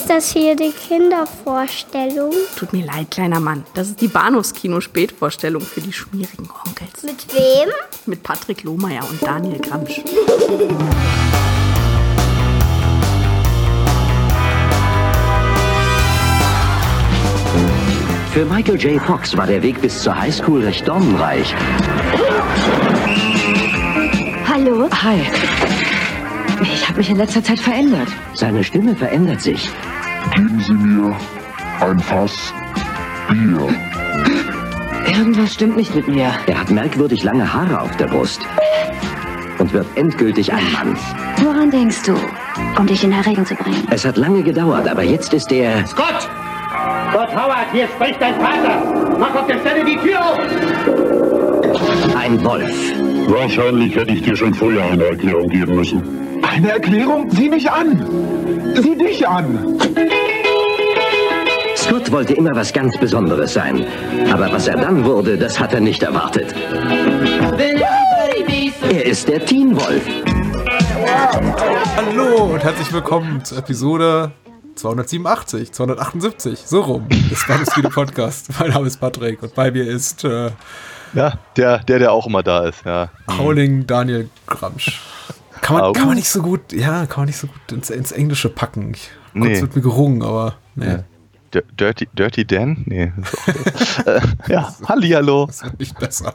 Ist 0.00 0.08
das 0.08 0.32
hier 0.32 0.56
die 0.56 0.70
Kindervorstellung? 0.72 2.32
Tut 2.56 2.72
mir 2.72 2.86
leid, 2.86 3.10
kleiner 3.10 3.38
Mann. 3.38 3.66
Das 3.74 3.88
ist 3.88 4.00
die 4.00 4.08
Bahnhofskino-Spätvorstellung 4.08 5.60
für 5.60 5.82
die 5.82 5.92
schmierigen 5.92 6.48
Onkels. 6.66 7.02
Mit 7.02 7.34
wem? 7.34 7.68
Mit 8.06 8.22
Patrick 8.22 8.62
Lohmeier 8.62 9.06
und 9.06 9.22
Daniel 9.22 9.58
Gramsch. 9.58 10.00
Für 18.32 18.46
Michael 18.46 18.80
J. 18.80 19.02
Fox 19.02 19.36
war 19.36 19.46
der 19.46 19.62
Weg 19.62 19.82
bis 19.82 20.02
zur 20.02 20.18
Highschool 20.18 20.64
recht 20.64 20.88
dornenreich. 20.88 21.54
Hallo? 24.48 24.88
Hi. 24.90 25.26
Mich 27.00 27.08
in 27.08 27.16
letzter 27.16 27.42
Zeit 27.42 27.58
verändert. 27.58 28.08
Seine 28.34 28.62
Stimme 28.62 28.94
verändert 28.94 29.40
sich. 29.40 29.70
Geben 30.34 30.60
Sie 30.60 30.74
mir 30.74 31.16
ein 31.80 31.98
Fass 31.98 32.52
Bier. 33.26 33.68
Irgendwas 35.06 35.54
stimmt 35.54 35.78
nicht 35.78 35.94
mit 35.94 36.08
mir. 36.08 36.30
Er 36.46 36.60
hat 36.60 36.70
merkwürdig 36.70 37.24
lange 37.24 37.50
Haare 37.50 37.80
auf 37.80 37.96
der 37.96 38.04
Brust. 38.04 38.42
Und 39.58 39.72
wird 39.72 39.86
endgültig 39.94 40.52
ein 40.52 40.70
Mann. 40.74 40.94
Woran 41.38 41.70
denkst 41.70 42.02
du, 42.02 42.16
um 42.78 42.86
dich 42.86 43.02
in 43.02 43.12
Erregung 43.12 43.46
zu 43.46 43.54
bringen? 43.54 43.88
Es 43.90 44.04
hat 44.04 44.18
lange 44.18 44.42
gedauert, 44.42 44.86
aber 44.86 45.02
jetzt 45.02 45.32
ist 45.32 45.50
er... 45.52 45.86
Scott! 45.86 46.28
Scott 47.12 47.30
Howard, 47.30 47.72
hier 47.72 47.88
spricht 47.88 48.20
dein 48.20 48.34
Vater! 48.34 49.16
Mach 49.18 49.34
auf 49.36 49.46
der 49.46 49.58
Stelle 49.60 49.86
die 49.86 49.96
Tür 49.96 50.20
auf! 50.20 50.38
Ein 52.14 52.44
Wolf. 52.44 52.70
Wahrscheinlich 53.26 53.96
hätte 53.96 54.12
ich 54.12 54.20
dir 54.20 54.36
schon 54.36 54.52
vorher 54.52 54.84
eine 54.84 55.04
Erklärung 55.04 55.48
geben 55.48 55.76
müssen. 55.76 56.19
Eine 56.50 56.72
Erklärung? 56.72 57.30
Sieh 57.30 57.48
mich 57.48 57.70
an! 57.70 58.04
Sieh 58.74 58.96
dich 58.96 59.26
an! 59.28 59.78
Scott 61.76 62.10
wollte 62.10 62.34
immer 62.34 62.56
was 62.56 62.72
ganz 62.72 62.98
Besonderes 62.98 63.54
sein. 63.54 63.86
Aber 64.32 64.50
was 64.50 64.66
er 64.66 64.76
dann 64.76 65.04
wurde, 65.04 65.38
das 65.38 65.60
hat 65.60 65.74
er 65.74 65.80
nicht 65.80 66.02
erwartet. 66.02 66.52
Er 68.90 69.06
ist 69.06 69.28
der 69.28 69.46
Teen 69.46 69.76
Wolf. 69.76 70.02
Hallo 71.96 72.46
und 72.52 72.64
herzlich 72.64 72.92
willkommen 72.92 73.44
zur 73.44 73.58
Episode 73.58 74.32
287, 74.74 75.70
278, 75.70 76.58
so 76.66 76.80
rum, 76.80 77.06
des 77.30 77.46
Bahnhofskino 77.46 77.90
Podcast. 77.90 78.48
Mein 78.58 78.70
Name 78.70 78.88
ist 78.88 78.98
Patrick 78.98 79.40
und 79.44 79.54
bei 79.54 79.70
mir 79.70 79.86
ist 79.86 80.24
äh, 80.24 80.50
Ja, 81.14 81.34
der, 81.56 81.78
der, 81.84 82.00
der 82.00 82.10
auch 82.12 82.26
immer 82.26 82.42
da 82.42 82.66
ist, 82.66 82.84
ja. 82.84 83.08
Howling 83.38 83.86
Daniel 83.86 84.28
Gramsch. 84.48 85.00
Kann 85.62 85.76
man, 85.76 85.92
kann 85.92 86.06
man 86.06 86.16
nicht 86.16 86.28
so 86.30 86.42
gut, 86.42 86.72
ja, 86.72 87.06
kann 87.06 87.20
man 87.22 87.26
nicht 87.26 87.36
so 87.38 87.46
gut 87.46 87.72
ins, 87.72 87.90
ins 87.90 88.12
Englische 88.12 88.48
packen. 88.48 88.92
Ich, 88.94 89.10
kurz 89.32 89.44
Nee. 89.44 89.60
wird 89.60 89.76
mir 89.76 89.82
gerungen, 89.82 90.22
aber 90.22 90.56
nee. 90.74 90.98
D- 91.54 91.62
Dirty, 91.78 92.08
Dirty 92.12 92.44
Dan? 92.46 92.82
Nee. 92.86 93.12
Äh, 94.06 94.20
ja, 94.48 94.72
Hallihallo. 94.88 95.46
das 95.46 95.62
wird 95.64 95.78
nicht 95.80 95.98
besser. 95.98 96.34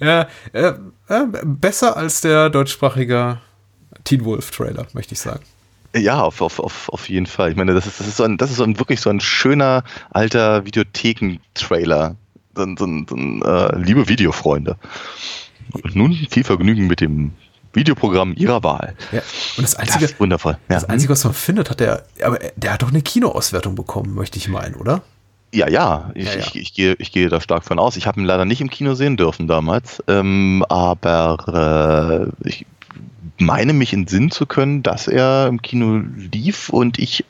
Ja, 0.00 0.26
äh, 0.52 0.72
äh, 1.08 1.24
besser 1.44 1.96
als 1.96 2.20
der 2.22 2.48
deutschsprachige 2.50 3.38
Teen 4.04 4.24
Wolf 4.24 4.50
Trailer, 4.52 4.86
möchte 4.94 5.12
ich 5.14 5.20
sagen. 5.20 5.40
Ja, 5.96 6.20
auf, 6.22 6.40
auf, 6.40 6.58
auf, 6.60 6.88
auf 6.88 7.08
jeden 7.08 7.26
Fall. 7.26 7.50
Ich 7.50 7.56
meine, 7.56 7.74
das 7.74 7.86
ist, 7.86 8.00
das 8.00 8.06
ist, 8.08 8.16
so 8.16 8.24
ein, 8.24 8.36
das 8.38 8.50
ist 8.50 8.56
so 8.56 8.64
ein, 8.64 8.78
wirklich 8.78 9.00
so 9.00 9.10
ein 9.10 9.20
schöner 9.20 9.84
alter 10.10 10.64
Videotheken-Trailer. 10.64 12.16
So 12.56 12.66
so 12.78 12.86
so 13.08 13.16
äh, 13.16 13.76
liebe 13.78 14.08
Videofreunde. 14.08 14.76
Und 15.72 15.94
nun 15.96 16.12
viel 16.30 16.44
Vergnügen 16.44 16.86
mit 16.86 17.00
dem 17.00 17.32
Videoprogramm 17.74 18.34
Ihrer 18.36 18.62
Wahl. 18.62 18.94
Ja. 19.12 19.20
Und 19.56 19.64
das 19.64 19.72
Das 19.72 19.76
Einzige, 19.76 20.04
ist 20.04 20.20
wundervoll. 20.20 20.56
Ja. 20.68 20.76
das 20.76 20.84
Einzige, 20.84 21.12
was 21.12 21.24
man 21.24 21.34
findet, 21.34 21.70
hat 21.70 21.80
der, 21.80 22.04
aber 22.22 22.38
der 22.56 22.72
hat 22.72 22.82
doch 22.82 22.88
eine 22.88 23.02
Kinoauswertung 23.02 23.74
bekommen, 23.74 24.14
möchte 24.14 24.38
ich 24.38 24.48
meinen, 24.48 24.74
oder? 24.74 25.02
Ja, 25.52 25.68
ja, 25.68 26.10
ich, 26.14 26.26
Ja, 26.26 26.32
ja. 26.32 26.38
Ich, 26.38 26.56
ich, 26.56 26.74
gehe, 26.74 26.94
ich 26.98 27.12
gehe 27.12 27.28
da 27.28 27.40
stark 27.40 27.64
von 27.64 27.78
aus. 27.78 27.96
Ich 27.96 28.06
habe 28.06 28.20
ihn 28.20 28.26
leider 28.26 28.44
nicht 28.44 28.60
im 28.60 28.70
Kino 28.70 28.94
sehen 28.94 29.16
dürfen 29.16 29.46
damals, 29.46 30.02
ähm, 30.08 30.64
aber 30.68 32.32
äh, 32.44 32.48
ich 32.48 32.66
meine 33.38 33.72
mich 33.72 33.92
in 33.92 34.06
Sinn 34.06 34.30
zu 34.30 34.46
können, 34.46 34.82
dass 34.82 35.06
er 35.08 35.46
im 35.46 35.62
Kino 35.62 36.02
lief 36.32 36.68
und 36.68 36.98
ich 36.98 37.24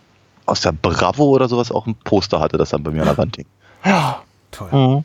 aus 0.46 0.60
der 0.60 0.72
Bravo 0.72 1.24
oder 1.24 1.48
sowas 1.48 1.70
auch 1.70 1.86
ein 1.86 1.94
Poster 2.04 2.40
hatte, 2.40 2.58
das 2.58 2.70
dann 2.70 2.82
bei 2.82 2.90
mir 2.90 3.02
an 3.02 3.08
der 3.08 3.18
Wand 3.18 3.36
hing. 3.36 3.46
Toll. 4.50 5.04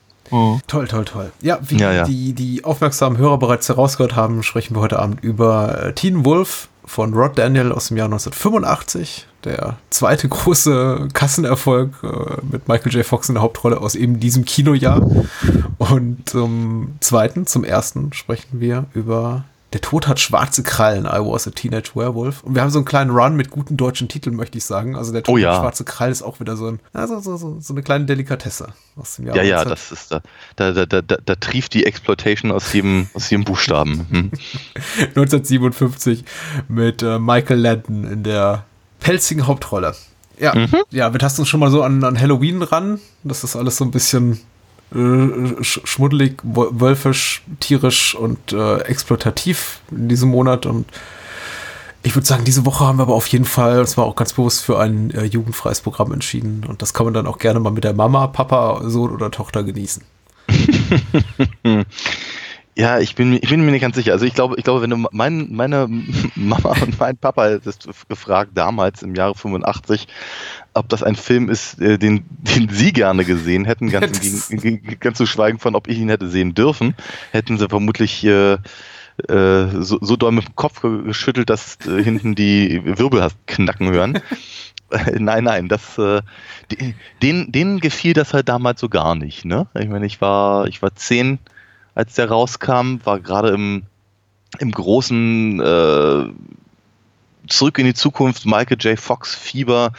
Toll, 0.67 0.87
toll, 0.87 1.05
toll. 1.05 1.31
Ja, 1.41 1.59
wie 1.61 1.77
Ja, 1.77 1.91
ja. 1.91 2.03
Die, 2.03 2.33
die 2.33 2.63
aufmerksamen 2.63 3.17
Hörer 3.17 3.37
bereits 3.37 3.67
herausgehört 3.69 4.15
haben, 4.15 4.43
sprechen 4.43 4.75
wir 4.75 4.81
heute 4.81 4.99
Abend 4.99 5.23
über 5.23 5.85
äh, 5.85 5.93
Teen 5.93 6.25
Wolf 6.25 6.69
von 6.85 7.13
Rod 7.13 7.37
Daniel 7.37 7.71
aus 7.71 7.89
dem 7.89 7.97
Jahr 7.97 8.05
1985. 8.05 9.27
Der 9.43 9.77
zweite 9.89 10.27
große 10.27 11.07
Kassenerfolg 11.13 11.93
äh, 12.03 12.41
mit 12.51 12.67
Michael 12.67 12.93
J. 12.93 13.05
Fox 13.05 13.29
in 13.29 13.35
der 13.35 13.43
Hauptrolle 13.43 13.79
aus 13.79 13.95
eben 13.95 14.19
diesem 14.19 14.43
Kinojahr. 14.43 15.07
Und 15.77 16.27
zum 16.27 16.95
zweiten, 16.99 17.45
zum 17.45 17.63
ersten 17.63 18.11
sprechen 18.13 18.59
wir 18.59 18.85
über 18.93 19.45
Der 19.71 19.81
Tod 19.81 20.07
hat 20.07 20.19
schwarze 20.19 20.63
Krallen, 20.63 21.05
I 21.05 21.19
was 21.19 21.47
a 21.47 21.51
Teenage 21.51 21.91
Werewolf. 21.93 22.41
Und 22.43 22.55
wir 22.55 22.63
haben 22.63 22.71
so 22.71 22.79
einen 22.79 22.85
kleinen 22.85 23.11
Run 23.11 23.35
mit 23.35 23.51
guten 23.51 23.77
deutschen 23.77 24.07
Titeln, 24.07 24.35
möchte 24.35 24.57
ich 24.57 24.63
sagen. 24.63 24.95
Also 24.95 25.11
Der 25.11 25.21
Tod 25.21 25.35
Oh 25.35 25.37
ja. 25.37 25.53
hat 25.53 25.61
schwarze 25.61 25.83
Krallen 25.83 26.11
ist 26.11 26.23
auch 26.23 26.39
wieder 26.39 26.57
so, 26.57 26.67
ein, 26.67 26.79
also 26.91 27.19
so, 27.19 27.37
so, 27.37 27.57
so 27.59 27.73
eine 27.73 27.83
kleine 27.83 28.05
Delikatesse 28.05 28.69
aus 28.95 29.17
dem 29.17 29.27
Jahr 29.27 29.35
Ja, 29.35 29.43
ja, 29.43 29.55
19 29.57 29.69
das 29.69 29.91
ist 29.91 30.11
da, 30.11 30.21
da, 30.55 30.85
da, 30.85 31.01
da, 31.01 31.17
da, 31.23 31.35
trieft 31.35 31.75
die 31.75 31.85
Exploitation 31.85 32.51
aus 32.51 32.73
jedem, 32.73 33.09
aus 33.13 33.29
jedem 33.29 33.45
Buchstaben. 33.45 34.07
Hm. 34.09 34.31
1957 35.09 36.23
mit 36.67 37.03
äh, 37.03 37.19
Michael 37.19 37.59
Landon 37.59 38.05
in 38.05 38.23
der 38.23 38.65
pelzigen 38.99 39.45
Hauptrolle. 39.45 39.95
Ja, 40.39 40.53
ja, 40.89 41.13
wir 41.13 41.19
tasten 41.19 41.41
uns 41.41 41.49
schon 41.49 41.59
mal 41.59 41.69
so 41.69 41.83
an, 41.83 42.03
an 42.03 42.19
Halloween 42.19 42.63
ran. 42.63 42.99
Das 43.23 43.43
ist 43.43 43.55
alles 43.55 43.77
so 43.77 43.85
ein 43.85 43.91
bisschen 43.91 44.39
äh, 44.93 45.63
sch 45.63 45.81
schmuddelig, 45.83 46.41
wölfisch, 46.43 47.43
tierisch 47.59 48.15
und 48.15 48.53
äh, 48.53 48.77
exploitativ 48.81 49.81
in 49.91 50.09
diesem 50.09 50.29
Monat. 50.29 50.65
Und 50.65 50.85
ich 52.03 52.15
würde 52.15 52.27
sagen, 52.27 52.45
diese 52.45 52.65
Woche 52.65 52.85
haben 52.85 52.97
wir 52.97 53.03
aber 53.03 53.15
auf 53.15 53.27
jeden 53.27 53.45
Fall, 53.45 53.79
und 53.79 53.87
zwar 53.87 54.05
auch 54.05 54.15
ganz 54.15 54.33
bewusst 54.33 54.63
für 54.63 54.79
ein 54.79 55.11
äh, 55.11 55.25
jugendfreies 55.25 55.81
Programm 55.81 56.11
entschieden. 56.11 56.65
Und 56.67 56.81
das 56.81 56.93
kann 56.93 57.05
man 57.05 57.13
dann 57.13 57.27
auch 57.27 57.37
gerne 57.37 57.59
mal 57.59 57.71
mit 57.71 57.83
der 57.83 57.93
Mama, 57.93 58.27
Papa, 58.27 58.81
Sohn 58.85 59.11
oder 59.11 59.31
Tochter 59.31 59.63
genießen. 59.63 60.03
Ja, 62.79 62.99
ich 62.99 63.13
bin, 63.15 63.31
mir- 63.31 63.43
ich 63.43 63.49
bin 63.49 63.59
mir 63.65 63.71
nicht 63.71 63.81
ganz 63.81 63.95
sicher. 63.97 64.13
Also 64.13 64.25
ich 64.25 64.33
glaube, 64.33 64.55
ich 64.57 64.63
glaube, 64.63 64.81
wenn 64.81 64.89
du 64.89 64.95
mein, 65.11 65.51
meine 65.51 65.87
Mama 66.35 66.75
und 66.81 66.97
mein 66.97 67.17
Papa 67.17 67.49
hättest 67.49 67.89
gefragt 68.07 68.51
damals 68.53 69.03
im 69.03 69.15
Jahre 69.15 69.35
85, 69.35 70.07
ob 70.73 70.87
das 70.87 71.03
ein 71.03 71.15
Film 71.17 71.49
ist, 71.49 71.81
äh, 71.81 71.97
den, 71.97 72.23
den 72.39 72.69
sie 72.69 72.93
gerne 72.93 73.25
gesehen 73.25 73.65
hätten, 73.65 73.89
ganz, 73.89 74.19
Das- 74.19 74.47
Gegen- 74.61 74.97
ganz 74.99 75.17
zu 75.17 75.25
schweigen 75.25 75.59
von, 75.59 75.75
ob 75.75 75.89
ich 75.89 75.97
ihn 75.97 76.07
hätte 76.09 76.29
sehen 76.29 76.53
dürfen, 76.53 76.95
hätten 77.31 77.57
sie 77.57 77.67
vermutlich 77.67 78.23
äh, 78.23 78.57
so, 79.27 79.97
so 79.99 80.15
doll 80.15 80.31
mit 80.31 80.47
dem 80.47 80.55
Kopf 80.55 80.81
ge- 80.81 81.03
geschüttelt, 81.03 81.49
dass 81.49 81.77
äh, 81.85 82.01
hinten 82.01 82.35
die 82.35 82.81
Wirbel 82.85 83.21
hast 83.21 83.35
knacken 83.47 83.89
hören. 83.91 84.19
Äh, 84.91 85.19
Nein, 85.19 85.43
nein, 85.43 85.67
das, 85.67 85.97
äh, 85.97 86.21
denen, 87.21 87.51
denen 87.51 87.79
gefiel 87.81 88.13
das 88.13 88.33
halt 88.33 88.47
damals 88.47 88.79
so 88.79 88.87
gar 88.87 89.15
nicht, 89.15 89.43
ne? 89.43 89.67
Ich 89.77 89.89
meine, 89.89 90.05
ich 90.05 90.21
war, 90.21 90.67
ich 90.67 90.81
war 90.81 90.95
zehn, 90.95 91.39
als 91.95 92.15
der 92.15 92.29
rauskam, 92.29 92.97
war 93.03 93.19
gerade 93.19 93.49
im, 93.49 93.83
im 94.59 94.71
großen 94.71 95.59
äh, 95.59 96.29
Zurück 97.47 97.79
in 97.79 97.85
die 97.85 97.93
Zukunft 97.93 98.45
Michael 98.45 98.77
J. 98.79 98.99
Fox 98.99 99.33
Fieber. 99.33 99.91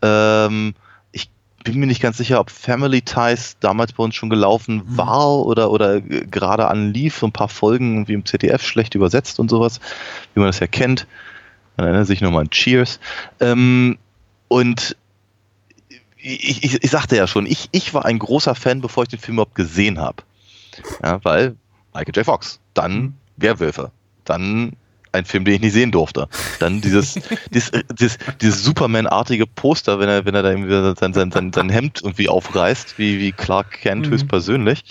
Ähm, 0.00 0.74
ich 1.12 1.28
bin 1.62 1.78
mir 1.78 1.86
nicht 1.86 2.00
ganz 2.00 2.16
sicher, 2.16 2.40
ob 2.40 2.50
Family 2.50 3.02
Ties 3.02 3.56
damals 3.60 3.92
bei 3.92 4.02
uns 4.02 4.14
schon 4.14 4.30
gelaufen 4.30 4.82
war 4.86 5.44
oder, 5.44 5.70
oder 5.70 6.00
gerade 6.00 6.68
anlief. 6.68 7.18
So 7.18 7.26
ein 7.26 7.32
paar 7.32 7.48
Folgen 7.48 8.08
wie 8.08 8.14
im 8.14 8.24
ZDF 8.24 8.62
schlecht 8.62 8.94
übersetzt 8.94 9.38
und 9.38 9.50
sowas, 9.50 9.80
wie 10.32 10.40
man 10.40 10.48
das 10.48 10.60
ja 10.60 10.66
kennt. 10.66 11.06
Man 11.76 11.86
erinnert 11.86 12.06
sich 12.06 12.20
nochmal 12.20 12.42
an 12.42 12.50
Cheers. 12.50 13.00
Ähm, 13.40 13.98
und 14.48 14.96
ich, 16.16 16.64
ich, 16.64 16.82
ich 16.82 16.90
sagte 16.90 17.16
ja 17.16 17.26
schon, 17.26 17.44
ich, 17.44 17.68
ich 17.72 17.92
war 17.92 18.06
ein 18.06 18.18
großer 18.18 18.54
Fan, 18.54 18.80
bevor 18.80 19.02
ich 19.02 19.10
den 19.10 19.18
Film 19.18 19.36
überhaupt 19.36 19.54
gesehen 19.54 19.98
habe. 19.98 20.22
Ja, 21.02 21.20
weil 21.24 21.56
Michael 21.94 22.14
J. 22.16 22.24
Fox, 22.24 22.60
dann 22.74 23.14
Werwölfe, 23.36 23.90
dann 24.24 24.72
ein 25.12 25.24
Film, 25.24 25.44
den 25.44 25.54
ich 25.54 25.60
nicht 25.60 25.72
sehen 25.72 25.92
durfte. 25.92 26.28
Dann 26.58 26.80
dieses, 26.80 27.14
dieses, 27.52 27.70
dieses, 27.92 28.18
dieses 28.40 28.64
Superman-artige 28.64 29.46
Poster, 29.46 30.00
wenn 30.00 30.08
er, 30.08 30.24
wenn 30.24 30.34
er 30.34 30.42
da 30.42 30.50
irgendwie 30.50 30.94
sein, 30.98 31.12
sein, 31.12 31.30
sein, 31.30 31.52
sein 31.52 31.68
Hemd 31.68 32.00
irgendwie 32.02 32.28
aufreißt, 32.28 32.98
wie, 32.98 33.20
wie 33.20 33.32
Clark 33.32 33.70
Kent 33.80 34.06
Mhm. 34.06 34.12
höchstpersönlich. 34.12 34.84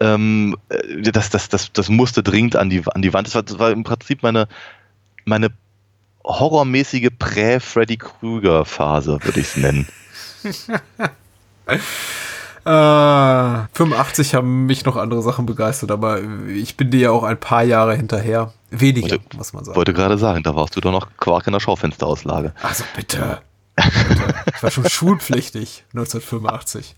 Ähm, 0.00 0.56
äh, 0.68 1.02
das, 1.10 1.30
das, 1.30 1.48
das, 1.48 1.72
das 1.72 1.88
musste 1.88 2.22
dringend 2.22 2.56
an 2.56 2.70
die, 2.70 2.82
an 2.86 3.02
die 3.02 3.12
Wand. 3.12 3.26
Das 3.26 3.34
war, 3.34 3.42
das 3.42 3.58
war 3.58 3.70
im 3.72 3.82
Prinzip 3.84 4.22
meine, 4.22 4.46
meine 5.24 5.48
horrormäßige 6.24 7.08
Prä-Freddy 7.18 7.96
Krüger-Phase, 7.96 9.18
würde 9.22 9.40
ich 9.40 9.46
es 9.48 9.56
nennen. 9.56 9.88
Äh, 12.66 13.66
85 13.76 14.34
haben 14.34 14.66
mich 14.66 14.84
noch 14.84 14.96
andere 14.96 15.22
Sachen 15.22 15.46
begeistert, 15.46 15.90
aber 15.90 16.20
ich 16.48 16.76
bin 16.76 16.90
dir 16.90 17.00
ja 17.00 17.10
auch 17.10 17.22
ein 17.24 17.38
paar 17.38 17.62
Jahre 17.62 17.94
hinterher. 17.96 18.52
Weniger, 18.70 19.10
Wollte- 19.12 19.36
muss 19.36 19.52
man 19.52 19.64
sagen. 19.64 19.76
Wollte 19.76 19.92
gerade 19.92 20.18
sagen, 20.18 20.42
da 20.42 20.54
warst 20.56 20.74
du 20.76 20.80
doch 20.80 20.92
noch 20.92 21.08
Quark 21.18 21.46
in 21.46 21.52
der 21.52 21.60
Schaufensterauslage. 21.60 22.52
Also 22.62 22.84
bitte. 22.96 23.40
Ich 23.78 23.84
war 24.64 24.70
schon 24.70 24.88
schulpflichtig 24.88 25.84
1985. 25.92 26.96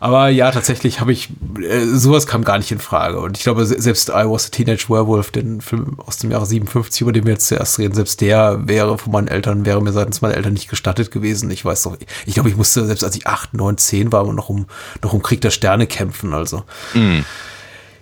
Aber 0.00 0.28
ja, 0.28 0.50
tatsächlich 0.50 1.00
habe 1.00 1.12
ich, 1.12 1.28
äh, 1.62 1.86
sowas 1.86 2.26
kam 2.26 2.44
gar 2.44 2.58
nicht 2.58 2.72
in 2.72 2.80
Frage. 2.80 3.20
Und 3.20 3.36
ich 3.36 3.44
glaube, 3.44 3.64
selbst 3.64 4.08
I 4.08 4.24
Was 4.26 4.46
a 4.46 4.50
Teenage 4.50 4.86
Werewolf, 4.88 5.30
den 5.30 5.60
Film 5.60 6.00
aus 6.00 6.18
dem 6.18 6.30
Jahre 6.30 6.46
57, 6.46 7.02
über 7.02 7.12
den 7.12 7.24
wir 7.24 7.34
jetzt 7.34 7.46
zuerst 7.46 7.78
reden, 7.78 7.94
selbst 7.94 8.20
der 8.20 8.66
wäre 8.66 8.98
von 8.98 9.12
meinen 9.12 9.28
Eltern, 9.28 9.64
wäre 9.64 9.80
mir 9.80 9.92
seitens 9.92 10.20
meiner 10.20 10.34
Eltern 10.34 10.54
nicht 10.54 10.68
gestattet 10.68 11.10
gewesen. 11.10 11.50
Ich 11.50 11.64
weiß 11.64 11.84
doch, 11.84 11.96
ich 12.26 12.34
glaube, 12.34 12.48
ich 12.48 12.56
musste, 12.56 12.84
selbst 12.86 13.04
als 13.04 13.16
ich 13.16 13.26
8, 13.26 13.54
9, 13.54 13.78
10 13.78 14.12
war, 14.12 14.24
noch 14.32 14.48
um, 14.48 14.66
noch 15.02 15.12
um 15.12 15.22
Krieg 15.22 15.40
der 15.40 15.50
Sterne 15.50 15.86
kämpfen. 15.86 16.34
Also. 16.34 16.64
Mm. 16.94 17.20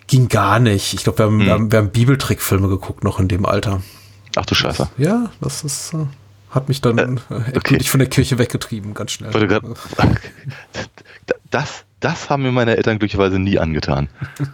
Ging 0.07 0.29
gar 0.29 0.59
nicht. 0.59 0.95
Ich 0.95 1.05
glaube, 1.05 1.19
wir, 1.19 1.25
haben, 1.27 1.41
wir, 1.41 1.53
haben, 1.53 1.73
haben 1.73 1.91
Bibeltrickfilme 1.91 2.69
geguckt 2.69 3.05
noch 3.05 3.19
in 3.19 3.29
dem 3.29 3.47
Alter. 3.47 3.83
Ach 4.37 4.47
du 4.47 4.55
Scheiße. 4.55 4.89
Ja, 4.99 5.31
das 5.41 5.65
ist. 5.65 5.95
Äh, 5.95 6.07
hat 6.53 6.69
mich 6.69 6.81
dann 6.81 6.99
äh, 6.99 7.57
okay. 7.57 7.83
von 7.83 7.99
der 7.99 8.09
Kirche 8.09 8.39
weggetrieben, 8.39 8.95
ganz 8.95 9.13
schnell. 9.13 9.33
Grad, 9.33 9.63
das, 11.51 11.85
das 11.99 12.31
haben 12.31 12.43
mir 12.43 12.53
meine 12.53 12.77
Eltern 12.77 12.99
glücklicherweise 12.99 13.39
nie 13.39 13.59
angetan. 13.59 14.09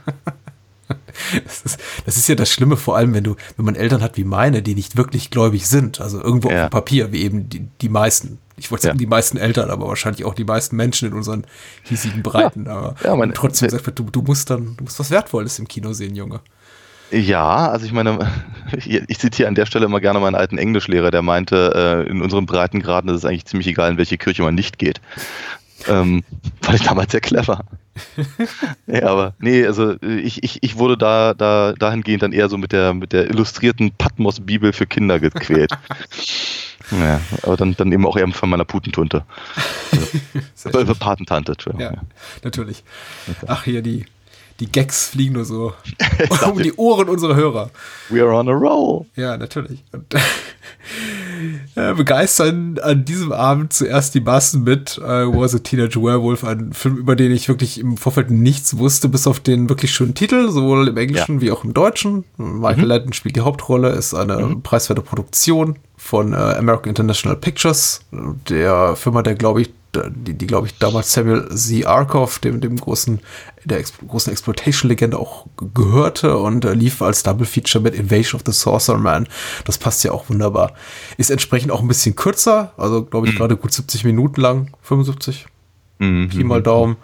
Das 1.45 1.62
ist, 1.62 1.81
das 2.06 2.17
ist, 2.17 2.29
ja 2.29 2.35
das 2.35 2.50
Schlimme, 2.50 2.77
vor 2.77 2.97
allem 2.97 3.12
wenn 3.12 3.25
du, 3.25 3.37
wenn 3.56 3.67
man 3.67 3.75
Eltern 3.75 4.03
hat 4.03 4.17
wie 4.17 4.25
meine, 4.25 4.62
die 4.62 4.75
nicht 4.75 4.97
wirklich 4.97 5.31
gläubig 5.31 5.67
sind, 5.67 6.00
also 6.00 6.23
irgendwo 6.23 6.49
ja. 6.49 6.65
auf 6.65 6.69
dem 6.69 6.71
Papier, 6.71 7.12
wie 7.12 7.23
eben 7.23 7.49
die, 7.49 7.67
die 7.81 7.89
meisten. 7.89 8.39
Ich 8.56 8.71
wollte 8.71 8.85
sagen, 8.85 8.97
ja. 8.97 9.01
die 9.01 9.06
meisten 9.06 9.37
Eltern, 9.37 9.69
aber 9.69 9.87
wahrscheinlich 9.89 10.25
auch 10.25 10.33
die 10.33 10.44
meisten 10.44 10.77
Menschen 10.77 11.09
in 11.09 11.15
unseren 11.15 11.44
hiesigen 11.83 12.23
Breiten. 12.23 12.67
Ja. 12.67 12.73
Aber 12.73 12.97
ja, 13.03 13.17
meine, 13.17 13.33
trotzdem 13.33 13.69
sagt, 13.69 13.99
du, 13.99 14.05
du 14.05 14.23
musst 14.23 14.49
dann, 14.49 14.77
du 14.77 14.85
musst 14.85 14.99
was 14.99 15.11
Wertvolles 15.11 15.59
im 15.59 15.69
Kino 15.69 15.93
sehen, 15.93 16.15
Junge. 16.15 16.41
Ja, 17.10 17.69
also 17.70 17.87
ich 17.87 17.93
meine, 17.93 18.31
ich 18.76 19.19
zitiere 19.19 19.49
an 19.49 19.55
der 19.55 19.66
Stelle 19.66 19.87
immer 19.87 20.00
gerne 20.00 20.20
meinen 20.20 20.34
alten 20.34 20.58
Englischlehrer, 20.58 21.10
der 21.10 21.22
meinte, 21.22 22.05
äh, 22.06 22.10
in 22.10 22.22
unseren 22.22 22.46
Breitengraden 22.46 23.10
ist 23.10 23.19
es 23.19 23.25
eigentlich 23.25 23.46
ziemlich 23.46 23.69
egal, 23.69 23.90
in 23.90 23.99
welche 23.99 24.19
Kirche 24.19 24.43
man 24.43 24.55
nicht 24.55 24.78
geht. 24.78 25.00
Ähm, 25.87 26.25
fand 26.62 26.81
ich 26.81 26.87
damals 26.87 27.12
sehr 27.12 27.20
clever. 27.20 27.64
ja, 28.87 29.08
aber 29.08 29.34
nee, 29.40 29.66
also 29.66 30.00
ich, 30.02 30.43
ich, 30.44 30.62
ich 30.62 30.78
wurde 30.78 30.96
da, 30.96 31.34
da 31.34 31.72
dahingehend 31.72 32.22
dann 32.22 32.32
eher 32.32 32.49
so 32.49 32.56
mit 32.56 32.72
der, 32.72 32.94
mit 32.94 33.12
der 33.12 33.28
illustrierten 33.28 33.93
Patmos-Bibel 33.93 34.72
für 34.72 34.87
Kinder 34.87 35.19
gequält. 35.19 35.72
ja, 36.93 37.20
aber 37.43 37.56
dann, 37.56 37.75
dann 37.76 37.90
eben 37.90 38.06
auch 38.06 38.16
eher 38.16 38.28
von 38.28 38.50
meiner 38.50 38.64
Putentunte. 38.64 39.25
Also, 40.72 40.94
Patentante, 40.94 41.52
Entschuldigung. 41.52 41.94
Ja, 41.94 42.02
natürlich. 42.44 42.84
Ach, 43.46 43.64
hier 43.64 43.82
die 43.82 44.06
die 44.60 44.70
Gags 44.70 45.08
fliegen 45.08 45.34
nur 45.34 45.44
so 45.44 45.72
um 46.50 46.58
die 46.58 46.75
Ohren 46.75 47.08
unserer 47.08 47.37
Hörer. 47.37 47.70
We 48.08 48.22
are 48.22 48.34
on 48.34 48.49
a 48.49 48.52
roll. 48.52 49.06
Ja, 49.16 49.37
natürlich. 49.37 49.84
Und, 49.93 50.14
äh, 51.76 51.94
begeistern 51.94 52.78
an 52.82 53.05
diesem 53.05 53.32
Abend 53.32 53.72
zuerst 53.72 54.14
die 54.14 54.20
Massen 54.20 54.64
mit 54.64 54.99
äh, 54.99 55.26
Was 55.26 55.55
a 55.55 55.58
Teenage 55.58 56.02
Werewolf, 56.02 56.44
ein 56.44 56.72
Film, 56.72 56.96
über 56.96 57.16
den 57.16 57.32
ich 57.32 57.49
wirklich 57.49 57.78
im 57.78 57.96
Vorfeld 57.96 58.31
nichts 58.31 58.78
wusste, 58.78 59.08
bis 59.08 59.26
auf 59.26 59.40
den 59.40 59.69
wirklich 59.69 59.93
schönen 59.93 60.14
Titel, 60.14 60.50
sowohl 60.50 60.88
im 60.88 60.96
Englischen 60.96 61.37
ja. 61.37 61.40
wie 61.40 61.50
auch 61.50 61.64
im 61.64 61.75
Deutschen. 61.75 62.25
Michael 62.37 62.84
mhm. 62.84 62.88
Landon 62.88 63.12
spielt 63.12 63.37
die 63.37 63.43
Hauptrolle, 63.43 63.90
ist 63.90 64.14
eine 64.14 64.38
mhm. 64.38 64.62
preiswerte 64.62 65.02
Produktion 65.02 65.78
von 65.99 66.33
äh, 66.33 66.37
American 66.37 66.91
International 66.91 67.37
Pictures, 67.37 68.00
der 68.11 68.97
Firma, 68.97 69.23
der 69.23 69.35
glaube 69.35 69.62
ich 69.62 69.71
die, 69.95 70.35
die 70.35 70.47
glaube 70.47 70.67
ich, 70.67 70.79
damals 70.79 71.12
Samuel 71.12 71.49
Z. 71.55 71.87
Arkoff, 71.87 72.39
dem, 72.39 72.61
dem 72.61 72.77
großen, 72.77 73.21
der 73.65 73.79
Ex 73.79 73.93
großen 74.06 74.33
Exploitation-Legende 74.33 75.19
auch 75.19 75.47
gehörte 75.75 76.37
und 76.37 76.65
äh, 76.65 76.75
lief 76.75 77.03
als 77.03 77.23
Double 77.23 77.47
Feature 77.47 77.83
mit 77.83 77.95
Invasion 77.95 78.39
of 78.39 78.43
the 78.47 78.53
Sorcerer 78.53 78.99
Man. 78.99 79.27
Das 79.65 79.79
passt 79.79 80.05
ja 80.05 80.12
auch 80.12 80.29
wunderbar. 80.29 80.75
Ist 81.17 81.31
entsprechend 81.31 81.71
auch 81.73 81.81
ein 81.81 81.89
bisschen 81.89 82.17
kürzer, 82.17 82.73
also 82.77 83.05
glaube 83.05 83.29
ich 83.29 83.35
mhm. 83.35 83.39
gerade 83.39 83.56
gut 83.56 83.73
70 83.73 84.05
Minuten 84.05 84.41
lang, 84.41 84.71
75. 84.83 85.47
Mhm. 85.99 86.29
Pi 86.29 86.44
mal 86.44 86.62
Daumen. 86.62 86.97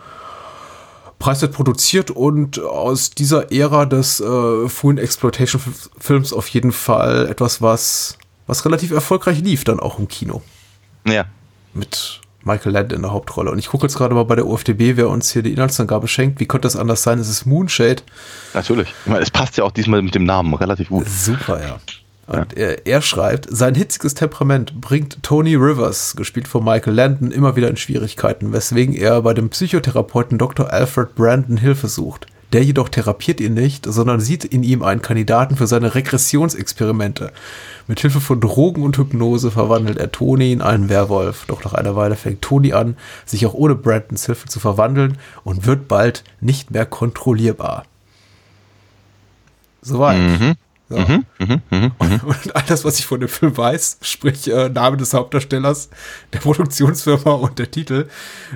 Preiswert 1.18 1.52
produziert 1.52 2.10
und 2.10 2.60
aus 2.60 3.10
dieser 3.10 3.50
Ära 3.50 3.86
des 3.86 4.20
äh, 4.20 4.68
frühen 4.68 4.98
Exploitation-Films 4.98 6.34
auf 6.34 6.48
jeden 6.48 6.72
Fall 6.72 7.28
etwas, 7.28 7.62
was, 7.62 8.18
was 8.46 8.64
relativ 8.64 8.90
erfolgreich 8.90 9.40
lief, 9.40 9.64
dann 9.64 9.80
auch 9.80 9.98
im 9.98 10.08
Kino. 10.08 10.42
Ja. 11.06 11.24
Mit 11.72 12.20
Michael 12.44 12.72
Land 12.72 12.92
in 12.92 13.02
der 13.02 13.12
Hauptrolle. 13.12 13.50
Und 13.50 13.58
ich 13.58 13.68
gucke 13.68 13.86
jetzt 13.86 13.96
gerade 13.96 14.14
mal 14.14 14.24
bei 14.24 14.36
der 14.36 14.46
UFDB, 14.46 14.96
wer 14.96 15.08
uns 15.08 15.32
hier 15.32 15.42
die 15.42 15.52
Inhaltsangabe 15.52 16.08
schenkt. 16.08 16.40
Wie 16.40 16.46
könnte 16.46 16.66
das 16.66 16.76
anders 16.76 17.02
sein? 17.02 17.18
Es 17.18 17.28
ist 17.28 17.46
Moonshade. 17.46 18.02
Natürlich. 18.52 18.88
Ich 19.04 19.10
meine, 19.10 19.22
es 19.22 19.30
passt 19.30 19.56
ja 19.56 19.64
auch 19.64 19.72
diesmal 19.72 20.02
mit 20.02 20.14
dem 20.14 20.24
Namen 20.24 20.54
relativ 20.54 20.88
gut. 20.88 21.08
Super, 21.08 21.60
ja. 21.62 21.80
Und 22.26 22.56
ja. 22.56 22.64
er, 22.64 22.86
er, 22.86 23.02
schreibt, 23.02 23.46
sein 23.50 23.74
hitziges 23.74 24.14
Temperament 24.14 24.80
bringt 24.80 25.22
Tony 25.22 25.56
Rivers, 25.56 26.16
gespielt 26.16 26.48
von 26.48 26.64
Michael 26.64 26.94
Landon, 26.94 27.30
immer 27.30 27.54
wieder 27.56 27.68
in 27.68 27.76
Schwierigkeiten, 27.76 28.52
weswegen 28.52 28.94
er 28.94 29.20
bei 29.22 29.34
dem 29.34 29.50
Psychotherapeuten 29.50 30.38
Dr. 30.38 30.70
Alfred 30.70 31.14
Brandon 31.14 31.58
Hilfe 31.58 31.88
sucht. 31.88 32.26
Der 32.54 32.62
jedoch 32.62 32.88
therapiert 32.88 33.40
ihn 33.40 33.54
nicht, 33.54 33.84
sondern 33.84 34.20
sieht 34.20 34.44
in 34.44 34.62
ihm 34.62 34.82
einen 34.82 35.02
Kandidaten 35.02 35.56
für 35.56 35.66
seine 35.66 35.94
Regressionsexperimente. 35.94 37.32
Mit 37.86 38.00
Hilfe 38.00 38.20
von 38.20 38.40
Drogen 38.40 38.82
und 38.82 38.96
Hypnose 38.96 39.50
verwandelt 39.50 39.98
er 39.98 40.10
Toni 40.10 40.52
in 40.52 40.62
einen 40.62 40.88
Werwolf. 40.88 41.44
Doch 41.46 41.64
nach 41.64 41.74
einer 41.74 41.96
Weile 41.96 42.16
fängt 42.16 42.40
Toni 42.40 42.72
an, 42.72 42.96
sich 43.26 43.44
auch 43.46 43.52
ohne 43.52 43.74
Brandons 43.74 44.26
Hilfe 44.26 44.48
zu 44.48 44.58
verwandeln 44.58 45.18
und 45.44 45.66
wird 45.66 45.86
bald 45.86 46.24
nicht 46.40 46.70
mehr 46.70 46.86
kontrollierbar. 46.86 47.84
Soweit. 49.82 50.18
Mhm. 50.18 50.54
So. 50.90 50.98
Mhm, 50.98 51.24
mh, 51.38 51.60
mh, 51.70 51.90
mh. 51.98 52.20
Und 52.24 52.56
alles, 52.56 52.84
was 52.84 52.98
ich 52.98 53.06
von 53.06 53.18
dem 53.18 53.28
Film 53.28 53.56
weiß, 53.56 53.98
sprich 54.02 54.46
äh, 54.48 54.68
Name 54.68 54.98
des 54.98 55.14
Hauptdarstellers, 55.14 55.88
der 56.32 56.40
Produktionsfirma 56.40 57.32
und 57.32 57.58
der 57.58 57.70
Titel, 57.70 58.08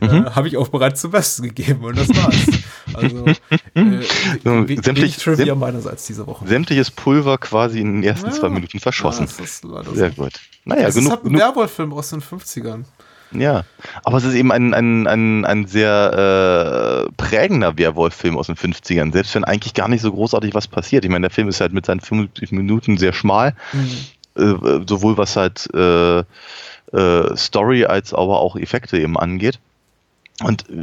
äh, 0.03 0.07
mhm. 0.07 0.27
äh, 0.27 0.31
habe 0.31 0.47
ich 0.49 0.59
auch 0.59 0.69
bereits 0.69 1.01
zum 1.01 1.11
Besten 1.11 1.45
gegeben 1.45 1.85
und 1.85 1.97
das 1.97 2.09
war's. 2.09 2.35
Also 2.93 3.25
äh, 3.75 4.83
Sämtlich, 4.83 5.17
Trivia 5.17 5.55
meinerseits 5.55 6.07
diese 6.07 6.27
Woche. 6.27 6.47
Sämtliches 6.47 6.91
Pulver 6.91 7.39
quasi 7.39 7.81
in 7.81 7.95
den 7.95 8.03
ersten 8.03 8.29
ja, 8.29 8.33
zwei 8.33 8.51
Minuten 8.51 8.79
verschossen. 8.79 9.27
Ja, 9.27 9.33
das 9.33 9.39
ist 9.41 9.65
Sehr 9.95 10.11
gut. 10.11 10.33
Naja, 10.65 10.83
das 10.83 10.97
genug, 10.97 11.13
ist 11.13 11.17
halt 11.17 11.33
ein 11.33 11.39
Werwolf-Film 11.39 11.93
aus 11.95 12.11
den 12.11 12.21
50ern. 12.21 12.85
Ja, 13.33 13.65
aber 14.05 14.19
es 14.19 14.25
ist 14.25 14.35
eben 14.35 14.51
ein, 14.53 14.73
ein, 14.73 15.07
ein, 15.07 15.45
ein 15.45 15.67
sehr 15.67 17.07
äh, 17.07 17.13
prägender 17.17 17.77
Werwolf-Film 17.77 18.39
aus 18.39 18.47
den 18.47 18.57
50ern, 18.57 19.13
selbst 19.13 19.35
wenn 19.35 19.45
eigentlich 19.45 19.75
gar 19.75 19.89
nicht 19.89 20.01
so 20.01 20.13
großartig 20.13 20.55
was 20.55 20.67
passiert. 20.67 21.05
Ich 21.05 21.11
meine, 21.11 21.29
der 21.29 21.35
Film 21.35 21.49
ist 21.49 21.61
halt 21.61 21.73
mit 21.73 21.85
seinen 21.85 22.01
50 22.01 22.53
Minuten 22.53 22.97
sehr 22.97 23.13
schmal, 23.13 23.55
mhm. 23.73 24.43
äh, 24.43 24.81
sowohl 24.87 25.19
was 25.19 25.37
halt 25.37 25.69
äh, 25.75 26.21
äh, 26.21 27.37
Story 27.37 27.85
als 27.85 28.15
aber 28.15 28.41
auch 28.41 28.57
Effekte 28.57 28.99
eben 28.99 29.19
angeht. 29.19 29.59
Und 30.43 30.71
äh, 30.71 30.75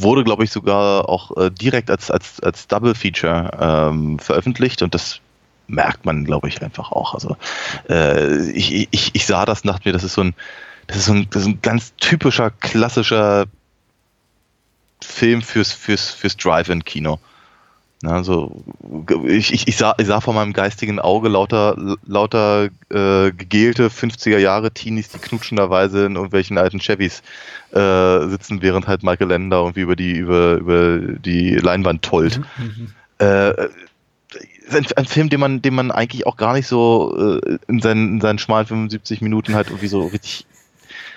wurde, 0.00 0.24
glaube 0.24 0.44
ich, 0.44 0.50
sogar 0.50 1.08
auch 1.08 1.36
äh, 1.36 1.50
direkt 1.50 1.90
als, 1.90 2.10
als, 2.10 2.40
als 2.40 2.66
Double 2.66 2.94
Feature 2.94 3.50
ähm, 3.60 4.18
veröffentlicht 4.18 4.82
und 4.82 4.94
das 4.94 5.20
merkt 5.68 6.04
man, 6.04 6.24
glaube 6.24 6.48
ich, 6.48 6.60
einfach 6.62 6.90
auch. 6.90 7.14
Also 7.14 7.36
äh, 7.88 8.50
ich, 8.50 8.88
ich, 8.90 9.14
ich 9.14 9.26
sah 9.26 9.44
das 9.44 9.64
nach 9.64 9.84
mir, 9.84 9.92
das 9.92 10.02
ist 10.02 10.14
so 10.14 10.22
ein 10.22 10.34
das 10.90 10.98
ist 10.98 11.06
so 11.06 11.12
ein, 11.12 11.28
das 11.30 11.42
ist 11.42 11.48
ein 11.48 11.62
ganz 11.62 11.94
typischer, 11.96 12.50
klassischer 12.50 13.46
Film 15.00 15.40
fürs, 15.40 15.72
fürs, 15.72 16.10
fürs 16.10 16.36
Drive-In-Kino. 16.36 17.20
Also 18.02 18.64
ich, 19.26 19.52
ich, 19.52 19.68
ich, 19.68 19.76
sah, 19.76 19.94
ich 19.98 20.06
sah 20.06 20.20
vor 20.20 20.34
meinem 20.34 20.52
geistigen 20.52 20.98
Auge 20.98 21.28
lauter, 21.28 21.76
lauter 22.06 22.70
äh, 22.88 23.30
gegelte 23.30 23.88
50er 23.88 24.38
Jahre 24.38 24.72
Teenies, 24.72 25.10
die 25.10 25.18
knutschenderweise 25.18 26.06
in 26.06 26.16
irgendwelchen 26.16 26.58
alten 26.58 26.80
Chevys 26.80 27.22
äh, 27.72 28.26
sitzen, 28.28 28.62
während 28.62 28.88
halt 28.88 29.04
Michael 29.04 29.28
Lender 29.28 29.58
irgendwie 29.58 29.82
über 29.82 29.94
die, 29.94 30.16
über, 30.16 30.54
über 30.54 30.98
die 30.98 31.54
Leinwand 31.54 32.02
tollt. 32.02 32.40
Mhm. 32.58 32.64
mhm. 32.64 32.94
Äh, 33.18 33.68
ein, 34.72 34.86
ein, 34.96 35.04
Film, 35.04 35.28
den 35.28 35.40
man, 35.40 35.62
den 35.62 35.74
man 35.74 35.90
eigentlich 35.90 36.26
auch 36.26 36.36
gar 36.36 36.54
nicht 36.54 36.68
so 36.68 37.40
äh, 37.42 37.58
in, 37.68 37.80
seinen, 37.80 38.14
in 38.14 38.20
seinen 38.20 38.38
schmalen 38.38 38.66
75 38.66 39.20
Minuten 39.20 39.54
halt 39.54 39.68
irgendwie 39.68 39.88
so 39.88 40.06
richtig 40.06 40.46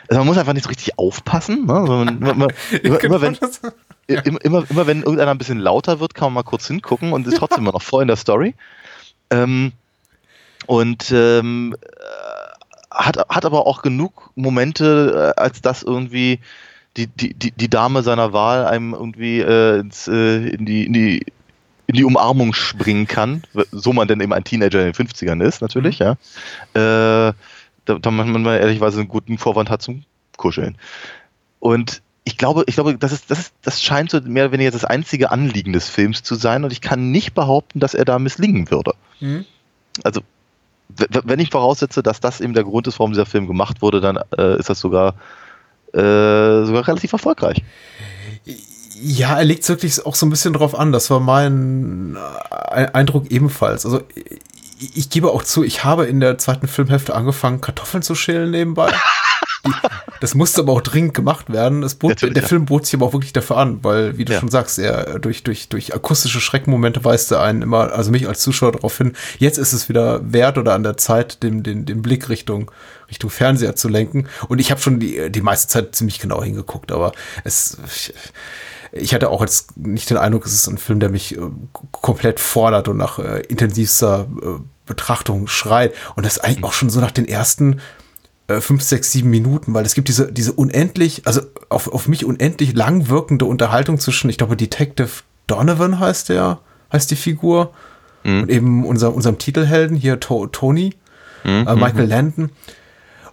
also 0.07 0.19
man 0.19 0.27
muss 0.27 0.37
einfach 0.37 0.53
nicht 0.53 0.63
so 0.63 0.69
richtig 0.69 0.97
aufpassen. 0.97 1.65
Ne? 1.65 1.73
Also 1.73 1.93
man, 1.93 2.21
immer, 2.21 2.47
immer, 2.83 3.03
immer, 3.03 3.21
wenn, 3.21 3.37
ja. 4.09 4.21
immer, 4.21 4.69
immer, 4.69 4.87
wenn 4.87 5.01
irgendeiner 5.01 5.31
ein 5.31 5.37
bisschen 5.37 5.59
lauter 5.59 5.99
wird, 5.99 6.13
kann 6.13 6.27
man 6.27 6.33
mal 6.33 6.43
kurz 6.43 6.67
hingucken 6.67 7.13
und 7.13 7.27
ist 7.27 7.37
trotzdem 7.37 7.59
immer 7.63 7.71
noch 7.71 7.81
voll 7.81 8.01
in 8.01 8.07
der 8.07 8.17
Story. 8.17 8.55
Ähm, 9.29 9.71
und 10.67 11.11
ähm, 11.11 11.75
hat, 12.91 13.17
hat 13.29 13.45
aber 13.45 13.65
auch 13.67 13.81
genug 13.81 14.31
Momente, 14.35 15.33
äh, 15.37 15.41
als 15.41 15.61
dass 15.61 15.83
irgendwie 15.83 16.39
die, 16.97 17.07
die, 17.07 17.33
die, 17.33 17.51
die 17.51 17.69
Dame 17.69 18.03
seiner 18.03 18.33
Wahl 18.33 18.65
einem 18.65 18.93
irgendwie 18.93 19.39
äh, 19.39 19.79
ins, 19.79 20.07
äh, 20.07 20.47
in, 20.49 20.65
die, 20.65 20.85
in, 20.85 20.93
die, 20.93 21.25
in 21.87 21.95
die 21.95 22.03
Umarmung 22.03 22.53
springen 22.53 23.07
kann, 23.07 23.43
so 23.71 23.93
man 23.93 24.07
denn 24.07 24.21
eben 24.21 24.33
ein 24.33 24.43
Teenager 24.43 24.79
in 24.79 24.91
den 24.91 25.07
50ern 25.07 25.43
ist, 25.43 25.61
natürlich, 25.61 25.99
mhm. 25.99 26.15
ja. 26.75 27.29
Äh, 27.29 27.33
da, 27.85 27.99
da 27.99 28.11
man 28.11 28.41
mal 28.41 28.57
ehrlicherweise 28.57 28.99
einen 28.99 29.09
guten 29.09 29.37
Vorwand 29.37 29.69
hat 29.69 29.81
zum 29.81 30.03
Kuscheln. 30.37 30.77
Und 31.59 32.01
ich 32.25 32.37
glaube, 32.37 32.63
ich 32.67 32.75
glaube, 32.75 32.97
das 32.97 33.11
ist, 33.11 33.29
das 33.29 33.39
ist, 33.39 33.53
das 33.61 33.81
scheint 33.81 34.11
so 34.11 34.21
mehr 34.21 34.45
oder 34.45 34.53
weniger 34.53 34.71
das 34.71 34.85
einzige 34.85 35.31
Anliegen 35.31 35.73
des 35.73 35.89
Films 35.89 36.23
zu 36.23 36.35
sein 36.35 36.63
und 36.63 36.71
ich 36.71 36.81
kann 36.81 37.11
nicht 37.11 37.33
behaupten, 37.33 37.79
dass 37.79 37.93
er 37.93 38.05
da 38.05 38.19
misslingen 38.19 38.71
würde. 38.71 38.93
Mhm. 39.19 39.45
Also, 40.03 40.21
wenn 41.07 41.39
ich 41.39 41.49
voraussetze, 41.49 42.03
dass 42.03 42.19
das 42.19 42.39
eben 42.39 42.53
der 42.53 42.63
Grund 42.63 42.87
ist, 42.87 42.99
warum 42.99 43.11
dieser 43.11 43.25
Film 43.25 43.47
gemacht 43.47 43.81
wurde, 43.81 43.99
dann 43.99 44.19
äh, 44.37 44.57
ist 44.57 44.69
das 44.69 44.79
sogar, 44.79 45.15
äh, 45.93 46.65
sogar 46.65 46.87
relativ 46.87 47.13
erfolgreich. 47.13 47.63
Ja, 49.01 49.37
er 49.37 49.43
legt 49.43 49.67
wirklich 49.67 50.05
auch 50.05 50.15
so 50.15 50.25
ein 50.25 50.29
bisschen 50.29 50.53
drauf 50.53 50.77
an. 50.77 50.91
Das 50.91 51.09
war 51.09 51.19
mein 51.19 52.15
äh, 52.71 52.87
Eindruck 52.93 53.31
ebenfalls. 53.31 53.85
Also 53.85 54.01
ich, 54.93 55.09
gebe 55.09 55.31
auch 55.31 55.43
zu, 55.43 55.63
ich 55.63 55.83
habe 55.83 56.05
in 56.05 56.19
der 56.19 56.37
zweiten 56.37 56.67
Filmhälfte 56.67 57.15
angefangen, 57.15 57.61
Kartoffeln 57.61 58.03
zu 58.03 58.15
schälen 58.15 58.51
nebenbei. 58.51 58.91
Das 60.19 60.35
musste 60.35 60.61
aber 60.61 60.73
auch 60.73 60.81
dringend 60.81 61.13
gemacht 61.13 61.51
werden. 61.51 61.87
Bot, 61.99 62.21
der 62.21 62.31
ja. 62.33 62.41
Film 62.41 62.65
bot 62.65 62.85
sich 62.85 62.95
aber 62.95 63.05
auch 63.05 63.13
wirklich 63.13 63.31
dafür 63.33 63.57
an, 63.57 63.83
weil, 63.83 64.17
wie 64.17 64.25
du 64.25 64.33
Ja. 64.33 64.39
schon 64.39 64.49
sagst, 64.49 64.77
er 64.77 65.19
durch, 65.19 65.43
durch, 65.43 65.69
durch 65.69 65.93
akustische 65.93 66.41
Schreckmomente 66.41 67.03
weist 67.05 67.31
er 67.31 67.41
einen 67.41 67.61
immer, 67.61 67.93
also 67.93 68.11
mich 68.11 68.27
als 68.27 68.41
Zuschauer 68.41 68.73
darauf 68.73 68.97
hin, 68.97 69.13
jetzt 69.39 69.57
ist 69.57 69.71
es 69.73 69.87
wieder 69.87 70.19
wert 70.33 70.57
oder 70.57 70.73
an 70.73 70.83
der 70.83 70.97
Zeit, 70.97 71.43
den, 71.43 71.63
den, 71.63 71.85
den 71.85 72.01
Blick 72.01 72.27
Richtung, 72.29 72.71
Richtung 73.09 73.29
Fernseher 73.29 73.75
zu 73.75 73.87
lenken. 73.87 74.27
Und 74.49 74.59
ich 74.59 74.69
habe 74.71 74.81
schon 74.81 74.99
die, 74.99 75.29
die 75.31 75.41
meiste 75.41 75.67
Zeit 75.69 75.95
ziemlich 75.95 76.19
genau 76.19 76.43
hingeguckt, 76.43 76.91
aber 76.91 77.13
es. 77.43 77.77
Ich, 77.87 78.13
ich 78.95 79.13
hatte 79.15 79.29
auch 79.29 79.41
jetzt 79.41 79.75
nicht 79.75 80.09
den 80.11 80.17
Eindruck, 80.17 80.45
es 80.45 80.53
ist 80.53 80.67
ein 80.67 80.77
Film, 80.77 80.99
der 80.99 81.09
mich 81.09 81.35
äh, 81.35 81.41
komplett 81.91 82.39
fordert 82.39 82.87
und 82.87 82.97
nach 82.97 83.17
äh, 83.17 83.39
intensivster 83.41 84.27
äh, 84.41 84.59
Betrachtung 84.85 85.47
schreit. 85.47 85.93
Und 86.15 86.25
das 86.25 86.39
eigentlich 86.39 86.63
auch 86.63 86.73
schon 86.73 86.89
so 86.89 86.99
nach 86.99 87.11
den 87.11 87.27
ersten 87.27 87.79
äh, 88.47 88.59
fünf, 88.61 88.81
sechs, 88.81 89.11
sieben 89.11 89.29
Minuten, 89.29 89.73
weil 89.73 89.85
es 89.85 89.93
gibt 89.93 90.07
diese, 90.07 90.31
diese 90.31 90.53
unendlich, 90.53 91.25
also 91.25 91.41
auf, 91.69 91.91
auf 91.91 92.07
mich 92.07 92.25
unendlich 92.25 92.73
lang 92.73 93.09
wirkende 93.09 93.45
Unterhaltung 93.45 93.99
zwischen, 93.99 94.29
ich 94.29 94.37
glaube, 94.37 94.57
Detective 94.57 95.09
Donovan 95.47 95.99
heißt 95.99 96.29
der, 96.29 96.59
heißt 96.91 97.09
die 97.11 97.15
Figur, 97.15 97.73
und 98.23 98.49
eben 98.49 98.85
unser, 98.85 99.13
unserem 99.13 99.37
Titelhelden 99.37 99.97
hier, 99.97 100.19
to 100.19 100.47
Tony, 100.47 100.95
äh, 101.43 101.75
Michael 101.75 102.07
Landon. 102.07 102.51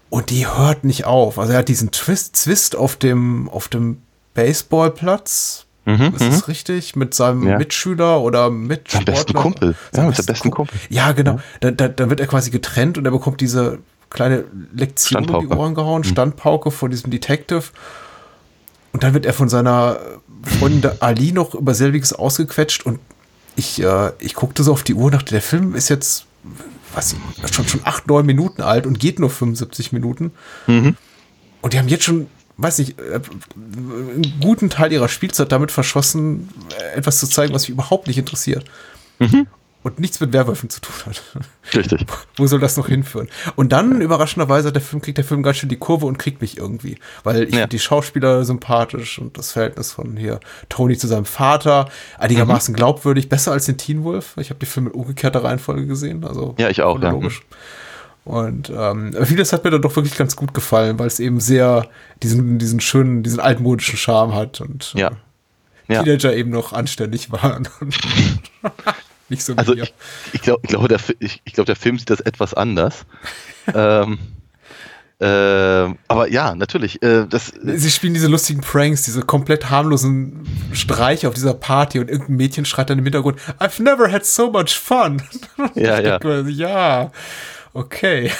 Und 0.09 0.31
die 0.31 0.47
hört 0.47 0.83
nicht 0.83 1.05
auf. 1.05 1.39
Also 1.39 1.53
er 1.53 1.61
hat 1.61 1.69
diesen 1.69 1.93
Twist, 1.93 2.35
Zwist 2.35 2.75
auf 2.75 2.97
dem, 2.97 3.49
auf 3.49 3.69
dem 3.69 4.03
Baseballplatz. 4.35 5.67
Ist 5.87 6.21
das 6.21 6.49
richtig? 6.49 6.97
Mit 6.97 7.15
seinem 7.15 7.47
Ja. 7.47 7.59
Mitschüler 7.59 8.21
oder 8.21 8.51
Mitsportler? 8.51 9.15
Seinem 9.15 9.15
besten 9.15 9.35
Kumpel. 9.35 9.75
Seinem 9.93 10.03
Ja, 10.05 10.09
mit 10.09 10.17
seinem 10.17 10.27
besten 10.27 10.51
Kumpel. 10.51 10.79
Ja, 10.89 11.13
genau. 11.13 11.41
Da, 11.61 11.71
da, 11.71 11.89
da 11.89 12.11
wird 12.11 12.21
er 12.21 12.27
quasi 12.27 12.51
getrennt 12.51 12.99
und 12.99 13.05
er 13.05 13.11
bekommt 13.11 13.41
diese 13.41 13.79
kleine 14.11 14.45
Lektion 14.75 15.29
um 15.29 15.49
die. 15.49 15.55
Ohren 15.55 15.75
gehauen, 15.75 16.05
Standpauke 16.05 16.71
vor 16.71 16.89
diesem 16.89 17.11
Detective. 17.11 17.65
Und 18.93 19.03
dann 19.05 19.15
wird 19.15 19.25
er 19.25 19.33
von 19.33 19.49
seiner 19.49 19.99
Freundin 20.43 20.91
Ali 21.01 21.33
noch 21.33 21.55
über 21.55 21.75
selbiges 21.75 22.13
ausgequetscht 22.13 22.85
und 22.85 22.99
ich, 23.57 23.83
äh, 23.83 24.13
ich 24.19 24.35
guckte 24.35 24.63
so 24.63 24.73
auf 24.73 24.83
die 24.83 24.95
Uhr 24.95 25.07
und 25.07 25.15
dachte, 25.15 25.33
der 25.33 25.43
Film 25.43 25.75
ist 25.75 25.89
jetzt 25.89 26.27
was, 26.95 27.15
schon, 27.53 27.69
schon 27.69 27.81
acht, 27.85 28.07
neun 28.09 28.27
Minuten 28.27 28.63
alt 28.63 28.87
und 28.87 28.99
geht 28.99 29.19
nur 29.21 29.31
75 29.31 29.93
Minuten. 29.93 30.33
Und 30.67 31.73
die 31.73 31.79
haben 31.79 31.89
jetzt 31.89 32.05
schon, 32.05 32.27
weiß 32.63 32.79
nicht, 32.79 32.99
äh, 32.99 33.21
einen 33.57 34.35
guten 34.41 34.71
Teil 34.71 34.93
ihrer 34.93 35.09
Spielzeit 35.09 35.51
damit 35.53 35.71
verschossen, 35.73 36.49
äh, 36.79 36.99
etwas 36.99 37.19
zu 37.19 37.27
zeigen, 37.27 37.53
was 37.55 37.63
mich 37.63 37.71
überhaupt 37.71 38.07
nicht 38.07 38.19
interessiert. 38.19 38.65
Und 39.83 39.99
nichts 39.99 40.21
mit 40.21 40.35
Werwölfen 40.35 40.69
zu 40.69 40.81
tun 40.83 40.95
hat. 41.07 41.23
Richtig. 41.75 42.05
Wo 42.37 42.47
soll 42.47 42.59
das 42.61 42.77
noch 42.77 42.87
hinführen? 42.89 43.29
Und 43.57 43.73
dann, 43.73 44.03
überraschenderweise, 44.03 44.69
hat 44.69 44.75
der 44.75 44.83
Film, 44.83 45.01
kriegt 45.01 45.17
der 45.17 45.25
Film 45.25 45.43
ganz 45.43 45.57
schön 45.57 45.71
die 45.71 45.77
Kurve 45.79 46.05
und 46.05 46.19
kriegt 46.19 46.43
mich 46.43 46.59
irgendwie. 46.59 46.99
Weil 47.25 47.45
ich 47.45 47.51
Ja. 47.51 47.61
finde 47.61 47.69
die 47.69 47.79
Schauspieler 47.79 48.45
sympathisch 48.45 49.19
und 49.19 49.39
das 49.39 49.53
Verhältnis 49.53 49.93
von 49.93 50.17
hier 50.19 50.41
Tony 50.69 50.99
zu 50.99 51.07
seinem 51.07 51.25
Vater 51.25 51.89
einigermaßen 52.19 52.75
glaubwürdig, 52.75 53.31
besser 53.31 53.53
als 53.53 53.65
den 53.67 53.79
Teen 53.79 54.05
Wolf. 54.05 54.35
Ich 54.37 54.51
habe 54.51 54.61
die 54.61 54.67
Filme 54.67 54.91
in 54.91 54.95
umgekehrter 54.97 55.45
Reihenfolge 55.45 55.87
gesehen. 55.87 56.25
Also 56.25 56.55
Ja, 56.59 56.69
ich 56.69 56.83
auch, 56.83 56.97
ja. 56.97 57.09
chronologisch. 57.11 57.41
Und 58.25 58.71
ähm, 58.75 59.15
vieles 59.25 59.53
hat 59.53 59.65
mir 59.65 59.71
dann 59.71 59.83
doch 59.83 59.97
wirklich 59.97 60.17
ganz 60.17 60.37
gut 60.37 60.53
gefallen, 60.55 60.99
weil 60.99 61.07
es 61.07 61.21
eben 61.21 61.41
sehr 61.41 61.89
diesen, 62.23 62.59
diesen 62.59 62.81
schönen, 62.81 63.23
diesen 63.23 63.41
altmodischen 63.41 63.97
Charme 63.97 64.35
hat 64.35 64.61
und 64.61 64.93
Ja. 64.95 65.09
äh, 65.89 65.95
Ja. 65.95 66.03
Teenager 66.03 66.35
eben 66.35 66.51
noch 66.51 66.73
anständig 66.73 67.33
waren. 67.33 67.67
Nicht 69.29 69.43
so 69.43 69.55
wie 69.55 69.59
Also 69.59 69.75
ich, 69.75 69.95
ich 70.33 70.43
glaube, 70.43 70.61
ich 70.65 70.69
glaube, 70.69 70.89
der, 70.89 70.99
ich, 71.19 71.41
ich 71.45 71.53
glaub, 71.55 71.67
der 71.67 71.77
Film 71.77 71.99
sieht 71.99 72.11
das 72.11 72.21
etwas 72.21 72.53
anders. 72.55 73.05
ähm, 73.75 74.19
ähm, 75.23 75.99
aber 76.09 76.29
ja, 76.31 76.55
natürlich. 76.55 77.03
Äh, 77.03 77.27
das, 77.29 77.53
Sie 77.63 77.91
spielen 77.91 78.15
diese 78.15 78.27
lustigen 78.29 78.63
Pranks, 78.63 79.03
diese 79.03 79.21
komplett 79.21 79.69
harmlosen 79.69 80.47
Streiche 80.73 81.29
auf 81.29 81.35
dieser 81.35 81.53
Party 81.53 81.99
und 81.99 82.09
irgendein 82.09 82.37
Mädchen 82.37 82.65
schreit 82.65 82.89
dann 82.89 82.99
im 82.99 83.05
Hintergrund, 83.05 83.39
I've 83.59 83.83
never 83.83 84.11
had 84.11 84.25
so 84.25 84.51
much 84.51 84.71
fun. 84.79 85.23
Ja, 85.75 86.01
ja. 86.01 86.19
mir, 86.25 86.49
ja, 86.49 87.13
okay. 87.73 88.31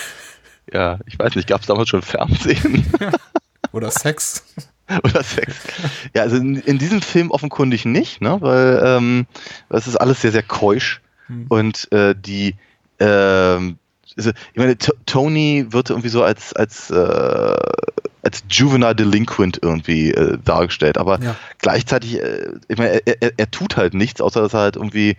ja, 0.73 0.99
ich 1.07 1.19
weiß 1.19 1.35
nicht, 1.37 1.49
gab 1.49 1.61
es 1.61 1.67
damals 1.67 1.89
schon 1.89 2.03
Fernsehen 2.03 2.87
Oder 3.73 3.91
Sex. 3.91 4.45
oder 5.05 5.23
Sex? 5.23 5.55
Ja, 6.15 6.23
also 6.23 6.37
in, 6.37 6.57
in 6.57 6.79
diesem 6.79 7.01
Film 7.03 7.31
offenkundig 7.31 7.85
nicht, 7.85 8.21
ne? 8.21 8.39
weil 8.41 8.83
ähm, 8.85 9.27
das 9.69 9.87
ist 9.87 9.97
alles 9.97 10.21
sehr, 10.21 10.33
sehr 10.33 10.43
keusch. 10.43 11.01
Und 11.49 11.87
äh, 11.93 12.17
die, 12.19 12.57
ähm, 12.99 13.79
also, 14.17 14.31
ich 14.31 14.57
meine, 14.57 14.77
T 14.77 14.91
Tony 15.07 15.67
wird 15.71 15.91
irgendwie 15.91 16.09
so 16.09 16.25
als, 16.25 16.53
als, 16.55 16.91
äh, 16.91 17.57
als 18.25 18.43
juvenile 18.51 18.97
delinquent 18.97 19.61
irgendwie 19.63 20.11
äh, 20.11 20.39
dargestellt, 20.45 20.99
aber 20.99 21.21
Ja. 21.23 21.37
gleichzeitig, 21.59 22.21
äh, 22.21 22.49
ich 22.67 22.79
meine, 22.79 23.01
er, 23.07 23.23
er, 23.23 23.33
er 23.37 23.51
tut 23.53 23.77
halt 23.77 23.95
nichts, 23.95 24.21
außer 24.21 24.41
dass 24.41 24.55
er 24.55 24.61
halt 24.61 24.75
irgendwie 24.75 25.11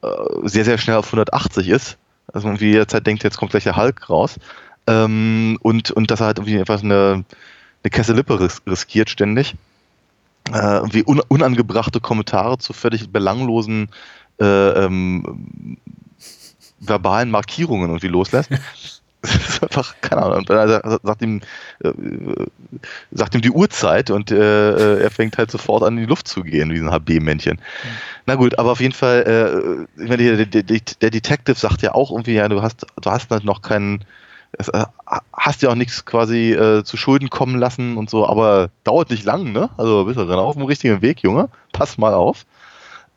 äh, 0.00 0.08
sehr, 0.44 0.64
sehr 0.64 0.78
schnell 0.78 0.96
auf 0.96 1.04
180 1.08 1.68
ist. 1.68 1.98
Also 2.32 2.48
irgendwie 2.48 2.70
jederzeit 2.70 3.06
denkt, 3.06 3.24
jetzt 3.24 3.38
kommt 3.38 3.50
gleich 3.50 3.64
der 3.64 3.76
Hulk 3.76 4.08
raus. 4.10 4.38
Ähm, 4.86 5.58
und, 5.62 5.90
und 5.90 6.10
dass 6.10 6.20
er 6.20 6.26
halt 6.26 6.38
irgendwie 6.38 6.58
einfach 6.58 6.82
eine, 6.82 7.24
eine 7.82 7.90
Kesselippe 7.90 8.40
ris 8.40 8.62
riskiert 8.66 9.10
ständig. 9.10 9.54
Äh, 10.52 10.76
irgendwie 10.76 11.04
un 11.04 11.20
unangebrachte 11.28 12.00
Kommentare 12.00 12.58
zu 12.58 12.72
völlig 12.72 13.10
belanglosen 13.10 13.90
äh, 14.40 14.84
ähm, 14.84 15.76
verbalen 16.80 17.30
Markierungen 17.30 17.88
irgendwie 17.88 18.08
loslässt. 18.08 18.50
Das 19.20 19.34
ist 19.34 19.62
einfach, 19.62 19.94
keine 20.00 20.22
Ahnung, 20.22 20.38
und 20.38 20.50
dann 20.50 20.98
sagt- 21.02 21.22
ihm, 21.22 21.40
äh, 21.82 21.90
sagt 23.10 23.34
ihm 23.34 23.40
die 23.40 23.50
Uhrzeit 23.50 24.10
und 24.10 24.30
äh, 24.30 24.98
er 25.00 25.10
fängt 25.10 25.38
halt 25.38 25.50
sofort 25.50 25.82
an, 25.82 25.96
in 25.96 26.04
die 26.04 26.08
Luft 26.08 26.28
zu 26.28 26.42
gehen, 26.42 26.70
wie 26.70 26.78
so 26.78 26.84
ein 26.84 26.92
HB-Männchen. 26.92 27.60
Na 28.26 28.36
gut, 28.36 28.58
aber 28.58 28.70
auf 28.72 28.80
jeden 28.80 28.94
Fall, 28.94 29.86
äh, 29.98 30.02
ich 30.02 30.08
meine, 30.08 30.46
der, 30.46 30.62
der, 30.62 30.80
der 31.00 31.10
Detective 31.10 31.56
sagt 31.58 31.82
ja 31.82 31.94
auch 31.94 32.12
irgendwie, 32.12 32.34
ja, 32.34 32.48
du 32.48 32.62
hast, 32.62 32.86
du 33.00 33.10
hast 33.10 33.30
halt 33.30 33.44
noch 33.44 33.62
keinen, 33.62 34.04
äh, 34.58 34.84
hast 35.32 35.62
ja 35.62 35.70
auch 35.70 35.74
nichts 35.74 36.04
quasi 36.04 36.52
äh, 36.52 36.84
zu 36.84 36.96
Schulden 36.96 37.28
kommen 37.28 37.58
lassen 37.58 37.96
und 37.96 38.08
so, 38.10 38.26
aber 38.26 38.70
dauert 38.84 39.10
nicht 39.10 39.24
lang, 39.24 39.52
ne? 39.52 39.68
Also 39.76 40.04
bist 40.04 40.18
du 40.18 40.26
genau 40.26 40.44
auf 40.44 40.54
dem 40.54 40.64
richtigen 40.64 41.02
Weg, 41.02 41.22
Junge. 41.22 41.48
Pass 41.72 41.98
mal 41.98 42.14
auf. 42.14 42.46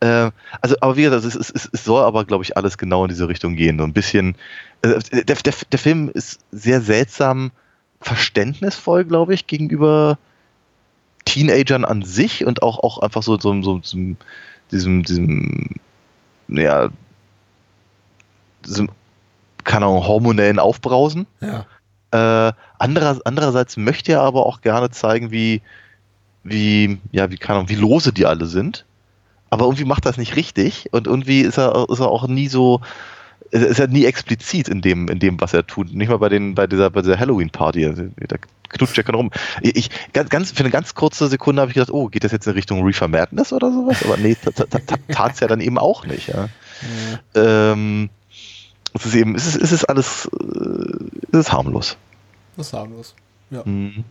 Äh, 0.01 0.31
also, 0.61 0.75
aber 0.81 0.97
wie 0.97 1.03
gesagt, 1.03 1.23
es, 1.23 1.35
es, 1.35 1.49
es, 1.49 1.69
es 1.71 1.85
soll 1.85 2.03
aber, 2.03 2.25
glaube 2.25 2.43
ich, 2.43 2.57
alles 2.57 2.77
genau 2.77 3.03
in 3.03 3.09
diese 3.09 3.27
Richtung 3.27 3.55
gehen. 3.55 3.77
So 3.77 3.85
ein 3.85 3.93
bisschen. 3.93 4.35
äh, 4.81 4.99
Der, 5.23 5.35
der, 5.35 5.53
der 5.71 5.79
Film 5.79 6.09
ist 6.09 6.41
sehr 6.51 6.81
seltsam 6.81 7.51
verständnisvoll, 8.01 9.05
glaube 9.05 9.33
ich, 9.33 9.47
gegenüber 9.47 10.17
Teenagern 11.25 11.85
an 11.85 12.01
sich 12.01 12.45
und 12.45 12.63
auch, 12.63 12.79
auch 12.79 12.97
einfach 12.97 13.21
so, 13.21 13.39
so, 13.39 13.61
so, 13.61 13.79
so 13.83 13.97
diesem, 14.71 15.03
diesem, 15.03 15.69
ja, 16.47 16.89
diesem, 18.65 18.89
keine 19.63 19.85
Ahnung, 19.85 20.07
hormonellen 20.07 20.57
Aufbrausen. 20.57 21.27
Ja. 21.41 21.65
Äh, 22.11 22.53
anderer, 22.79 23.19
andererseits 23.23 23.77
möchte 23.77 24.13
er 24.13 24.21
aber 24.21 24.47
auch 24.47 24.61
gerne 24.61 24.89
zeigen, 24.89 25.29
wie, 25.29 25.61
wie, 26.43 26.99
ja, 27.11 27.29
wie, 27.29 27.37
keine 27.37 27.59
Ahnung, 27.59 27.69
wie 27.69 27.75
lose 27.75 28.11
die 28.11 28.25
alle 28.25 28.47
sind. 28.47 28.85
Aber 29.51 29.65
irgendwie 29.65 29.85
macht 29.85 30.05
das 30.05 30.17
nicht 30.17 30.37
richtig 30.37 30.87
und 30.91 31.07
irgendwie 31.07 31.41
ist 31.41 31.57
er, 31.57 31.87
ist 31.89 31.99
er 31.99 32.07
auch 32.07 32.25
nie 32.27 32.47
so, 32.47 32.79
ist 33.51 33.79
er 33.79 33.87
nie 33.87 34.05
explizit 34.05 34.69
in 34.69 34.81
dem, 34.81 35.09
in 35.09 35.19
dem, 35.19 35.39
was 35.41 35.53
er 35.53 35.67
tut. 35.67 35.93
Nicht 35.93 36.07
mal 36.07 36.17
bei 36.17 36.29
den, 36.29 36.55
bei 36.55 36.67
dieser, 36.67 36.89
bei 36.89 37.01
dieser 37.01 37.19
Halloween-Party. 37.19 37.85
Also, 37.85 38.03
Da 38.15 38.37
knutscht 38.69 38.97
er 38.97 39.13
rum. 39.13 39.29
Ich, 39.61 39.89
ganz, 40.13 40.51
für 40.51 40.61
eine 40.61 40.69
ganz 40.69 40.95
kurze 40.95 41.27
Sekunde 41.27 41.61
habe 41.61 41.69
ich 41.69 41.75
gedacht, 41.75 41.91
oh, 41.91 42.07
geht 42.07 42.23
das 42.23 42.31
jetzt 42.31 42.47
in 42.47 42.53
Richtung 42.53 42.81
Reefer 42.83 43.09
Madness 43.09 43.51
oder 43.51 43.71
sowas? 43.71 44.03
Aber 44.05 44.15
nee, 44.15 44.35
tat 45.09 45.33
es 45.33 45.41
ja 45.41 45.47
dann 45.47 45.59
eben 45.59 45.77
auch 45.77 46.05
nicht. 46.05 46.29
Ja. 46.29 46.47
Ähm, 47.35 48.09
es 48.93 49.05
ist 49.05 49.15
eben, 49.15 49.35
es 49.35 49.47
ist, 49.47 49.61
es 49.61 49.71
ist 49.73 49.85
alles, 49.85 50.29
äh, 50.33 51.05
es 51.33 51.39
ist 51.39 51.51
harmlos. 51.51 51.97
Das 52.55 52.67
ist 52.67 52.73
harmlos. 52.73 53.15
Ja. 53.49 53.63
Mhm. 53.65 54.05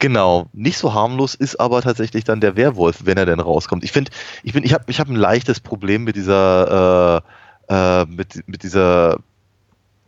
Genau, 0.00 0.48
nicht 0.54 0.78
so 0.78 0.94
harmlos 0.94 1.34
ist 1.34 1.60
aber 1.60 1.82
tatsächlich 1.82 2.24
dann 2.24 2.40
der 2.40 2.56
Werwolf, 2.56 3.02
wenn 3.04 3.18
er 3.18 3.26
denn 3.26 3.38
rauskommt. 3.38 3.84
Ich 3.84 3.92
finde, 3.92 4.10
ich 4.42 4.54
bin, 4.54 4.64
ich 4.64 4.72
habe, 4.72 4.84
ich 4.86 4.98
habe 4.98 5.12
ein 5.12 5.16
leichtes 5.16 5.60
Problem 5.60 6.04
mit 6.04 6.16
dieser, 6.16 7.22
äh, 7.68 8.02
äh, 8.02 8.06
mit, 8.06 8.48
mit 8.48 8.62
dieser 8.62 9.18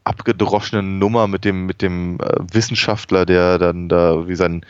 abgedroschenen 0.04 0.98
Nummer 0.98 1.28
mit 1.28 1.44
dem, 1.44 1.66
mit 1.66 1.82
dem 1.82 2.18
äh, 2.20 2.38
Wissenschaftler, 2.52 3.26
der 3.26 3.58
dann 3.58 3.90
da 3.90 4.26
wie 4.26 4.34
sein 4.34 4.64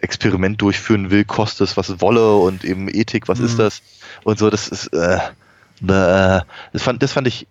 Experiment 0.00 0.60
durchführen 0.60 1.10
will, 1.10 1.24
kostet 1.24 1.68
es 1.68 1.76
was 1.76 2.00
wolle 2.00 2.34
und 2.34 2.64
eben 2.64 2.88
Ethik, 2.88 3.28
was 3.28 3.38
ist 3.38 3.60
das 3.60 3.80
und 4.24 4.40
so. 4.40 4.50
Das 4.50 4.66
ist, 4.66 4.88
äh, 4.88 5.20
bäh. 5.80 6.40
das 6.72 6.82
fand, 6.82 7.00
das 7.00 7.12
fand 7.12 7.28
ich 7.28 7.46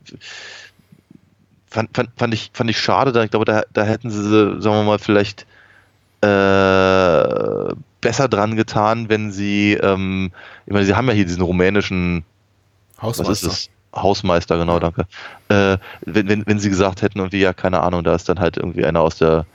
fand, 1.70 1.96
fand, 1.96 2.10
fand, 2.18 2.34
ich, 2.34 2.52
fand 2.54 2.70
ich 2.70 2.80
schade. 2.80 3.14
Da, 3.14 3.24
ich 3.24 3.32
glaube, 3.32 3.46
da, 3.46 3.64
da 3.72 3.86
hätten 3.86 4.12
sie, 4.12 4.62
sagen 4.62 4.76
wir 4.76 4.84
mal, 4.84 5.00
vielleicht 5.00 5.48
äh, 6.24 7.76
besser 8.02 8.28
dran 8.30 8.56
getan, 8.56 9.10
wenn 9.10 9.32
sie, 9.32 9.74
ähm, 9.74 10.32
ich 10.66 10.74
meine, 10.74 10.86
sie 10.86 10.96
haben 10.96 11.08
ja 11.08 11.14
hier 11.14 11.26
diesen 11.26 11.42
rumänischen 11.42 12.24
Hausmeister. 13.02 13.32
Was 13.32 13.44
ist 13.44 13.48
das? 13.48 13.70
Hausmeister, 13.96 14.58
genau, 14.58 14.80
danke. 14.80 15.06
Äh, 15.50 15.78
wenn, 16.02 16.28
wenn, 16.28 16.48
wenn 16.48 16.60
sie 16.60 16.70
gesagt 16.70 17.02
hätten, 17.02 17.20
irgendwie, 17.20 17.42
ja, 17.42 17.54
keine 17.54 17.82
Ahnung, 17.82 18.04
da 18.04 18.16
ist 18.16 18.28
dann 18.28 18.40
halt 18.40 18.58
irgendwie 18.58 18.86
einer 18.86 19.02
aus 19.02 19.18
der, 19.18 19.46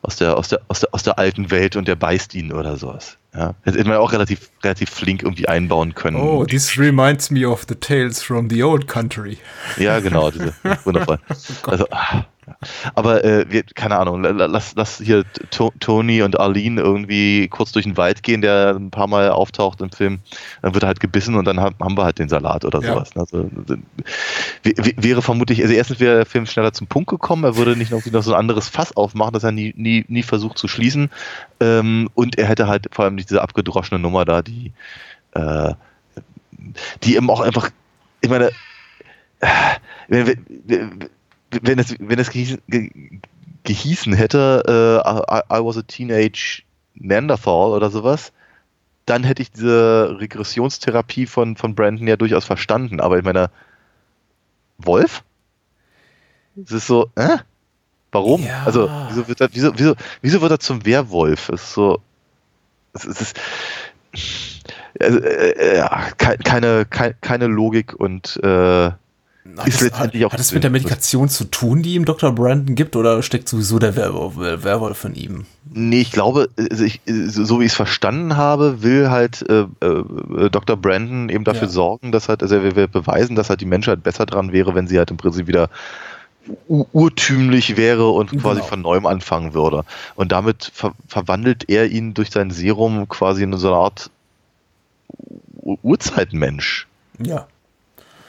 aus 0.00 0.16
der, 0.16 0.38
aus 0.38 0.48
der, 0.48 0.60
aus 0.68 0.80
der, 0.80 0.88
aus 0.92 1.02
der 1.02 1.18
alten 1.18 1.50
Welt 1.50 1.76
und 1.76 1.86
der 1.86 1.96
beißt 1.96 2.34
ihn 2.34 2.52
oder 2.52 2.76
sowas. 2.76 3.18
Ja. 3.34 3.54
Hätte 3.64 3.84
man 3.84 3.98
auch 3.98 4.12
relativ, 4.12 4.50
relativ 4.62 4.88
flink 4.88 5.22
irgendwie 5.22 5.46
einbauen 5.46 5.94
können. 5.94 6.16
Oh, 6.16 6.44
this 6.46 6.78
reminds 6.78 7.30
me 7.30 7.46
of 7.46 7.66
the 7.68 7.74
tales 7.74 8.22
from 8.22 8.48
the 8.48 8.62
old 8.62 8.86
country. 8.86 9.36
Ja, 9.76 10.00
genau, 10.00 10.30
diese, 10.30 10.54
wundervoll. 10.84 11.18
oh 11.28 11.70
also, 11.70 11.86
ah, 11.90 12.24
aber 12.94 13.24
äh, 13.24 13.46
wir, 13.48 13.62
keine 13.74 13.98
Ahnung, 13.98 14.22
lass, 14.22 14.74
lass 14.76 14.98
hier 14.98 15.24
to 15.50 15.72
Tony 15.80 16.22
und 16.22 16.38
Arlene 16.38 16.80
irgendwie 16.80 17.48
kurz 17.48 17.72
durch 17.72 17.84
den 17.84 17.96
Wald 17.96 18.22
gehen, 18.22 18.40
der 18.40 18.76
ein 18.76 18.90
paar 18.90 19.06
Mal 19.06 19.30
auftaucht 19.30 19.80
im 19.80 19.90
Film. 19.90 20.20
Dann 20.62 20.74
wird 20.74 20.84
er 20.84 20.88
halt 20.88 21.00
gebissen 21.00 21.34
und 21.34 21.44
dann 21.44 21.60
haben 21.60 21.96
wir 21.96 22.04
halt 22.04 22.18
den 22.18 22.28
Salat 22.28 22.64
oder 22.64 22.80
ja. 22.80 22.94
sowas. 22.94 23.10
Also, 23.16 23.50
wäre 24.62 25.22
vermutlich, 25.22 25.62
also 25.62 25.74
erstens 25.74 26.00
wäre 26.00 26.16
der 26.16 26.26
Film 26.26 26.46
schneller 26.46 26.72
zum 26.72 26.86
Punkt 26.86 27.10
gekommen, 27.10 27.44
er 27.44 27.56
würde 27.56 27.76
nicht 27.76 27.90
noch, 27.90 28.04
noch 28.06 28.22
so 28.22 28.32
ein 28.32 28.38
anderes 28.38 28.68
Fass 28.68 28.96
aufmachen, 28.96 29.32
das 29.32 29.44
er 29.44 29.52
nie, 29.52 29.74
nie, 29.76 30.04
nie 30.08 30.22
versucht 30.22 30.58
zu 30.58 30.68
schließen. 30.68 31.10
Ähm, 31.60 32.08
und 32.14 32.38
er 32.38 32.46
hätte 32.46 32.68
halt 32.68 32.88
vor 32.92 33.04
allem 33.04 33.16
diese 33.16 33.42
abgedroschene 33.42 33.98
Nummer 33.98 34.24
da, 34.24 34.42
die, 34.42 34.72
äh, 35.32 35.74
die 37.02 37.16
eben 37.16 37.30
auch 37.30 37.40
einfach, 37.40 37.70
ich 38.20 38.30
meine, 38.30 38.50
äh, 39.40 39.48
wenn 40.08 41.08
es, 41.64 41.94
wenn 41.98 42.18
es 42.18 42.30
gehießen, 42.30 42.62
ge, 42.68 42.90
gehießen 43.64 44.12
hätte, 44.12 45.02
äh, 45.04 45.08
I, 45.08 45.60
I, 45.60 45.64
was 45.64 45.76
a 45.76 45.82
teenage 45.82 46.62
Neanderthal 46.94 47.72
oder 47.72 47.90
sowas, 47.90 48.32
dann 49.04 49.24
hätte 49.24 49.42
ich 49.42 49.50
diese 49.52 50.16
Regressionstherapie 50.18 51.26
von, 51.26 51.56
von 51.56 51.74
Brandon 51.74 52.08
ja 52.08 52.16
durchaus 52.16 52.44
verstanden. 52.44 53.00
Aber 53.00 53.18
ich 53.18 53.24
meine, 53.24 53.50
Wolf? 54.78 55.22
Es 56.64 56.72
ist 56.72 56.86
so, 56.86 57.10
äh? 57.14 57.38
Warum? 58.12 58.44
Ja. 58.44 58.64
Also, 58.64 58.90
wieso 59.08 59.28
wird, 59.28 59.40
er, 59.40 59.48
wieso, 59.52 59.78
wieso, 59.78 59.94
wieso 60.22 60.40
wird 60.40 60.50
er 60.52 60.60
zum 60.60 60.86
Werwolf? 60.86 61.48
Es 61.50 61.62
ist 61.62 61.72
so, 61.74 62.00
es 62.94 63.04
ist, 63.04 63.40
also, 64.98 65.18
äh, 65.20 65.76
ja, 65.76 66.10
keine, 66.16 66.86
keine, 66.86 67.14
keine 67.20 67.46
Logik 67.46 67.94
und 67.94 68.40
äh, 68.42 68.90
hat 69.56 69.68
ist 69.68 69.80
letztendlich 69.80 70.22
hat, 70.22 70.28
auch. 70.28 70.32
Hat 70.32 70.40
das 70.40 70.52
mit 70.52 70.64
der 70.64 70.70
Medikation 70.70 71.28
zu 71.28 71.44
tun, 71.44 71.82
die 71.82 71.94
ihm 71.94 72.04
Dr. 72.04 72.32
Brandon 72.32 72.74
gibt, 72.74 72.96
oder 72.96 73.22
steckt 73.22 73.48
sowieso 73.48 73.78
der 73.78 73.96
Werwolf, 73.96 74.36
Werwolf 74.36 74.98
von 74.98 75.14
ihm? 75.14 75.46
Nee, 75.72 76.00
ich 76.00 76.12
glaube, 76.12 76.48
also 76.56 76.84
ich, 76.84 77.00
so 77.06 77.60
wie 77.60 77.64
ich 77.64 77.72
es 77.72 77.76
verstanden 77.76 78.36
habe, 78.36 78.82
will 78.82 79.10
halt 79.10 79.44
äh, 79.48 79.66
äh, 79.80 80.50
Dr. 80.50 80.76
Brandon 80.76 81.28
eben 81.28 81.44
dafür 81.44 81.68
ja. 81.68 81.72
sorgen, 81.72 82.12
dass 82.12 82.28
halt, 82.28 82.42
also 82.42 82.56
er 82.56 82.76
will 82.76 82.88
beweisen, 82.88 83.36
dass 83.36 83.50
halt 83.50 83.60
die 83.60 83.66
Menschheit 83.66 84.02
besser 84.02 84.26
dran 84.26 84.52
wäre, 84.52 84.74
wenn 84.74 84.86
sie 84.86 84.98
halt 84.98 85.10
im 85.10 85.16
Prinzip 85.16 85.46
wieder 85.46 85.68
urtümlich 86.68 87.76
wäre 87.76 88.08
und 88.10 88.30
quasi 88.30 88.60
genau. 88.60 88.66
von 88.66 88.82
neuem 88.82 89.06
anfangen 89.06 89.52
würde. 89.52 89.84
Und 90.14 90.30
damit 90.30 90.70
ver 90.72 90.92
verwandelt 91.08 91.68
er 91.68 91.86
ihn 91.90 92.14
durch 92.14 92.30
sein 92.30 92.52
Serum 92.52 93.08
quasi 93.08 93.42
in 93.42 93.52
so 93.56 93.66
eine 93.66 93.76
Art 93.76 94.10
Urzeitmensch. 95.82 96.86
Ja 97.18 97.48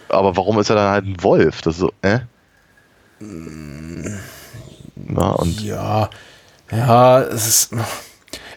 aber 0.09 0.35
warum 0.37 0.59
ist 0.59 0.69
er 0.69 0.75
dann 0.75 0.91
halt 0.91 1.05
ein 1.05 1.23
Wolf? 1.23 1.61
Das 1.61 1.75
ist 1.75 1.81
so, 1.81 1.91
äh? 2.01 2.19
Na, 4.95 5.31
und 5.31 5.61
ja, 5.61 6.09
ja, 6.71 7.21
es 7.21 7.47
ist. 7.47 7.75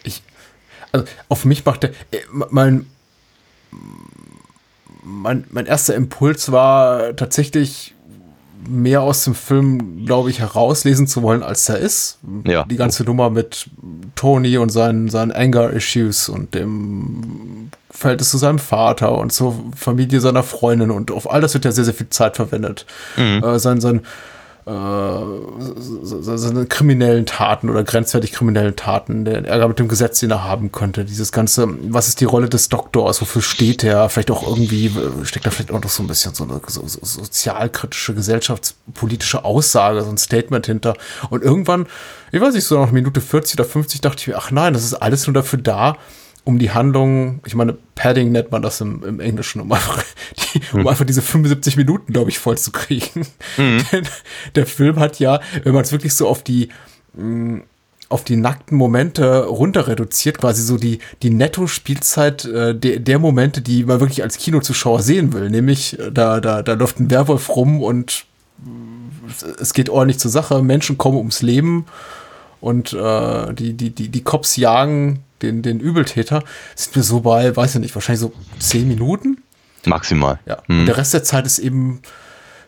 Ich, 0.03 0.23
also 0.93 1.07
auf 1.29 1.45
mich 1.45 1.65
macht 1.65 1.85
der. 1.85 1.91
Äh, 2.11 2.21
mein, 2.31 2.87
mein, 5.03 5.45
mein 5.51 5.67
erster 5.67 5.95
Impuls 5.95 6.53
war 6.53 7.17
tatsächlich 7.17 7.95
mehr 8.69 9.03
aus 9.03 9.25
dem 9.25 9.35
Film, 9.35 10.05
glaube 10.05 10.31
ich, 10.31 10.41
herauslesen 10.41 11.07
zu 11.07 11.23
wollen, 11.23 11.43
als 11.43 11.69
er 11.69 11.79
ist. 11.79 12.19
Ja. 12.45 12.65
Die 12.65 12.77
ganze 12.77 13.05
Nummer 13.05 13.31
mit 13.31 13.71
Tony 14.15 14.59
und 14.59 14.71
seinen, 14.71 15.09
seinen 15.09 15.33
Anger-Issues 15.33 16.29
und 16.29 16.55
dem 16.55 17.71
Verhältnis 17.91 18.31
zu 18.31 18.39
seinem 18.39 18.59
Vater 18.59 19.19
und 19.19 19.33
zur 19.33 19.55
Familie 19.77 20.21
seiner 20.21 20.43
Freundin 20.43 20.91
und 20.91 21.11
auf 21.11 21.31
all 21.31 21.41
das 21.41 21.55
wird 21.55 21.65
ja 21.65 21.73
sehr, 21.73 21.85
sehr 21.85 21.95
viel 21.95 22.09
Zeit 22.09 22.37
verwendet. 22.37 22.87
Mhm. 23.17 23.43
Äh, 23.43 23.59
sein, 23.59 23.81
sein, 23.81 24.03
äh, 24.67 25.21
seine 26.37 26.67
kriminellen 26.67 27.27
Taten 27.27 27.69
oder 27.69 27.83
grenzwertig 27.83 28.33
kriminellen 28.33 28.77
Taten, 28.77 29.25
der 29.25 29.45
Ärger 29.45 29.69
mit 29.69 29.79
dem 29.79 29.89
Gesetz, 29.89 30.21
den 30.21 30.31
er 30.31 30.45
haben 30.45 30.71
könnte, 30.71 31.05
dieses 31.05 31.33
ganze, 31.33 31.67
was 31.89 32.09
ist 32.09 32.21
die 32.21 32.27
Rolle 32.27 32.49
des 32.49 32.69
Doktors, 32.69 33.21
wofür 33.21 33.43
steht 33.43 33.83
er, 33.83 34.09
vielleicht 34.09 34.31
auch 34.31 34.47
irgendwie, 34.47 34.93
steckt 35.25 35.47
da 35.47 35.51
vielleicht 35.51 35.73
auch 35.73 35.83
noch 35.83 35.91
so 35.91 36.03
ein 36.03 36.07
bisschen 36.07 36.35
so 36.35 36.45
eine 36.45 36.61
so, 36.67 36.87
so 36.87 37.01
sozialkritische, 37.03 38.15
gesellschaftspolitische 38.15 39.45
Aussage, 39.45 40.03
so 40.03 40.11
ein 40.11 40.19
Statement 40.19 40.67
hinter. 40.67 40.95
Und 41.31 41.43
irgendwann, 41.43 41.87
ich 42.31 42.41
weiß 42.41 42.55
nicht, 42.55 42.65
so 42.65 42.79
nach 42.79 42.93
Minute 42.93 43.21
40 43.21 43.59
oder 43.59 43.69
50 43.69 44.01
dachte 44.01 44.21
ich 44.21 44.29
mir, 44.29 44.37
ach 44.37 44.51
nein, 44.51 44.75
das 44.75 44.85
ist 44.85 44.95
alles 44.95 45.27
nur 45.27 45.35
dafür 45.35 45.59
da, 45.59 45.97
um 46.45 46.59
die 46.59 46.71
Handlung, 46.71 47.41
ich 47.47 47.55
meine, 47.55 47.77
Padding 47.95 48.33
nennt 48.33 48.51
man 48.51 48.63
das 48.63 48.81
im, 48.81 49.05
im 49.05 49.21
Englischen, 49.21 49.61
um 49.61 49.71
einfach, 49.73 50.03
die, 50.55 50.61
um 50.73 50.81
hm. 50.81 50.89
einfach 50.89 51.05
diese 51.05 51.23
75 51.23 51.77
Minuten, 51.77 52.13
glaube 52.13 52.31
ich, 52.31 52.39
voll 52.39 52.59
zu 52.59 52.73
kriegen. 52.73 53.27
Mhm. 53.57 53.85
Denn 53.93 54.09
der 54.55 54.67
Film 54.67 54.99
hat 54.99 55.19
ja, 55.19 55.41
wenn 55.65 55.75
man 55.75 55.83
es 55.83 55.93
wirklich 55.93 56.15
so 56.15 56.29
auf 56.29 56.43
die, 56.43 56.69
mh, 57.15 57.25
mm, 57.25 57.63
auf 58.09 58.25
die 58.25 58.37
nackten 58.37 58.77
Momente 58.77 59.45
runter 59.45 59.87
reduziert, 59.87 60.39
quasi 60.39 60.63
so 60.63 60.77
die, 60.77 60.99
die 61.23 61.31
Netto-Spielzeit 61.31 62.45
äh, 62.45 62.75
der, 62.75 62.99
der 62.99 63.19
Momente, 63.21 63.61
die 63.61 63.85
man 63.85 64.01
wirklich 64.01 64.25
als 64.25 64.37
Kinozuschauer 64.37 65.01
sehen 65.01 65.33
will. 65.33 65.49
Nämlich, 65.49 65.97
äh, 65.99 66.11
da, 66.11 66.41
da, 66.41 66.63
da 66.63 66.73
läuft 66.73 66.99
ein 66.99 67.11
Werwolf 67.11 67.49
rum 67.51 67.81
und 67.81 68.25
äh, 68.65 69.61
es 69.61 69.75
geht 69.75 69.89
ordentlich 69.89 70.19
zur 70.19 70.31
Sache, 70.31 70.61
Menschen 70.61 70.99
kommen 70.99 71.19
ums 71.19 71.41
Leben 71.41 71.87
und 72.61 72.93
äh, 72.93 73.55
die, 73.55 73.75
die, 73.75 73.91
die, 73.91 74.09
die 74.09 74.25
Cops 74.25 74.57
jagen 74.57 75.21
den, 75.43 75.63
den 75.63 75.81
Übeltäter, 75.81 76.43
sind 76.75 76.97
wir 76.97 77.03
so 77.03 77.21
bei, 77.21 77.55
weiß 77.55 77.77
ich 77.77 77.81
nicht, 77.81 77.95
wahrscheinlich 77.95 78.21
so 78.21 78.33
zehn 78.59 78.89
Minuten. 78.89 79.43
Maximal. 79.87 80.39
Ja. 80.47 80.63
Hm. 80.67 80.81
Und 80.81 80.87
der 80.87 80.97
Rest 80.97 81.15
der 81.15 81.25
Zeit 81.25 81.47
ist 81.47 81.59
eben 81.59 82.03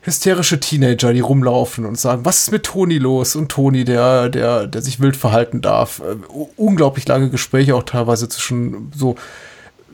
hysterische 0.03 0.59
Teenager, 0.59 1.13
die 1.13 1.21
rumlaufen 1.21 1.87
und 1.87 1.99
sagen, 1.99 2.25
was 2.25 2.39
ist 2.39 2.53
mit 2.53 2.65
Toni 2.65 2.99
los? 2.99 3.37
Und 3.37 3.51
Toni, 3.51 3.85
der, 3.85 4.29
der, 4.29 4.67
der 4.67 4.83
sich 4.83 5.01
wild 5.01 5.17
verhalten 5.17 5.61
darf. 5.61 6.01
Äh, 6.01 6.17
unglaublich 6.57 7.07
lange 7.07 7.31
Gespräche 7.31 7.77
auch 7.77 7.85
teilweise 7.85 8.29
zwischen 8.29 8.91
so 8.95 9.15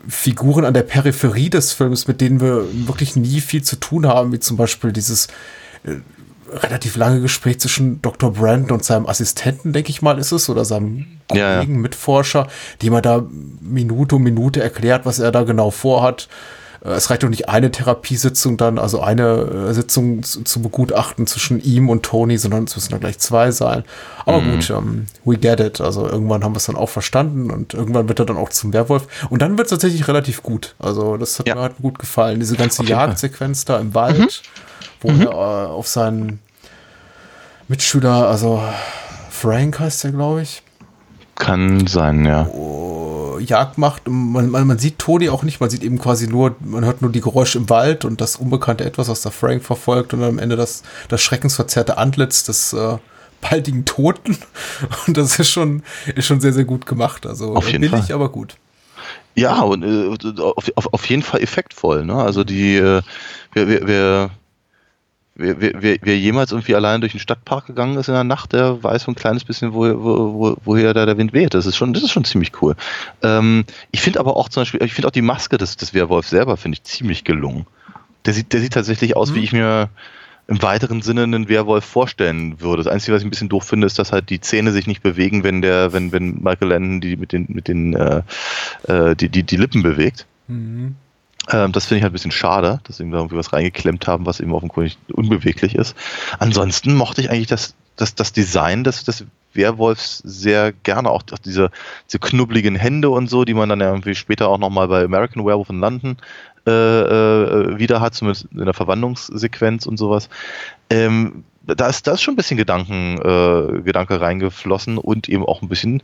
Figuren 0.08 0.64
an 0.64 0.72
der 0.72 0.82
Peripherie 0.82 1.50
des 1.50 1.72
Films, 1.72 2.08
mit 2.08 2.22
denen 2.22 2.40
wir 2.40 2.64
wirklich 2.86 3.16
nie 3.16 3.42
viel 3.42 3.62
zu 3.62 3.76
tun 3.76 4.06
haben, 4.06 4.32
wie 4.32 4.40
zum 4.40 4.56
Beispiel 4.56 4.92
dieses 4.92 5.26
äh, 5.84 5.96
relativ 6.50 6.96
lange 6.96 7.20
Gespräch 7.20 7.60
zwischen 7.60 8.00
Dr. 8.00 8.32
Brandon 8.32 8.72
und 8.72 8.84
seinem 8.84 9.06
Assistenten, 9.06 9.74
denke 9.74 9.90
ich 9.90 10.00
mal, 10.00 10.18
ist 10.18 10.32
es, 10.32 10.48
oder 10.48 10.64
seinem 10.64 11.17
Kollegen, 11.28 11.46
ja, 11.46 11.62
ja. 11.62 11.66
Mitforscher, 11.66 12.48
die 12.82 12.90
man 12.90 13.02
da 13.02 13.24
Minute 13.60 14.16
um 14.16 14.22
Minute 14.22 14.62
erklärt, 14.62 15.06
was 15.06 15.18
er 15.18 15.30
da 15.32 15.42
genau 15.42 15.70
vorhat. 15.70 16.28
Äh, 16.84 16.90
es 16.90 17.10
reicht 17.10 17.22
doch 17.22 17.28
nicht 17.28 17.48
eine 17.48 17.70
Therapiesitzung 17.70 18.56
dann, 18.56 18.78
also 18.78 19.00
eine 19.00 19.68
äh, 19.68 19.74
Sitzung 19.74 20.22
zu, 20.22 20.42
zu, 20.42 20.62
begutachten 20.62 21.26
zwischen 21.26 21.62
ihm 21.62 21.88
und 21.88 22.02
Tony, 22.02 22.38
sondern 22.38 22.64
es 22.64 22.74
müssen 22.74 22.90
da 22.92 22.98
gleich 22.98 23.18
zwei 23.18 23.50
sein. 23.50 23.84
Aber 24.24 24.40
mhm. 24.40 24.52
gut, 24.52 24.70
um, 24.70 24.76
ähm, 24.76 25.06
we 25.24 25.36
get 25.36 25.60
it. 25.60 25.80
Also 25.80 26.08
irgendwann 26.08 26.44
haben 26.44 26.54
wir 26.54 26.58
es 26.58 26.66
dann 26.66 26.76
auch 26.76 26.88
verstanden 26.88 27.50
und 27.50 27.74
irgendwann 27.74 28.08
wird 28.08 28.18
er 28.18 28.26
dann 28.26 28.36
auch 28.36 28.48
zum 28.48 28.72
Werwolf. 28.72 29.06
Und 29.30 29.42
dann 29.42 29.58
wird 29.58 29.66
es 29.66 29.70
tatsächlich 29.70 30.08
relativ 30.08 30.42
gut. 30.42 30.74
Also 30.78 31.16
das 31.16 31.38
hat 31.38 31.46
ja. 31.46 31.54
mir 31.54 31.62
halt 31.62 31.76
gut 31.80 31.98
gefallen. 31.98 32.40
Diese 32.40 32.56
ganze 32.56 32.84
Jagdsequenz 32.84 33.64
da 33.64 33.78
im 33.78 33.94
Wald. 33.94 34.18
Mhm 34.18 34.28
wo 35.00 35.10
mhm. 35.10 35.22
er 35.22 35.30
äh, 35.30 35.66
auf 35.66 35.88
seinen 35.88 36.40
Mitschüler, 37.68 38.28
also 38.28 38.62
Frank 39.30 39.78
heißt 39.78 40.04
er, 40.04 40.12
glaube 40.12 40.42
ich. 40.42 40.62
Kann 41.38 41.86
sein, 41.86 42.24
ja. 42.24 42.46
Oh, 42.48 43.38
Jagd 43.38 43.78
macht. 43.78 44.08
Man, 44.08 44.50
man, 44.50 44.66
man, 44.66 44.78
sieht 44.78 44.98
Toni 44.98 45.28
auch 45.28 45.42
nicht, 45.44 45.60
man 45.60 45.70
sieht 45.70 45.82
eben 45.84 45.98
quasi 45.98 46.26
nur, 46.26 46.56
man 46.60 46.84
hört 46.84 47.00
nur 47.00 47.12
die 47.12 47.20
Geräusche 47.20 47.58
im 47.58 47.70
Wald 47.70 48.04
und 48.04 48.20
das 48.20 48.36
unbekannte 48.36 48.84
Etwas, 48.84 49.08
was 49.08 49.22
der 49.22 49.32
Frank 49.32 49.62
verfolgt 49.62 50.12
und 50.14 50.22
am 50.22 50.38
Ende 50.38 50.56
das, 50.56 50.82
das 51.08 51.22
schreckensverzerrte 51.22 51.96
Antlitz 51.96 52.42
des 52.44 52.72
äh, 52.72 52.98
baldigen 53.40 53.84
Toten. 53.84 54.36
Und 55.06 55.16
das 55.16 55.38
ist 55.38 55.50
schon, 55.50 55.84
ist 56.16 56.26
schon 56.26 56.40
sehr, 56.40 56.52
sehr 56.52 56.64
gut 56.64 56.86
gemacht. 56.86 57.24
Also 57.24 57.54
auf 57.54 57.70
jeden 57.70 57.82
billig, 57.82 58.06
Fall. 58.06 58.16
aber 58.16 58.30
gut. 58.30 58.56
Ja, 59.36 59.60
und 59.60 59.84
äh, 59.84 60.42
auf, 60.42 60.64
auf, 60.74 60.92
auf 60.92 61.06
jeden 61.08 61.22
Fall 61.22 61.40
effektvoll. 61.40 62.04
Ne? 62.04 62.14
Also 62.14 62.42
die, 62.42 62.76
äh, 62.76 63.02
wir, 63.52 63.68
wir, 63.68 63.86
wir 63.86 64.30
wer, 65.38 65.82
wer, 65.82 65.96
wer 66.02 66.18
jemals 66.18 66.52
irgendwie 66.52 66.74
allein 66.74 67.00
durch 67.00 67.12
den 67.12 67.20
Stadtpark 67.20 67.66
gegangen 67.66 67.96
ist 67.96 68.08
in 68.08 68.14
der 68.14 68.24
Nacht, 68.24 68.52
der 68.52 68.82
weiß 68.82 69.04
so 69.04 69.12
ein 69.12 69.14
kleines 69.14 69.44
bisschen, 69.44 69.72
wo, 69.72 69.82
wo, 69.82 70.56
woher 70.64 70.92
da 70.92 71.06
der 71.06 71.16
Wind 71.16 71.32
weht. 71.32 71.54
Das 71.54 71.64
ist 71.64 71.76
schon, 71.76 71.94
das 71.94 72.02
ist 72.02 72.10
schon 72.10 72.24
ziemlich 72.24 72.52
cool. 72.60 72.74
Ähm, 73.22 73.64
ich 73.90 74.02
finde 74.02 74.20
aber 74.20 74.36
auch 74.36 74.48
zum 74.48 74.62
Beispiel, 74.62 74.82
ich 74.82 74.92
finde 74.92 75.08
auch 75.08 75.12
die 75.12 75.22
Maske 75.22 75.56
des, 75.56 75.76
des 75.76 75.94
Werwolfs 75.94 76.30
selber, 76.30 76.56
finde 76.56 76.76
ich 76.76 76.82
ziemlich 76.82 77.24
gelungen. 77.24 77.66
Der 78.26 78.34
sieht, 78.34 78.52
der 78.52 78.60
sieht 78.60 78.74
tatsächlich 78.74 79.16
aus, 79.16 79.30
mhm. 79.30 79.34
wie 79.36 79.44
ich 79.44 79.52
mir 79.52 79.88
im 80.48 80.62
weiteren 80.62 81.02
Sinne 81.02 81.24
einen 81.24 81.48
Werwolf 81.48 81.84
vorstellen 81.84 82.60
würde. 82.60 82.82
Das 82.82 82.92
Einzige, 82.92 83.14
was 83.14 83.22
ich 83.22 83.26
ein 83.26 83.30
bisschen 83.30 83.50
doof 83.50 83.64
finde, 83.64 83.86
ist, 83.86 83.98
dass 83.98 84.12
halt 84.12 84.30
die 84.30 84.40
Zähne 84.40 84.72
sich 84.72 84.86
nicht 84.86 85.02
bewegen, 85.02 85.44
wenn 85.44 85.62
der, 85.62 85.92
wenn, 85.92 86.10
wenn 86.10 86.42
Michael 86.42 86.68
Landon 86.68 87.00
die 87.00 87.16
mit 87.16 87.32
den, 87.32 87.46
mit 87.48 87.68
den 87.68 87.94
äh, 87.94 88.22
äh, 88.84 89.14
die, 89.14 89.28
die, 89.28 89.42
die 89.42 89.56
Lippen 89.56 89.82
bewegt. 89.82 90.26
Mhm. 90.48 90.96
Ähm, 91.50 91.72
das 91.72 91.86
finde 91.86 91.98
ich 91.98 92.02
halt 92.02 92.10
ein 92.10 92.14
bisschen 92.14 92.30
schade, 92.30 92.80
dass 92.84 92.98
sie 92.98 93.10
da 93.10 93.16
irgendwie 93.16 93.36
was 93.36 93.52
reingeklemmt 93.52 94.06
haben, 94.06 94.26
was 94.26 94.40
eben 94.40 94.52
offenkundig 94.52 94.98
unbeweglich 95.12 95.74
ist. 95.74 95.96
Ansonsten 96.38 96.94
mochte 96.94 97.20
ich 97.20 97.30
eigentlich 97.30 97.46
das, 97.46 97.74
das, 97.96 98.14
das 98.14 98.32
Design 98.32 98.84
des, 98.84 99.04
des 99.04 99.24
Werwolfs 99.54 100.18
sehr 100.18 100.72
gerne, 100.72 101.10
auch, 101.10 101.22
diese, 101.22 101.70
diese 102.06 102.18
knubbligen 102.18 102.76
Hände 102.76 103.10
und 103.10 103.28
so, 103.28 103.44
die 103.44 103.54
man 103.54 103.68
dann 103.68 103.80
irgendwie 103.80 104.14
später 104.14 104.48
auch 104.48 104.58
nochmal 104.58 104.88
bei 104.88 105.04
American 105.04 105.44
Werewolf 105.44 105.70
in 105.70 105.80
London 105.80 106.16
äh, 106.66 106.70
äh, 106.70 107.78
wieder 107.78 108.00
hat, 108.00 108.14
zumindest 108.14 108.46
in 108.52 108.64
der 108.64 108.74
Verwandlungssequenz 108.74 109.86
und 109.86 109.96
sowas. 109.96 110.28
Ähm, 110.90 111.44
da 111.76 111.88
ist, 111.88 112.06
da 112.06 112.12
ist 112.12 112.22
schon 112.22 112.34
ein 112.34 112.36
bisschen 112.36 112.56
Gedanken, 112.56 113.18
äh, 113.18 113.82
Gedanke 113.82 114.20
reingeflossen 114.20 114.96
und 114.96 115.28
eben 115.28 115.44
auch 115.44 115.60
ein 115.60 115.68
bisschen 115.68 116.02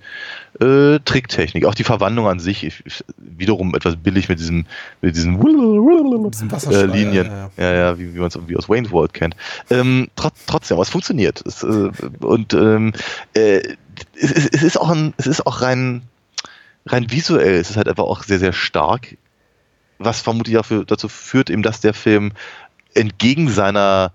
äh, 0.60 0.98
Tricktechnik. 1.04 1.64
Auch 1.64 1.74
die 1.74 1.84
Verwandlung 1.84 2.26
an 2.26 2.38
sich, 2.38 2.64
ich, 2.64 2.82
ich, 2.84 3.04
wiederum 3.16 3.74
etwas 3.74 3.96
billig 3.96 4.28
mit 4.28 4.38
diesem, 4.38 4.66
mit 5.00 5.16
diesen, 5.16 5.40
äh, 5.40 6.84
Linien. 6.84 7.26
Ja, 7.26 7.50
ja, 7.56 7.64
ja. 7.64 7.74
ja 7.74 7.98
wie, 7.98 8.14
wie 8.14 8.18
man 8.18 8.28
es 8.28 8.34
irgendwie 8.34 8.56
aus 8.56 8.68
Wayne's 8.68 8.90
World 8.90 9.14
kennt. 9.14 9.36
Ähm, 9.70 10.08
trot, 10.16 10.34
trotzdem, 10.46 10.76
aber 10.76 10.82
es 10.82 10.90
funktioniert. 10.90 11.42
Es, 11.46 11.62
äh, 11.62 11.90
und 12.20 12.52
ähm, 12.52 12.92
äh, 13.32 13.60
es, 14.16 14.32
es, 14.50 14.62
ist 14.62 14.78
auch 14.78 14.90
ein, 14.90 15.14
es 15.16 15.26
ist 15.26 15.46
auch 15.46 15.62
rein, 15.62 16.02
rein 16.84 17.10
visuell, 17.10 17.54
es 17.54 17.70
ist 17.70 17.76
halt 17.76 17.88
einfach 17.88 18.04
auch 18.04 18.22
sehr, 18.22 18.38
sehr 18.38 18.52
stark. 18.52 19.16
Was 19.98 20.20
vermutlich 20.20 20.58
auch 20.58 20.66
für, 20.66 20.84
dazu 20.84 21.08
führt, 21.08 21.48
eben, 21.48 21.62
dass 21.62 21.80
der 21.80 21.94
Film 21.94 22.32
entgegen 22.94 23.48
seiner 23.48 24.12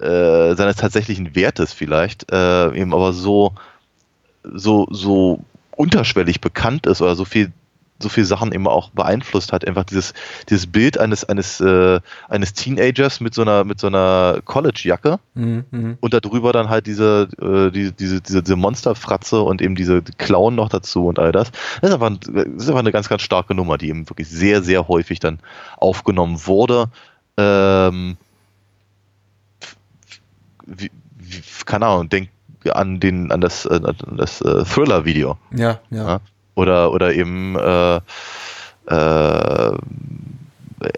äh, 0.00 0.54
seines 0.54 0.76
tatsächlichen 0.76 1.34
Wertes 1.34 1.72
vielleicht, 1.72 2.30
äh, 2.32 2.72
eben 2.74 2.92
aber 2.94 3.12
so, 3.12 3.52
so, 4.42 4.86
so 4.90 5.44
unterschwellig 5.76 6.40
bekannt 6.40 6.86
ist 6.86 7.02
oder 7.02 7.14
so 7.14 7.24
viel 7.24 7.52
so 8.00 8.08
viele 8.08 8.26
Sachen 8.26 8.52
eben 8.52 8.66
auch 8.66 8.90
beeinflusst 8.90 9.52
hat. 9.52 9.66
Einfach 9.66 9.84
dieses, 9.84 10.14
dieses 10.48 10.66
Bild 10.66 10.98
eines, 10.98 11.24
eines, 11.24 11.60
äh, 11.60 12.00
eines 12.28 12.54
Teenagers 12.54 13.20
mit 13.20 13.34
so 13.34 13.42
einer, 13.42 13.64
mit 13.64 13.80
so 13.80 13.88
einer 13.88 14.40
College-Jacke 14.44 15.18
mhm. 15.34 15.98
und 16.00 16.14
darüber 16.14 16.52
dann 16.52 16.68
halt 16.68 16.86
diese, 16.86 17.28
äh, 17.40 17.70
die, 17.70 17.92
diese, 17.92 18.20
diese, 18.20 18.42
diese 18.42 18.56
Monsterfratze 18.56 19.40
und 19.42 19.60
eben 19.60 19.74
diese 19.74 20.02
Klauen 20.02 20.54
noch 20.54 20.68
dazu 20.68 21.06
und 21.06 21.18
all 21.18 21.32
das. 21.32 21.50
Das 21.80 21.90
ist, 21.90 21.94
einfach, 21.94 22.16
das 22.20 22.44
ist 22.62 22.68
einfach 22.68 22.80
eine 22.80 22.92
ganz, 22.92 23.08
ganz 23.08 23.22
starke 23.22 23.54
Nummer, 23.54 23.78
die 23.78 23.88
eben 23.88 24.08
wirklich 24.08 24.28
sehr, 24.28 24.62
sehr 24.62 24.86
häufig 24.86 25.18
dann 25.18 25.40
aufgenommen 25.76 26.46
wurde. 26.46 26.90
Ähm, 27.36 28.16
wie, 30.68 30.90
wie, 31.16 31.42
keine 31.64 31.86
Ahnung, 31.86 32.08
denk 32.08 32.28
an 32.70 33.00
den, 33.00 33.32
an 33.32 33.40
das, 33.40 33.66
an 33.66 33.96
das 34.16 34.42
uh, 34.42 34.64
Thriller-Video. 34.64 35.38
Ja, 35.54 35.80
ja, 35.90 36.06
ja. 36.06 36.20
Oder, 36.54 36.92
oder 36.92 37.14
eben 37.14 37.56
äh, 37.56 38.00
äh, 38.90 39.78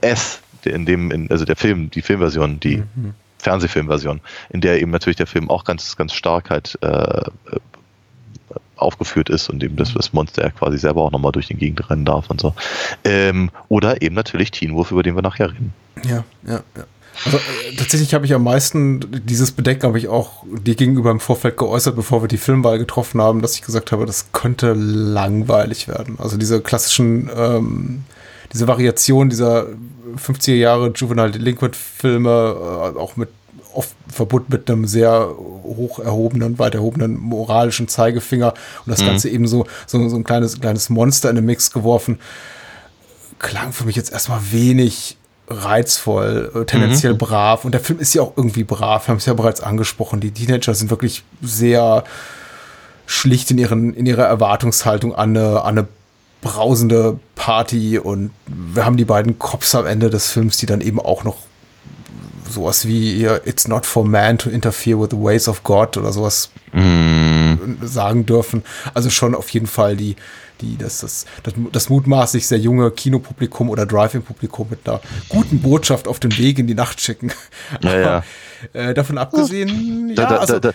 S, 0.00 0.40
in 0.64 0.86
dem, 0.86 1.10
in, 1.10 1.30
also 1.30 1.44
der 1.44 1.56
Film, 1.56 1.90
die 1.90 2.02
Filmversion, 2.02 2.60
die 2.60 2.78
mhm. 2.78 3.14
Fernsehfilmversion, 3.38 4.20
in 4.50 4.60
der 4.60 4.80
eben 4.80 4.90
natürlich 4.90 5.16
der 5.16 5.26
Film 5.26 5.50
auch 5.50 5.64
ganz, 5.64 5.96
ganz 5.96 6.14
stark 6.14 6.50
halt 6.50 6.78
äh, 6.82 7.22
aufgeführt 8.76 9.28
ist 9.28 9.48
und 9.50 9.62
eben 9.62 9.76
das, 9.76 9.92
das 9.94 10.12
Monster 10.12 10.42
ja 10.42 10.50
quasi 10.50 10.78
selber 10.78 11.02
auch 11.02 11.10
nochmal 11.10 11.32
durch 11.32 11.48
den 11.48 11.58
Gegend 11.58 11.88
rennen 11.90 12.04
darf 12.04 12.30
und 12.30 12.40
so. 12.40 12.54
Ähm, 13.04 13.50
oder 13.68 14.00
eben 14.02 14.14
natürlich 14.14 14.50
Teen 14.50 14.74
Wolf, 14.74 14.90
über 14.90 15.02
den 15.02 15.14
wir 15.14 15.22
nachher 15.22 15.50
reden. 15.52 15.74
Ja, 16.04 16.24
ja, 16.46 16.62
ja. 16.76 16.84
Also, 17.24 17.36
äh, 17.38 17.76
tatsächlich 17.76 18.14
habe 18.14 18.24
ich 18.24 18.34
am 18.34 18.44
meisten 18.44 19.22
dieses 19.26 19.52
Bedenken 19.52 19.84
habe 19.84 19.98
ich 19.98 20.08
auch 20.08 20.44
dir 20.46 20.74
gegenüber 20.74 21.10
im 21.10 21.20
Vorfeld 21.20 21.56
geäußert, 21.56 21.96
bevor 21.96 22.22
wir 22.22 22.28
die 22.28 22.38
Filmwahl 22.38 22.78
getroffen 22.78 23.20
haben, 23.20 23.42
dass 23.42 23.54
ich 23.54 23.62
gesagt 23.62 23.92
habe, 23.92 24.06
das 24.06 24.32
könnte 24.32 24.72
langweilig 24.72 25.88
werden. 25.88 26.16
Also 26.18 26.36
diese 26.36 26.60
klassischen, 26.60 27.30
ähm, 27.36 28.04
diese 28.52 28.66
Variation 28.66 29.28
dieser 29.28 29.66
50er 30.16 30.54
Jahre 30.54 30.92
Juvenile 30.94 31.30
Delinquent 31.30 31.76
Filme, 31.76 32.30
äh, 32.30 32.98
auch 32.98 33.16
mit 33.16 33.28
oft 33.72 33.94
verbunden 34.08 34.48
mit 34.50 34.68
einem 34.68 34.86
sehr 34.86 35.28
hoch 35.38 35.98
erhobenen, 36.00 36.58
weit 36.58 36.74
erhobenen 36.74 37.16
moralischen 37.16 37.88
Zeigefinger 37.88 38.54
und 38.84 38.90
das 38.90 39.02
mhm. 39.02 39.06
Ganze 39.06 39.28
eben 39.28 39.46
so, 39.46 39.66
so, 39.86 40.08
so 40.08 40.16
ein 40.16 40.24
kleines, 40.24 40.60
kleines 40.60 40.90
Monster 40.90 41.30
in 41.30 41.36
den 41.36 41.44
Mix 41.44 41.70
geworfen, 41.70 42.18
klang 43.38 43.72
für 43.72 43.84
mich 43.84 43.96
jetzt 43.96 44.12
erstmal 44.12 44.40
wenig 44.50 45.16
reizvoll, 45.50 46.52
äh, 46.54 46.64
tendenziell 46.64 47.14
mhm. 47.14 47.18
brav. 47.18 47.64
Und 47.64 47.72
der 47.72 47.80
Film 47.80 47.98
ist 47.98 48.14
ja 48.14 48.22
auch 48.22 48.32
irgendwie 48.36 48.64
brav. 48.64 49.06
Wir 49.06 49.08
haben 49.08 49.18
es 49.18 49.26
ja 49.26 49.34
bereits 49.34 49.60
angesprochen. 49.60 50.20
Die 50.20 50.30
Teenager 50.30 50.74
sind 50.74 50.90
wirklich 50.90 51.24
sehr 51.42 52.04
schlicht 53.06 53.50
in, 53.50 53.58
ihren, 53.58 53.92
in 53.92 54.06
ihrer 54.06 54.24
Erwartungshaltung 54.24 55.14
an 55.14 55.36
eine, 55.36 55.62
an 55.62 55.78
eine 55.78 55.88
brausende 56.40 57.18
Party. 57.34 57.98
Und 57.98 58.30
wir 58.46 58.84
haben 58.84 58.96
die 58.96 59.04
beiden 59.04 59.38
Cops 59.38 59.74
am 59.74 59.86
Ende 59.86 60.08
des 60.08 60.30
Films, 60.30 60.56
die 60.58 60.66
dann 60.66 60.80
eben 60.80 61.00
auch 61.00 61.24
noch 61.24 61.36
sowas 62.48 62.86
wie 62.86 63.24
It's 63.44 63.68
not 63.68 63.86
for 63.86 64.04
man 64.04 64.38
to 64.38 64.50
interfere 64.50 65.00
with 65.00 65.10
the 65.10 65.16
ways 65.16 65.48
of 65.48 65.62
God 65.62 65.96
oder 65.96 66.12
sowas 66.12 66.50
mm. 66.72 67.19
Sagen 67.82 68.26
dürfen. 68.26 68.62
Also 68.94 69.10
schon 69.10 69.34
auf 69.34 69.48
jeden 69.50 69.66
Fall 69.66 69.96
die, 69.96 70.16
die 70.60 70.76
das, 70.76 71.00
das, 71.00 71.26
das, 71.42 71.54
das 71.72 71.88
mutmaßlich 71.88 72.46
sehr 72.46 72.58
junge 72.58 72.90
Kinopublikum 72.90 73.70
oder 73.70 73.86
Drive-In-Publikum 73.86 74.68
mit 74.70 74.88
einer 74.88 75.00
guten 75.28 75.60
Botschaft 75.60 76.08
auf 76.08 76.20
den 76.20 76.36
Weg 76.38 76.58
in 76.58 76.66
die 76.66 76.74
Nacht 76.74 77.00
schicken. 77.00 77.32
Ja, 77.82 78.00
ja. 78.00 78.24
Äh, 78.72 78.94
davon 78.94 79.16
abgesehen, 79.16 80.14
da, 80.14 80.22
ja, 80.22 80.28
da, 80.28 80.36
also, 80.36 80.58
da, 80.58 80.72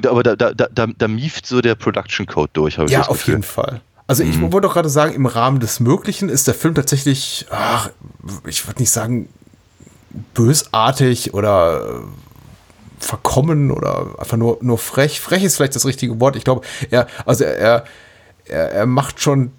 da, 0.00 0.10
aber 0.10 0.22
da, 0.22 0.34
da, 0.34 0.52
da, 0.52 0.86
da 0.86 1.08
mieft 1.08 1.46
so 1.46 1.60
der 1.60 1.74
Production 1.74 2.26
Code 2.26 2.50
durch, 2.52 2.78
habe 2.78 2.86
ich 2.86 2.92
Ja, 2.92 3.02
auf 3.02 3.26
jeden 3.26 3.42
Fall. 3.42 3.80
Also 4.06 4.22
ich 4.22 4.38
mhm. 4.38 4.52
wollte 4.52 4.66
doch 4.66 4.74
gerade 4.74 4.88
sagen, 4.88 5.14
im 5.14 5.26
Rahmen 5.26 5.60
des 5.60 5.80
Möglichen 5.80 6.30
ist 6.30 6.46
der 6.46 6.54
Film 6.54 6.74
tatsächlich, 6.74 7.46
ach, 7.50 7.90
ich 8.46 8.66
würde 8.66 8.80
nicht 8.80 8.90
sagen 8.90 9.28
bösartig 10.34 11.34
oder 11.34 12.02
verkommen 13.00 13.70
oder 13.70 14.06
einfach 14.18 14.36
nur, 14.36 14.58
nur 14.60 14.78
frech. 14.78 15.20
Frech 15.20 15.44
ist 15.44 15.56
vielleicht 15.56 15.74
das 15.74 15.86
richtige 15.86 16.20
Wort. 16.20 16.36
Ich 16.36 16.44
glaube, 16.44 16.66
er, 16.90 17.06
also 17.24 17.44
er, 17.44 17.84
er, 18.46 18.72
er 18.72 18.86
macht 18.86 19.20
schon 19.20 19.52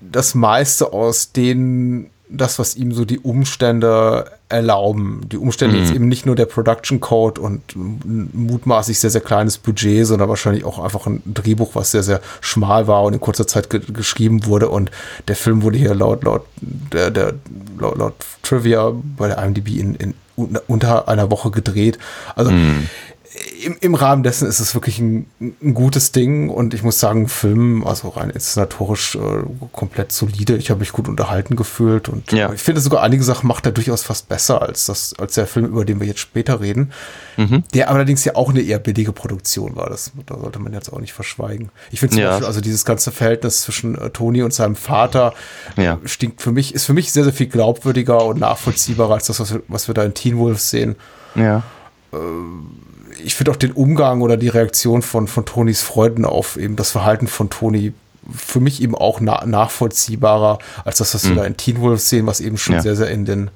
das 0.00 0.34
meiste 0.34 0.92
aus 0.92 1.32
den, 1.32 2.10
das, 2.28 2.58
was 2.58 2.76
ihm 2.76 2.92
so 2.92 3.04
die 3.04 3.18
Umstände 3.18 4.30
erlauben. 4.48 5.22
Die 5.30 5.38
Umstände 5.38 5.76
mhm. 5.76 5.82
jetzt 5.82 5.94
eben 5.94 6.08
nicht 6.08 6.26
nur 6.26 6.36
der 6.36 6.46
Production 6.46 7.00
Code 7.00 7.40
und 7.40 7.62
mutmaßlich 7.74 8.98
sehr, 8.98 9.10
sehr 9.10 9.20
kleines 9.20 9.58
Budget, 9.58 10.06
sondern 10.06 10.28
wahrscheinlich 10.28 10.64
auch 10.64 10.78
einfach 10.78 11.06
ein 11.06 11.22
Drehbuch, 11.24 11.74
was 11.74 11.90
sehr, 11.90 12.02
sehr 12.02 12.20
schmal 12.40 12.86
war 12.86 13.02
und 13.04 13.14
in 13.14 13.20
kurzer 13.20 13.46
Zeit 13.46 13.70
ge 13.70 13.80
geschrieben 13.92 14.46
wurde. 14.46 14.68
Und 14.68 14.90
der 15.28 15.36
Film 15.36 15.62
wurde 15.62 15.78
hier 15.78 15.94
laut, 15.94 16.24
laut, 16.24 16.44
der, 16.60 17.10
der, 17.10 17.34
laut, 17.78 17.98
laut 17.98 18.14
Trivia 18.42 18.92
bei 19.16 19.28
der 19.28 19.38
IMDb 19.38 19.78
in, 19.78 19.94
in 19.96 20.14
unter 20.36 21.08
einer 21.08 21.30
Woche 21.30 21.50
gedreht. 21.50 21.98
Also 22.34 22.50
mhm 22.50 22.88
im, 23.64 23.76
im 23.80 23.94
Rahmen 23.94 24.22
dessen 24.22 24.48
ist 24.48 24.60
es 24.60 24.74
wirklich 24.74 24.98
ein, 24.98 25.26
ein, 25.40 25.74
gutes 25.74 26.12
Ding 26.12 26.48
und 26.48 26.74
ich 26.74 26.82
muss 26.82 26.98
sagen, 26.98 27.28
Film, 27.28 27.86
also 27.86 28.08
rein 28.08 28.30
inszenatorisch 28.30 29.16
äh, 29.16 29.18
komplett 29.72 30.12
solide. 30.12 30.56
Ich 30.56 30.70
habe 30.70 30.80
mich 30.80 30.92
gut 30.92 31.08
unterhalten 31.08 31.56
gefühlt 31.56 32.08
und 32.08 32.32
ja. 32.32 32.52
ich 32.52 32.60
finde 32.60 32.80
sogar 32.80 33.02
einige 33.02 33.24
Sachen 33.24 33.46
macht 33.46 33.66
er 33.66 33.72
durchaus 33.72 34.02
fast 34.02 34.28
besser 34.28 34.62
als 34.62 34.86
das, 34.86 35.14
als 35.18 35.34
der 35.34 35.46
Film, 35.46 35.66
über 35.66 35.84
den 35.84 36.00
wir 36.00 36.06
jetzt 36.06 36.20
später 36.20 36.60
reden. 36.60 36.92
Mhm. 37.36 37.64
Der 37.74 37.90
allerdings 37.90 38.24
ja 38.24 38.34
auch 38.34 38.50
eine 38.50 38.60
eher 38.60 38.78
billige 38.78 39.12
Produktion 39.12 39.76
war. 39.76 39.88
Das 39.88 40.12
da 40.26 40.38
sollte 40.38 40.58
man 40.58 40.72
jetzt 40.72 40.92
auch 40.92 41.00
nicht 41.00 41.12
verschweigen. 41.12 41.70
Ich 41.90 42.00
finde 42.00 42.14
zum 42.14 42.22
ja. 42.22 42.30
Beispiel, 42.30 42.46
also 42.46 42.60
dieses 42.60 42.84
ganze 42.84 43.12
Verhältnis 43.12 43.62
zwischen 43.62 43.96
äh, 43.96 44.10
Toni 44.10 44.42
und 44.42 44.52
seinem 44.54 44.76
Vater 44.76 45.34
ja. 45.76 45.98
stinkt 46.04 46.42
für 46.42 46.52
mich, 46.52 46.74
ist 46.74 46.84
für 46.84 46.94
mich 46.94 47.12
sehr, 47.12 47.24
sehr 47.24 47.32
viel 47.32 47.48
glaubwürdiger 47.48 48.24
und 48.24 48.40
nachvollziehbarer 48.40 49.14
als 49.14 49.26
das, 49.26 49.40
was 49.40 49.52
wir, 49.52 49.62
was 49.68 49.88
wir 49.88 49.94
da 49.94 50.04
in 50.04 50.14
Teen 50.14 50.38
Wolf 50.38 50.60
sehen. 50.60 50.96
Ja. 51.34 51.62
Äh, 52.12 52.16
ich 53.22 53.34
finde 53.34 53.52
auch 53.52 53.56
den 53.56 53.72
Umgang 53.72 54.20
oder 54.20 54.36
die 54.36 54.48
Reaktion 54.48 55.02
von, 55.02 55.26
von 55.28 55.44
Tonys 55.44 55.82
Freunden 55.82 56.24
auf 56.24 56.56
eben 56.56 56.76
das 56.76 56.90
Verhalten 56.90 57.26
von 57.26 57.50
Toni 57.50 57.92
für 58.34 58.60
mich 58.60 58.82
eben 58.82 58.94
auch 58.94 59.20
na 59.20 59.44
nachvollziehbarer 59.46 60.58
als 60.84 60.98
das, 60.98 61.14
was 61.14 61.24
mhm. 61.24 61.28
wir 61.28 61.36
da 61.36 61.44
in 61.44 61.56
Teen 61.56 61.80
Wolf 61.80 62.00
sehen, 62.00 62.26
was 62.26 62.40
eben 62.40 62.58
schon 62.58 62.74
ja. 62.74 62.82
sehr, 62.82 62.96
sehr 62.96 63.10
in 63.10 63.24
den 63.24 63.50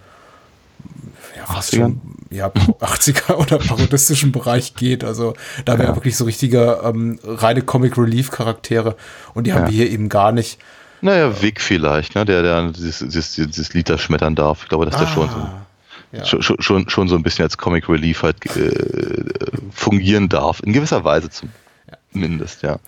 ja, 1.36 1.46
fast 1.46 1.74
schon 1.74 2.00
ja, 2.30 2.46
80er 2.80 3.34
oder 3.34 3.58
parodistischen 3.58 4.32
Bereich 4.32 4.74
geht. 4.74 5.02
Also 5.02 5.34
da 5.64 5.78
wäre 5.78 5.88
ja. 5.88 5.96
wirklich 5.96 6.16
so 6.16 6.24
richtige 6.24 6.80
ähm, 6.84 7.18
reine 7.24 7.62
Comic 7.62 7.98
Relief 7.98 8.30
Charaktere 8.30 8.96
und 9.34 9.46
die 9.46 9.52
haben 9.52 9.66
wir 9.66 9.72
hier 9.72 9.90
eben 9.90 10.08
gar 10.08 10.32
nicht. 10.32 10.60
Naja, 11.02 11.40
Vic 11.40 11.60
vielleicht, 11.60 12.14
ne? 12.14 12.24
der, 12.24 12.42
der 12.42 12.72
dieses, 12.72 12.98
dieses, 12.98 13.32
dieses 13.32 13.72
Lied 13.72 13.88
da 13.88 13.96
schmettern 13.96 14.34
darf. 14.34 14.62
Ich 14.62 14.68
glaube, 14.68 14.84
dass 14.84 14.96
ah. 14.96 15.00
der 15.00 15.06
schon 15.06 15.28
so 15.28 15.48
ja. 16.12 16.24
schon, 16.24 16.60
schon, 16.60 16.88
schon 16.88 17.08
so 17.08 17.16
ein 17.16 17.22
bisschen 17.22 17.44
als 17.44 17.56
Comic 17.56 17.88
Relief 17.88 18.22
halt 18.22 18.44
äh, 18.56 18.72
fungieren 19.72 20.28
darf. 20.28 20.60
In 20.60 20.72
gewisser 20.72 21.04
Weise 21.04 21.28
zumindest, 22.12 22.62
ja. 22.62 22.78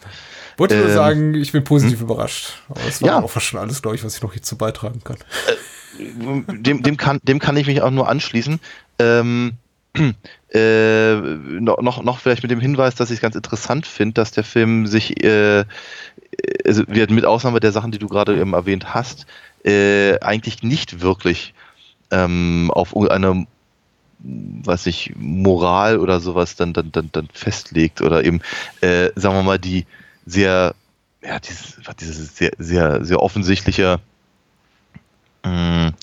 Wollte 0.56 0.74
ähm, 0.74 0.82
nur 0.82 0.90
sagen, 0.90 1.34
ich 1.34 1.52
bin 1.52 1.64
positiv 1.64 2.00
hm? 2.00 2.06
überrascht. 2.06 2.54
Aber 2.68 2.80
das 2.84 3.00
war 3.02 3.08
ja. 3.08 3.22
auch 3.22 3.30
fast 3.30 3.46
schon 3.46 3.60
alles, 3.60 3.82
glaube 3.82 3.96
ich, 3.96 4.04
was 4.04 4.16
ich 4.16 4.22
noch 4.22 4.32
hierzu 4.32 4.56
beitragen 4.56 5.02
kann. 5.04 5.16
Äh, 5.98 6.52
dem, 6.52 6.82
dem, 6.82 6.96
kann, 6.96 7.20
dem 7.22 7.38
kann 7.38 7.56
ich 7.56 7.66
mich 7.66 7.82
auch 7.82 7.90
nur 7.90 8.08
anschließen. 8.08 8.60
Ähm, 8.98 9.54
äh, 10.54 11.14
noch, 11.14 12.02
noch 12.02 12.18
vielleicht 12.18 12.42
mit 12.42 12.50
dem 12.50 12.60
Hinweis, 12.60 12.94
dass 12.94 13.10
ich 13.10 13.16
es 13.16 13.22
ganz 13.22 13.36
interessant 13.36 13.86
finde, 13.86 14.14
dass 14.14 14.32
der 14.32 14.44
Film 14.44 14.86
sich, 14.86 15.22
äh, 15.22 15.64
also 16.64 16.84
mit 16.86 17.24
Ausnahme 17.24 17.60
der 17.60 17.72
Sachen, 17.72 17.92
die 17.92 17.98
du 17.98 18.08
gerade 18.08 18.38
eben 18.38 18.54
erwähnt 18.54 18.94
hast, 18.94 19.26
äh, 19.64 20.18
eigentlich 20.20 20.62
nicht 20.62 21.00
wirklich 21.00 21.54
ähm, 22.12 22.70
auf 22.72 22.96
eine 22.96 23.46
was 24.24 24.86
ich 24.86 25.14
Moral 25.16 25.98
oder 25.98 26.20
sowas 26.20 26.54
dann 26.54 26.72
dann 26.72 26.92
dann, 26.92 27.08
dann 27.10 27.28
festlegt 27.32 28.00
oder 28.02 28.24
eben 28.24 28.40
äh, 28.80 29.10
sagen 29.16 29.34
wir 29.34 29.42
mal 29.42 29.58
die 29.58 29.84
sehr 30.26 30.74
ja 31.22 31.40
dieses, 31.40 31.80
dieses 31.98 32.36
sehr 32.36 32.52
sehr 32.58 33.04
sehr 33.04 33.20
offensichtliche 33.20 33.98
mh, 35.44 35.88
mm, 35.88 35.94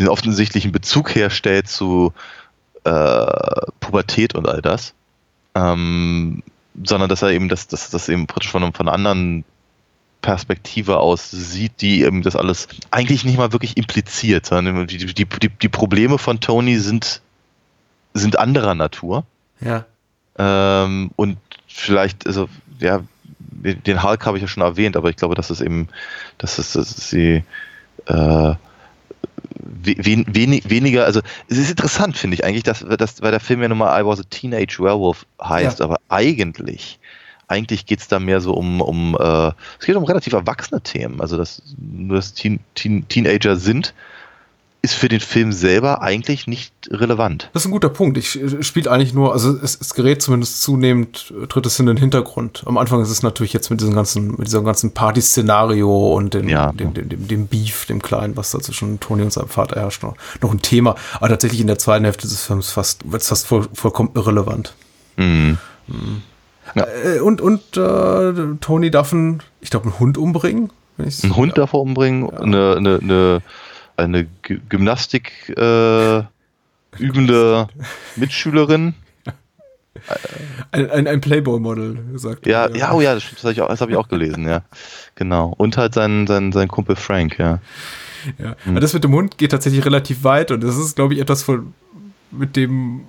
den 0.00 0.08
offensichtlichen 0.08 0.72
Bezug 0.72 1.14
herstellt 1.14 1.68
zu 1.68 2.12
äh, 2.84 3.26
Pubertät 3.80 4.34
und 4.34 4.48
all 4.48 4.62
das, 4.62 4.94
ähm, 5.54 6.42
sondern 6.82 7.08
dass 7.08 7.22
er 7.22 7.30
eben 7.30 7.48
das, 7.48 7.68
das, 7.68 8.08
eben 8.08 8.26
praktisch 8.26 8.50
von, 8.50 8.72
von 8.72 8.88
anderen 8.88 9.44
Perspektive 10.22 10.98
aus 10.98 11.30
sieht, 11.30 11.80
die 11.80 12.02
eben 12.02 12.22
das 12.22 12.36
alles 12.36 12.68
eigentlich 12.90 13.24
nicht 13.24 13.38
mal 13.38 13.52
wirklich 13.52 13.76
impliziert, 13.76 14.46
sondern 14.46 14.86
die, 14.86 14.98
die, 14.98 15.14
die, 15.14 15.48
die 15.48 15.68
Probleme 15.68 16.18
von 16.18 16.40
Tony 16.40 16.78
sind, 16.78 17.22
sind 18.12 18.38
anderer 18.38 18.74
Natur. 18.74 19.24
Ja. 19.60 19.86
Ähm, 20.38 21.10
und 21.16 21.38
vielleicht, 21.66 22.26
also, 22.26 22.48
ja, 22.80 23.02
den 23.38 24.02
Hulk 24.02 24.26
habe 24.26 24.38
ich 24.38 24.42
ja 24.42 24.48
schon 24.48 24.62
erwähnt, 24.62 24.96
aber 24.96 25.10
ich 25.10 25.16
glaube, 25.16 25.34
dass 25.34 25.50
es 25.50 25.60
eben, 25.60 25.88
dass 26.38 26.58
es, 26.58 26.72
dass 26.72 27.10
sie 27.10 27.44
äh, 28.06 28.54
wenig, 29.82 30.68
weniger, 30.68 31.04
also 31.04 31.20
es 31.48 31.58
ist 31.58 31.70
interessant, 31.70 32.16
finde 32.16 32.34
ich 32.34 32.44
eigentlich, 32.44 32.62
dass, 32.62 32.80
dass, 32.80 33.22
weil 33.22 33.30
der 33.30 33.40
Film 33.40 33.62
ja 33.62 33.68
nun 33.68 33.78
mal 33.78 34.00
I 34.00 34.04
was 34.04 34.20
a 34.20 34.24
Teenage 34.28 34.78
Werewolf 34.78 35.26
heißt, 35.42 35.80
ja. 35.80 35.84
aber 35.84 35.98
eigentlich, 36.08 36.98
eigentlich 37.50 37.86
geht 37.86 38.00
es 38.00 38.08
da 38.08 38.18
mehr 38.18 38.40
so 38.40 38.54
um, 38.54 38.80
um 38.80 39.16
äh, 39.18 39.52
es 39.78 39.86
geht 39.86 39.96
um 39.96 40.04
relativ 40.04 40.32
erwachsene 40.32 40.80
Themen, 40.80 41.20
also 41.20 41.36
dass 41.36 41.62
nur 41.78 42.16
das 42.16 42.34
Teen, 42.34 42.60
Teen, 42.74 43.06
Teenager 43.08 43.56
sind 43.56 43.94
ist 44.82 44.94
für 44.94 45.08
den 45.08 45.20
Film 45.20 45.52
selber 45.52 46.00
eigentlich 46.00 46.46
nicht 46.46 46.72
relevant. 46.90 47.50
Das 47.52 47.62
ist 47.62 47.66
ein 47.66 47.72
guter 47.72 47.90
Punkt. 47.90 48.16
Ich 48.16 48.40
äh, 48.40 48.62
spiele 48.62 48.90
eigentlich 48.90 49.12
nur, 49.12 49.32
also 49.32 49.54
es, 49.62 49.78
es 49.78 49.92
gerät 49.92 50.22
zumindest 50.22 50.62
zunehmend, 50.62 51.34
äh, 51.38 51.46
tritt 51.46 51.66
es 51.66 51.78
in 51.78 51.86
den 51.86 51.98
Hintergrund. 51.98 52.62
Am 52.64 52.78
Anfang 52.78 53.02
ist 53.02 53.10
es 53.10 53.22
natürlich 53.22 53.52
jetzt 53.52 53.70
mit 53.70 53.80
diesem 53.80 53.94
ganzen, 53.94 54.30
mit 54.30 54.46
diesem 54.46 54.64
ganzen 54.64 54.92
Party-Szenario 54.92 56.14
und 56.14 56.32
dem, 56.32 56.48
ja. 56.48 56.72
dem, 56.72 56.94
dem, 56.94 57.10
dem, 57.10 57.28
dem, 57.28 57.46
Beef, 57.46 57.84
dem 57.86 58.00
Kleinen, 58.00 58.36
was 58.38 58.52
da 58.52 58.60
zwischen 58.60 59.00
Tony 59.00 59.22
und 59.22 59.32
seinem 59.32 59.48
Vater 59.48 59.78
herrscht, 59.78 60.02
noch, 60.02 60.16
noch 60.40 60.52
ein 60.52 60.62
Thema. 60.62 60.94
Aber 61.16 61.28
tatsächlich 61.28 61.60
in 61.60 61.66
der 61.66 61.78
zweiten 61.78 62.04
Hälfte 62.04 62.26
des 62.26 62.42
Films 62.42 62.70
fast, 62.70 63.10
wird 63.10 63.20
es 63.20 63.28
fast 63.28 63.46
voll, 63.46 63.68
vollkommen 63.74 64.10
irrelevant. 64.14 64.74
Mhm. 65.16 65.58
Mhm. 65.88 66.22
Ja. 66.74 66.86
Äh, 67.04 67.20
und 67.20 67.40
und 67.40 67.76
äh, 67.76 68.56
Tony 68.60 68.90
darf 68.90 69.12
einen, 69.12 69.42
ich 69.60 69.70
glaube, 69.70 69.86
einen 69.86 69.98
Hund 69.98 70.18
umbringen. 70.18 70.70
Einen 70.98 71.36
Hund 71.36 71.56
darf 71.56 71.72
er 71.72 71.80
umbringen, 71.80 72.28
ja. 72.30 72.40
eine, 72.40 72.76
eine, 72.76 72.98
eine 73.00 73.42
eine 74.00 74.26
Gymnastik 74.42 75.50
äh, 75.56 76.22
übende 76.98 77.68
Mitschülerin. 78.16 78.94
Ein, 80.70 80.88
ein, 80.88 81.06
ein 81.08 81.20
Playboy-Model, 81.20 81.98
gesagt. 82.12 82.46
Ja, 82.46 82.68
ja, 82.68 82.76
ja, 82.76 82.92
oh 82.92 83.00
ja, 83.00 83.14
das, 83.14 83.24
das 83.28 83.42
habe 83.42 83.52
ich, 83.52 83.60
auch, 83.60 83.68
hab 83.68 83.90
ich 83.90 83.96
auch 83.96 84.08
gelesen, 84.08 84.46
ja. 84.46 84.62
Genau. 85.16 85.52
Und 85.58 85.76
halt 85.76 85.94
sein, 85.94 86.28
sein, 86.28 86.52
sein 86.52 86.68
Kumpel 86.68 86.94
Frank, 86.94 87.38
ja. 87.38 87.58
Ja, 88.38 88.54
hm. 88.64 88.76
das 88.76 88.94
mit 88.94 89.02
dem 89.02 89.12
Hund 89.12 89.36
geht 89.36 89.50
tatsächlich 89.50 89.84
relativ 89.84 90.22
weit 90.22 90.52
und 90.52 90.62
das 90.62 90.76
ist, 90.76 90.94
glaube 90.94 91.14
ich, 91.14 91.20
etwas, 91.20 91.42
von, 91.42 91.74
mit 92.30 92.54
dem 92.56 93.08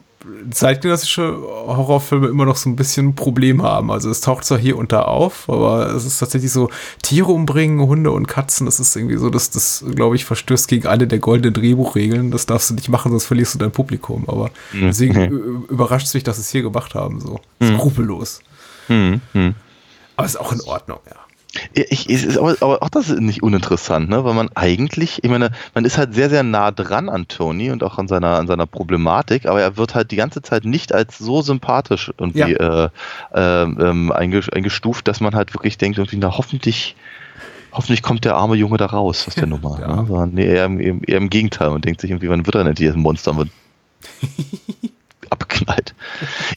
zeitgenössische 0.52 1.38
Horrorfilme 1.42 2.28
immer 2.28 2.46
noch 2.46 2.56
so 2.56 2.70
ein 2.70 2.76
bisschen 2.76 3.10
ein 3.10 3.16
Problem 3.16 3.64
haben. 3.64 3.92
Also 3.92 4.10
es 4.10 4.22
taucht 4.22 4.46
zwar 4.46 4.58
hier 4.58 4.78
und 4.78 4.92
da 4.92 5.04
auf, 5.04 5.50
aber 5.50 5.94
es 5.94 6.06
ist 6.06 6.20
tatsächlich 6.20 6.52
so, 6.52 6.70
Tiere 7.02 7.32
umbringen, 7.32 7.80
Hunde 7.80 8.12
und 8.12 8.28
Katzen, 8.28 8.66
das 8.66 8.80
ist 8.80 8.96
irgendwie 8.96 9.18
so, 9.18 9.30
dass 9.30 9.50
das, 9.50 9.84
glaube 9.96 10.16
ich, 10.16 10.26
verstößt 10.26 10.68
gegen 10.68 10.88
eine 10.88 11.08
der 11.08 11.20
goldenen 11.20 11.54
Drehbuchregeln. 11.54 12.32
Das 12.32 12.46
darfst 12.46 12.70
du 12.70 12.76
nicht 12.76 12.90
machen, 12.90 13.12
sonst 13.12 13.26
verlierst 13.26 13.56
du 13.56 13.60
dein 13.60 13.72
Publikum. 13.72 14.26
Aber 14.28 14.52
mhm. 14.74 14.88
deswegen 14.88 15.66
überrascht 15.70 16.08
es 16.08 16.14
mich, 16.14 16.24
dass 16.24 16.38
sie 16.38 16.42
es 16.42 16.50
hier 16.50 16.62
gemacht 16.62 16.96
haben, 16.96 17.20
so 17.20 17.40
mhm. 17.60 17.78
skrupellos. 17.78 18.42
Mhm. 18.88 19.22
mhm. 19.34 19.56
Aber 20.18 20.26
es 20.26 20.36
ist 20.36 20.40
auch 20.40 20.52
in 20.52 20.62
Ordnung, 20.62 21.00
ja. 21.10 21.21
Ich, 21.74 22.10
ist 22.10 22.38
aber, 22.38 22.56
aber, 22.62 22.82
auch 22.82 22.90
das 22.90 23.10
ist 23.10 23.20
nicht 23.20 23.44
uninteressant, 23.44 24.10
ne? 24.10 24.24
weil 24.24 24.34
man 24.34 24.50
eigentlich, 24.56 25.22
ich 25.22 25.30
meine, 25.30 25.52
man 25.74 25.84
ist 25.84 25.98
halt 25.98 26.14
sehr, 26.14 26.30
sehr 26.30 26.44
nah 26.44 26.72
dran 26.72 27.10
an 27.10 27.28
Tony 27.28 27.72
und 27.72 27.84
auch 27.84 27.98
an 27.98 28.08
seiner, 28.08 28.38
an 28.38 28.48
seiner 28.48 28.66
Problematik, 28.66 29.46
aber 29.46 29.62
er 29.62 29.76
wird 29.76 29.94
halt 29.94 30.12
die 30.12 30.16
ganze 30.16 30.42
Zeit 30.42 30.64
nicht 30.64 30.94
als 30.94 31.18
so 31.18 31.42
sympathisch 31.42 32.12
irgendwie 32.18 32.54
ja. 32.54 32.86
äh, 32.86 32.90
äh, 33.34 33.64
ähm, 33.64 34.12
eingestuft, 34.14 35.10
dass 35.10 35.20
man 35.20 35.36
halt 35.36 35.54
wirklich 35.54 35.78
denkt, 35.78 35.98
irgendwie, 35.98 36.18
na 36.18 36.38
hoffentlich, 36.38 36.96
hoffentlich 37.74 38.02
kommt 38.02 38.24
der 38.24 38.38
arme 38.38 38.56
Junge 38.56 38.78
da 38.78 38.86
raus 38.86 39.26
aus 39.28 39.36
der 39.36 39.48
Nummer. 39.48 39.78
Ja. 39.82 39.88
Ne? 39.88 40.06
Sondern, 40.08 40.34
nee, 40.34 40.46
eher, 40.46 40.66
im, 40.66 40.80
eher 40.80 41.18
im 41.18 41.30
Gegenteil 41.30 41.70
und 41.70 41.84
denkt 41.84 42.00
sich 42.00 42.12
irgendwie, 42.12 42.30
wann 42.30 42.46
wird 42.46 42.56
er 42.56 42.64
denn 42.64 42.94
ein 42.94 43.00
Monster 43.00 43.34
mit 43.34 43.50
abgeknallt. 45.30 45.96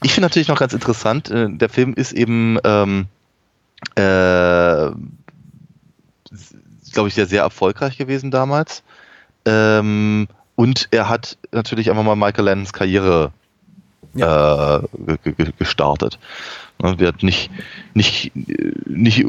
Ich 0.03 0.13
finde 0.13 0.27
natürlich 0.27 0.47
noch 0.47 0.59
ganz 0.59 0.73
interessant, 0.73 1.29
äh, 1.31 1.49
der 1.49 1.67
Film 1.67 1.93
ist 1.95 2.13
eben 2.13 2.59
ähm, 2.63 3.07
äh, 3.95 4.91
glaube 6.93 7.09
ich, 7.09 7.13
sehr, 7.13 7.27
sehr 7.27 7.43
erfolgreich 7.43 7.97
gewesen 7.97 8.31
damals. 8.31 8.83
Ähm, 9.45 10.27
und 10.55 10.87
er 10.91 11.09
hat 11.09 11.37
natürlich 11.51 11.89
einfach 11.89 12.03
mal 12.03 12.15
Michael 12.15 12.45
Landons 12.45 12.73
Karriere 12.73 13.31
ja. 14.15 14.77
äh, 14.77 15.51
gestartet. 15.59 16.17
Ne, 16.81 16.97
wir 16.97 17.09
hat 17.09 17.23
nicht, 17.23 17.51
nicht, 17.93 18.31
nicht, 18.85 19.25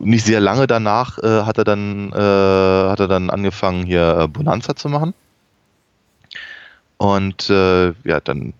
nicht 0.00 0.24
sehr 0.24 0.40
lange 0.40 0.66
danach 0.66 1.18
äh, 1.18 1.42
hat 1.42 1.58
er 1.58 1.64
dann 1.64 2.12
äh, 2.12 2.90
hat 2.90 3.00
er 3.00 3.08
dann 3.08 3.30
angefangen 3.30 3.86
hier 3.86 4.18
äh, 4.20 4.28
Bonanza 4.28 4.76
zu 4.76 4.88
machen 4.88 5.14
und 6.98 7.48
äh, 7.48 7.88
ja 8.04 8.20
dann 8.22 8.52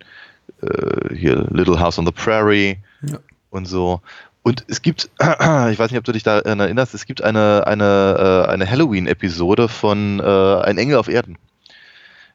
äh, 0.63 1.15
hier 1.15 1.47
Little 1.51 1.79
House 1.79 1.99
on 1.99 2.07
the 2.07 2.13
Prairie 2.13 2.79
ja. 3.03 3.19
und 3.51 3.67
so 3.67 4.01
und 4.47 4.65
es 4.69 4.81
gibt, 4.81 5.11
ich 5.19 5.77
weiß 5.77 5.91
nicht, 5.91 5.99
ob 5.99 6.05
du 6.05 6.13
dich 6.13 6.23
daran 6.23 6.61
erinnerst, 6.61 6.95
es 6.95 7.05
gibt 7.05 7.21
eine, 7.21 7.67
eine, 7.67 8.45
äh, 8.47 8.49
eine 8.49 8.71
Halloween-Episode 8.71 9.67
von 9.67 10.21
äh, 10.21 10.61
Ein 10.63 10.79
Engel 10.79 10.99
auf 10.99 11.09
Erden, 11.09 11.37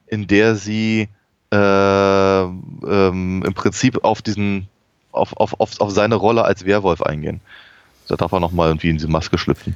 in 0.08 0.26
der 0.26 0.54
sie 0.54 1.08
äh, 1.50 1.56
ähm, 1.56 3.42
im 3.46 3.54
Prinzip 3.54 4.04
auf 4.04 4.20
diesen, 4.20 4.68
auf, 5.10 5.34
auf, 5.38 5.58
auf, 5.58 5.80
auf 5.80 5.90
seine 5.90 6.16
Rolle 6.16 6.44
als 6.44 6.66
Werwolf 6.66 7.00
eingehen. 7.00 7.40
Da 8.08 8.16
darf 8.16 8.32
er 8.32 8.40
nochmal 8.40 8.68
irgendwie 8.68 8.90
in 8.90 8.98
diese 8.98 9.08
Maske 9.08 9.38
schlüpfen. 9.38 9.74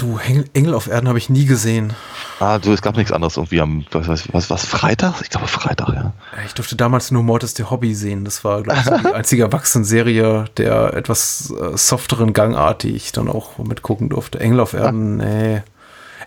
Du, 0.00 0.18
Engel 0.54 0.72
auf 0.72 0.86
Erden 0.86 1.08
habe 1.08 1.18
ich 1.18 1.28
nie 1.28 1.44
gesehen. 1.44 1.92
Ah, 2.38 2.58
du, 2.58 2.72
es 2.72 2.80
gab 2.80 2.96
nichts 2.96 3.12
anderes 3.12 3.36
irgendwie 3.36 3.60
am, 3.60 3.84
was, 3.90 4.32
was, 4.32 4.48
was, 4.48 4.64
Freitag? 4.64 5.20
Ich 5.20 5.28
glaube 5.28 5.46
Freitag, 5.46 5.90
ja. 5.90 6.14
Ich 6.46 6.54
durfte 6.54 6.74
damals 6.74 7.10
nur 7.10 7.22
Mortis 7.22 7.54
the 7.54 7.64
Hobby 7.64 7.94
sehen. 7.94 8.24
Das 8.24 8.42
war, 8.42 8.62
glaube 8.62 8.80
ich, 8.80 8.86
so 8.86 8.96
die 8.96 9.06
einzige 9.14 9.42
Erwachsenenserie 9.42 10.46
der 10.56 10.94
etwas 10.94 11.50
äh, 11.50 11.76
softeren 11.76 12.32
Gangart, 12.32 12.82
die 12.82 12.96
ich 12.96 13.12
dann 13.12 13.28
auch 13.28 13.58
mitgucken 13.58 14.08
durfte. 14.08 14.40
Engel 14.40 14.60
auf 14.60 14.72
Erden, 14.72 15.20
ah. 15.20 15.24
nee. 15.24 15.62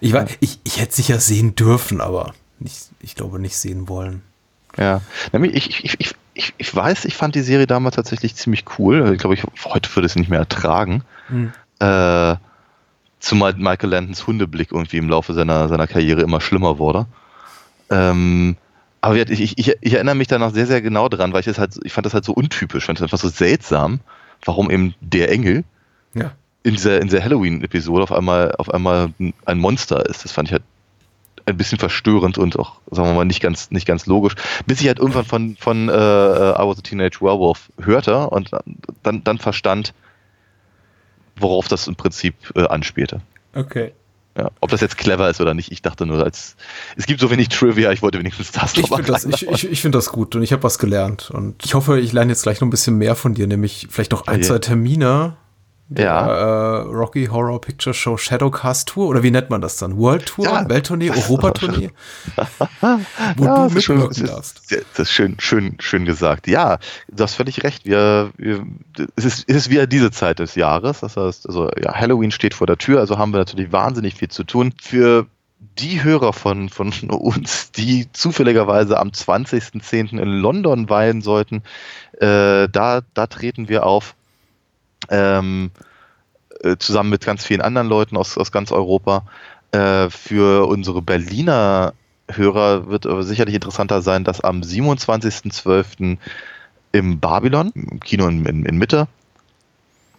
Ich, 0.01 0.13
war, 0.13 0.27
ich, 0.39 0.59
ich 0.63 0.79
hätte 0.79 0.93
sicher 0.93 1.19
sehen 1.19 1.55
dürfen, 1.55 1.99
aber 1.99 2.35
nicht, 2.59 2.89
ich 2.99 3.15
glaube 3.15 3.39
nicht 3.39 3.57
sehen 3.57 3.89
wollen. 3.89 4.21
Ja, 4.77 5.01
nämlich 5.31 5.55
ich, 5.55 5.83
ich, 5.83 5.99
ich, 5.99 6.15
ich, 6.35 6.53
ich 6.59 6.75
weiß, 6.75 7.05
ich 7.05 7.15
fand 7.15 7.33
die 7.33 7.41
Serie 7.41 7.65
damals 7.65 7.95
tatsächlich 7.95 8.35
ziemlich 8.35 8.65
cool. 8.77 9.13
Ich 9.13 9.19
glaube, 9.19 9.33
ich 9.33 9.43
heute 9.65 9.95
würde 9.95 10.05
es 10.05 10.15
nicht 10.15 10.29
mehr 10.29 10.39
ertragen. 10.39 11.03
Hm. 11.29 11.53
Äh, 11.79 12.35
Zumal 13.23 13.53
Michael 13.53 13.89
Landons 13.89 14.27
Hundeblick 14.27 14.73
irgendwie 14.73 14.97
im 14.97 15.07
Laufe 15.07 15.33
seiner, 15.33 15.69
seiner 15.69 15.87
Karriere 15.87 16.23
immer 16.23 16.41
schlimmer 16.41 16.77
wurde. 16.77 17.05
Ähm, 17.89 18.57
aber 18.99 19.15
ich, 19.15 19.57
ich, 19.57 19.77
ich, 19.79 19.93
erinnere 19.93 20.15
mich 20.15 20.27
da 20.27 20.37
noch 20.37 20.53
sehr, 20.53 20.67
sehr 20.67 20.81
genau 20.81 21.07
dran, 21.07 21.31
weil 21.31 21.39
ich 21.39 21.45
das 21.45 21.57
halt, 21.57 21.79
ich 21.85 21.93
fand 21.93 22.05
das 22.05 22.13
halt 22.13 22.25
so 22.25 22.33
untypisch, 22.33 22.85
fand 22.85 22.99
das 22.99 23.03
einfach 23.03 23.17
so 23.17 23.29
seltsam, 23.29 24.01
warum 24.43 24.69
eben 24.69 24.93
der 24.99 25.31
Engel 25.31 25.63
ja. 26.13 26.33
in 26.63 26.73
dieser, 26.73 26.99
in 26.99 27.07
dieser 27.07 27.23
Halloween-Episode 27.23 28.03
auf 28.03 28.11
einmal, 28.11 28.55
auf 28.57 28.73
einmal 28.73 29.13
ein 29.45 29.57
Monster 29.57 30.05
ist. 30.05 30.25
Das 30.25 30.33
fand 30.33 30.49
ich 30.49 30.51
halt 30.51 30.63
ein 31.45 31.55
bisschen 31.55 31.79
verstörend 31.79 32.37
und 32.37 32.59
auch, 32.59 32.81
sagen 32.91 33.07
wir 33.07 33.13
mal, 33.13 33.23
nicht 33.23 33.41
ganz, 33.41 33.71
nicht 33.71 33.87
ganz 33.87 34.05
logisch. 34.05 34.35
Bis 34.65 34.81
ich 34.81 34.87
halt 34.87 34.99
irgendwann 34.99 35.23
von, 35.23 35.55
von 35.57 35.87
äh, 35.87 35.93
I 35.93 36.59
Was 36.59 36.77
a 36.77 36.81
Teenage 36.81 37.21
Werewolf 37.21 37.69
hörte 37.81 38.29
und 38.29 38.51
dann, 39.01 39.23
dann 39.23 39.37
verstand, 39.37 39.93
worauf 41.35 41.67
das 41.67 41.87
im 41.87 41.95
Prinzip 41.95 42.35
äh, 42.55 42.65
anspielte. 42.67 43.21
Okay. 43.55 43.93
Ja, 44.37 44.49
ob 44.61 44.71
das 44.71 44.81
jetzt 44.81 44.97
clever 44.97 45.29
ist 45.29 45.41
oder 45.41 45.53
nicht, 45.53 45.71
ich 45.71 45.83
dachte 45.83 46.07
nur, 46.07 46.23
als 46.23 46.55
es 46.95 47.05
gibt 47.05 47.19
so 47.19 47.29
wenig 47.29 47.49
Trivia, 47.49 47.91
ich 47.91 48.01
wollte 48.01 48.17
wenigstens 48.17 48.51
das 48.51 48.75
Ich 48.75 48.87
finde 48.87 49.03
das, 49.03 49.25
ich, 49.25 49.47
ich, 49.47 49.71
ich 49.71 49.81
find 49.81 49.93
das 49.93 50.09
gut 50.09 50.35
und 50.35 50.41
ich 50.41 50.51
habe 50.51 50.63
was 50.63 50.79
gelernt. 50.79 51.29
Und 51.29 51.63
ich 51.63 51.75
hoffe, 51.75 51.99
ich 51.99 52.13
lerne 52.13 52.31
jetzt 52.31 52.41
gleich 52.41 52.59
noch 52.59 52.67
ein 52.67 52.71
bisschen 52.71 52.97
mehr 52.97 53.15
von 53.15 53.35
dir, 53.35 53.45
nämlich 53.45 53.87
vielleicht 53.91 54.11
noch 54.11 54.25
ein, 54.25 54.37
okay. 54.37 54.47
zwei 54.47 54.59
Termine, 54.59 55.37
der 55.95 56.05
Ja. 56.05 56.27
äh, 56.27 56.81
Rocky 56.83 57.25
Horror 57.27 57.61
Picture 57.61 57.93
Show 57.93 58.17
Shadowcast 58.17 58.89
Tour 58.89 59.07
oder 59.07 59.23
wie 59.23 59.31
nennt 59.31 59.49
man 59.49 59.61
das 59.61 59.77
dann? 59.77 59.97
World 59.97 60.25
Tour, 60.27 60.45
Ja. 60.45 60.67
Welttournee, 60.69 61.09
Europatournee? 61.29 61.91
Wo 63.37 63.45
Ja, 63.45 63.55
du 63.55 63.63
das 63.63 63.75
ist, 63.75 63.83
schon, 63.83 63.97
mitwirken 63.97 64.25
das, 64.25 64.35
darfst. 64.35 64.71
ist, 64.71 64.85
das 64.93 64.99
ist 65.07 65.11
schön, 65.11 65.35
schön, 65.39 65.75
schön 65.79 66.05
gesagt. 66.05 66.47
Ja, 66.47 66.79
du 67.09 67.23
hast 67.23 67.35
völlig 67.35 67.63
recht. 67.63 67.85
Wir, 67.85 68.31
wir, 68.37 68.65
es, 69.15 69.25
ist, 69.25 69.45
es 69.47 69.55
ist 69.55 69.69
wieder 69.69 69.87
diese 69.87 70.11
Zeit 70.11 70.39
des 70.39 70.55
Jahres. 70.55 71.01
Das 71.01 71.17
heißt, 71.17 71.47
also, 71.47 71.69
ja, 71.81 71.93
Halloween 71.93 72.31
steht 72.31 72.53
vor 72.53 72.67
der 72.67 72.77
Tür, 72.77 72.99
also 72.99 73.17
haben 73.17 73.31
wir 73.33 73.37
natürlich 73.39 73.71
wahnsinnig 73.71 74.15
viel 74.15 74.29
zu 74.29 74.43
tun. 74.43 74.73
Für 74.81 75.25
die 75.79 76.03
Hörer 76.03 76.33
von, 76.33 76.69
von 76.69 76.91
uns, 77.09 77.71
die 77.71 78.07
zufälligerweise 78.13 78.99
am 78.99 79.09
20.10. 79.09 80.19
in 80.19 80.29
London 80.29 80.89
weilen 80.89 81.21
sollten, 81.21 81.63
äh, 82.19 82.67
da, 82.69 83.01
da 83.13 83.27
treten 83.27 83.69
wir 83.69 83.85
auf. 83.85 84.15
Ähm, 85.09 85.71
äh, 86.61 86.77
zusammen 86.77 87.09
mit 87.09 87.25
ganz 87.25 87.45
vielen 87.45 87.61
anderen 87.61 87.87
Leuten 87.87 88.17
aus, 88.17 88.37
aus 88.37 88.51
ganz 88.51 88.71
Europa. 88.71 89.25
Äh, 89.71 90.09
für 90.09 90.67
unsere 90.67 91.01
Berliner 91.01 91.93
Hörer 92.31 92.87
wird 92.87 93.05
aber 93.05 93.23
sicherlich 93.23 93.55
interessanter 93.55 94.01
sein, 94.01 94.23
dass 94.23 94.41
am 94.41 94.61
27.12. 94.61 96.17
im 96.91 97.19
Babylon, 97.19 97.71
im 97.75 97.99
Kino 97.99 98.27
in, 98.27 98.45
in, 98.45 98.65
in 98.65 98.77
Mitte, 98.77 99.07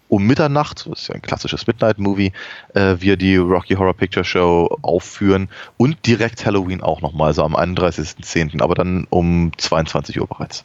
um 0.08 0.26
Mitternacht, 0.26 0.86
das 0.86 1.00
ist 1.00 1.08
ja 1.08 1.14
ein 1.14 1.22
klassisches 1.22 1.66
Midnight-Movie, 1.66 2.32
äh, 2.74 2.96
wir 2.98 3.16
die 3.16 3.36
Rocky 3.36 3.74
Horror 3.74 3.94
Picture 3.94 4.24
Show 4.24 4.78
aufführen 4.82 5.48
und 5.76 6.04
direkt 6.06 6.44
Halloween 6.44 6.82
auch 6.82 7.00
nochmal, 7.00 7.32
so 7.32 7.42
am 7.42 7.56
31.10., 7.56 8.60
aber 8.62 8.74
dann 8.74 9.06
um 9.10 9.52
22 9.56 10.20
Uhr 10.20 10.26
bereits. 10.26 10.64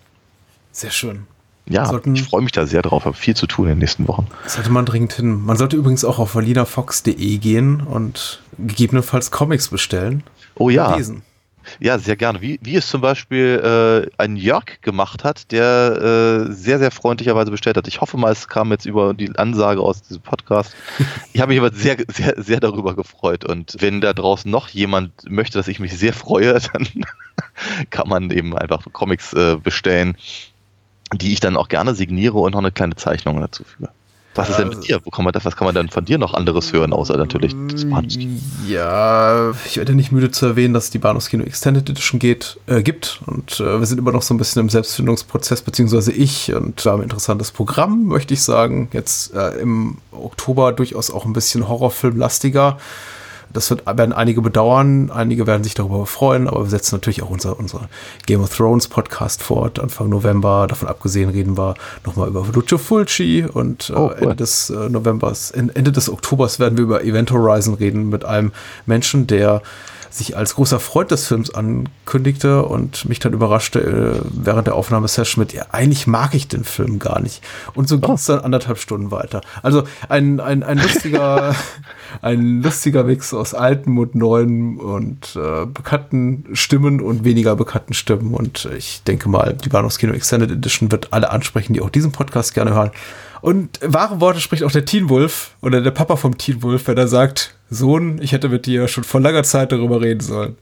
Sehr 0.72 0.92
schön. 0.92 1.26
Ja, 1.70 1.86
Sollten- 1.86 2.16
ich 2.16 2.24
freue 2.24 2.42
mich 2.42 2.52
da 2.52 2.66
sehr 2.66 2.82
drauf, 2.82 3.06
habe 3.06 3.16
viel 3.16 3.36
zu 3.36 3.46
tun 3.48 3.66
in 3.66 3.72
den 3.74 3.78
nächsten 3.80 4.08
Wochen. 4.08 4.28
Sollte 4.48 4.72
man 4.72 4.86
dringend 4.86 5.14
hin. 5.14 5.40
Man 5.46 5.56
sollte 5.56 5.78
übrigens 5.78 6.04
auch 6.04 6.18
auf 6.20 6.34
berlinerfox.de 6.34 7.38
gehen 7.38 7.82
und 7.82 8.42
gegebenenfalls 8.58 9.32
Comics 9.32 9.68
bestellen. 9.70 10.24
Oh 10.56 10.70
ja. 10.70 10.96
Lesen. 10.96 11.22
Ja, 11.80 12.00
sehr 12.00 12.16
gerne. 12.16 12.42
Wie, 12.42 12.60
wie 12.64 12.76
es 12.76 12.88
zum 12.88 13.02
Beispiel 13.02 14.10
äh, 14.10 14.12
ein 14.18 14.36
Jörg 14.36 14.82
gemacht 14.82 15.24
hat, 15.24 15.52
der 15.52 16.48
äh, 16.50 16.52
sehr, 16.52 16.80
sehr 16.80 16.90
freundlicherweise 16.90 17.52
bestellt 17.52 17.78
hat. 17.78 17.88
Ich 17.88 18.02
hoffe 18.02 18.18
mal, 18.18 18.32
es 18.32 18.48
kam 18.48 18.72
jetzt 18.72 18.86
über 18.88 19.14
die 19.14 19.38
Ansage 19.38 19.82
aus 19.82 20.02
diesem 20.02 20.22
Podcast. 20.24 20.74
Ich 21.34 21.42
habe 21.42 21.52
mich 21.54 21.60
aber 21.60 21.72
sehr, 21.72 21.98
sehr, 22.12 22.34
sehr 22.42 22.60
darüber 22.60 22.96
gefreut. 22.96 23.46
Und 23.46 23.76
wenn 23.80 24.02
da 24.02 24.14
draußen 24.14 24.50
noch 24.50 24.68
jemand 24.70 25.12
möchte, 25.30 25.58
dass 25.60 25.68
ich 25.68 25.80
mich 25.80 25.96
sehr 25.98 26.14
freue, 26.14 26.60
dann 26.74 26.88
kann 27.92 28.10
man 28.10 28.32
eben 28.32 28.58
einfach 28.58 28.84
Comics 28.92 29.34
äh, 29.34 29.56
bestellen, 29.62 30.18
die 31.14 31.34
ich 31.34 31.40
dann 31.40 31.58
auch 31.58 31.70
gerne 31.70 31.96
signiere 31.96 32.38
und 32.38 32.52
noch 32.52 32.60
eine 32.60 32.72
kleine 32.72 32.96
Zeichnung 32.96 33.40
dazu 33.40 33.64
füge. 33.64 33.90
Was 34.36 34.50
ist 34.50 34.60
denn 34.60 34.70
mit 34.70 34.88
dir? 34.88 35.02
Wo 35.04 35.10
kann 35.10 35.26
man 35.26 35.34
das, 35.34 35.44
was 35.44 35.58
kann 35.58 35.66
man 35.66 35.76
denn 35.76 35.90
von 35.90 36.06
dir 36.06 36.18
noch 36.18 36.34
anderes 36.34 36.72
hören, 36.72 36.94
außer 36.94 37.18
natürlich 37.18 37.54
das 37.72 37.84
Bahnhofskino? 37.90 38.40
Ja, 38.68 39.52
ich 39.66 39.78
werde 39.78 39.96
nicht 39.96 40.12
müde 40.12 40.32
zu 40.32 40.46
erwähnen, 40.46 40.74
dass 40.74 40.86
es 40.86 40.90
die 40.92 41.00
Bahnhofskino 41.00 41.44
Extended 41.44 41.90
Edition 41.90 42.20
geht, 42.20 42.58
äh, 42.68 42.82
gibt. 42.82 43.22
Und 43.26 43.60
äh, 43.60 43.80
wir 43.80 43.86
sind 43.86 43.98
immer 43.98 44.12
noch 44.12 44.22
so 44.22 44.34
ein 44.34 44.38
bisschen 44.38 44.62
im 44.62 44.70
Selbstfindungsprozess, 44.70 45.64
beziehungsweise 45.64 46.12
ich. 46.12 46.54
Und 46.54 46.86
da 46.86 46.92
haben 46.92 47.00
wir 47.00 47.04
ein 47.04 47.10
interessantes 47.10 47.52
Programm, 47.52 48.06
möchte 48.06 48.34
ich 48.34 48.42
sagen. 48.42 48.90
Jetzt 48.94 49.34
äh, 49.34 49.60
im 49.60 49.98
Oktober 50.12 50.72
durchaus 50.74 51.12
auch 51.12 51.26
ein 51.26 51.34
bisschen 51.34 51.68
Horrorfilmlastiger. 51.68 52.78
Das 53.52 53.70
wird, 53.72 53.86
werden 53.88 54.14
einige 54.14 54.42
bedauern, 54.42 55.10
einige 55.12 55.48
werden 55.48 55.64
sich 55.64 55.74
darüber 55.74 56.06
freuen, 56.06 56.48
aber 56.48 56.64
wir 56.66 56.70
setzen 56.70 56.96
natürlich 56.96 57.24
auch 57.24 57.32
unser, 57.32 57.58
unser 57.58 57.90
Game 58.28 58.42
of 58.44 58.56
Thrones 58.56 58.88
Podcast 58.88 59.42
fort, 59.42 59.80
Anfang 59.80 60.10
November. 60.10 60.68
Davon 60.70 60.88
abgesehen 60.88 61.30
reden 61.32 61.58
wir 61.58 61.74
nochmal 62.06 62.28
über 62.28 62.46
Lucio 62.54 62.78
Fulci 62.78 63.46
und 63.52 63.90
äh, 63.90 63.94
Oh, 63.96 64.06
cool. 64.10 64.16
Ende 64.20 64.36
des 64.36 64.70
äh, 64.70 64.90
Novembers, 64.90 65.50
en- 65.52 65.70
Ende 65.70 65.92
des 65.92 66.10
Oktobers 66.12 66.60
werden 66.60 66.78
wir 66.78 66.84
über 66.84 67.04
Event 67.04 67.32
Horizon 67.32 67.74
reden 67.74 68.10
mit 68.10 68.24
einem 68.24 68.52
Menschen, 68.86 69.26
der 69.26 69.64
sich 70.10 70.36
als 70.36 70.56
großer 70.56 70.80
Freund 70.80 71.12
des 71.12 71.28
Films 71.28 71.54
ankündigte 71.54 72.64
und 72.64 73.08
mich 73.08 73.20
dann 73.20 73.34
überraschte 73.34 73.80
äh, 73.80 74.22
während 74.32 74.68
der 74.68 74.76
Aufnahmesession 74.76 75.42
mit, 75.42 75.54
ja, 75.54 75.66
eigentlich 75.72 76.08
mag 76.08 76.34
ich 76.34 76.48
den 76.48 76.64
Film 76.64 77.00
gar 77.00 77.20
nicht. 77.20 77.44
Und 77.76 77.88
so 77.88 78.00
ging 78.00 78.14
es 78.14 78.26
dann 78.26 78.40
anderthalb 78.40 78.80
Stunden 78.80 79.12
weiter. 79.12 79.42
Also 79.62 79.84
ein, 80.10 80.40
ein, 80.40 80.64
ein 80.64 80.80
lustiger, 80.80 81.56
ein 82.22 82.62
lustiger 82.62 83.04
Mix 83.04 83.34
aus 83.34 83.54
alten 83.54 83.98
und 83.98 84.16
neuen 84.16 84.78
und 84.78 85.36
äh, 85.36 85.66
bekannten 85.66 86.46
Stimmen 86.54 87.02
und 87.02 87.24
weniger 87.24 87.56
bekannten 87.56 87.94
Stimmen. 87.94 88.34
Und 88.34 88.68
ich 88.78 89.04
denke 89.04 89.30
mal, 89.30 89.54
die 89.54 89.70
Bahnhofskino 89.70 90.14
Extended 90.14 90.52
Edition 90.52 90.92
wird 90.92 91.14
alle 91.14 91.30
ansprechen, 91.30 91.74
die 91.74 91.82
auch 91.82 91.90
diesen 91.90 92.12
Podcast 92.12 92.54
gerne 92.54 92.74
hören. 92.74 92.92
Und 93.42 93.80
wahre 93.82 94.20
Worte 94.22 94.40
spricht 94.40 94.64
auch 94.64 94.72
der 94.72 94.86
Teen 94.86 95.10
Wolf 95.10 95.52
oder 95.62 95.82
der 95.82 95.92
Papa 95.92 96.16
vom 96.16 96.38
Teen 96.38 96.62
Wolf, 96.64 96.88
wenn 96.88 96.98
er 96.98 97.08
sagt, 97.08 97.56
Sohn, 97.70 98.20
ich 98.22 98.32
hätte 98.32 98.50
mit 98.50 98.66
dir 98.66 98.88
schon 98.88 99.04
vor 99.04 99.22
langer 99.22 99.44
Zeit 99.44 99.72
darüber 99.72 100.02
reden 100.02 100.22
sollen. 100.22 100.58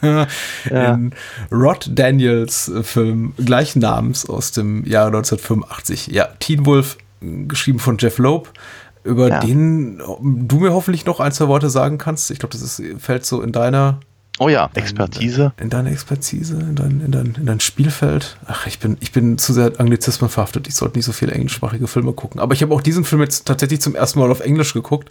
In 0.70 1.12
Rod 1.50 1.90
Daniels 1.92 2.68
äh, 2.68 2.82
Film 2.82 3.34
gleichen 3.44 3.80
Namens 3.80 4.28
aus 4.28 4.52
dem 4.52 4.84
Jahre 4.84 5.08
1985. 5.08 6.08
Ja, 6.08 6.26
Teen 6.38 6.64
Wolf, 6.66 6.98
äh, 7.20 7.44
geschrieben 7.46 7.78
von 7.78 7.96
Jeff 7.98 8.18
Loeb, 8.18 8.48
über 9.04 9.28
Ja. 9.28 9.40
den 9.40 9.98
du 9.98 10.58
mir 10.60 10.72
hoffentlich 10.72 11.04
noch 11.06 11.18
ein, 11.20 11.32
zwei 11.32 11.48
Worte 11.48 11.70
sagen 11.70 11.98
kannst. 11.98 12.30
Ich 12.30 12.38
glaube, 12.38 12.52
das 12.52 12.62
ist, 12.62 12.82
fällt 13.02 13.26
so 13.26 13.42
in 13.42 13.50
deiner 13.52 13.98
Oh 14.38 14.48
ja, 14.48 14.70
Expertise. 14.74 15.52
in 15.60 15.68
deine 15.68 15.90
Expertise, 15.90 16.54
in 16.54 16.74
dein, 16.74 17.00
in 17.04 17.12
dein, 17.12 17.34
in 17.38 17.46
dein 17.46 17.60
Spielfeld. 17.60 18.38
Ach, 18.46 18.66
ich 18.66 18.78
bin, 18.78 18.96
ich 19.00 19.12
bin 19.12 19.36
zu 19.36 19.52
sehr 19.52 19.78
Anglizismen 19.78 20.30
verhaftet. 20.30 20.66
Ich 20.66 20.74
sollte 20.74 20.98
nicht 20.98 21.04
so 21.04 21.12
viele 21.12 21.32
englischsprachige 21.32 21.86
Filme 21.86 22.12
gucken. 22.14 22.40
Aber 22.40 22.54
ich 22.54 22.62
habe 22.62 22.74
auch 22.74 22.80
diesen 22.80 23.04
Film 23.04 23.20
jetzt 23.20 23.46
tatsächlich 23.46 23.82
zum 23.82 23.94
ersten 23.94 24.18
Mal 24.18 24.30
auf 24.30 24.40
Englisch 24.40 24.72
geguckt. 24.72 25.10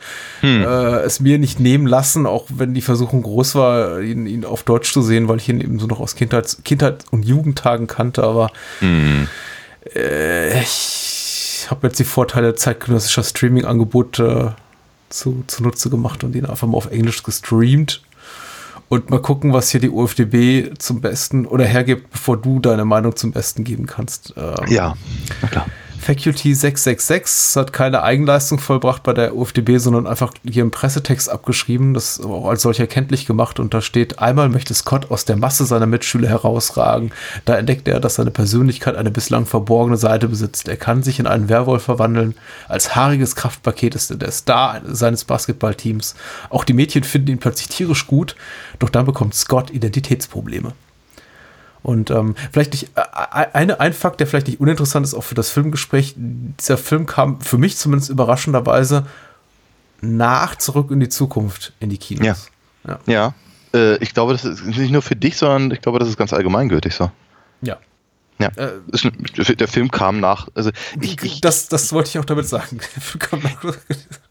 Äh, 0.63 1.01
es 1.03 1.19
mir 1.19 1.37
nicht 1.37 1.59
nehmen 1.59 1.85
lassen, 1.85 2.25
auch 2.25 2.47
wenn 2.49 2.73
die 2.73 2.81
Versuchung 2.81 3.21
groß 3.21 3.55
war, 3.55 4.01
ihn, 4.01 4.25
ihn 4.25 4.43
auf 4.43 4.63
Deutsch 4.63 4.91
zu 4.91 5.03
sehen, 5.03 5.27
weil 5.27 5.37
ich 5.37 5.47
ihn 5.49 5.61
eben 5.61 5.79
so 5.79 5.85
noch 5.85 5.99
aus 5.99 6.15
Kindheit, 6.15 6.57
Kindheit 6.65 7.05
und 7.11 7.23
Jugendtagen 7.23 7.85
kannte. 7.87 8.23
Aber 8.23 8.51
äh, 9.95 10.61
ich 10.61 11.67
habe 11.69 11.87
jetzt 11.87 11.99
die 11.99 12.05
Vorteile 12.05 12.55
zeitgenössischer 12.55 13.23
Streaming-Angebote 13.23 14.55
zu, 15.09 15.43
zunutze 15.47 15.89
gemacht 15.89 16.23
und 16.23 16.35
ihn 16.35 16.45
einfach 16.45 16.67
mal 16.67 16.77
auf 16.77 16.89
Englisch 16.91 17.21
gestreamt. 17.23 18.01
Und 18.91 19.09
mal 19.09 19.21
gucken, 19.21 19.53
was 19.53 19.69
hier 19.69 19.79
die 19.79 19.89
UFDB 19.89 20.77
zum 20.77 20.99
Besten 20.99 21.45
oder 21.45 21.63
hergibt, 21.63 22.11
bevor 22.11 22.35
du 22.35 22.59
deine 22.59 22.83
Meinung 22.83 23.15
zum 23.15 23.31
Besten 23.31 23.63
geben 23.63 23.85
kannst. 23.85 24.33
Ähm, 24.35 24.53
Ja, 24.67 24.97
na 25.41 25.47
klar. 25.47 25.65
Faculty 26.01 26.55
666 26.55 27.55
hat 27.55 27.73
keine 27.73 28.01
Eigenleistung 28.01 28.57
vollbracht 28.57 29.03
bei 29.03 29.13
der 29.13 29.35
UFDB, 29.35 29.77
sondern 29.77 30.07
einfach 30.07 30.33
hier 30.43 30.63
im 30.63 30.71
Pressetext 30.71 31.29
abgeschrieben, 31.29 31.93
das 31.93 32.19
auch 32.19 32.47
als 32.47 32.63
solcher 32.63 32.87
kenntlich 32.87 33.27
gemacht 33.27 33.59
und 33.59 33.75
da 33.75 33.81
steht, 33.81 34.17
einmal 34.17 34.49
möchte 34.49 34.73
Scott 34.73 35.11
aus 35.11 35.25
der 35.25 35.35
Masse 35.35 35.63
seiner 35.65 35.85
Mitschüler 35.85 36.27
herausragen. 36.27 37.11
Da 37.45 37.55
entdeckt 37.55 37.87
er, 37.87 37.99
dass 37.99 38.15
seine 38.15 38.31
Persönlichkeit 38.31 38.95
eine 38.95 39.11
bislang 39.11 39.45
verborgene 39.45 39.95
Seite 39.95 40.27
besitzt. 40.27 40.67
Er 40.67 40.77
kann 40.77 41.03
sich 41.03 41.19
in 41.19 41.27
einen 41.27 41.49
Werwolf 41.49 41.83
verwandeln. 41.83 42.33
Als 42.67 42.95
haariges 42.95 43.35
Kraftpaket 43.35 43.93
ist 43.93 44.09
er 44.09 44.17
der 44.17 44.31
Star 44.31 44.81
seines 44.87 45.23
Basketballteams. 45.25 46.15
Auch 46.49 46.63
die 46.63 46.73
Mädchen 46.73 47.03
finden 47.03 47.29
ihn 47.29 47.39
plötzlich 47.39 47.67
tierisch 47.67 48.07
gut, 48.07 48.35
doch 48.79 48.89
dann 48.89 49.05
bekommt 49.05 49.35
Scott 49.35 49.69
Identitätsprobleme. 49.69 50.73
Und 51.83 52.11
ähm, 52.11 52.35
vielleicht 52.51 52.73
nicht, 52.73 52.89
äh, 52.95 53.01
eine, 53.53 53.79
ein 53.79 53.93
Fakt, 53.93 54.19
der 54.19 54.27
vielleicht 54.27 54.47
nicht 54.47 54.59
uninteressant 54.59 55.05
ist, 55.05 55.13
auch 55.15 55.23
für 55.23 55.35
das 55.35 55.49
Filmgespräch, 55.49 56.13
dieser 56.17 56.77
Film 56.77 57.05
kam 57.07 57.41
für 57.41 57.57
mich 57.57 57.77
zumindest 57.77 58.09
überraschenderweise 58.11 59.05
nach 60.01 60.55
Zurück 60.55 60.91
in 60.91 60.99
die 60.99 61.09
Zukunft 61.09 61.73
in 61.79 61.89
die 61.89 61.97
Kinos. 61.97 62.49
Ja. 62.85 62.99
Ja. 63.07 63.33
Ja, 63.73 63.79
äh, 63.79 63.97
ich 63.97 64.13
glaube, 64.13 64.33
das 64.33 64.43
ist 64.45 64.65
nicht 64.65 64.91
nur 64.91 65.01
für 65.01 65.15
dich, 65.15 65.37
sondern 65.37 65.71
ich 65.71 65.81
glaube, 65.81 65.99
das 65.99 66.07
ist 66.07 66.17
ganz 66.17 66.33
allgemeingültig 66.33 66.93
so. 66.95 67.11
ja. 67.61 67.77
Ja, 68.39 68.49
Äh, 68.55 69.55
der 69.55 69.67
Film 69.67 69.91
kam 69.91 70.19
nach, 70.19 70.47
also 70.55 70.71
ich, 70.99 71.21
ich, 71.21 71.41
das, 71.41 71.67
das 71.67 71.93
wollte 71.93 72.09
ich 72.09 72.17
auch 72.17 72.25
damit 72.25 72.47
sagen. 72.47 72.79
Der 72.95 73.01
Film 73.01 73.19
kam 73.19 73.39
nach- 73.43 73.75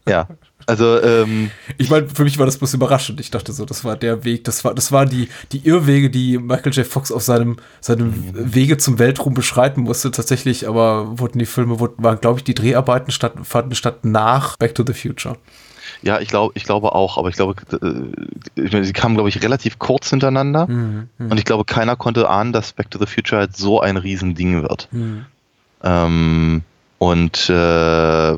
ja, 0.05 0.27
also 0.71 1.01
ähm, 1.03 1.51
Ich 1.77 1.89
meine, 1.89 2.07
für 2.07 2.23
mich 2.23 2.39
war 2.39 2.45
das 2.45 2.57
bloß 2.57 2.73
überraschend. 2.73 3.19
Ich 3.19 3.29
dachte 3.29 3.51
so, 3.51 3.65
das 3.65 3.83
war 3.83 3.97
der 3.97 4.23
Weg, 4.23 4.45
das 4.45 4.63
war, 4.63 4.73
das 4.73 4.93
war 4.93 5.05
die, 5.05 5.27
die 5.51 5.67
Irrwege, 5.67 6.09
die 6.09 6.37
Michael 6.37 6.71
J. 6.71 6.87
Fox 6.87 7.11
auf 7.11 7.23
seinem, 7.23 7.57
seinem 7.81 8.13
Wege 8.33 8.77
zum 8.77 8.97
Weltruhm 8.97 9.33
beschreiten 9.33 9.81
musste. 9.81 10.11
Tatsächlich, 10.11 10.69
aber 10.69 11.19
wurden 11.19 11.39
die 11.39 11.45
Filme, 11.45 11.81
wurden, 11.81 12.01
waren, 12.01 12.21
glaube 12.21 12.39
ich, 12.39 12.45
die 12.45 12.53
Dreharbeiten 12.53 13.11
statt, 13.11 13.33
fanden 13.43 13.75
statt 13.75 14.05
nach 14.05 14.55
Back 14.55 14.73
to 14.75 14.85
the 14.87 14.93
Future. 14.93 15.35
ja, 16.03 16.21
ich 16.21 16.29
glaube, 16.29 16.53
ich 16.55 16.63
glaube 16.63 16.95
auch, 16.95 17.17
aber 17.17 17.27
ich 17.27 17.35
glaube, 17.35 17.55
äh, 18.55 18.83
sie 18.83 18.93
kamen, 18.93 19.15
glaube 19.15 19.27
ich, 19.27 19.43
relativ 19.43 19.77
kurz 19.77 20.09
hintereinander 20.09 20.67
und 20.69 21.37
ich 21.37 21.43
glaube, 21.43 21.65
keiner 21.65 21.97
konnte 21.97 22.29
ahnen, 22.29 22.53
dass 22.53 22.71
Back 22.71 22.89
to 22.91 22.97
the 22.97 23.05
Future 23.05 23.41
halt 23.41 23.57
so 23.57 23.81
ein 23.81 23.97
Riesending 23.97 24.61
wird. 24.63 24.87
Ähm, 25.83 26.63
und 26.97 27.49
äh, 27.49 28.37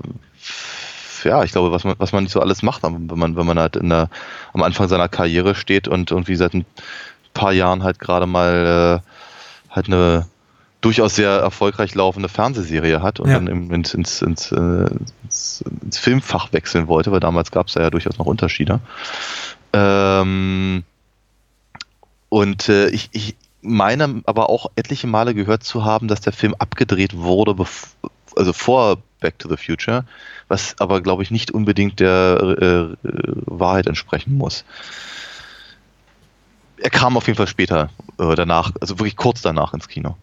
ja, 1.24 1.44
ich 1.44 1.52
glaube, 1.52 1.72
was 1.72 1.84
man, 1.84 1.96
was 1.98 2.12
man 2.12 2.24
nicht 2.24 2.34
so 2.34 2.42
alles 2.42 2.64
macht, 2.64 2.84
wenn 2.84 3.08
man, 3.08 3.36
wenn 3.36 3.46
man 3.46 3.60
halt 3.60 3.76
in 3.76 3.90
der, 3.90 4.10
am 4.54 4.64
Anfang 4.64 4.88
seiner 4.88 5.10
Karriere 5.10 5.56
steht 5.56 5.88
und 5.88 6.12
irgendwie 6.12 6.36
seit 6.36 6.54
ein 6.54 6.66
paar 7.34 7.52
Jahren 7.54 7.84
halt 7.84 8.00
gerade 8.00 8.26
mal 8.26 9.02
äh, 9.04 9.74
halt 9.74 9.88
eine, 9.88 10.28
durchaus 10.82 11.16
sehr 11.16 11.30
erfolgreich 11.32 11.96
laufende 11.96 12.30
Fernsehserie 12.30 13.02
hat 13.02 13.20
und 13.20 13.30
Ja. 13.30 13.36
dann 13.40 13.48
ins, 13.72 13.94
ins, 13.94 14.22
ins, 14.22 14.52
äh, 14.52 14.90
ins, 15.24 15.64
ins 15.82 15.98
Filmfach 15.98 16.52
wechseln 16.52 16.88
wollte, 16.88 17.12
weil 17.12 17.22
damals 17.22 17.52
gab 17.52 17.68
es 17.68 17.76
ja 17.76 17.90
durchaus 17.90 18.18
noch 18.18 18.26
Unterschiede. 18.26 18.80
Ähm, 19.72 20.84
und 22.30 22.70
äh, 22.70 22.90
ich, 22.90 23.10
ich 23.14 23.36
meine 23.62 24.22
aber 24.26 24.50
auch 24.50 24.72
etliche 24.76 25.08
Male 25.08 25.34
gehört 25.34 25.64
zu 25.64 25.86
haben, 25.86 26.08
dass 26.08 26.22
der 26.22 26.34
Film 26.34 26.54
abgedreht 26.60 27.16
wurde, 27.18 27.56
also 28.36 28.54
vor 28.54 28.98
Back 29.22 29.40
to 29.40 29.48
the 29.50 29.58
Future, 29.58 30.04
was 30.54 30.76
aber, 30.80 31.02
glaube 31.02 31.24
ich, 31.24 31.32
nicht 31.32 31.50
unbedingt 31.50 32.00
der 32.00 32.58
äh, 32.62 32.66
äh, 32.66 32.96
Wahrheit 33.48 33.88
entsprechen 33.88 34.38
muss. 34.38 34.66
Er 36.78 36.92
kam 36.92 37.18
auf 37.18 37.26
jeden 37.26 37.38
Fall 37.38 37.48
später 37.48 37.90
äh, 38.20 38.36
danach, 38.36 38.72
also 38.80 39.00
wirklich 39.00 39.16
kurz 39.16 39.42
danach 39.42 39.74
ins 39.74 39.88
Kino. 39.88 40.16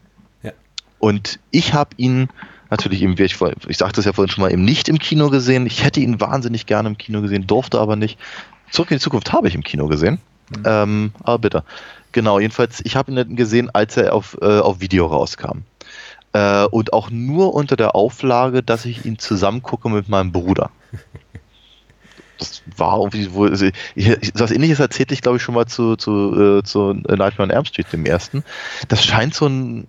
Ja. 0.44 0.52
Und 1.00 1.40
ich 1.50 1.74
habe 1.74 1.90
ihn 1.96 2.28
natürlich 2.70 3.02
eben, 3.02 3.18
wie 3.18 3.24
ich, 3.24 3.36
ich 3.66 3.76
sagte 3.76 3.98
es 3.98 4.06
ja 4.06 4.12
vorhin 4.12 4.30
schon 4.30 4.42
mal, 4.42 4.52
eben 4.52 4.64
nicht 4.64 4.88
im 4.88 5.00
Kino 5.00 5.30
gesehen. 5.30 5.66
Ich 5.66 5.82
hätte 5.82 5.98
ihn 5.98 6.20
wahnsinnig 6.20 6.66
gerne 6.66 6.90
im 6.90 6.96
Kino 6.96 7.22
gesehen, 7.22 7.48
durfte 7.48 7.80
aber 7.80 7.96
nicht. 7.96 8.16
Zurück 8.70 8.92
in 8.92 8.98
die 8.98 9.02
Zukunft 9.02 9.32
habe 9.32 9.48
ich 9.48 9.56
im 9.56 9.64
Kino 9.64 9.88
gesehen. 9.88 10.20
Ähm, 10.64 11.12
aber 11.24 11.38
bitte. 11.38 11.64
Genau, 12.12 12.38
jedenfalls, 12.38 12.80
ich 12.84 12.94
habe 12.94 13.10
ihn 13.10 13.34
gesehen, 13.34 13.70
als 13.70 13.96
er 13.96 14.12
auf, 14.12 14.38
äh, 14.40 14.60
auf 14.60 14.80
Video 14.80 15.06
rauskam. 15.06 15.62
Äh, 16.32 16.64
und 16.66 16.92
auch 16.92 17.10
nur 17.10 17.54
unter 17.54 17.76
der 17.76 17.94
Auflage, 17.94 18.62
dass 18.62 18.84
ich 18.84 19.04
ihn 19.04 19.18
zusammen 19.18 19.62
gucke 19.62 19.88
mit 19.88 20.08
meinem 20.08 20.32
Bruder. 20.32 20.70
Das 22.38 22.62
war 22.76 22.98
irgendwie 22.98 23.32
wohl, 23.34 23.50
also 23.50 23.66
was 24.34 24.50
ähnliches 24.50 24.80
erzählte 24.80 25.12
ich, 25.12 25.20
glaube 25.20 25.36
ich, 25.36 25.42
schon 25.42 25.54
mal 25.54 25.66
zu, 25.66 25.96
zu, 25.96 26.58
äh, 26.58 26.62
zu 26.62 26.94
Nightmare 26.94 27.42
on 27.42 27.50
Elm 27.50 27.64
Street, 27.66 27.92
dem 27.92 28.06
ersten. 28.06 28.44
Das 28.88 29.04
scheint 29.04 29.34
so 29.34 29.46
ein, 29.46 29.88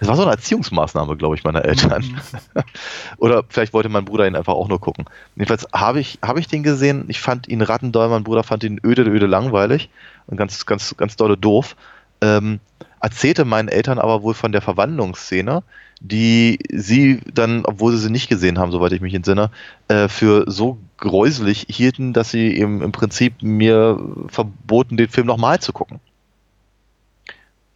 das 0.00 0.08
war 0.08 0.16
so 0.16 0.22
eine 0.22 0.32
Erziehungsmaßnahme, 0.32 1.16
glaube 1.16 1.36
ich, 1.36 1.44
meiner 1.44 1.64
Eltern. 1.64 2.20
Oder 3.18 3.44
vielleicht 3.48 3.72
wollte 3.72 3.88
mein 3.88 4.04
Bruder 4.04 4.26
ihn 4.26 4.36
einfach 4.36 4.52
auch 4.52 4.68
nur 4.68 4.80
gucken. 4.80 5.06
Jedenfalls 5.36 5.66
habe 5.72 6.00
ich, 6.00 6.18
habe 6.22 6.40
ich 6.40 6.48
den 6.48 6.62
gesehen. 6.62 7.04
Ich 7.08 7.20
fand 7.20 7.48
ihn 7.48 7.62
rattendoll. 7.62 8.08
Mein 8.08 8.24
Bruder 8.24 8.42
fand 8.42 8.64
ihn 8.64 8.80
öde, 8.84 9.02
öde 9.02 9.26
langweilig 9.26 9.88
und 10.26 10.36
ganz, 10.36 10.66
ganz, 10.66 10.96
ganz 10.96 11.16
dolle 11.16 11.36
doof. 11.38 11.76
Ähm, 12.20 12.60
erzählte 13.00 13.44
meinen 13.44 13.68
Eltern 13.68 13.98
aber 13.98 14.22
wohl 14.22 14.34
von 14.34 14.52
der 14.52 14.62
Verwandlungsszene, 14.62 15.62
die 16.00 16.58
sie 16.70 17.20
dann, 17.32 17.64
obwohl 17.64 17.92
sie 17.92 17.98
sie 17.98 18.10
nicht 18.10 18.28
gesehen 18.28 18.58
haben, 18.58 18.72
soweit 18.72 18.92
ich 18.92 19.00
mich 19.00 19.14
entsinne, 19.14 19.50
äh, 19.88 20.08
für 20.08 20.44
so 20.46 20.78
gräuselig 20.98 21.66
hielten, 21.68 22.12
dass 22.12 22.30
sie 22.30 22.56
eben 22.56 22.82
im 22.82 22.92
Prinzip 22.92 23.42
mir 23.42 23.98
verboten, 24.28 24.96
den 24.96 25.08
Film 25.08 25.26
nochmal 25.26 25.60
zu 25.60 25.72
gucken. 25.72 26.00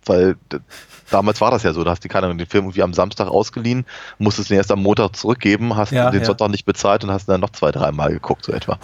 Weil 0.05 0.37
damals 1.11 1.41
war 1.41 1.51
das 1.51 1.63
ja 1.63 1.73
so, 1.73 1.85
da 1.85 1.91
hast 1.91 2.05
du 2.05 2.09
keine 2.09 2.27
Ahnung, 2.27 2.39
den 2.39 2.47
Film 2.47 2.65
irgendwie 2.65 2.83
am 2.83 2.95
Samstag 2.95 3.29
ausgeliehen, 3.29 3.85
musstest 4.19 4.51
ihn 4.51 4.57
erst 4.57 4.73
am 4.73 4.83
Montag 4.83 5.17
zurückgeben, 5.17 5.77
hast 5.77 5.93
Ja, 5.93 6.11
den 6.11 6.21
ja. 6.21 6.27
Sonntag 6.27 6.51
nicht 6.51 6.65
bezahlt 6.65 7.05
und 7.05 7.11
hast 7.11 7.29
ihn 7.29 7.33
dann 7.33 7.41
noch 7.41 7.51
zwei, 7.51 7.71
dreimal 7.71 8.11
geguckt, 8.11 8.45
so 8.45 8.53
etwa. 8.53 8.79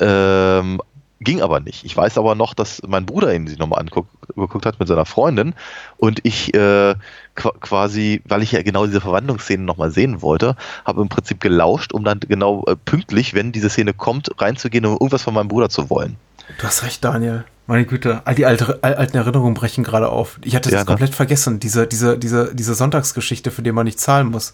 Ähm, 0.00 0.80
ging 1.22 1.40
aber 1.42 1.60
nicht. 1.60 1.84
Ich 1.84 1.96
weiß 1.96 2.18
aber 2.18 2.34
noch, 2.34 2.54
dass 2.54 2.82
mein 2.86 3.06
Bruder 3.06 3.34
ihn 3.34 3.46
sich 3.46 3.58
nochmal 3.58 3.80
angeguckt 3.80 4.66
hat 4.66 4.78
mit 4.78 4.88
seiner 4.88 5.04
Freundin 5.06 5.54
und 5.96 6.20
ich 6.24 6.54
äh, 6.54 6.94
qu- 7.36 7.58
quasi, 7.60 8.22
weil 8.26 8.42
ich 8.42 8.52
ja 8.52 8.62
genau 8.62 8.86
diese 8.86 9.00
Verwandlungsszene 9.00 9.62
nochmal 9.62 9.90
sehen 9.90 10.22
wollte, 10.22 10.56
habe 10.84 11.02
im 11.02 11.08
Prinzip 11.08 11.40
gelauscht, 11.40 11.92
um 11.92 12.04
dann 12.04 12.20
genau 12.20 12.64
äh, 12.66 12.76
pünktlich, 12.76 13.34
wenn 13.34 13.52
diese 13.52 13.70
Szene 13.70 13.92
kommt, 13.94 14.30
reinzugehen, 14.40 14.84
um 14.86 14.92
irgendwas 14.92 15.22
von 15.22 15.34
meinem 15.34 15.48
Bruder 15.48 15.68
zu 15.68 15.90
wollen. 15.90 16.16
Du 16.58 16.64
hast 16.66 16.82
recht, 16.82 17.04
Daniel. 17.04 17.44
Meine 17.68 17.86
Güte, 17.86 18.22
all 18.24 18.34
die 18.34 18.44
alte, 18.44 18.80
alten 18.82 19.16
Erinnerungen 19.16 19.54
brechen 19.54 19.84
gerade 19.84 20.08
auf. 20.08 20.38
Ich 20.42 20.56
hatte 20.56 20.68
das 20.68 20.74
Ja, 20.74 20.80
ne? 20.80 20.86
komplett 20.86 21.14
vergessen, 21.14 21.60
diese, 21.60 21.86
diese, 21.86 22.18
diese, 22.18 22.54
diese 22.54 22.74
Sonntagsgeschichte, 22.74 23.52
für 23.52 23.62
die 23.62 23.70
man 23.70 23.84
nicht 23.84 24.00
zahlen 24.00 24.26
muss. 24.26 24.52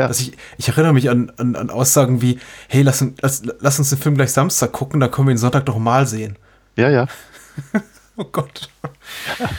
Ja. 0.00 0.08
Dass 0.08 0.20
ich, 0.20 0.32
ich 0.58 0.68
erinnere 0.68 0.92
mich 0.92 1.08
an, 1.10 1.30
an, 1.36 1.56
an 1.56 1.70
Aussagen 1.70 2.20
wie, 2.22 2.38
hey, 2.68 2.82
lass, 2.82 3.00
uns- 3.02 3.18
lass, 3.20 3.42
lass 3.60 3.78
uns 3.78 3.90
den 3.90 3.98
Film 3.98 4.14
gleich 4.16 4.32
Samstag 4.32 4.72
gucken, 4.72 5.00
dann 5.00 5.10
können 5.10 5.28
wir 5.28 5.32
ihn 5.34 5.38
Sonntag 5.38 5.66
noch 5.66 5.78
mal 5.78 6.06
sehen. 6.06 6.36
Ja, 6.76 6.88
ja, 6.90 7.06
Oh 8.16 8.24
Gott. 8.24 8.68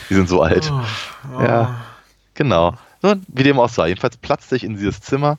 die 0.10 0.14
sind 0.16 0.30
so 0.30 0.42
alt. 0.42 0.72
Oh, 0.72 1.42
Ja, 1.42 1.82
genau. 2.36 2.76
So, 3.02 3.16
wie 3.28 3.44
dem 3.44 3.60
auch 3.60 3.70
sei. 3.70 3.88
Jedenfalls 3.89 4.18
platzte 4.18 4.56
ich 4.56 4.64
in 4.64 4.76
dieses 4.76 5.02
Zimmer 5.02 5.38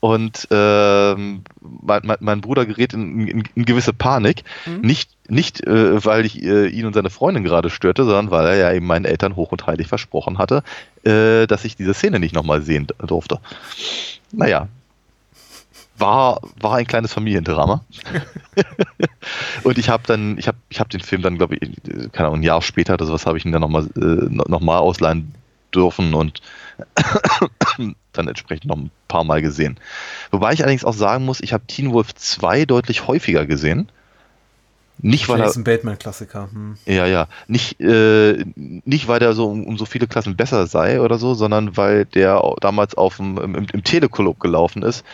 und 0.00 0.46
ähm, 0.50 1.42
mein, 1.60 2.00
mein, 2.04 2.16
mein 2.20 2.40
Bruder 2.42 2.66
gerät 2.66 2.92
in, 2.92 3.26
in, 3.26 3.44
in 3.54 3.64
gewisse 3.64 3.94
Panik. 3.94 4.44
Nicht, 4.82 5.10
nicht 5.28 5.66
äh, 5.66 6.04
weil 6.04 6.26
ich 6.26 6.42
äh, 6.42 6.66
ihn 6.68 6.84
und 6.84 6.92
seine 6.92 7.08
Freundin 7.10 7.42
gerade 7.44 7.70
störte, 7.70 8.04
sondern 8.04 8.30
weil 8.30 8.46
er 8.46 8.56
ja 8.56 8.72
eben 8.72 8.86
meinen 8.86 9.06
Eltern 9.06 9.34
hoch 9.36 9.52
und 9.52 9.66
heilig 9.66 9.88
versprochen 9.88 10.36
hatte, 10.36 10.62
äh, 11.06 11.46
dass 11.46 11.64
ich 11.64 11.76
diese 11.76 11.94
Szene 11.94 12.18
nicht 12.18 12.34
nochmal 12.34 12.62
sehen 12.62 12.86
durfte. 12.98 13.38
Naja. 14.32 14.68
War, 15.98 16.42
war 16.60 16.76
ein 16.76 16.86
kleines 16.86 17.14
Familiendrama. 17.14 17.82
und 19.62 19.78
ich 19.78 19.88
habe 19.88 20.02
dann, 20.06 20.36
ich 20.36 20.46
habe 20.46 20.58
ich 20.68 20.78
hab 20.78 20.90
den 20.90 21.00
Film 21.00 21.22
dann, 21.22 21.38
glaube 21.38 21.56
ich, 21.56 21.70
keine 22.12 22.28
Ahnung, 22.28 22.40
ein 22.40 22.42
Jahr 22.42 22.60
später 22.60 22.94
oder 22.94 23.06
sowas 23.06 23.24
habe 23.24 23.38
ich 23.38 23.46
ihn 23.46 23.52
dann 23.52 23.62
nochmal 23.62 23.86
äh, 23.96 24.28
noch 24.28 24.60
mal 24.60 24.78
ausleihen 24.78 25.32
dürfen 25.74 26.12
und 26.12 26.42
dann 28.12 28.28
entsprechend 28.28 28.66
noch 28.66 28.76
ein 28.76 28.90
paar 29.08 29.24
Mal 29.24 29.40
gesehen. 29.40 29.78
Wobei 30.30 30.52
ich 30.52 30.60
allerdings 30.62 30.84
auch 30.84 30.92
sagen 30.92 31.24
muss, 31.24 31.40
ich 31.40 31.54
habe 31.54 31.66
Teen 31.66 31.92
Wolf 31.92 32.14
2 32.14 32.66
deutlich 32.66 33.06
häufiger 33.06 33.46
gesehen. 33.46 33.88
Nicht, 34.98 35.28
weil 35.28 35.40
er, 35.40 35.46
Jason 35.46 35.64
Bateman-Klassiker. 35.64 36.48
Hm. 36.50 36.76
ja, 36.86 37.06
ja, 37.06 37.28
nicht, 37.48 37.78
äh, 37.80 38.44
nicht 38.54 39.08
weil 39.08 39.18
der 39.18 39.34
so 39.34 39.46
um, 39.48 39.64
um 39.66 39.76
so 39.76 39.84
viele 39.84 40.06
Klassen 40.06 40.36
besser 40.36 40.66
sei 40.66 41.00
oder 41.00 41.18
so, 41.18 41.34
sondern 41.34 41.76
weil 41.76 42.06
der 42.06 42.42
damals 42.60 42.94
auf 42.94 43.16
dem, 43.16 43.36
im, 43.36 43.54
im 43.54 43.84
Telekolog 43.84 44.40
gelaufen 44.40 44.82
ist, 44.82 45.04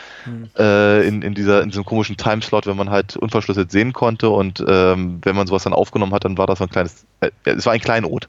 äh, 0.56 1.06
in, 1.06 1.22
in, 1.22 1.34
dieser, 1.34 1.62
in 1.62 1.70
diesem 1.70 1.84
komischen 1.84 2.16
Timeslot, 2.16 2.66
wenn 2.66 2.76
man 2.76 2.90
halt 2.90 3.16
unverschlüsselt 3.16 3.72
sehen 3.72 3.92
konnte 3.92 4.30
und 4.30 4.64
ähm, 4.66 5.18
wenn 5.22 5.34
man 5.34 5.46
sowas 5.48 5.64
dann 5.64 5.72
aufgenommen 5.72 6.14
hat, 6.14 6.24
dann 6.24 6.38
war 6.38 6.46
das 6.46 6.58
so 6.58 6.64
ein 6.64 6.70
kleines, 6.70 7.04
äh, 7.20 7.30
es 7.44 7.66
war 7.66 7.72
ein 7.72 7.80
Kleinod. 7.80 8.28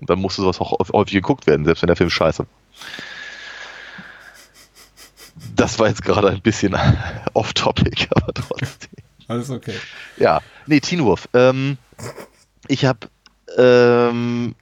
Und 0.00 0.08
dann 0.08 0.20
musste 0.20 0.42
sowas 0.42 0.60
auch 0.60 0.78
häufig- 0.92 1.14
geguckt 1.14 1.46
werden, 1.46 1.64
selbst 1.64 1.82
wenn 1.82 1.88
der 1.88 1.96
Film 1.96 2.10
scheiße. 2.10 2.46
Das 5.54 5.78
war 5.78 5.88
jetzt 5.88 6.02
gerade 6.04 6.30
ein 6.30 6.40
bisschen 6.40 6.76
off-topic, 7.34 8.06
aber 8.10 8.32
trotzdem. 8.32 8.90
Alles 9.28 9.50
okay. 9.50 9.74
Ja, 10.16 10.40
nee, 10.66 10.80
Teen 10.80 11.04
Wolf. 11.04 11.28
Ähm, 11.34 11.76
ich 12.66 12.84
habe 12.84 13.00
ähm, 13.56 14.54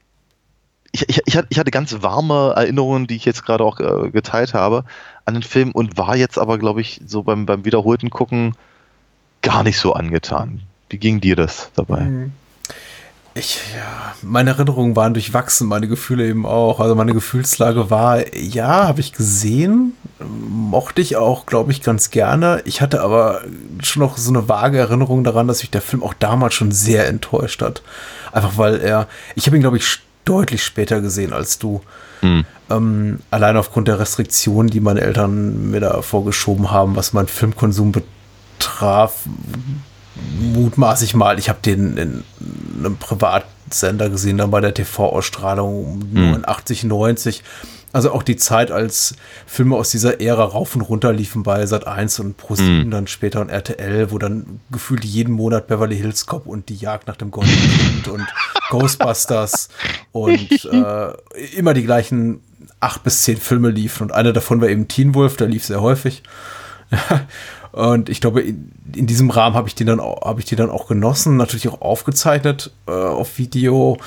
ich, 0.93 1.09
ich, 1.09 1.23
ich, 1.27 1.37
hatte- 1.37 1.49
ich 1.51 1.59
hatte 1.59 1.71
ganz 1.71 1.97
warme 2.03 2.53
Erinnerungen, 2.57 3.07
die 3.07 3.17
ich 3.17 3.25
jetzt 3.25 3.45
gerade 3.45 3.65
auch 3.65 3.81
äh, 3.81 4.11
geteilt 4.11 4.55
habe 4.55 4.85
an 5.25 5.35
den 5.35 5.43
Film 5.43 5.73
und 5.73 5.97
war 5.97 6.17
jetzt 6.17 6.39
aber, 6.39 6.59
glaube 6.59 6.81
ich, 6.81 7.01
so 7.07 7.23
beim, 7.23 7.47
beim 7.47 7.65
wiederholten 7.65 8.11
Gucken 8.11 8.55
gar 9.43 9.63
nicht 9.63 9.79
so 9.79 9.93
angetan. 9.93 10.63
Wie 10.89 10.99
ging 10.99 11.21
dir 11.21 11.37
das 11.37 11.71
dabei? 11.75 12.07
Ich, 13.35 13.61
ja, 13.77 14.15
meine 14.23 14.51
Erinnerungen 14.51 14.97
waren 14.97 15.13
durchwachsen, 15.15 15.69
meine 15.69 15.89
Gefühle 15.89 16.27
eben 16.27 16.47
auch. 16.47 16.81
Also 16.81 16.95
meine 16.95 17.13
Gefühlslage 17.13 17.91
war, 17.91 18.35
ja, 18.35 18.87
habe 18.89 19.01
ich 19.01 19.13
gesehen, 19.13 19.93
mochte 20.21 21.03
ich 21.03 21.17
auch, 21.17 21.47
glaube 21.47 21.73
ich, 21.73 21.83
ganz 21.83 22.11
gerne. 22.11 22.63
Ich 22.65 22.81
hatte 22.81 23.03
aber 23.03 23.43
schon 23.83 24.03
noch 24.03 24.17
so 24.17 24.31
eine 24.31 24.49
vage 24.49 24.79
Erinnerung 24.79 25.25
daran, 25.25 25.49
dass 25.49 25.63
mich 25.63 25.71
der 25.71 25.83
Film 25.83 26.03
auch 26.03 26.15
damals 26.15 26.55
schon 26.55 26.73
sehr 26.73 27.07
enttäuscht 27.07 27.63
hat. 27.63 27.83
Einfach 28.33 28.57
weil 28.57 28.81
er, 28.81 29.09
ich 29.35 29.47
habe 29.47 29.57
ihn, 29.57 29.63
glaube 29.63 29.77
ich, 29.77 30.01
deutlich 30.25 30.65
später 30.65 31.01
gesehen 31.01 31.33
als 31.33 31.59
du. 31.59 31.83
Ähm, 32.71 33.21
allein 33.31 33.57
aufgrund 33.57 33.89
der 33.89 33.99
Restriktionen, 33.99 34.71
die 34.71 34.81
meine 34.81 35.01
Eltern 35.01 35.71
mir 35.71 35.81
da 35.81 36.03
vorgeschoben 36.03 36.71
haben, 36.71 36.97
was 36.97 37.13
meinen 37.13 37.29
Filmkonsum 37.29 37.93
betraf, 37.93 39.25
mutmaße 40.41 41.05
ich 41.05 41.15
mal, 41.15 41.39
ich 41.39 41.49
habe 41.49 41.59
den 41.65 41.97
in 41.97 42.25
einem 42.79 42.97
Privatsender 42.97 44.09
gesehen, 44.09 44.39
dann 44.39 44.51
bei 44.51 44.61
der 44.61 44.75
TV-Ausstrahlung 44.75 45.85
um 45.85 46.13
89, 46.13 46.85
90. 46.85 47.45
Also 47.97 48.13
auch 48.13 48.23
die 48.23 48.37
Zeit, 48.37 48.71
als 48.71 49.15
Filme 49.47 49.75
aus 49.75 49.89
dieser 49.89 50.21
Ära 50.21 50.45
rauf 50.45 50.77
und 50.77 50.83
runter 50.83 51.15
liefen 51.15 51.43
bei 51.43 51.65
Sat 51.65 51.87
1 51.87 52.21
und 52.21 52.37
Pro 52.37 52.55
7, 52.55 52.91
dann 52.91 53.07
später 53.07 53.41
und 53.41 53.49
RTL, 53.49 54.11
wo 54.11 54.19
dann 54.19 54.61
gefühlt 54.71 55.03
jeden 55.03 55.33
Monat 55.33 55.67
Beverly 55.67 55.97
Hills 55.97 56.27
Cop 56.27 56.47
und 56.47 56.69
die 56.69 56.77
Jagd 56.77 57.09
nach 57.09 57.17
dem 57.17 57.31
Goldenen 57.31 57.59
Kind 57.59 58.09
und 58.09 58.27
Ghostbusters 58.69 59.71
und 60.13 60.69
äh, 60.71 61.13
immer 61.57 61.73
die 61.73 61.85
gleichen 61.85 62.43
acht 62.81 63.03
bis 63.03 63.23
zehn 63.23 63.39
Filme 63.39 63.71
liefen. 63.71 64.03
Und 64.03 64.13
einer 64.13 64.35
davon 64.35 64.61
war 64.61 64.69
eben 64.69 64.89
Teen 64.89 65.15
Wolf, 65.15 65.39
der 65.39 65.49
lief 65.49 65.65
sehr 65.65 65.81
häufig. 65.81 66.23
Und 67.73 68.11
ich 68.11 68.21
glaube, 68.21 68.43
in, 68.43 68.73
in 68.95 69.07
diesem 69.07 69.31
Rahmen 69.31 69.57
habe 69.57 69.69
ich 69.69 69.75
den 69.75 69.87
dann 69.87 70.01
auch, 70.01 70.23
habe 70.23 70.41
ich 70.41 70.47
die 70.47 70.57
dann 70.57 70.71
auch 70.71 70.87
genossen, 70.87 71.39
natürlich 71.39 71.69
auch 71.69 71.81
aufgezeichnet 71.81 72.73
äh, 72.87 72.91
auf 72.91 73.39
Video 73.39 73.99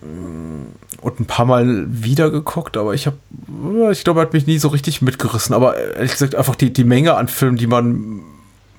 und 0.00 1.20
ein 1.20 1.24
paar 1.26 1.46
Mal 1.46 1.86
wieder 1.88 2.30
geguckt, 2.30 2.76
aber 2.76 2.94
ich 2.94 3.06
habe, 3.06 3.16
ich 3.90 4.04
glaube, 4.04 4.20
er 4.20 4.26
hat 4.26 4.32
mich 4.32 4.46
nie 4.46 4.58
so 4.58 4.68
richtig 4.68 5.02
mitgerissen. 5.02 5.54
Aber 5.54 5.76
ehrlich 5.76 6.12
gesagt, 6.12 6.34
einfach 6.34 6.54
die, 6.54 6.72
die 6.72 6.84
Menge 6.84 7.14
an 7.16 7.28
Filmen, 7.28 7.56
die 7.56 7.66
man 7.66 8.20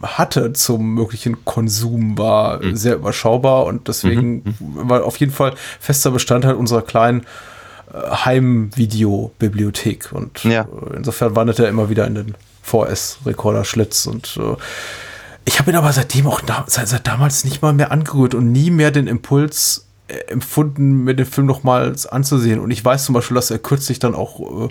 hatte 0.01 0.53
zum 0.53 0.93
möglichen 0.93 1.43
Konsum, 1.43 2.17
war 2.17 2.61
sehr 2.73 2.95
überschaubar 2.95 3.65
und 3.65 3.87
deswegen 3.89 4.55
war 4.59 5.03
auf 5.03 5.17
jeden 5.17 5.33
Fall 5.33 5.53
fester 5.79 6.11
Bestandteil 6.11 6.53
unserer 6.55 6.83
kleinen 6.83 7.23
äh, 7.93 8.09
Heimvideobibliothek. 8.89 10.11
Und 10.11 10.43
Ja. 10.43 10.61
äh, 10.61 10.95
insofern 10.97 11.35
wandert 11.35 11.59
er 11.59 11.69
immer 11.69 11.89
wieder 11.89 12.07
in 12.07 12.15
den 12.15 12.35
VS-Rekorder-Schlitz. 12.63 14.05
Und 14.05 14.37
äh, 14.41 14.55
ich 15.45 15.59
habe 15.59 15.71
ihn 15.71 15.77
aber 15.77 15.91
seitdem 15.91 16.27
auch 16.27 16.41
da, 16.41 16.63
seit, 16.67 16.87
seit 16.87 17.07
damals 17.07 17.43
nicht 17.43 17.61
mal 17.61 17.73
mehr 17.73 17.91
angerührt 17.91 18.35
und 18.35 18.51
nie 18.51 18.71
mehr 18.71 18.91
den 18.91 19.07
Impuls 19.07 19.85
empfunden, 20.27 21.03
mir 21.03 21.15
den 21.15 21.25
Film 21.25 21.47
nochmals 21.47 22.05
anzusehen. 22.05 22.59
Und 22.59 22.71
ich 22.71 22.83
weiß 22.83 23.05
zum 23.05 23.13
Beispiel, 23.13 23.35
dass 23.35 23.51
er 23.51 23.59
kürzlich 23.59 23.99
dann 23.99 24.15
auch 24.15 24.39
äh, 24.39 24.69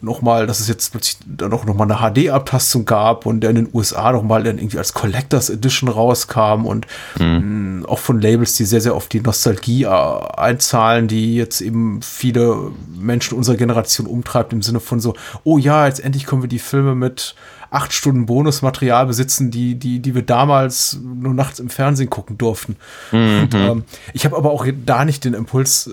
nochmal, 0.00 0.46
dass 0.46 0.60
es 0.60 0.68
jetzt 0.68 0.90
plötzlich 0.90 1.18
dann 1.26 1.52
auch 1.52 1.64
nochmal 1.64 1.90
eine 1.90 2.12
HD-Abtastung 2.12 2.84
gab 2.84 3.26
und 3.26 3.40
der 3.40 3.50
in 3.50 3.56
den 3.56 3.68
USA 3.72 4.12
nochmal 4.12 4.42
dann 4.42 4.58
irgendwie 4.58 4.78
als 4.78 4.92
Collectors 4.92 5.50
Edition 5.50 5.88
rauskam 5.88 6.66
und 6.66 6.86
mh, 7.18 7.88
auch 7.88 7.98
von 7.98 8.20
Labels, 8.20 8.54
die 8.54 8.64
sehr, 8.64 8.80
sehr 8.80 8.94
auf 8.94 9.08
die 9.08 9.20
Nostalgie 9.20 9.84
äh, 9.84 9.88
einzahlen, 9.88 11.08
die 11.08 11.36
jetzt 11.36 11.60
eben 11.60 12.02
viele 12.02 12.72
Menschen 12.94 13.36
unserer 13.36 13.56
Generation 13.56 14.06
umtreibt, 14.06 14.52
im 14.52 14.62
Sinne 14.62 14.80
von 14.80 15.00
so, 15.00 15.14
oh 15.44 15.58
ja, 15.58 15.86
jetzt 15.86 16.04
endlich 16.04 16.26
können 16.26 16.42
wir 16.42 16.48
die 16.48 16.58
Filme 16.58 16.94
mit 16.94 17.34
acht 17.70 17.92
Stunden 17.92 18.26
Bonusmaterial 18.26 19.06
besitzen, 19.06 19.50
die, 19.50 19.76
die, 19.76 20.00
die 20.00 20.14
wir 20.14 20.22
damals 20.22 20.98
nur 21.02 21.32
nachts 21.32 21.58
im 21.58 21.70
Fernsehen 21.70 22.10
gucken 22.10 22.36
durften. 22.36 22.76
Und, 23.10 23.54
ähm, 23.54 23.84
ich 24.12 24.26
habe 24.26 24.36
aber 24.36 24.50
auch 24.50 24.66
da 24.84 25.04
nicht 25.06 25.24
den 25.24 25.32
Impuls 25.32 25.86
äh, 25.86 25.92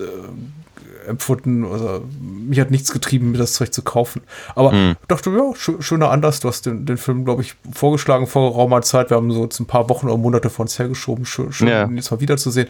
empfunden. 1.06 1.64
Also, 1.64 2.04
mich 2.20 2.58
hat 2.60 2.70
nichts 2.70 2.92
getrieben, 2.92 3.30
mir 3.32 3.38
das 3.38 3.52
Zeug 3.54 3.72
zu 3.72 3.82
kaufen. 3.82 4.22
Aber 4.54 4.72
Mhm. 4.72 4.96
dachte, 5.08 5.30
ja, 5.30 5.36
schö- 5.54 5.80
schöner 5.82 6.10
Anlass. 6.10 6.40
Du 6.40 6.48
hast 6.48 6.66
den, 6.66 6.86
den 6.86 6.96
Film, 6.98 7.24
glaube 7.24 7.42
ich, 7.42 7.54
vorgeschlagen 7.72 8.26
vor 8.26 8.50
geraumer 8.50 8.82
Zeit. 8.82 9.10
Wir 9.10 9.16
haben 9.16 9.30
so 9.32 9.42
jetzt 9.44 9.60
ein 9.60 9.66
paar 9.66 9.88
Wochen 9.88 10.06
oder 10.08 10.16
Monate 10.16 10.50
vor 10.50 10.64
uns 10.64 10.78
hergeschoben. 10.78 11.24
Schön, 11.26 11.52
schön 11.52 11.68
Ja. 11.68 11.84
ihn 11.84 11.96
jetzt 11.96 12.10
mal 12.10 12.20
wiederzusehen. 12.20 12.68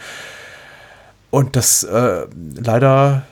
Und 1.31 1.55
das 1.57 1.83
äh, 1.85 2.27
leider 2.57 3.23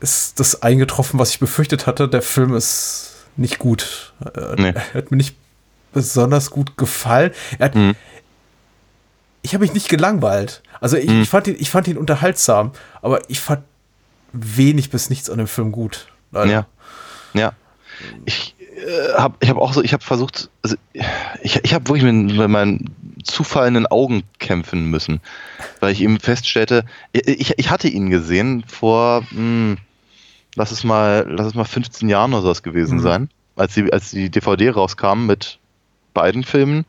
ist 0.00 0.40
das 0.40 0.62
eingetroffen, 0.62 1.18
was 1.18 1.30
ich 1.30 1.38
befürchtet 1.38 1.86
hatte. 1.86 2.08
Der 2.08 2.22
Film 2.22 2.54
ist 2.54 3.14
nicht 3.36 3.58
gut. 3.58 4.12
Äh, 4.34 4.60
Nee. 4.60 4.74
Er 4.92 4.94
hat 4.94 5.10
mir 5.10 5.16
nicht 5.16 5.36
besonders 5.92 6.50
gut 6.50 6.76
gefallen. 6.76 7.30
Er 7.58 7.66
hat, 7.66 7.74
Mhm. 7.74 7.94
Ich 9.42 9.54
habe 9.54 9.62
mich 9.62 9.74
nicht 9.74 9.88
gelangweilt. 9.88 10.60
Also 10.80 10.96
ich, 10.96 11.08
Mhm. 11.08 11.22
ich, 11.22 11.28
fand 11.30 11.46
ihn, 11.46 11.54
ich 11.58 11.70
fand 11.70 11.86
ihn 11.86 11.96
unterhaltsam, 11.98 12.72
aber 13.00 13.20
ich 13.30 13.38
fand 13.38 13.62
wenig 14.32 14.90
bis 14.90 15.10
nichts 15.10 15.30
an 15.30 15.38
dem 15.38 15.46
Film 15.46 15.72
gut. 15.72 16.08
Leider. 16.32 16.50
Ja. 16.52 16.66
Ja. 17.34 17.52
Ich 18.24 18.54
äh, 18.76 19.14
habe 19.14 19.36
ich 19.40 19.48
hab 19.48 19.56
auch 19.56 19.72
so, 19.72 19.82
ich 19.82 19.92
habe 19.92 20.04
versucht, 20.04 20.50
also, 20.62 20.76
ich, 21.42 21.60
ich 21.62 21.74
habe 21.74 21.88
wirklich 21.88 22.04
mit, 22.04 22.36
mit 22.36 22.48
meinen 22.48 22.94
zufallenden 23.24 23.86
Augen 23.86 24.22
kämpfen 24.38 24.90
müssen, 24.90 25.20
weil 25.80 25.92
ich 25.92 26.02
eben 26.02 26.20
feststellte, 26.20 26.84
ich, 27.12 27.54
ich 27.56 27.70
hatte 27.70 27.88
ihn 27.88 28.10
gesehen 28.10 28.64
vor, 28.66 29.24
hm, 29.30 29.78
lass 30.54 30.70
es 30.70 30.84
mal, 30.84 31.26
lass 31.28 31.46
es 31.46 31.54
mal 31.54 31.64
15 31.64 32.08
Jahren 32.08 32.32
oder 32.34 32.42
sowas 32.42 32.62
gewesen 32.62 32.98
Mhm. 32.98 33.02
sein, 33.02 33.30
als 33.56 33.74
die, 33.74 33.92
als 33.92 34.10
die 34.10 34.30
DVD 34.30 34.70
rauskam 34.70 35.26
mit 35.26 35.58
beiden 36.14 36.44
Filmen. 36.44 36.84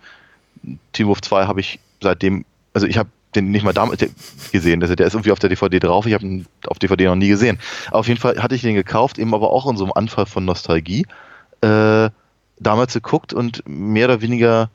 Teen 0.94 1.08
Wolf 1.08 1.22
2 1.22 1.46
habe 1.46 1.62
ich 1.62 1.80
seitdem, 2.02 2.46
also 2.74 2.86
ich 2.86 2.98
habe 2.98 3.10
den 3.38 3.52
nicht 3.52 3.64
mal 3.64 3.74
damals 3.74 4.06
gesehen, 4.52 4.80
der 4.80 4.90
ist 4.90 5.14
irgendwie 5.14 5.32
auf 5.32 5.40
der 5.40 5.50
DVD 5.50 5.80
drauf, 5.80 6.06
ich 6.06 6.14
habe 6.14 6.26
ihn 6.26 6.46
auf 6.68 6.80
DVD 6.80 7.06
noch 7.06 7.16
nie 7.16 7.30
gesehen. 7.30 7.60
Auf 7.92 8.08
jeden 8.08 8.20
Fall 8.20 8.42
hatte 8.42 8.56
ich 8.56 8.62
den 8.62 8.76
gekauft, 8.76 9.18
eben 9.18 9.34
aber 9.34 9.52
auch 9.52 9.70
in 9.70 9.78
so 9.78 9.86
einem 9.86 9.94
Anfall 9.94 10.26
von 10.26 10.46
Nostalgie, 10.46 11.06
äh, 11.62 12.10
damals 12.60 12.94
geguckt 12.94 13.34
und 13.34 13.64
mehr 13.66 14.06
oder 14.06 14.22
weniger 14.22 14.70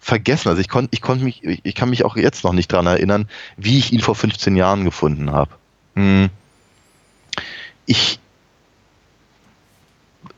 vergessen. 0.00 0.48
Also 0.48 0.60
ich 0.60 0.68
konnte, 0.68 0.88
ich 0.92 1.02
konnte 1.02 1.24
mich, 1.24 1.44
ich, 1.44 1.60
ich 1.62 1.74
kann 1.74 1.90
mich 1.90 2.04
auch 2.04 2.16
jetzt 2.16 2.44
noch 2.44 2.52
nicht 2.52 2.72
dran 2.72 2.86
erinnern, 2.86 3.28
wie 3.56 3.78
ich 3.78 3.92
ihn 3.92 4.00
vor 4.00 4.14
15 4.14 4.56
Jahren 4.56 4.84
gefunden 4.84 5.30
habe. 5.30 5.50
Hm. 5.94 6.30
Ich, 7.86 8.18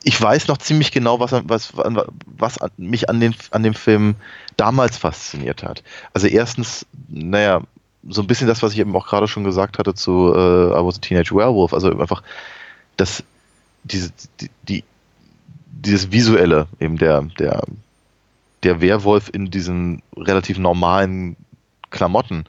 ich 0.04 0.20
weiß 0.20 0.48
noch 0.48 0.58
ziemlich 0.58 0.90
genau, 0.90 1.20
was, 1.20 1.32
was, 1.32 1.72
was 1.74 2.58
mich 2.76 3.08
an, 3.08 3.20
den, 3.20 3.34
an 3.50 3.62
dem 3.62 3.74
Film 3.74 4.16
damals 4.56 4.96
fasziniert 4.96 5.62
hat. 5.62 5.82
Also 6.12 6.26
erstens, 6.26 6.86
naja, 7.08 7.62
so 8.08 8.22
ein 8.22 8.26
bisschen 8.26 8.48
das, 8.48 8.62
was 8.62 8.72
ich 8.72 8.80
eben 8.80 8.94
auch 8.96 9.06
gerade 9.06 9.28
schon 9.28 9.44
gesagt 9.44 9.78
hatte 9.78 9.94
zu 9.94 10.32
äh, 10.34 10.70
I 10.70 10.84
Was 10.84 10.96
a 10.96 11.00
Teenage 11.00 11.34
Werewolf, 11.34 11.72
also 11.72 11.96
einfach 11.98 12.22
das, 12.96 13.22
diese, 13.84 14.10
die, 14.40 14.50
die, 14.68 14.84
dieses 15.66 16.10
visuelle, 16.10 16.66
eben 16.80 16.98
der, 16.98 17.22
der, 17.38 17.62
der 18.62 18.80
Werwolf 18.80 19.30
in 19.32 19.50
diesen 19.50 20.02
relativ 20.16 20.58
normalen 20.58 21.36
Klamotten, 21.90 22.44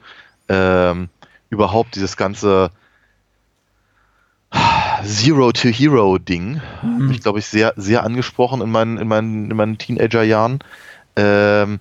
ähm, 0.48 1.08
überhaupt 1.50 1.94
dieses 1.94 2.16
ganze 2.16 2.70
Zero-to-Hero-Ding, 5.04 6.60
Mhm. 6.82 7.08
mich, 7.08 7.20
glaube 7.20 7.38
ich, 7.38 7.46
sehr, 7.46 7.72
sehr 7.76 8.04
angesprochen 8.04 8.60
in 8.60 8.70
meinen, 8.70 8.98
in 8.98 9.08
meinen, 9.08 9.50
in 9.50 9.56
meinen 9.56 9.78
Teenager-Jahren. 9.78 10.60
Ähm, 11.16 11.80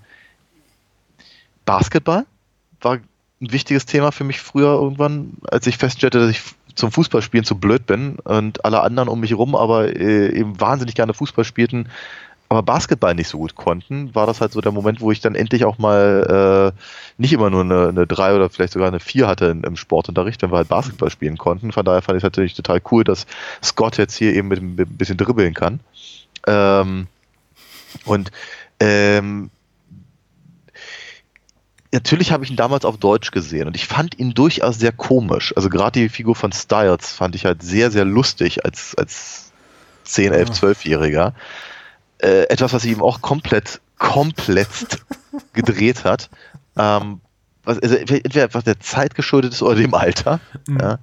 Basketball 1.65 2.25
war 2.81 2.95
ein 2.95 3.51
wichtiges 3.51 3.85
Thema 3.85 4.11
für 4.11 4.23
mich 4.23 4.41
früher 4.41 4.73
irgendwann, 4.73 5.33
als 5.49 5.67
ich 5.67 5.77
feststellte, 5.77 6.19
dass 6.19 6.29
ich 6.29 6.41
zum 6.75 6.91
Fußballspielen 6.91 7.45
zu 7.45 7.55
blöd 7.55 7.85
bin 7.85 8.17
und 8.23 8.65
alle 8.65 8.81
anderen 8.81 9.09
um 9.09 9.19
mich 9.19 9.31
herum 9.31 9.55
aber 9.55 9.95
äh, 9.95 10.35
eben 10.35 10.59
wahnsinnig 10.59 10.95
gerne 10.95 11.13
Fußball 11.13 11.45
spielten, 11.45 11.87
aber 12.53 12.63
Basketball 12.63 13.15
nicht 13.15 13.27
so 13.27 13.37
gut 13.37 13.55
konnten, 13.55 14.13
war 14.15 14.27
das 14.27 14.41
halt 14.41 14.51
so 14.51 14.61
der 14.61 14.71
Moment, 14.71 15.01
wo 15.01 15.11
ich 15.11 15.19
dann 15.19 15.35
endlich 15.35 15.65
auch 15.65 15.77
mal 15.77 16.73
äh, 16.73 16.79
nicht 17.17 17.33
immer 17.33 17.49
nur 17.49 17.61
eine, 17.61 17.89
eine 17.89 18.07
3 18.07 18.35
oder 18.35 18.49
vielleicht 18.49 18.73
sogar 18.73 18.87
eine 18.87 18.99
4 18.99 19.27
hatte 19.27 19.45
in, 19.45 19.63
im 19.63 19.75
Sportunterricht, 19.75 20.41
wenn 20.41 20.51
wir 20.51 20.57
halt 20.57 20.69
Basketball 20.69 21.09
spielen 21.09 21.37
konnten. 21.37 21.71
Von 21.71 21.85
daher 21.85 22.01
fand 22.01 22.17
ich 22.17 22.21
es 22.21 22.27
natürlich 22.27 22.53
total 22.53 22.81
cool, 22.91 23.03
dass 23.03 23.25
Scott 23.63 23.97
jetzt 23.97 24.15
hier 24.15 24.33
eben 24.33 24.47
mit, 24.47 24.61
mit 24.61 24.89
ein 24.89 24.97
bisschen 24.97 25.17
dribbeln 25.17 25.53
kann. 25.53 25.79
Ähm, 26.47 27.07
und 28.05 28.31
ähm, 28.79 29.49
natürlich 31.91 32.31
habe 32.31 32.43
ich 32.43 32.49
ihn 32.49 32.57
damals 32.57 32.85
auf 32.85 32.97
Deutsch 32.97 33.31
gesehen 33.31 33.67
und 33.67 33.75
ich 33.75 33.87
fand 33.87 34.19
ihn 34.19 34.33
durchaus 34.33 34.79
sehr 34.79 34.91
komisch. 34.91 35.53
Also 35.55 35.69
gerade 35.69 35.99
die 35.99 36.09
Figur 36.09 36.35
von 36.35 36.51
Styles 36.51 37.11
fand 37.11 37.35
ich 37.35 37.45
halt 37.45 37.61
sehr, 37.63 37.91
sehr 37.91 38.05
lustig 38.05 38.65
als, 38.65 38.95
als 38.95 39.51
10, 40.03 40.33
11, 40.33 40.49
12-Jähriger. 40.49 41.33
Äh, 42.23 42.43
etwas, 42.43 42.71
was 42.71 42.83
sich 42.83 42.91
eben 42.91 43.01
auch 43.01 43.21
komplett, 43.21 43.81
komplett 43.97 45.03
gedreht 45.53 46.05
hat. 46.05 46.29
Ähm, 46.77 47.19
was, 47.65 47.79
also 47.79 47.95
entweder 47.95 48.43
einfach 48.43 48.63
der 48.63 48.79
Zeit 48.79 49.13
geschuldet 49.13 49.51
ist 49.51 49.61
oder 49.61 49.75
dem 49.75 49.93
Alter. 49.93 50.39
Mhm. 50.67 50.79
Ja. 50.79 50.99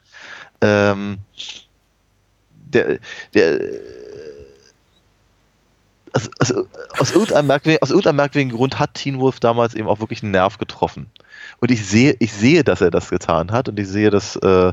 Ähm, 0.63 1.19
der, 2.73 2.99
der, 3.35 3.61
also, 6.13 6.31
also, 6.39 6.67
aus, 6.99 7.13
irgendeinem 7.13 7.47
merkwürdigen, 7.49 7.83
aus 7.83 7.91
irgendeinem 7.91 8.17
merkwürdigen 8.17 8.57
Grund 8.57 8.79
hat 8.79 8.95
Teen 8.95 9.21
Wolf 9.21 9.41
damals 9.41 9.75
eben 9.75 9.89
auch 9.89 10.01
wirklich 10.01 10.23
einen 10.23 10.33
Nerv 10.33 10.57
getroffen. 10.57 11.11
Und 11.61 11.71
ich 11.71 11.87
sehe, 11.87 12.17
ich 12.19 12.33
sehe, 12.33 12.65
dass 12.65 12.81
er 12.81 12.91
das 12.91 13.11
getan 13.11 13.53
hat 13.53 13.69
und 13.69 13.79
ich 13.79 13.89
sehe, 13.89 14.11
dass 14.11 14.37
äh, 14.37 14.73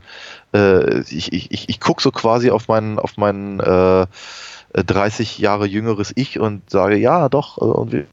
äh, 0.53 1.01
ich, 1.01 1.33
ich, 1.33 1.51
ich, 1.51 1.69
ich 1.69 1.79
gucke 1.79 2.01
so 2.01 2.11
quasi 2.11 2.51
auf 2.51 2.67
meinen, 2.69 2.99
auf 2.99 3.17
meinen 3.17 3.59
äh, 3.59 4.07
30 4.73 5.39
Jahre 5.39 5.65
jüngeres 5.65 6.11
Ich 6.15 6.39
und 6.39 6.69
sage, 6.69 6.97
ja, 6.97 7.29
doch, 7.29 7.57
äh, 7.57 7.65
und 7.65 7.91
wir, 7.91 8.05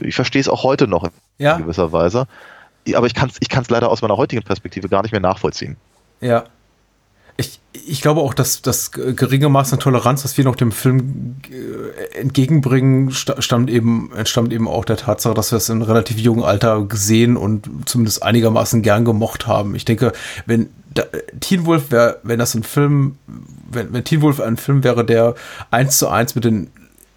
ich 0.00 0.14
verstehe 0.14 0.40
es 0.40 0.48
auch 0.48 0.62
heute 0.62 0.86
noch 0.86 1.04
in 1.04 1.10
Ja. 1.38 1.56
gewisser 1.58 1.92
Weise. 1.92 2.26
Aber 2.94 3.06
ich 3.06 3.14
kann 3.14 3.28
es 3.28 3.36
ich 3.40 3.48
kann's 3.48 3.70
leider 3.70 3.90
aus 3.90 4.02
meiner 4.02 4.16
heutigen 4.16 4.42
Perspektive 4.42 4.88
gar 4.88 5.02
nicht 5.02 5.12
mehr 5.12 5.20
nachvollziehen. 5.20 5.76
Ja. 6.20 6.44
Ich, 7.38 7.60
ich 7.72 8.02
glaube 8.02 8.20
auch, 8.20 8.34
dass 8.34 8.60
das 8.60 8.92
geringe 8.92 9.48
Maß 9.48 9.72
an 9.72 9.78
Toleranz, 9.80 10.22
das 10.22 10.36
wir 10.36 10.44
noch 10.44 10.56
dem 10.56 10.70
Film 10.70 11.36
äh, 11.50 12.18
entgegenbringen, 12.18 13.10
sta- 13.10 13.40
stammt 13.40 13.70
eben, 13.70 14.10
entstammt 14.14 14.52
eben 14.52 14.68
auch 14.68 14.84
der 14.84 14.98
Tatsache, 14.98 15.34
dass 15.34 15.50
wir 15.50 15.56
es 15.56 15.68
in 15.70 15.82
relativ 15.82 16.18
jungem 16.18 16.44
Alter 16.44 16.84
gesehen 16.84 17.36
und 17.36 17.68
zumindest 17.86 18.22
einigermaßen 18.22 18.82
gern 18.82 19.04
gemocht 19.04 19.46
haben. 19.46 19.74
Ich 19.74 19.86
denke, 19.86 20.12
wenn 20.44 20.68
da, 20.92 21.04
Teen 21.40 21.64
Wolf 21.64 21.90
wäre, 21.90 22.20
wenn 22.22 22.38
das 22.38 22.54
ein 22.54 22.62
Film, 22.62 23.16
wenn, 23.70 23.92
wenn 23.92 24.04
Teen 24.04 24.20
Wolf 24.20 24.40
ein 24.40 24.58
Film 24.58 24.84
wäre, 24.84 25.04
der 25.04 25.34
eins 25.70 25.96
zu 25.96 26.08
eins 26.08 26.34
mit 26.34 26.44
den 26.44 26.70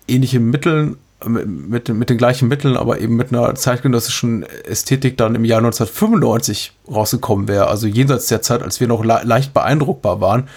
ähnlichen 0.07 0.49
Mitteln 0.49 0.95
mit, 1.27 1.89
mit, 1.89 2.09
den 2.09 2.17
gleichen 2.17 2.47
Mitteln, 2.47 2.77
aber 2.77 2.99
eben 2.99 3.15
mit 3.15 3.31
einer 3.31 3.53
zeitgenössischen 3.55 4.43
Ästhetik 4.43 5.17
dann 5.17 5.35
im 5.35 5.45
Jahr 5.45 5.59
1995 5.59 6.73
rausgekommen 6.89 7.47
wäre. 7.47 7.67
Also 7.67 7.87
jenseits 7.87 8.27
der 8.27 8.41
Zeit, 8.41 8.61
als 8.63 8.79
wir 8.79 8.87
noch 8.87 9.03
le 9.03 9.21
leicht 9.23 9.53
beeindruckbar 9.53 10.21
waren, 10.21 10.47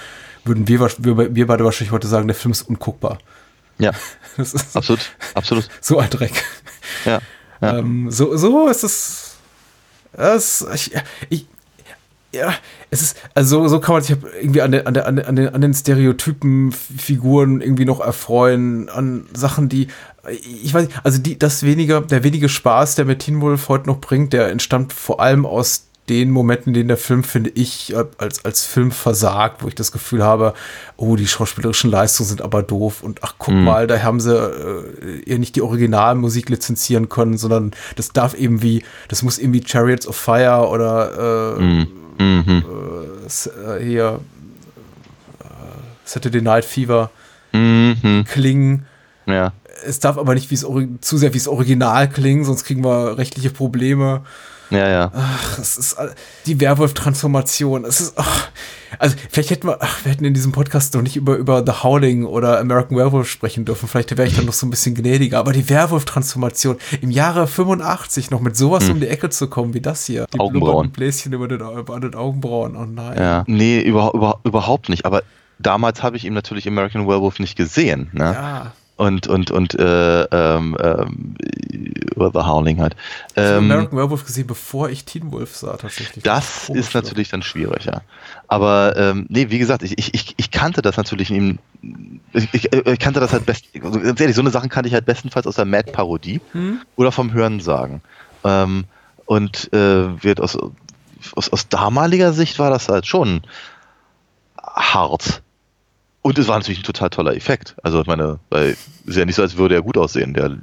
würden 0.45 0.69
wir, 0.69 0.81
wir, 0.99 1.35
wir 1.35 1.47
beide 1.47 1.64
wahrscheinlich 1.64 1.93
heute 1.93 2.09
sagen, 2.09 2.29
der 2.29 2.35
Film 2.35 2.53
ist 2.53 2.62
unguckbar. 2.62 3.19
Ja, 3.79 3.93
Das 4.37 4.55
ist 4.55 4.77
absolut, 4.77 5.01
absolut. 5.35 5.69
so 5.81 5.99
ein 5.99 6.09
Dreck. 6.11 6.45
Ja. 7.05 7.21
Ja. 7.61 7.79
Ähm, 7.79 8.11
so, 8.11 8.37
so 8.37 8.69
ist 8.69 8.85
es. 8.85 9.37
es 10.12 10.66
ich, 10.73 10.93
ich, 11.29 11.47
ja, 12.39 12.55
es 12.91 13.03
ist, 13.03 13.16
also 13.34 13.66
so 13.68 13.80
kann 13.80 13.95
man 13.95 14.03
sich 14.03 14.16
irgendwie 14.41 14.62
an, 14.62 14.72
der, 14.72 14.86
an, 14.86 14.95
der, 14.95 15.07
an, 15.07 15.16
den, 15.16 15.49
an 15.49 15.61
den 15.61 15.74
Stereotypen, 15.74 16.72
Figuren 16.72 17.61
irgendwie 17.61 17.84
noch 17.84 18.01
erfreuen, 18.01 18.89
an 18.89 19.26
Sachen, 19.34 19.68
die, 19.68 19.89
ich 20.30 20.72
weiß 20.72 20.86
nicht, 20.86 21.01
also 21.05 21.18
die, 21.18 21.39
das 21.39 21.62
weniger, 21.62 22.01
der 22.01 22.24
wenige 22.24 22.49
Spaß, 22.49 22.95
der 22.95 23.05
mir 23.05 23.18
Teen 23.18 23.41
Wolf 23.41 23.68
heute 23.68 23.89
noch 23.89 24.01
bringt, 24.01 24.32
der 24.32 24.49
entstammt 24.51 24.93
vor 24.93 25.20
allem 25.20 25.45
aus 25.45 25.89
den 26.09 26.30
Momenten, 26.30 26.70
in 26.70 26.74
denen 26.74 26.89
der 26.89 26.97
Film, 26.97 27.22
finde 27.22 27.51
ich, 27.51 27.95
als, 28.18 28.45
als 28.45 28.64
Film 28.64 28.91
versagt, 28.91 29.62
wo 29.62 29.68
ich 29.68 29.74
das 29.74 29.93
Gefühl 29.93 30.22
habe, 30.22 30.55
oh, 30.97 31.16
die 31.16 31.26
schauspielerischen 31.26 31.91
Leistungen 31.91 32.28
sind 32.28 32.43
aber 32.43 32.62
doof 32.62 33.03
und 33.03 33.20
ach, 33.22 33.34
guck 33.39 33.55
mhm. 33.55 33.64
mal, 33.64 33.86
da 33.86 34.03
haben 34.03 34.20
sie 34.20 34.34
äh, 34.34 35.20
ihr 35.26 35.39
nicht 35.39 35.57
die 35.57 35.62
Originalmusik 35.62 36.49
lizenzieren 36.49 37.09
können, 37.09 37.36
sondern 37.36 37.72
das 37.97 38.12
darf 38.12 38.34
eben 38.34 38.62
wie, 38.62 38.82
das 39.09 39.22
muss 39.22 39.39
irgendwie 39.39 39.62
Chariots 39.66 40.07
of 40.07 40.16
Fire 40.16 40.68
oder 40.68 41.57
äh, 41.59 41.62
mhm. 41.62 41.86
Mhm. 42.19 42.64
Äh, 43.27 43.85
hier 43.85 44.21
äh, 45.41 45.45
Saturday 46.05 46.43
Night 46.43 46.64
Fever 46.64 47.11
mhm. 47.53 48.25
klingen. 48.29 48.87
Ja. 49.27 49.53
Es 49.85 50.01
darf 50.01 50.19
aber 50.19 50.35
nicht 50.35 50.51
wie's, 50.51 50.66
zu 51.01 51.19
sehr 51.19 51.33
wie 51.35 51.39
es 51.39 51.49
Original 51.49 52.09
klingen, 52.09 52.45
sonst 52.45 52.64
kriegen 52.64 52.83
wir 52.85 53.16
rechtliche 53.16 53.51
Probleme. 53.51 54.23
Ja, 54.71 54.89
ja. 54.89 55.12
Ach, 55.14 55.59
es 55.59 55.77
ist 55.77 55.97
die 56.47 56.61
Werwolf-Transformation. 56.61 57.85
Es 57.85 58.01
ist, 58.01 58.14
ach, 58.16 58.51
also 58.99 59.16
vielleicht 59.31 59.51
hätten 59.51 59.69
wir, 59.69 59.79
ach, 59.81 60.05
wir 60.05 60.12
hätten 60.12 60.25
in 60.25 60.35
diesem 60.35 60.53
Podcast 60.53 60.95
noch 60.95 61.03
nicht 61.03 61.16
über, 61.16 61.37
über 61.37 61.64
The 61.64 61.83
Howling 61.83 62.25
oder 62.25 62.59
American 62.59 62.97
Werewolf 62.97 63.29
sprechen 63.29 63.64
dürfen. 63.64 63.89
Vielleicht 63.89 64.16
wäre 64.16 64.29
ich 64.29 64.37
dann 64.37 64.47
noch 64.47 64.53
so 64.53 64.66
ein 64.66 64.71
bisschen 64.71 64.95
gnädiger. 64.95 65.39
Aber 65.39 65.53
die 65.53 65.69
Werwolf-Transformation 65.69 66.77
im 67.01 67.11
Jahre 67.11 67.47
85 67.47 68.31
noch 68.31 68.41
mit 68.41 68.57
sowas 68.57 68.85
hm. 68.85 68.95
um 68.95 69.01
die 69.01 69.09
Ecke 69.09 69.31
zu 69.31 69.49
kommen 69.49 69.75
wie 69.75 69.81
das 69.81 70.05
hier. 70.05 70.27
Die 70.33 70.41
Augenbrauen. 70.41 70.91
Bläschen 70.91 71.33
über 71.33 71.49
den, 71.49 71.61
über 71.61 72.01
den 72.01 72.14
Augenbrauen. 72.14 72.77
Oh 72.77 72.85
nein. 72.85 73.16
Ja. 73.19 73.45
Nee, 73.47 73.81
über, 73.81 74.12
über, 74.14 74.41
überhaupt 74.45 74.89
nicht. 74.89 75.07
Aber 75.07 75.23
damals 75.59 76.03
habe 76.03 76.16
ich 76.16 76.25
ihm 76.25 76.35
natürlich 76.35 76.69
American 76.69 77.09
Werewolf 77.09 77.39
nicht 77.39 77.57
gesehen. 77.57 78.11
Ne? 78.12 78.33
Ja 78.33 78.73
und 78.99 79.29
und 79.29 79.51
und 79.53 79.75
äh, 79.79 80.23
ähm, 80.25 80.77
ähm, 80.81 81.35
The 82.17 82.41
Howling 82.41 82.81
halt. 82.81 82.97
Ähm, 83.37 83.45
ich 83.45 83.51
habe 83.51 83.57
American 83.59 83.99
Werewolf 83.99 84.27
gesehen, 84.27 84.47
bevor 84.49 84.91
ich 84.91 85.05
Teen 85.05 85.31
Wolf 85.31 85.57
sah 85.57 85.77
tatsächlich. 85.77 86.25
Das, 86.25 86.67
das 86.67 86.77
ist 86.77 86.95
natürlich 86.95 87.29
dann 87.29 87.43
schwierig, 87.43 87.85
ja. 87.85 88.03
Aber 88.49 88.97
ähm, 88.97 89.27
nee, 89.29 89.51
wie 89.51 89.59
gesagt, 89.59 89.85
ich, 89.85 89.97
ich, 89.97 90.35
ich 90.37 90.51
kannte 90.51 90.83
das 90.83 90.97
natürlich 90.97 91.31
in 91.31 91.37
ihm. 91.37 91.59
Ich, 92.33 92.53
ich, 92.53 92.73
ich 92.73 92.99
kannte 92.99 93.21
das 93.21 93.33
halt 93.33 93.47
best. 93.47 93.67
Also 93.81 94.01
ganz 94.01 94.21
ehrlich, 94.21 94.35
so 94.35 94.43
eine 94.43 94.51
Sachen 94.51 94.69
kannte 94.69 94.89
ich 94.89 94.95
halt 94.95 95.07
bestenfalls 95.07 95.47
aus 95.47 95.55
der 95.55 95.65
Mad-Parodie 95.65 96.41
hm? 96.51 96.81
oder 96.97 97.13
vom 97.13 97.33
Hörensagen. 97.33 98.01
Ähm, 98.43 98.85
und 99.27 99.73
äh, 99.73 100.23
wird 100.25 100.41
aus, 100.41 100.59
aus, 101.37 101.49
aus 101.51 101.69
damaliger 101.69 102.33
Sicht 102.33 102.59
war 102.59 102.71
das 102.71 102.89
halt 102.89 103.07
schon 103.07 103.43
hart 104.61 105.43
und 106.23 106.39
es 106.39 106.49
war 106.49 106.59
natürlich 106.59 106.81
ein 106.81 106.85
total 106.85 107.11
toller 107.11 107.35
Effekt. 107.37 107.77
Also 107.83 108.01
ich 108.01 108.07
meine, 108.07 108.39
weil 108.51 108.71
es 108.71 108.79
ist 109.07 109.16
ja 109.16 109.25
nicht 109.25 109.37
so, 109.37 109.43
als 109.43 109.57
würde 109.57 109.77
er 109.77 109.83
gut 109.83 109.97
aussehen, 109.97 110.35
der 110.35 110.59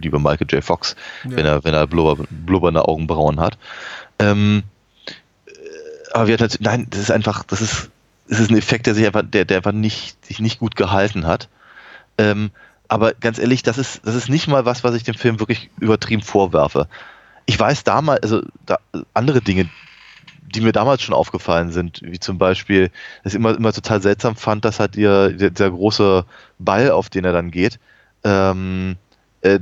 liebe 0.00 0.18
Michael 0.18 0.46
J. 0.48 0.62
Fox, 0.62 0.96
ja. 1.24 1.36
wenn 1.36 1.46
er, 1.46 1.64
wenn 1.64 1.74
er 1.74 1.86
blubber, 1.86 2.24
blubbernde 2.30 2.86
Augenbrauen 2.86 3.40
hat. 3.40 3.58
Ähm, 4.18 4.62
äh, 5.46 5.52
aber 6.12 6.26
wir 6.26 6.34
hatten 6.34 6.42
halt, 6.42 6.60
nein, 6.60 6.86
das 6.90 7.00
ist 7.00 7.10
einfach, 7.10 7.42
das 7.44 7.60
ist, 7.60 7.90
das 8.28 8.40
ist 8.40 8.50
ein 8.50 8.56
Effekt, 8.56 8.86
der 8.86 8.94
sich 8.94 9.06
einfach, 9.06 9.22
der, 9.24 9.44
der 9.44 9.58
einfach 9.58 9.72
nicht, 9.72 10.24
sich 10.24 10.38
nicht 10.38 10.60
gut 10.60 10.76
gehalten 10.76 11.26
hat. 11.26 11.48
Ähm, 12.16 12.50
aber 12.88 13.12
ganz 13.14 13.38
ehrlich, 13.38 13.62
das 13.62 13.78
ist, 13.78 14.00
das 14.04 14.14
ist 14.14 14.28
nicht 14.28 14.48
mal 14.48 14.64
was, 14.64 14.84
was 14.84 14.94
ich 14.94 15.02
dem 15.02 15.14
Film 15.14 15.38
wirklich 15.38 15.70
übertrieben 15.80 16.22
vorwerfe. 16.22 16.88
Ich 17.46 17.58
weiß 17.58 17.84
damals, 17.84 18.22
also 18.22 18.42
da, 18.66 18.78
andere 19.14 19.40
Dinge, 19.40 19.68
die 20.54 20.60
mir 20.60 20.72
damals 20.72 21.02
schon 21.02 21.14
aufgefallen 21.14 21.70
sind, 21.70 22.00
wie 22.02 22.18
zum 22.18 22.38
Beispiel, 22.38 22.90
dass 23.22 23.32
ich 23.32 23.38
immer, 23.38 23.56
immer 23.56 23.72
total 23.72 24.02
seltsam 24.02 24.36
fand, 24.36 24.64
dass 24.64 24.80
halt 24.80 24.96
ihr, 24.96 25.30
der, 25.30 25.50
der 25.50 25.70
große 25.70 26.24
Ball, 26.58 26.90
auf 26.90 27.08
den 27.08 27.24
er 27.24 27.32
dann 27.32 27.50
geht, 27.50 27.78
ähm, 28.24 28.96
äh, 29.42 29.58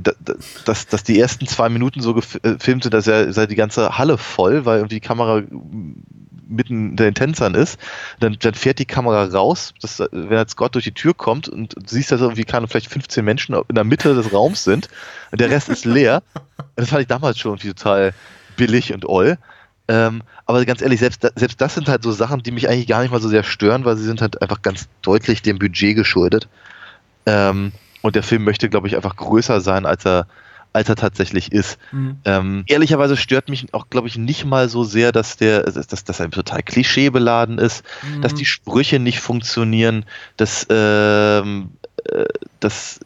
dass, 0.65 0.87
dass 0.87 1.03
die 1.03 1.19
ersten 1.19 1.47
zwei 1.47 1.69
Minuten 1.69 2.01
so 2.01 2.13
gefilmt 2.13 2.83
sind, 2.83 2.93
dass 2.93 3.07
er 3.07 3.31
sei 3.31 3.45
die 3.45 3.55
ganze 3.55 3.97
Halle 3.97 4.17
voll, 4.17 4.65
weil 4.65 4.79
irgendwie 4.79 4.95
die 4.95 5.07
Kamera 5.07 5.41
mitten 6.49 6.89
in 6.91 6.95
den 6.97 7.13
Tänzern 7.13 7.53
ist. 7.53 7.79
Dann, 8.19 8.35
dann 8.39 8.55
fährt 8.55 8.79
die 8.79 8.85
Kamera 8.85 9.25
raus, 9.25 9.73
dass, 9.81 9.99
wenn 10.11 10.37
jetzt 10.37 10.51
Scott 10.51 10.75
durch 10.75 10.83
die 10.83 10.91
Tür 10.91 11.13
kommt 11.13 11.47
und 11.47 11.75
du 11.75 11.81
siehst, 11.85 12.11
dass 12.11 12.21
irgendwie 12.21 12.43
keine 12.43 12.67
vielleicht 12.67 12.91
15 12.91 13.23
Menschen 13.23 13.55
in 13.55 13.75
der 13.75 13.83
Mitte 13.83 14.15
des 14.15 14.33
Raums 14.33 14.63
sind 14.63 14.89
und 15.31 15.39
der 15.39 15.49
Rest 15.49 15.69
ist 15.69 15.85
leer. 15.85 16.23
Das 16.75 16.89
fand 16.89 17.01
ich 17.01 17.07
damals 17.07 17.37
schon 17.37 17.51
irgendwie 17.51 17.73
total 17.73 18.13
billig 18.55 18.93
und 18.93 19.05
oll. 19.05 19.37
Ähm, 19.89 20.21
aber 20.45 20.63
ganz 20.65 20.83
ehrlich, 20.83 20.99
selbst, 20.99 21.27
selbst 21.35 21.59
das 21.59 21.73
sind 21.73 21.89
halt 21.89 22.03
so 22.03 22.11
Sachen, 22.11 22.43
die 22.43 22.51
mich 22.51 22.69
eigentlich 22.69 22.87
gar 22.87 23.01
nicht 23.01 23.11
mal 23.11 23.19
so 23.19 23.27
sehr 23.27 23.43
stören, 23.43 23.85
weil 23.85 23.97
sie 23.97 24.05
sind 24.05 24.21
halt 24.21 24.39
einfach 24.41 24.61
ganz 24.61 24.87
deutlich 25.01 25.41
dem 25.41 25.57
Budget 25.57 25.95
geschuldet. 25.95 26.47
Ähm, 27.25 27.71
und 28.03 28.15
der 28.15 28.21
Film 28.21 28.43
möchte, 28.43 28.69
glaube 28.69 28.87
ich, 28.87 28.95
einfach 28.95 29.15
größer 29.15 29.61
sein, 29.61 29.87
als 29.87 30.05
er, 30.05 30.27
als 30.73 30.89
er 30.89 30.95
tatsächlich 30.95 31.51
ist. 31.51 31.79
Mhm. 31.91 32.17
Ähm, 32.23 32.63
ehrlicherweise 32.67 33.17
stört 33.17 33.49
mich 33.49 33.73
auch, 33.73 33.89
glaube 33.89 34.07
ich, 34.07 34.15
nicht 34.15 34.45
mal 34.45 34.69
so 34.69 34.83
sehr, 34.83 35.11
dass 35.11 35.37
der, 35.37 35.63
dass, 35.63 36.03
dass 36.03 36.19
er 36.19 36.29
total 36.29 36.61
klischeebeladen 36.61 37.57
ist, 37.57 37.83
mhm. 38.03 38.21
dass 38.21 38.35
die 38.35 38.45
Sprüche 38.45 38.99
nicht 38.99 39.19
funktionieren, 39.19 40.05
dass, 40.37 40.67
ähm, 40.69 41.71
äh, 42.05 42.25
dass 42.59 42.99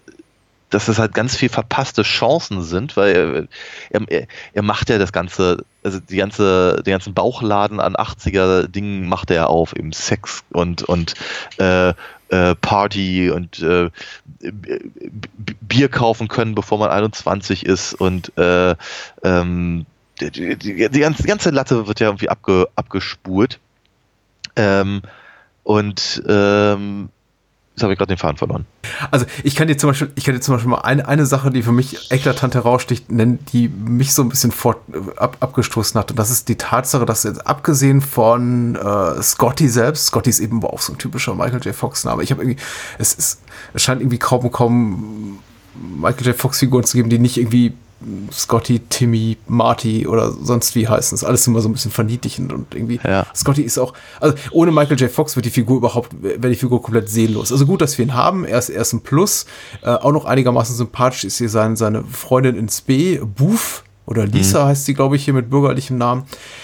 dass 0.73 0.87
es 0.87 0.99
halt 0.99 1.13
ganz 1.13 1.35
viel 1.35 1.49
verpasste 1.49 2.03
Chancen 2.03 2.61
sind, 2.61 2.97
weil 2.97 3.47
er, 3.91 4.07
er, 4.09 4.27
er 4.53 4.61
macht 4.61 4.89
ja 4.89 4.97
das 4.97 5.11
ganze, 5.11 5.65
also 5.83 5.99
die 5.99 6.17
ganze, 6.17 6.81
den 6.83 6.91
ganzen 6.91 7.13
Bauchladen 7.13 7.79
an 7.79 7.95
80er 7.95 8.67
Dingen 8.67 9.07
macht 9.07 9.31
er 9.31 9.49
auf, 9.49 9.75
eben 9.75 9.91
Sex 9.91 10.43
und, 10.51 10.83
und 10.83 11.13
äh, 11.57 11.93
äh, 12.29 12.55
Party 12.55 13.29
und 13.29 13.59
äh, 13.61 13.89
Bier 15.61 15.89
kaufen 15.89 16.27
können, 16.27 16.55
bevor 16.55 16.79
man 16.79 16.89
21 16.89 17.65
ist 17.65 17.93
und 17.93 18.35
äh, 18.37 18.75
ähm, 19.23 19.85
die, 20.19 20.57
die, 20.57 20.89
die, 20.89 20.99
ganze, 20.99 21.23
die 21.23 21.29
ganze 21.29 21.49
Latte 21.49 21.87
wird 21.87 21.99
ja 21.99 22.07
irgendwie 22.07 22.29
abge, 22.29 22.67
abgespult. 22.75 23.59
Ähm, 24.55 25.01
und 25.63 26.21
ähm, 26.27 27.09
Jetzt 27.75 27.81
habe 27.81 27.93
ich 27.93 27.97
gerade 27.97 28.13
den 28.13 28.19
Faden 28.19 28.37
verloren. 28.37 28.67
Also 29.09 29.25
ich 29.43 29.55
kann 29.55 29.67
dir 29.67 29.75
zum 29.77 29.89
Beispiel, 29.89 30.11
ich 30.13 30.23
kann 30.23 30.35
dir 30.35 30.41
zum 30.41 30.53
Beispiel 30.53 30.69
mal 30.69 30.81
eine, 30.81 31.07
eine 31.07 31.25
Sache, 31.25 31.49
die 31.49 31.63
für 31.63 31.71
mich 31.71 32.11
eklatant 32.11 32.53
heraussticht, 32.53 33.11
nennen, 33.11 33.39
die 33.51 33.67
mich 33.67 34.13
so 34.13 34.21
ein 34.21 34.29
bisschen 34.29 34.51
fort, 34.51 34.77
ab, 35.17 35.37
abgestoßen 35.39 35.99
hat. 35.99 36.11
Und 36.11 36.19
das 36.19 36.29
ist 36.29 36.49
die 36.49 36.55
Tatsache, 36.55 37.05
dass 37.05 37.23
jetzt 37.23 37.47
abgesehen 37.47 38.01
von 38.01 38.75
äh, 38.75 39.23
Scotty 39.23 39.69
selbst, 39.69 40.05
Scotty 40.05 40.29
ist 40.29 40.39
eben 40.39 40.63
auch 40.63 40.81
so 40.81 40.93
ein 40.93 40.99
typischer 40.99 41.33
Michael 41.33 41.61
J. 41.63 41.73
Fox-Name. 41.73 42.21
Ich 42.21 42.29
habe 42.29 42.43
irgendwie, 42.43 42.61
es 42.99 43.15
ist, 43.15 43.41
es 43.73 43.81
scheint 43.81 44.01
irgendwie 44.01 44.19
kaum 44.19 44.51
kaum 44.51 45.39
Michael 45.99 46.27
J. 46.27 46.35
Fox-Figuren 46.35 46.83
zu 46.83 46.97
geben, 46.97 47.09
die 47.09 47.17
nicht 47.17 47.37
irgendwie 47.37 47.73
Scotty, 48.31 48.79
Timmy, 48.89 49.37
Marty 49.47 50.07
oder 50.07 50.31
sonst 50.31 50.75
wie 50.75 50.87
heißen. 50.87 51.15
Das 51.15 51.23
ist 51.23 51.27
alles 51.27 51.47
immer 51.47 51.61
so 51.61 51.69
ein 51.69 51.73
bisschen 51.73 51.91
verniedlichend 51.91 52.53
und 52.53 52.73
irgendwie. 52.75 52.99
Ja. 53.03 53.25
Scotty 53.35 53.61
ist 53.61 53.77
auch, 53.77 53.93
also 54.19 54.35
ohne 54.51 54.71
Michael 54.71 54.99
J. 54.99 55.11
Fox 55.11 55.35
wird 55.35 55.45
die 55.45 55.51
Figur 55.51 55.77
überhaupt, 55.77 56.11
wäre 56.21 56.49
die 56.49 56.55
Figur 56.55 56.81
komplett 56.81 57.09
seelenlos. 57.09 57.51
Also 57.51 57.65
gut, 57.65 57.81
dass 57.81 57.97
wir 57.97 58.05
ihn 58.05 58.13
haben. 58.13 58.45
Er 58.45 58.59
ist, 58.59 58.69
er 58.69 58.81
ist 58.81 58.93
ein 58.93 59.01
Plus. 59.01 59.45
Äh, 59.81 59.89
auch 59.89 60.11
noch 60.11 60.25
einigermaßen 60.25 60.75
sympathisch 60.75 61.23
ist 61.23 61.37
hier 61.37 61.49
sein, 61.49 61.75
seine 61.75 62.03
Freundin 62.03 62.55
ins 62.55 62.81
B, 62.81 63.19
Boof. 63.19 63.83
Oder 64.05 64.25
Lisa 64.25 64.63
mhm. 64.63 64.67
heißt 64.69 64.85
sie, 64.85 64.93
glaube 64.93 65.15
ich, 65.15 65.23
hier 65.23 65.33
mit 65.33 65.49
bürgerlichem 65.49 65.97
Namen. 65.97 66.23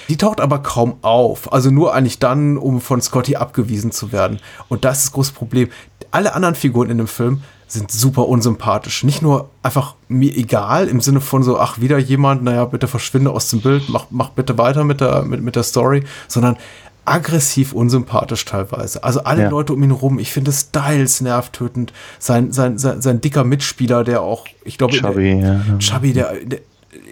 Die 0.09 0.17
taucht 0.17 0.41
aber 0.41 0.59
kaum 0.59 0.97
auf. 1.01 1.53
Also 1.53 1.71
nur 1.71 1.93
eigentlich 1.93 2.19
dann, 2.19 2.57
um 2.57 2.81
von 2.81 3.01
Scotty 3.01 3.37
abgewiesen 3.37 3.91
zu 3.91 4.11
werden. 4.11 4.39
Und 4.67 4.83
das 4.83 4.99
ist 4.99 5.05
das 5.05 5.11
große 5.13 5.33
Problem. 5.33 5.69
Alle 6.11 6.33
anderen 6.33 6.55
Figuren 6.55 6.89
in 6.89 6.97
dem 6.97 7.07
Film 7.07 7.41
sind 7.71 7.91
super 7.91 8.27
unsympathisch. 8.27 9.03
Nicht 9.03 9.21
nur 9.21 9.49
einfach 9.61 9.95
mir 10.07 10.35
egal 10.35 10.87
im 10.87 11.01
Sinne 11.01 11.21
von 11.21 11.43
so, 11.43 11.59
ach, 11.59 11.79
wieder 11.79 11.97
jemand, 11.97 12.43
naja, 12.43 12.65
bitte 12.65 12.87
verschwinde 12.87 13.29
aus 13.31 13.49
dem 13.49 13.61
Bild, 13.61 13.89
mach, 13.89 14.07
mach 14.09 14.29
bitte 14.29 14.57
weiter 14.57 14.83
mit 14.83 15.01
der, 15.01 15.23
mit, 15.23 15.41
mit 15.41 15.55
der 15.55 15.63
Story, 15.63 16.03
sondern 16.27 16.57
aggressiv 17.05 17.73
unsympathisch 17.73 18.45
teilweise. 18.45 19.03
Also 19.03 19.23
alle 19.23 19.43
ja. 19.43 19.49
Leute 19.49 19.73
um 19.73 19.83
ihn 19.83 19.91
rum, 19.91 20.19
ich 20.19 20.31
finde 20.31 20.51
Styles 20.51 21.21
nervtötend. 21.21 21.93
Sein, 22.17 22.51
sein, 22.51 22.77
sein, 22.77 23.01
sein 23.01 23.21
dicker 23.21 23.43
Mitspieler, 23.43 24.03
der 24.03 24.21
auch, 24.21 24.45
ich 24.63 24.77
glaube, 24.77 24.95
Chubby, 24.95 25.39
der, 25.39 25.61
ja. 25.67 25.77
Chubby, 25.79 26.13
der, 26.13 26.33
der 26.43 26.59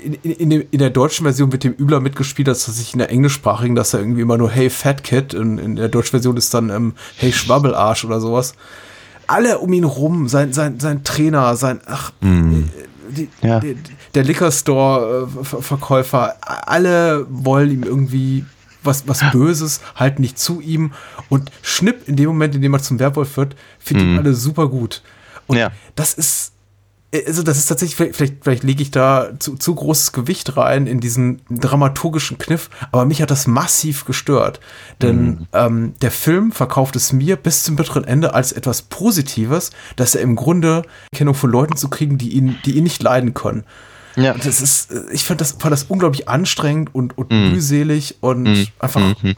in, 0.04 0.14
in, 0.14 0.52
in, 0.52 0.80
der 0.80 0.90
deutschen 0.90 1.24
Version 1.24 1.52
wird 1.52 1.64
dem 1.64 1.74
übler 1.74 2.00
mitgespielt, 2.00 2.50
als 2.50 2.66
dass 2.66 2.80
ich 2.80 2.94
in 2.94 3.00
der 3.00 3.12
englischsprachigen, 3.12 3.76
dass 3.76 3.94
er 3.94 4.00
irgendwie 4.00 4.22
immer 4.22 4.38
nur 4.38 4.50
Hey 4.50 4.70
Fat 4.72 5.04
Kid, 5.04 5.34
in, 5.34 5.60
in 5.60 5.76
der 5.76 5.88
deutschen 5.88 6.12
Version 6.12 6.36
ist 6.36 6.54
dann 6.54 6.70
ähm, 6.70 6.94
Hey 7.16 7.32
Schwabbelarsch 7.32 8.04
oder 8.04 8.20
sowas 8.20 8.56
alle 9.28 9.60
um 9.60 9.72
ihn 9.74 9.84
rum, 9.84 10.28
sein, 10.28 10.54
sein, 10.54 10.80
sein 10.80 11.04
Trainer, 11.04 11.56
sein, 11.56 11.82
ach, 11.86 12.12
mm. 12.22 12.64
die, 13.10 13.30
ja. 13.42 13.60
die, 13.60 13.78
der 14.16 14.24
Liquor 14.24 14.52
Store 14.52 15.28
äh, 15.42 15.62
Verkäufer, 15.62 16.36
alle 16.42 17.26
wollen 17.30 17.72
ihm 17.72 17.84
irgendwie 17.84 18.46
was, 18.84 19.08
was 19.08 19.20
Böses, 19.32 19.82
halten 19.96 20.22
nicht 20.22 20.40
zu 20.40 20.62
ihm 20.62 20.94
und 21.30 21.52
schnipp 21.62 22.08
in 22.08 22.16
dem 22.16 22.28
Moment, 22.28 22.56
in 22.56 22.62
dem 22.62 22.74
er 22.74 22.82
zum 22.82 23.00
Werwolf 23.00 23.36
wird, 23.38 23.56
finden 23.80 24.16
mm. 24.16 24.20
alle 24.20 24.34
super 24.34 24.70
gut. 24.70 25.02
Und 25.46 25.58
ja. 25.58 25.72
das 25.96 26.14
ist, 26.14 26.54
also 27.26 27.42
das 27.42 27.58
ist 27.58 27.68
tatsächlich, 27.68 27.96
vielleicht, 27.96 28.44
vielleicht 28.44 28.64
lege 28.64 28.82
ich 28.82 28.92
da 28.92 29.30
zu, 29.40 29.56
zu 29.56 29.74
großes 29.74 30.12
Gewicht 30.12 30.58
rein 30.58 30.88
in 30.88 31.00
diesen 31.00 31.42
dramaturgischen 31.50 32.38
Kniff, 32.38 32.70
aber 32.92 33.06
mich 33.06 33.22
hat 33.22 33.32
das 33.32 33.48
massiv 33.48 34.04
gestört. 34.04 34.60
Denn 35.02 35.26
mhm. 35.26 35.48
ähm, 35.54 35.94
der 36.02 36.12
Film 36.12 36.52
verkauft 36.52 36.98
es 36.98 37.14
mir 37.14 37.38
bis 37.38 37.64
zum 37.64 37.78
bitteren 37.78 38.04
Ende 38.04 38.34
als 38.34 38.52
etwas 38.52 38.82
Positives, 38.82 39.72
dass 39.96 40.16
er 40.16 40.22
im 40.22 40.36
Grunde 40.36 40.84
Kennung 41.16 41.34
von 41.34 41.50
Leuten 41.50 41.78
zu 41.78 41.90
kriegen, 41.90 42.18
die 42.18 42.34
ihn, 42.34 42.58
die 42.66 42.78
ihn 42.78 42.84
nicht 42.84 43.02
leiden 43.02 43.34
können. 43.34 43.64
Ja. 44.18 44.34
Das 44.34 44.62
ist, 44.62 44.92
ich 45.12 45.24
fand 45.24 45.40
das, 45.40 45.54
fand 45.54 45.72
das 45.72 45.84
unglaublich 45.84 46.28
anstrengend 46.28 46.94
und, 46.94 47.18
und 47.18 47.30
mm. 47.30 47.52
mühselig 47.52 48.18
und 48.20 48.44
mm. 48.44 48.66
einfach, 48.80 49.24
mm. 49.24 49.32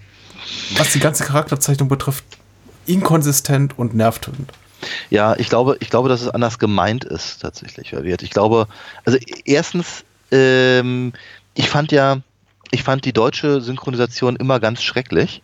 was 0.77 0.93
die 0.93 0.99
ganze 0.99 1.25
Charakterzeichnung 1.25 1.89
betrifft, 1.89 2.23
inkonsistent 2.85 3.77
und 3.77 3.93
nervtötend. 3.93 4.53
Ja, 5.09 5.35
ich 5.37 5.49
glaube, 5.49 5.77
ich 5.79 5.89
glaube, 5.89 6.09
dass 6.09 6.21
es 6.21 6.29
anders 6.29 6.59
gemeint 6.59 7.03
ist, 7.03 7.41
tatsächlich, 7.41 7.93
Ich 7.93 8.29
glaube, 8.29 8.67
also 9.05 9.17
erstens, 9.45 10.03
ähm, 10.31 11.13
ich 11.53 11.69
fand 11.69 11.91
ja, 11.91 12.19
ich 12.71 12.83
fand 12.83 13.05
die 13.05 13.13
deutsche 13.13 13.61
Synchronisation 13.61 14.35
immer 14.35 14.59
ganz 14.59 14.81
schrecklich. 14.83 15.41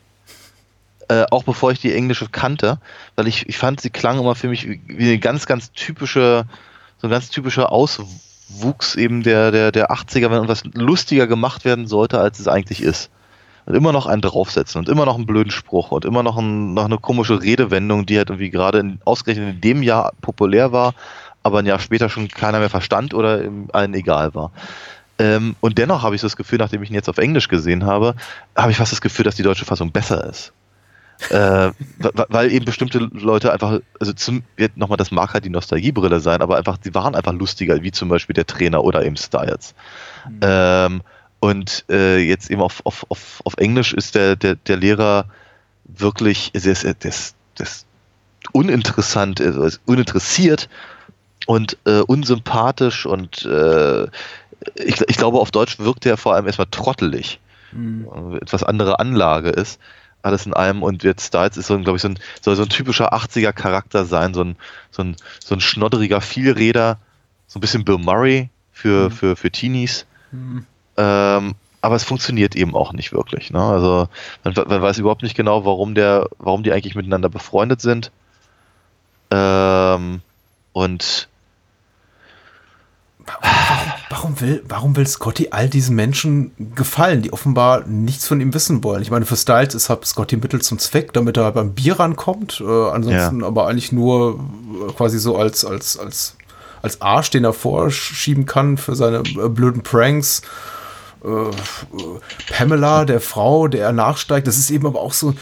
Äh, 1.08 1.26
auch 1.30 1.44
bevor 1.44 1.72
ich 1.72 1.80
die 1.80 1.94
englische 1.94 2.28
kannte, 2.30 2.80
weil 3.16 3.28
ich, 3.28 3.48
ich 3.48 3.58
fand, 3.58 3.80
sie 3.80 3.92
klang 3.92 4.20
immer 4.20 4.34
für 4.34 4.48
mich 4.48 4.68
wie 4.68 5.10
eine 5.10 5.20
ganz, 5.20 5.46
ganz 5.46 5.72
typische, 5.72 6.46
so 7.00 7.08
ein 7.08 7.12
ganz 7.12 7.30
typischer 7.30 7.72
Auswuchs 7.72 8.96
eben 8.96 9.22
der, 9.22 9.52
der, 9.52 9.72
der 9.72 9.92
80er, 9.92 10.24
wenn 10.24 10.32
irgendwas 10.32 10.64
lustiger 10.74 11.28
gemacht 11.28 11.64
werden 11.64 11.86
sollte, 11.86 12.20
als 12.20 12.40
es 12.40 12.48
eigentlich 12.48 12.82
ist. 12.82 13.12
Und 13.66 13.76
immer 13.76 13.92
noch 13.92 14.06
einen 14.06 14.22
draufsetzen 14.22 14.80
und 14.80 14.90
immer 14.90 15.06
noch 15.06 15.16
einen 15.16 15.26
blöden 15.26 15.52
Spruch 15.52 15.92
und 15.92 16.06
immer 16.06 16.22
noch, 16.22 16.38
ein, 16.38 16.74
noch 16.76 16.86
eine 16.86 17.00
komische 17.00 17.42
Redewendung, 17.42 18.06
die 18.06 18.18
halt 18.18 18.30
irgendwie 18.30 18.52
gerade 18.52 18.80
in, 18.80 19.00
ausgerechnet 19.06 19.56
in 19.56 19.62
dem 19.62 19.82
Jahr 19.82 20.14
populär 20.22 20.72
war, 20.72 20.94
aber 21.42 21.60
ein 21.60 21.66
Jahr 21.66 21.80
später 21.80 22.10
schon 22.10 22.28
keiner 22.28 22.60
mehr 22.60 22.70
verstand 22.70 23.14
oder 23.14 23.42
allen 23.72 23.94
egal 23.96 24.36
war. 24.36 24.52
Ähm, 25.18 25.56
und 25.62 25.78
dennoch 25.78 26.04
habe 26.04 26.16
ich 26.16 26.22
das 26.22 26.36
Gefühl, 26.36 26.60
nachdem 26.60 26.84
ich 26.84 26.90
ihn 26.90 26.96
jetzt 26.96 27.10
auf 27.10 27.18
Englisch 27.18 27.48
gesehen 27.48 27.86
habe, 27.86 28.16
habe 28.56 28.72
ich 28.72 28.78
fast 28.78 28.92
das 28.92 29.02
Gefühl, 29.02 29.24
dass 29.24 29.36
die 29.36 29.44
deutsche 29.44 29.66
Fassung 29.66 29.92
besser 29.92 30.30
ist. 30.30 30.52
äh, 31.30 31.72
weil 32.28 32.52
eben 32.52 32.66
bestimmte 32.66 33.00
Leute 33.00 33.54
einfach, 33.54 33.80
also 34.02 34.12
zum, 34.12 34.44
nochmal, 34.76 34.98
das 34.98 35.12
mag 35.12 35.34
halt 35.34 35.46
die 35.46 35.50
Nostalgiebrille 35.50 36.20
sein, 36.20 36.42
aber 36.42 36.58
einfach, 36.58 36.78
die 36.78 36.94
waren 36.94 37.16
einfach 37.16 37.32
lustiger, 37.32 37.82
wie 37.82 37.92
zum 37.92 38.10
Beispiel 38.10 38.34
der 38.34 38.46
Trainer 38.46 38.84
oder 38.84 39.06
eben 39.06 39.16
Styles. 39.16 39.76
Mhm. 40.28 40.40
Ähm, 40.42 41.02
und 41.40 41.86
äh, 41.90 42.18
jetzt 42.18 42.50
eben 42.50 42.62
auf, 42.62 42.86
auf, 42.86 43.06
auf, 43.10 43.42
auf 43.44 43.58
Englisch 43.58 43.94
ist 43.94 44.16
der, 44.16 44.36
der, 44.36 44.56
der 44.56 44.78
Lehrer 44.78 45.26
wirklich, 45.84 46.52
der 46.54 46.66
ist, 46.66 46.84
der 46.84 46.96
ist, 47.04 47.36
der 47.60 47.66
ist 47.66 47.86
uninteressant, 48.52 49.42
also 49.42 49.78
uninteressiert 49.86 50.70
und 51.46 51.78
äh, 51.86 52.00
unsympathisch 52.00 53.06
und 53.06 53.46
äh, 53.46 54.06
ich, 54.76 55.02
ich 55.08 55.18
glaube, 55.18 55.40
auf 55.40 55.52
Deutsch 55.52 55.80
wirkt 55.80 56.06
er 56.06 56.18
vor 56.18 56.34
allem 56.34 56.48
erstmal 56.48 56.68
trottelig. 56.72 57.40
Mhm. 57.72 58.40
Etwas 58.42 58.64
andere 58.64 59.00
Anlage 59.00 59.50
ist. 59.50 59.80
Alles 60.22 60.48
in 60.48 60.54
allem 60.54 60.82
und 60.82 61.04
jetzt 61.04 61.28
Styles 61.28 61.58
ist 61.58 61.68
so, 61.68 61.78
glaube 61.80 61.98
ich, 61.98 62.02
so 62.02 62.08
ein, 62.08 62.18
soll 62.42 62.56
so 62.56 62.64
ein 62.64 62.70
typischer 62.70 63.14
80er 63.14 63.54
Charakter 63.54 64.06
sein, 64.06 64.34
so 64.34 64.44
ein, 64.44 64.56
so 64.90 65.04
ein, 65.04 65.16
so 65.44 65.54
ein 65.54 65.62
schnodderiger 65.62 66.20
Vielräder, 66.20 66.98
so 67.46 67.60
ein 67.60 67.62
bisschen 67.62 67.86
Bill 67.86 68.00
Murray 68.00 68.50
für, 68.72 69.10
mhm. 69.10 69.12
für, 69.12 69.36
für 69.36 69.52
Teenies. 69.52 70.08
Mhm. 70.32 70.66
Ähm, 70.98 71.56
aber 71.82 71.96
es 71.96 72.04
funktioniert 72.04 72.56
eben 72.56 72.76
auch 72.76 72.94
nicht 72.94 73.14
wirklich. 73.14 73.52
Ne? 73.52 73.62
Also 73.62 74.08
man, 74.44 74.54
man, 74.68 74.82
weiß 74.82 74.98
überhaupt 74.98 75.24
nicht 75.24 75.36
genau, 75.36 75.66
warum 75.66 75.94
der, 75.94 76.28
warum 76.40 76.64
die 76.64 76.72
eigentlich 76.72 76.96
miteinander 76.96 77.30
befreundet 77.30 77.82
sind. 77.82 78.12
Ähm, 79.32 80.22
und 80.74 81.30
Warum, 83.26 83.94
warum, 84.10 84.42
will, 84.42 84.64
warum 84.68 84.96
will 84.96 85.08
Scotty 85.08 85.48
all 85.50 85.68
diesen 85.68 85.96
Menschen 85.96 86.52
gefallen, 86.76 87.24
die 87.24 87.34
offenbar 87.34 87.84
nichts 87.88 88.28
von 88.28 88.40
ihm 88.40 88.54
wissen 88.54 88.84
wollen? 88.84 89.02
Ich 89.02 89.10
meine, 89.10 89.26
für 89.26 89.36
Styles 89.36 89.74
ist 89.74 89.90
halt 89.90 90.06
Scotty 90.06 90.38
Mittel 90.38 90.62
zum 90.62 90.78
Zweck, 90.78 91.12
damit 91.14 91.38
er 91.38 91.52
beim 91.52 91.74
Bier 91.74 92.00
rankommt. 92.00 92.62
Äh, 92.62 92.90
ansonsten 92.90 93.42
ja. 93.42 93.48
aber 93.48 93.68
eigentlich 93.68 93.92
nur 93.92 94.40
äh, 94.88 94.92
quasi 94.94 95.18
so 95.18 95.38
als, 95.38 95.66
als, 95.66 95.98
als, 95.98 96.38
als 96.84 97.02
Arsch, 97.02 97.32
den 97.32 97.46
er 97.46 97.54
vorschieben 97.54 98.46
kann 98.46 98.78
für 98.78 98.96
seine 98.96 99.20
äh, 99.20 99.50
blöden 99.50 99.82
Pranks. 99.82 100.44
Äh, 101.24 102.52
Pamela, 102.52 103.06
der 103.06 103.22
Frau, 103.22 103.68
der 103.68 103.86
er 103.86 103.94
nachsteigt, 103.94 104.48
das 104.48 104.58
ist 104.58 104.70
eben 104.70 104.86
aber 104.86 105.02
auch 105.02 105.14
so, 105.14 105.34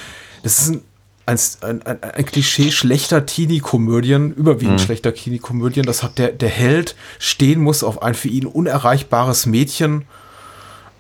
das 0.43 0.59
ist 0.59 0.69
ein 0.69 0.81
ein, 1.25 1.39
ein, 1.61 2.03
ein 2.03 2.25
Klischee 2.25 2.71
schlechter 2.71 3.25
Teenie-Komödien, 3.25 4.33
überwiegend 4.33 4.79
mhm. 4.79 4.83
schlechter 4.83 5.13
Teenie-Komödien, 5.13 5.85
das 5.85 6.03
hat 6.03 6.17
der, 6.17 6.31
der 6.31 6.49
Held 6.49 6.95
stehen 7.19 7.61
muss 7.61 7.83
auf 7.83 8.01
ein 8.01 8.13
für 8.13 8.27
ihn 8.27 8.45
unerreichbares 8.45 9.45
Mädchen, 9.45 10.05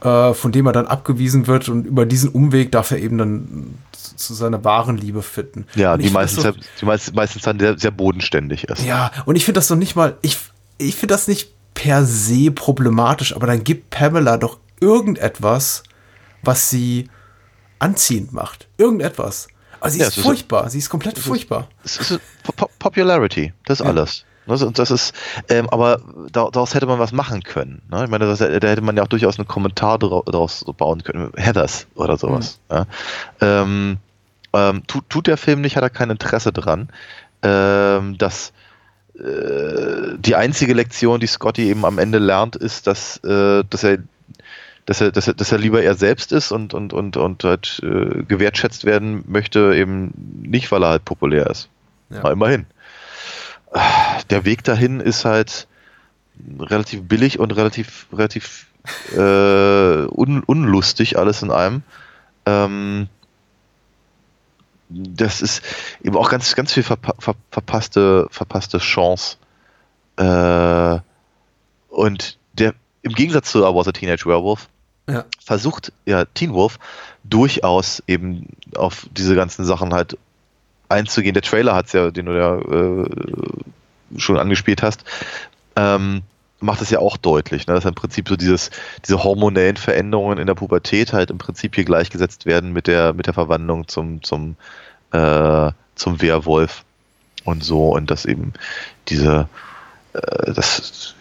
äh, 0.01 0.33
von 0.33 0.51
dem 0.51 0.65
er 0.65 0.71
dann 0.71 0.87
abgewiesen 0.87 1.47
wird 1.47 1.67
und 1.67 1.85
über 1.85 2.05
diesen 2.05 2.29
Umweg 2.29 2.71
darf 2.71 2.91
er 2.91 2.99
eben 2.99 3.17
dann 3.17 3.73
zu, 3.91 4.15
zu 4.15 4.33
seiner 4.33 4.63
wahren 4.63 4.97
Liebe 4.97 5.21
finden. 5.21 5.65
Ja, 5.75 5.97
die 5.97 6.09
meistens, 6.09 6.43
so, 6.43 6.51
die 6.51 6.85
meistens, 6.85 7.13
meistens 7.13 7.41
dann 7.41 7.59
sehr, 7.59 7.77
sehr 7.77 7.91
bodenständig 7.91 8.65
ist. 8.65 8.85
Ja, 8.85 9.11
und 9.25 9.35
ich 9.35 9.43
finde 9.43 9.57
das 9.57 9.69
noch 9.69 9.77
nicht 9.77 9.95
mal, 9.95 10.17
ich, 10.21 10.37
ich 10.77 10.95
finde 10.95 11.13
das 11.13 11.27
nicht 11.27 11.51
per 11.73 12.05
se 12.05 12.51
problematisch, 12.51 13.35
aber 13.35 13.47
dann 13.47 13.63
gibt 13.63 13.89
Pamela 13.89 14.37
doch 14.37 14.59
irgendetwas, 14.83 15.83
was 16.43 16.69
sie 16.69 17.09
anziehend 17.79 18.33
macht. 18.33 18.67
Irgendetwas. 18.77 19.47
Aber 19.79 19.89
sie 19.89 19.99
ja, 19.99 20.07
ist 20.07 20.19
furchtbar. 20.19 20.65
Ist, 20.65 20.73
sie 20.73 20.79
ist 20.79 20.89
komplett 20.89 21.17
ist, 21.17 21.25
furchtbar. 21.25 21.67
Es 21.83 21.97
ist 21.97 22.19
Popularity. 22.79 23.53
Das 23.65 23.79
ist 23.79 23.85
ja. 23.85 23.91
alles. 23.91 24.25
Also, 24.45 24.71
das 24.71 24.91
ist, 24.91 25.13
ähm, 25.47 25.69
aber 25.69 26.01
daraus 26.33 26.75
hätte 26.75 26.85
man 26.85 26.99
was 26.99 27.13
machen 27.13 27.43
können. 27.43 27.81
Ne? 27.89 28.03
Ich 28.03 28.09
meine, 28.09 28.25
das, 28.25 28.39
da 28.39 28.45
hätte 28.47 28.81
man 28.81 28.97
ja 28.97 29.03
auch 29.03 29.07
durchaus 29.07 29.39
einen 29.39 29.47
Kommentar 29.47 29.99
daraus 29.99 30.65
bauen 30.77 31.01
können. 31.03 31.31
Heathers 31.37 31.87
oder 31.95 32.17
sowas. 32.17 32.59
Mhm. 32.69 32.75
Ja? 32.75 32.85
Ähm, 33.39 33.97
ähm, 34.51 34.83
tut, 34.87 35.09
tut, 35.09 35.27
der 35.27 35.37
Film 35.37 35.61
nicht, 35.61 35.77
hat 35.77 35.83
er 35.83 35.89
kein 35.89 36.09
Interesse 36.09 36.51
dran. 36.51 36.89
Ähm, 37.41 38.17
dass 38.17 38.51
äh, 39.15 40.17
die 40.17 40.35
einzige 40.35 40.73
Lektion, 40.73 41.19
die 41.19 41.27
Scotty 41.27 41.69
eben 41.69 41.85
am 41.85 41.97
Ende 41.97 42.17
lernt, 42.17 42.55
ist, 42.55 42.87
dass, 42.87 43.17
äh, 43.23 43.63
dass 43.69 43.83
er 43.83 43.99
dass 44.85 45.01
er, 45.01 45.11
dass 45.11 45.27
er, 45.27 45.33
dass 45.33 45.51
er 45.51 45.57
lieber 45.57 45.81
er 45.81 45.95
selbst 45.95 46.31
ist 46.31 46.51
und, 46.51 46.73
und, 46.73 46.93
und, 46.93 47.17
und 47.17 47.43
halt 47.43 47.81
äh, 47.83 48.23
gewertschätzt 48.23 48.85
werden 48.85 49.23
möchte, 49.27 49.73
eben 49.75 50.13
nicht, 50.41 50.71
weil 50.71 50.83
er 50.83 50.89
halt 50.89 51.05
populär 51.05 51.47
ist. 51.47 51.69
Ja. 52.09 52.19
Aber 52.19 52.31
immerhin. 52.31 52.65
Der 54.29 54.45
Weg 54.45 54.63
dahin 54.63 54.99
ist 54.99 55.25
halt 55.25 55.67
relativ 56.59 57.07
billig 57.07 57.39
und 57.39 57.55
relativ, 57.55 58.07
relativ 58.13 58.67
äh, 59.15 59.17
un, 59.17 60.43
unlustig, 60.45 61.17
alles 61.17 61.41
in 61.41 61.51
einem. 61.51 61.83
Ähm, 62.45 63.07
das 64.89 65.41
ist 65.41 65.63
eben 66.03 66.15
auch 66.17 66.29
ganz, 66.29 66.55
ganz 66.55 66.73
viel 66.73 66.83
verpa 66.83 67.15
ver 67.17 67.35
verpasste, 67.49 68.27
verpasste 68.29 68.77
Chance. 68.77 69.37
Äh, 70.17 70.99
und 71.89 72.37
der, 72.53 72.73
im 73.03 73.13
Gegensatz 73.13 73.51
zu 73.51 73.59
I 73.59 73.75
Was 73.75 73.87
a 73.87 73.91
Teenage 73.91 74.25
Werewolf, 74.25 74.67
ja. 75.07 75.25
versucht 75.43 75.91
ja 76.05 76.25
Teen 76.25 76.53
Wolf 76.53 76.79
durchaus 77.23 78.01
eben 78.07 78.47
auf 78.75 79.07
diese 79.11 79.35
ganzen 79.35 79.65
Sachen 79.65 79.93
halt 79.93 80.17
einzugehen. 80.89 81.33
Der 81.33 81.43
Trailer 81.43 81.75
hat 81.75 81.87
es 81.87 81.93
ja, 81.93 82.11
den 82.11 82.25
du 82.25 82.37
ja 82.37 82.57
äh, 82.57 84.19
schon 84.19 84.37
angespielt 84.37 84.81
hast, 84.81 85.03
ähm, 85.75 86.21
macht 86.59 86.81
es 86.81 86.89
ja 86.89 86.99
auch 86.99 87.17
deutlich, 87.17 87.67
ne, 87.67 87.73
dass 87.73 87.85
im 87.85 87.95
Prinzip 87.95 88.29
so 88.29 88.37
dieses, 88.37 88.71
diese 89.05 89.23
hormonellen 89.23 89.75
Veränderungen 89.75 90.37
in 90.37 90.47
der 90.47 90.55
Pubertät 90.55 91.11
halt 91.11 91.29
im 91.29 91.37
Prinzip 91.37 91.75
hier 91.75 91.83
gleichgesetzt 91.83 92.45
werden 92.45 92.71
mit 92.71 92.87
der, 92.87 93.13
mit 93.13 93.27
der 93.27 93.33
Verwandlung 93.33 93.87
zum, 93.89 94.23
zum, 94.23 94.55
äh, 95.11 95.71
zum 95.95 96.21
Werwolf 96.21 96.85
und 97.43 97.63
so 97.63 97.89
und 97.89 98.09
dass 98.09 98.25
eben 98.25 98.53
diese, 99.09 99.49
äh, 100.13 100.53
das 100.53 101.15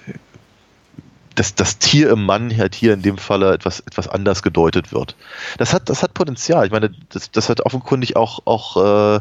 dass 1.34 1.54
das 1.54 1.78
Tier 1.78 2.10
im 2.10 2.24
Mann 2.24 2.56
halt 2.56 2.74
hier 2.74 2.92
in 2.92 3.02
dem 3.02 3.18
Falle 3.18 3.52
etwas, 3.52 3.80
etwas 3.80 4.08
anders 4.08 4.42
gedeutet 4.42 4.92
wird. 4.92 5.16
Das 5.58 5.72
hat, 5.72 5.88
das 5.88 6.02
hat 6.02 6.14
Potenzial. 6.14 6.66
Ich 6.66 6.72
meine, 6.72 6.90
das, 7.10 7.30
das 7.30 7.48
hat 7.48 7.60
offenkundig 7.60 8.16
auch, 8.16 8.40
auch 8.44 9.20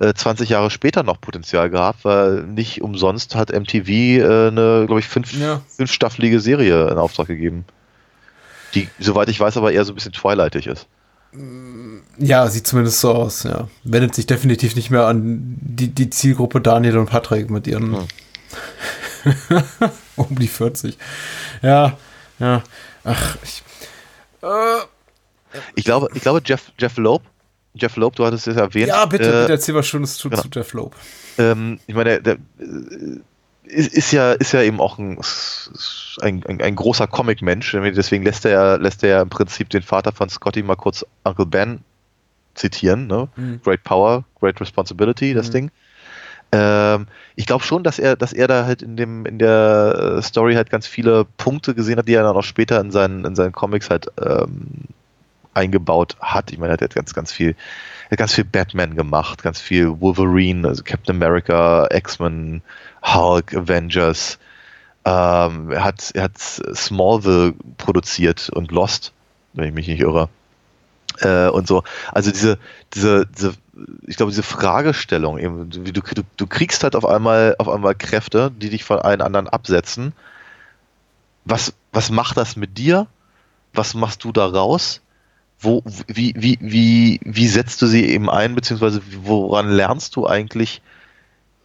äh, 0.00 0.14
20 0.14 0.48
äh, 0.48 0.52
Jahre 0.52 0.70
später 0.70 1.02
noch 1.02 1.20
Potenzial 1.20 1.70
gehabt, 1.70 2.04
weil 2.04 2.42
nicht 2.42 2.82
umsonst 2.82 3.34
hat 3.34 3.52
MTV 3.52 3.88
äh, 3.88 4.22
eine, 4.22 4.84
glaube 4.86 5.00
ich, 5.00 5.06
fünf, 5.06 5.32
ja. 5.32 5.60
fünfstaffelige 5.76 6.40
Serie 6.40 6.88
in 6.88 6.98
Auftrag 6.98 7.26
gegeben. 7.26 7.64
Die, 8.74 8.88
soweit 8.98 9.28
ich 9.28 9.38
weiß, 9.38 9.56
aber 9.56 9.72
eher 9.72 9.84
so 9.84 9.92
ein 9.92 9.94
bisschen 9.94 10.12
twilightig 10.12 10.66
ist. 10.66 10.86
Ja, 12.18 12.46
sieht 12.48 12.66
zumindest 12.66 13.00
so 13.00 13.12
aus, 13.12 13.42
ja. 13.42 13.68
Wendet 13.82 14.14
sich 14.14 14.26
definitiv 14.26 14.76
nicht 14.76 14.90
mehr 14.90 15.06
an 15.06 15.56
die, 15.60 15.88
die 15.88 16.10
Zielgruppe 16.10 16.60
Daniel 16.60 16.98
und 16.98 17.10
Patrick 17.10 17.50
mit 17.50 17.66
ihren 17.66 17.96
hm. 17.96 18.08
um 20.16 20.34
die 20.38 20.48
40. 20.48 20.98
Ja, 21.62 21.96
ja. 22.38 22.62
Ach, 23.04 23.36
ich. 23.42 23.62
Äh, 24.42 25.58
ich 25.74 25.84
glaube, 25.84 26.08
ich 26.14 26.22
glaube, 26.22 26.42
Jeff, 26.44 26.72
Jeff 26.78 26.96
Loeb, 26.96 27.22
Jeff 27.74 27.96
Loeb, 27.96 28.16
du 28.16 28.24
hattest 28.24 28.46
es 28.46 28.56
erwähnt. 28.56 28.88
Ja, 28.88 29.06
bitte, 29.06 29.24
äh, 29.24 29.40
bitte 29.42 29.52
erzähl 29.52 29.74
was 29.74 29.86
Schönes 29.86 30.16
zu, 30.16 30.30
genau. 30.30 30.42
zu 30.42 30.48
Jeff 30.52 30.72
Loeb. 30.72 30.94
Ähm, 31.38 31.78
ich 31.86 31.94
meine, 31.94 32.20
der, 32.20 32.36
der 32.36 32.38
ist, 33.64 33.92
ist, 33.92 34.12
ja, 34.12 34.32
ist 34.32 34.52
ja 34.52 34.62
eben 34.62 34.80
auch 34.80 34.98
ein, 34.98 35.18
ein, 36.20 36.44
ein, 36.46 36.60
ein 36.60 36.76
großer 36.76 37.06
Comic-Mensch. 37.06 37.72
Deswegen 37.72 38.24
lässt 38.24 38.44
er, 38.44 38.50
ja, 38.50 38.74
lässt 38.76 39.02
er 39.02 39.22
im 39.22 39.30
Prinzip 39.30 39.70
den 39.70 39.82
Vater 39.82 40.12
von 40.12 40.28
Scotty 40.28 40.62
mal 40.62 40.76
kurz 40.76 41.04
Uncle 41.24 41.46
Ben 41.46 41.80
zitieren. 42.54 43.06
Ne? 43.06 43.28
Mhm. 43.36 43.60
Great 43.62 43.82
Power, 43.84 44.24
Great 44.40 44.60
Responsibility, 44.60 45.34
das 45.34 45.48
mhm. 45.48 45.52
Ding. 45.52 45.70
Ähm, 46.54 47.06
ich 47.34 47.46
glaube 47.46 47.64
schon, 47.64 47.82
dass 47.82 47.98
er, 47.98 48.14
dass 48.14 48.32
er 48.32 48.46
da 48.46 48.64
halt 48.64 48.80
in 48.80 48.96
dem, 48.96 49.26
in 49.26 49.38
der 49.38 50.20
Story 50.22 50.54
halt 50.54 50.70
ganz 50.70 50.86
viele 50.86 51.24
Punkte 51.36 51.74
gesehen 51.74 51.98
hat, 51.98 52.06
die 52.06 52.14
er 52.14 52.22
dann 52.22 52.36
auch 52.36 52.42
später 52.42 52.80
in 52.80 52.92
seinen, 52.92 53.24
in 53.24 53.34
seinen 53.34 53.50
Comics 53.50 53.90
halt 53.90 54.06
ähm, 54.24 54.84
eingebaut 55.52 56.16
hat. 56.20 56.52
Ich 56.52 56.58
meine, 56.58 56.72
er 56.72 56.80
hat 56.80 56.96
jetzt 56.96 57.14
ganz 57.14 57.32
viel, 57.32 57.56
er 58.04 58.10
hat 58.12 58.18
ganz 58.18 58.34
viel 58.34 58.44
Batman 58.44 58.94
gemacht, 58.94 59.42
ganz 59.42 59.60
viel 59.60 60.00
Wolverine, 60.00 60.68
also 60.68 60.84
Captain 60.84 61.16
America, 61.16 61.88
X-Men, 61.90 62.62
Hulk, 63.02 63.52
Avengers. 63.54 64.38
Ähm, 65.04 65.72
er 65.72 65.84
hat, 65.84 66.12
er 66.14 66.22
hat 66.24 66.38
Smallville 66.38 67.54
produziert 67.78 68.48
und 68.50 68.70
Lost, 68.70 69.12
wenn 69.54 69.66
ich 69.66 69.74
mich 69.74 69.88
nicht 69.88 70.00
irre. 70.00 70.28
Äh, 71.18 71.48
und 71.48 71.66
so. 71.66 71.82
Also 72.12 72.30
diese, 72.30 72.58
diese, 72.94 73.26
diese, 73.26 73.54
ich 74.06 74.16
glaube, 74.16 74.30
diese 74.30 74.42
Fragestellung, 74.42 75.38
eben, 75.38 75.70
du, 75.70 75.82
du, 75.92 76.22
du 76.36 76.46
kriegst 76.46 76.82
halt 76.84 76.96
auf 76.96 77.04
einmal, 77.04 77.56
auf 77.58 77.68
einmal 77.68 77.94
Kräfte, 77.94 78.50
die 78.50 78.70
dich 78.70 78.84
von 78.84 78.98
allen 78.98 79.20
anderen 79.20 79.48
absetzen. 79.48 80.12
Was, 81.44 81.74
was 81.92 82.10
macht 82.10 82.36
das 82.36 82.56
mit 82.56 82.78
dir? 82.78 83.06
Was 83.72 83.94
machst 83.94 84.24
du 84.24 84.32
da 84.32 84.46
raus? 84.46 85.00
Wo, 85.60 85.82
wie, 86.06 86.34
wie, 86.36 86.58
wie, 86.60 87.20
wie 87.24 87.48
setzt 87.48 87.82
du 87.82 87.86
sie 87.86 88.04
eben 88.04 88.30
ein, 88.30 88.54
beziehungsweise 88.54 89.02
woran 89.22 89.70
lernst 89.70 90.14
du 90.16 90.26
eigentlich, 90.26 90.80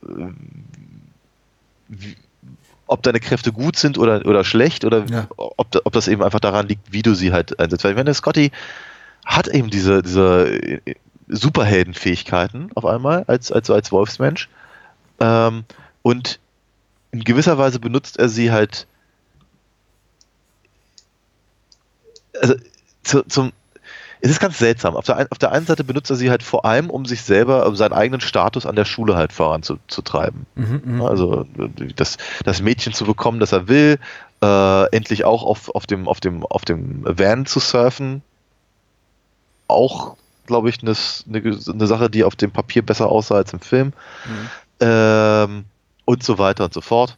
äh, 0.04 0.28
wie, 1.88 2.16
ob 2.88 3.04
deine 3.04 3.20
Kräfte 3.20 3.52
gut 3.52 3.78
sind 3.78 3.98
oder, 3.98 4.26
oder 4.26 4.44
schlecht 4.44 4.84
oder 4.84 5.06
ja. 5.06 5.28
ob, 5.38 5.68
ob 5.84 5.94
das 5.94 6.08
eben 6.08 6.24
einfach 6.24 6.40
daran 6.40 6.68
liegt, 6.68 6.92
wie 6.92 7.04
du 7.04 7.14
sie 7.14 7.32
halt 7.32 7.60
einsetzt. 7.60 7.84
Weil 7.84 7.96
wenn 7.96 8.06
der 8.06 8.16
Scotty 8.16 8.52
hat 9.26 9.48
eben 9.48 9.70
diese, 9.70 10.02
diese 10.02 10.82
Superheldenfähigkeiten 11.30 12.72
auf 12.76 12.86
einmal 12.86 13.24
als, 13.28 13.52
als, 13.52 13.70
als 13.70 13.92
Wolfsmensch. 13.92 14.50
Ähm, 15.20 15.64
und 16.02 16.40
in 17.12 17.24
gewisser 17.24 17.58
Weise 17.58 17.80
benutzt 17.80 18.18
er 18.20 18.30
sie 18.30 18.52
halt 18.52 18.88
also 22.42 22.56
zu, 23.04 23.24
zum 23.24 23.52
es 24.22 24.32
ist 24.32 24.40
ganz 24.40 24.58
seltsam. 24.58 24.96
Auf 24.96 25.06
der, 25.06 25.16
ein, 25.16 25.28
auf 25.30 25.38
der 25.38 25.52
einen 25.52 25.66
Seite 25.66 25.84
benutzt 25.84 26.10
er 26.10 26.18
sie 26.18 26.30
halt 26.30 26.44
vor 26.44 26.66
allem, 26.66 26.90
um 26.90 27.06
sich 27.06 27.22
selber, 27.22 27.66
um 27.66 27.76
seinen 27.76 27.94
eigenen 27.94 28.20
Status 28.20 28.66
an 28.66 28.76
der 28.76 28.84
Schule 28.84 29.16
halt 29.16 29.32
voranzutreiben. 29.32 30.46
Mhm, 30.56 30.82
mhm, 30.84 31.02
also 31.02 31.46
das, 31.96 32.18
das 32.44 32.62
Mädchen 32.62 32.94
zu 32.94 33.06
bekommen, 33.06 33.40
das 33.40 33.54
er 33.54 33.70
will, 33.70 33.98
äh, 34.42 34.96
endlich 34.96 35.24
auch 35.24 35.44
auf, 35.44 35.74
auf, 35.74 35.86
dem, 35.86 36.08
auf, 36.08 36.20
dem, 36.20 36.46
auf 36.46 36.66
dem 36.66 37.06
Van 37.06 37.46
zu 37.46 37.62
surfen, 37.62 38.22
auch, 39.70 40.18
glaube 40.50 40.70
ich, 40.70 40.82
eine, 40.82 40.94
eine, 41.32 41.88
Sache, 41.88 42.10
die 42.10 42.26
auf 42.26 42.36
dem 42.36 42.52
Papier 42.52 42.82
besser 42.82 43.08
aussah 43.08 43.36
als 43.36 43.54
im 43.54 43.62
Film. 43.62 43.94
Mhm. 44.26 44.50
Ähm, 44.82 45.66
und 46.06 46.24
so 46.24 46.38
weiter 46.38 46.66
und 46.66 46.74
so 46.74 46.82
fort. 46.82 47.18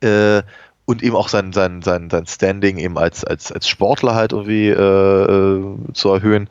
Äh, 0.00 0.42
und 0.84 1.02
eben 1.02 1.16
auch 1.16 1.28
sein, 1.28 1.52
sein, 1.52 1.82
sein, 1.82 2.08
sein 2.08 2.26
Standing 2.26 2.78
eben 2.78 2.96
als, 2.96 3.24
als, 3.24 3.50
als 3.50 3.68
Sportler 3.68 4.14
halt 4.14 4.32
irgendwie 4.32 4.68
äh, 4.68 4.72
äh 4.72 5.92
zu 5.92 6.10
erhöhen. 6.10 6.48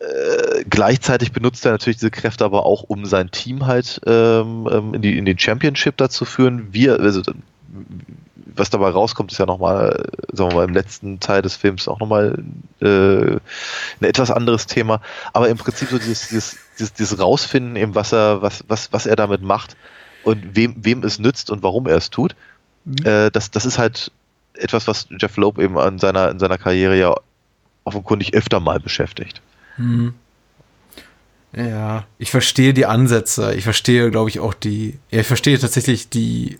Äh, 0.00 0.64
gleichzeitig 0.68 1.32
benutzt 1.32 1.64
er 1.64 1.72
natürlich 1.72 1.96
diese 1.96 2.10
Kräfte 2.10 2.44
aber 2.44 2.66
auch, 2.66 2.82
um 2.82 3.06
sein 3.06 3.30
Team 3.30 3.66
halt 3.66 4.00
ähm, 4.06 4.68
ähm 4.70 4.94
in, 4.94 5.02
die, 5.02 5.16
in 5.16 5.24
den 5.24 5.38
Championship 5.38 5.96
da 5.96 6.10
zu 6.10 6.26
führen. 6.26 6.68
Wir, 6.72 7.00
also, 7.00 7.22
was 8.58 8.70
dabei 8.70 8.90
rauskommt, 8.90 9.32
ist 9.32 9.38
ja 9.38 9.46
nochmal, 9.46 10.04
sagen 10.32 10.50
wir 10.50 10.56
mal, 10.56 10.68
im 10.68 10.74
letzten 10.74 11.20
Teil 11.20 11.42
des 11.42 11.56
Films 11.56 11.88
auch 11.88 12.00
nochmal 12.00 12.42
äh, 12.80 12.86
ein 13.36 13.40
etwas 14.00 14.30
anderes 14.30 14.66
Thema. 14.66 15.00
Aber 15.32 15.48
im 15.48 15.58
Prinzip 15.58 15.88
so 15.88 15.98
dieses, 15.98 16.28
dieses, 16.28 16.56
dieses, 16.78 16.92
dieses 16.94 17.18
Rausfinden, 17.18 17.76
eben 17.76 17.94
was 17.94 18.12
er, 18.12 18.42
was, 18.42 18.64
was, 18.68 18.92
was 18.92 19.06
er 19.06 19.16
damit 19.16 19.42
macht 19.42 19.76
und 20.24 20.56
wem, 20.56 20.74
wem 20.78 21.02
es 21.02 21.18
nützt 21.18 21.50
und 21.50 21.62
warum 21.62 21.86
er 21.86 21.96
es 21.96 22.10
tut, 22.10 22.34
mhm. 22.84 23.04
äh, 23.04 23.30
das, 23.30 23.50
das 23.50 23.66
ist 23.66 23.78
halt 23.78 24.10
etwas, 24.54 24.88
was 24.88 25.06
Jeff 25.18 25.36
Loeb 25.36 25.58
eben 25.58 25.78
an 25.78 25.98
seiner, 25.98 26.30
in 26.30 26.38
seiner 26.38 26.58
Karriere 26.58 26.98
ja 26.98 27.14
offenkundig 27.84 28.34
öfter 28.34 28.60
mal 28.60 28.80
beschäftigt. 28.80 29.40
Mhm. 29.76 30.14
Ja, 31.56 32.04
ich 32.18 32.30
verstehe 32.30 32.74
die 32.74 32.84
Ansätze. 32.84 33.54
Ich 33.54 33.64
verstehe, 33.64 34.10
glaube 34.10 34.28
ich, 34.28 34.38
auch 34.40 34.52
die. 34.52 34.98
Ja, 35.10 35.20
ich 35.20 35.26
verstehe 35.26 35.58
tatsächlich 35.58 36.10
die 36.10 36.58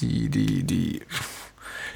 die, 0.00 0.28
die, 0.28 0.64
die 0.64 1.02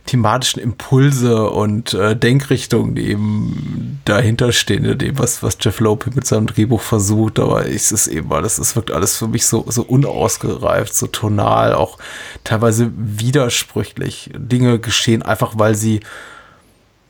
thematischen 0.06 0.60
Impulse 0.60 1.48
und 1.50 1.94
äh, 1.94 2.16
Denkrichtungen, 2.16 2.94
die 2.94 3.08
eben 3.08 4.00
dahinter 4.04 4.52
stehen, 4.52 4.98
dem, 4.98 5.18
was, 5.18 5.42
was 5.42 5.56
Jeff 5.60 5.78
Lope 5.80 6.10
mit 6.14 6.26
seinem 6.26 6.48
Drehbuch 6.48 6.80
versucht, 6.80 7.38
aber 7.38 7.68
es 7.68 7.92
ist 7.92 8.08
eben 8.08 8.32
alles, 8.32 8.58
es 8.58 8.74
wirkt 8.74 8.90
alles 8.90 9.16
für 9.16 9.28
mich 9.28 9.46
so, 9.46 9.64
so 9.68 9.82
unausgereift, 9.82 10.94
so 10.94 11.06
tonal, 11.06 11.72
auch 11.74 11.98
teilweise 12.42 12.90
widersprüchlich. 12.96 14.30
Dinge 14.36 14.80
geschehen 14.80 15.22
einfach, 15.22 15.52
weil 15.56 15.76
sie 15.76 16.00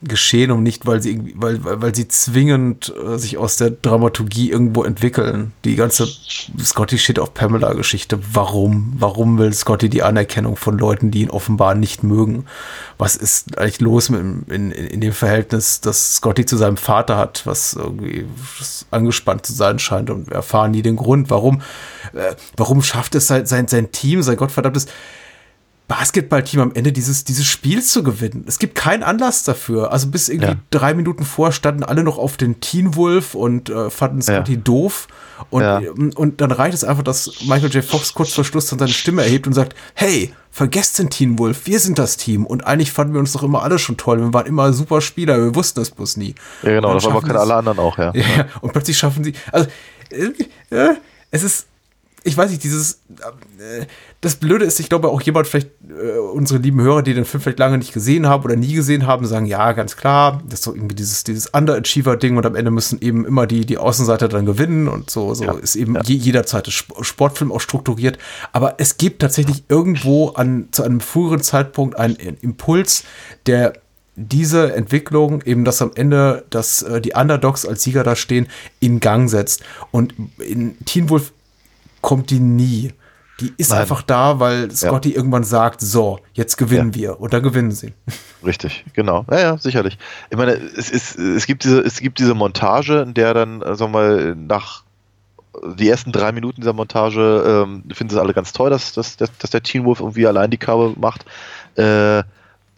geschehen 0.03 0.51
und 0.51 0.63
nicht, 0.63 0.85
weil 0.85 1.01
sie 1.01 1.11
irgendwie, 1.11 1.33
weil, 1.35 1.59
weil 1.63 1.95
sie 1.95 2.07
zwingend 2.07 2.93
äh, 2.95 3.17
sich 3.17 3.37
aus 3.37 3.57
der 3.57 3.71
Dramaturgie 3.71 4.51
irgendwo 4.51 4.83
entwickeln. 4.83 5.53
Die 5.65 5.75
ganze 5.75 6.07
Scotty 6.59 6.97
steht 6.97 7.19
auf 7.19 7.33
Pamela-Geschichte. 7.33 8.19
Warum? 8.33 8.93
Warum 8.97 9.37
will 9.37 9.53
Scotty 9.53 9.89
die 9.89 10.03
Anerkennung 10.03 10.55
von 10.55 10.77
Leuten, 10.77 11.11
die 11.11 11.21
ihn 11.21 11.29
offenbar 11.29 11.75
nicht 11.75 12.03
mögen? 12.03 12.45
Was 12.97 13.15
ist 13.15 13.57
eigentlich 13.57 13.81
los 13.81 14.09
mit, 14.09 14.21
in, 14.49 14.71
in 14.71 15.01
dem 15.01 15.13
Verhältnis, 15.13 15.81
das 15.81 16.15
Scotty 16.15 16.45
zu 16.45 16.57
seinem 16.57 16.77
Vater 16.77 17.17
hat, 17.17 17.45
was 17.45 17.73
irgendwie 17.73 18.25
angespannt 18.91 19.45
zu 19.45 19.53
sein 19.53 19.79
scheint 19.79 20.09
und 20.09 20.31
erfahren 20.31 20.71
nie 20.71 20.81
den 20.81 20.95
Grund, 20.95 21.29
warum, 21.29 21.61
äh, 22.13 22.35
warum 22.57 22.81
schafft 22.81 23.15
es 23.15 23.27
sein, 23.27 23.45
sein, 23.45 23.67
sein 23.67 23.91
Team, 23.91 24.21
sein 24.21 24.37
gottverdammtes 24.37 24.87
Basketballteam 25.87 26.61
am 26.61 26.71
Ende 26.73 26.91
dieses, 26.91 27.23
dieses 27.23 27.45
Spiels 27.45 27.89
zu 27.89 28.03
gewinnen. 28.03 28.45
Es 28.47 28.57
gibt 28.57 28.75
keinen 28.75 29.03
Anlass 29.03 29.43
dafür. 29.43 29.91
Also 29.91 30.07
bis 30.07 30.29
irgendwie 30.29 30.51
ja. 30.51 30.55
drei 30.71 30.93
Minuten 30.93 31.25
vor 31.25 31.51
standen 31.51 31.83
alle 31.83 32.03
noch 32.03 32.17
auf 32.17 32.37
den 32.37 32.61
Teen 32.61 32.95
Wolf 32.95 33.35
und 33.35 33.69
äh, 33.69 33.89
fanden 33.89 34.21
Scotty 34.21 34.53
ja. 34.53 34.59
doof. 34.59 35.07
Und, 35.49 35.61
ja. 35.61 35.81
und 36.15 36.39
dann 36.39 36.51
reicht 36.51 36.73
es 36.73 36.83
einfach, 36.83 37.03
dass 37.03 37.41
Michael 37.41 37.69
J. 37.69 37.83
Fox 37.83 38.13
kurz 38.13 38.33
vor 38.33 38.45
Schluss 38.45 38.67
dann 38.67 38.79
seine 38.79 38.93
Stimme 38.93 39.23
erhebt 39.23 39.45
und 39.45 39.53
sagt, 39.53 39.75
hey, 39.93 40.33
vergesst 40.51 40.99
den 40.99 41.09
Teen 41.09 41.37
Wolf, 41.37 41.65
wir 41.65 41.79
sind 41.79 41.99
das 41.99 42.15
Team. 42.15 42.45
Und 42.45 42.65
eigentlich 42.65 42.91
fanden 42.91 43.13
wir 43.13 43.19
uns 43.19 43.33
doch 43.33 43.43
immer 43.43 43.63
alle 43.63 43.77
schon 43.77 43.97
toll. 43.97 44.19
Wir 44.19 44.33
waren 44.33 44.45
immer 44.45 44.71
super 44.71 45.01
Spieler, 45.01 45.37
wir 45.37 45.53
wussten 45.53 45.81
es 45.81 45.91
bloß 45.91 46.17
nie. 46.17 46.35
Ja, 46.61 46.75
genau, 46.75 46.93
das 46.93 47.05
waren 47.05 47.21
können 47.21 47.37
alle 47.37 47.55
anderen 47.55 47.79
auch, 47.79 47.97
ja. 47.97 48.13
Und 48.61 48.71
plötzlich 48.71 48.97
schaffen 48.97 49.23
sie, 49.23 49.33
also, 49.51 49.67
äh, 50.11 50.95
es 51.31 51.43
ist, 51.43 51.67
ich 52.25 52.37
weiß 52.37 52.51
nicht, 52.51 52.63
dieses, 52.63 53.01
äh, 53.59 53.85
das 54.21 54.35
Blöde 54.35 54.63
ist, 54.63 54.79
ich 54.79 54.87
glaube 54.87 55.09
auch 55.09 55.21
jemand, 55.21 55.45
vielleicht 55.47 55.71
äh, 55.89 56.17
unsere 56.17 56.59
lieben 56.59 56.81
Hörer, 56.81 57.03
die 57.03 57.13
den 57.13 57.25
Film 57.25 57.41
vielleicht 57.41 57.59
lange 57.59 57.77
nicht 57.77 57.93
gesehen 57.93 58.27
haben 58.27 58.43
oder 58.43 58.55
nie 58.55 58.73
gesehen 58.73 59.05
haben, 59.05 59.25
sagen, 59.25 59.45
ja, 59.45 59.73
ganz 59.73 59.97
klar, 59.97 60.41
das 60.45 60.59
ist 60.59 60.63
so 60.63 60.73
irgendwie 60.73 60.95
dieses, 60.95 61.25
dieses 61.25 61.47
Underachiever-Ding 61.47 62.37
und 62.37 62.45
am 62.45 62.55
Ende 62.55 62.71
müssen 62.71 63.01
eben 63.01 63.25
immer 63.25 63.45
die, 63.45 63.65
die 63.65 63.77
Außenseiter 63.77 64.29
dann 64.29 64.45
gewinnen 64.45 64.87
und 64.87 65.09
so, 65.09 65.33
so 65.33 65.43
ja, 65.43 65.53
ist 65.53 65.75
eben 65.75 65.95
ja. 65.95 66.01
je, 66.03 66.15
jederzeit 66.15 66.65
das 66.65 66.73
Sportfilm 66.73 67.51
auch 67.51 67.61
strukturiert. 67.61 68.17
Aber 68.53 68.75
es 68.77 68.97
gibt 68.97 69.21
tatsächlich 69.21 69.63
irgendwo 69.67 70.29
an, 70.29 70.69
zu 70.71 70.83
einem 70.83 71.01
früheren 71.01 71.41
Zeitpunkt 71.41 71.97
einen, 71.97 72.15
Impuls, 72.41 73.03
der 73.45 73.73
diese 74.15 74.73
Entwicklung, 74.73 75.41
eben 75.41 75.65
dass 75.65 75.81
am 75.81 75.91
Ende, 75.95 76.45
dass 76.49 76.83
äh, 76.83 77.01
die 77.01 77.13
Underdogs 77.13 77.65
als 77.65 77.83
Sieger 77.83 78.03
da 78.03 78.15
stehen, 78.15 78.47
in 78.79 78.99
Gang 78.99 79.29
setzt. 79.29 79.63
Und 79.91 80.13
in 80.37 80.77
Teen 80.85 81.09
Wolf 81.09 81.33
kommt 82.03 82.29
die 82.29 82.39
nie. 82.39 82.93
Die 83.39 83.51
ist 83.57 83.71
Nein. 83.71 83.81
einfach 83.81 84.03
da, 84.03 84.39
weil 84.39 84.69
Scotty 84.69 85.09
ja. 85.09 85.15
irgendwann 85.15 85.43
sagt, 85.43 85.81
so, 85.81 86.19
jetzt 86.33 86.57
gewinnen 86.57 86.91
ja. 86.91 86.95
wir. 86.95 87.19
Und 87.19 87.33
dann 87.33 87.41
gewinnen 87.41 87.71
sie. 87.71 87.93
Richtig, 88.45 88.85
genau. 88.93 89.25
Ja, 89.31 89.39
ja, 89.39 89.57
sicherlich. 89.57 89.97
Ich 90.29 90.37
meine, 90.37 90.51
es, 90.51 90.91
ist, 90.91 91.17
es, 91.17 91.47
gibt, 91.47 91.63
diese, 91.63 91.79
es 91.79 91.99
gibt 91.99 92.19
diese 92.19 92.35
Montage, 92.35 93.01
in 93.01 93.15
der 93.15 93.33
dann, 93.33 93.63
äh, 93.63 93.75
sagen 93.75 93.91
wir 93.91 93.99
mal, 93.99 94.35
nach 94.35 94.83
die 95.77 95.89
ersten 95.89 96.11
drei 96.11 96.31
Minuten 96.31 96.61
dieser 96.61 96.73
Montage 96.73 97.65
ähm, 97.65 97.83
finden 97.91 98.13
sie 98.13 98.19
alle 98.19 98.33
ganz 98.33 98.53
toll, 98.53 98.69
dass, 98.69 98.93
dass, 98.93 99.17
dass, 99.17 99.35
dass 99.37 99.49
der 99.51 99.63
Teen 99.63 99.85
Wolf 99.85 99.99
irgendwie 99.99 100.27
allein 100.27 100.51
die 100.51 100.57
Kabel 100.57 100.93
macht. 100.97 101.25
Äh, 101.75 102.23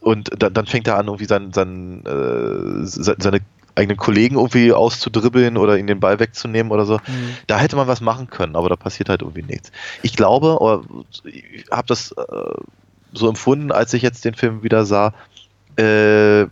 und 0.02 0.30
dann, 0.38 0.54
dann 0.54 0.66
fängt 0.68 0.88
er 0.88 0.98
an, 0.98 1.08
irgendwie 1.08 1.26
sein, 1.26 1.52
sein, 1.52 2.06
äh, 2.06 2.86
seine 2.86 3.40
eigenen 3.76 3.98
Kollegen 3.98 4.36
irgendwie 4.36 4.72
auszudribbeln 4.72 5.58
oder 5.58 5.78
ihnen 5.78 5.88
den 5.88 6.00
Ball 6.00 6.20
wegzunehmen 6.20 6.72
oder 6.72 6.86
so. 6.86 6.96
Mhm. 6.96 7.38
Da 7.48 7.60
hätte 7.60 7.76
man 7.76 7.88
was 7.88 8.02
machen 8.02 8.30
können, 8.30 8.56
aber 8.56 8.70
da 8.70 8.76
passiert 8.76 9.10
halt 9.10 9.22
irgendwie 9.22 9.44
nichts. 9.44 9.72
Ich 10.02 10.16
glaube, 10.16 10.60
oder 10.60 10.84
ich 11.26 11.66
habe 11.72 11.88
das 11.88 12.12
äh, 12.12 12.24
so 13.14 13.28
empfunden, 13.28 13.72
als 13.72 13.94
ich 13.94 14.02
jetzt 14.02 14.26
den 14.26 14.34
Film 14.34 14.64
wieder 14.64 14.86
sah, 14.86 15.14
äh, 15.78 16.48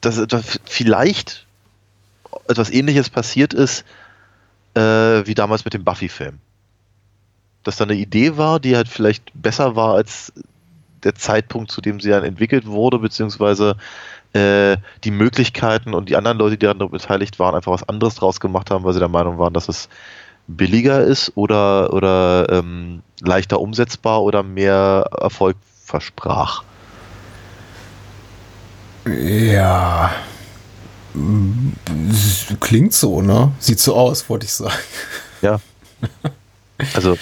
dass, 0.00 0.26
dass 0.26 0.60
vielleicht 0.64 1.46
etwas 2.48 2.70
ähnliches 2.70 3.10
passiert 3.10 3.54
ist, 3.54 3.84
äh, 4.74 4.80
wie 4.80 5.34
damals 5.34 5.64
mit 5.64 5.74
dem 5.74 5.84
Buffy-Film. 5.84 6.38
Dass 7.62 7.76
da 7.76 7.84
eine 7.84 7.94
Idee 7.94 8.36
war, 8.36 8.60
die 8.60 8.76
halt 8.76 8.88
vielleicht 8.88 9.30
besser 9.34 9.76
war 9.76 9.94
als 9.94 10.32
der 11.04 11.14
Zeitpunkt, 11.14 11.70
zu 11.70 11.80
dem 11.80 12.00
sie 12.00 12.10
dann 12.10 12.24
entwickelt 12.24 12.66
wurde, 12.66 12.98
beziehungsweise 12.98 13.76
äh, 14.32 14.76
die 15.04 15.10
Möglichkeiten 15.10 15.94
und 15.94 16.08
die 16.08 16.16
anderen 16.16 16.38
Leute, 16.38 16.58
die 16.58 16.66
daran 16.66 16.90
beteiligt 16.90 17.38
waren, 17.38 17.54
einfach 17.54 17.72
was 17.72 17.88
anderes 17.88 18.16
draus 18.16 18.40
gemacht 18.40 18.70
haben, 18.70 18.84
weil 18.84 18.92
sie 18.92 18.98
der 18.98 19.08
Meinung 19.08 19.38
waren, 19.38 19.54
dass 19.54 19.68
es 19.68 19.88
billiger 20.46 21.02
ist 21.02 21.32
oder, 21.34 21.92
oder 21.92 22.46
ähm, 22.50 23.02
leichter 23.20 23.60
umsetzbar 23.60 24.22
oder 24.22 24.42
mehr 24.42 25.08
Erfolg 25.20 25.56
versprach. 25.84 26.62
Ja. 29.06 30.12
Klingt 32.60 32.92
so, 32.92 33.22
ne? 33.22 33.52
Sieht 33.58 33.80
so 33.80 33.96
aus, 33.96 34.28
wollte 34.28 34.46
ich 34.46 34.52
sagen. 34.52 34.74
Ja. 35.42 35.60
Also. 36.94 37.18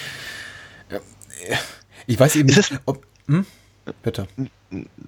Ich 2.05 2.19
weiß 2.19 2.35
eben 2.35 2.47
nicht, 2.47 2.79
ob. 2.85 3.03
Hm? 3.25 3.43
Bitte. 4.03 4.27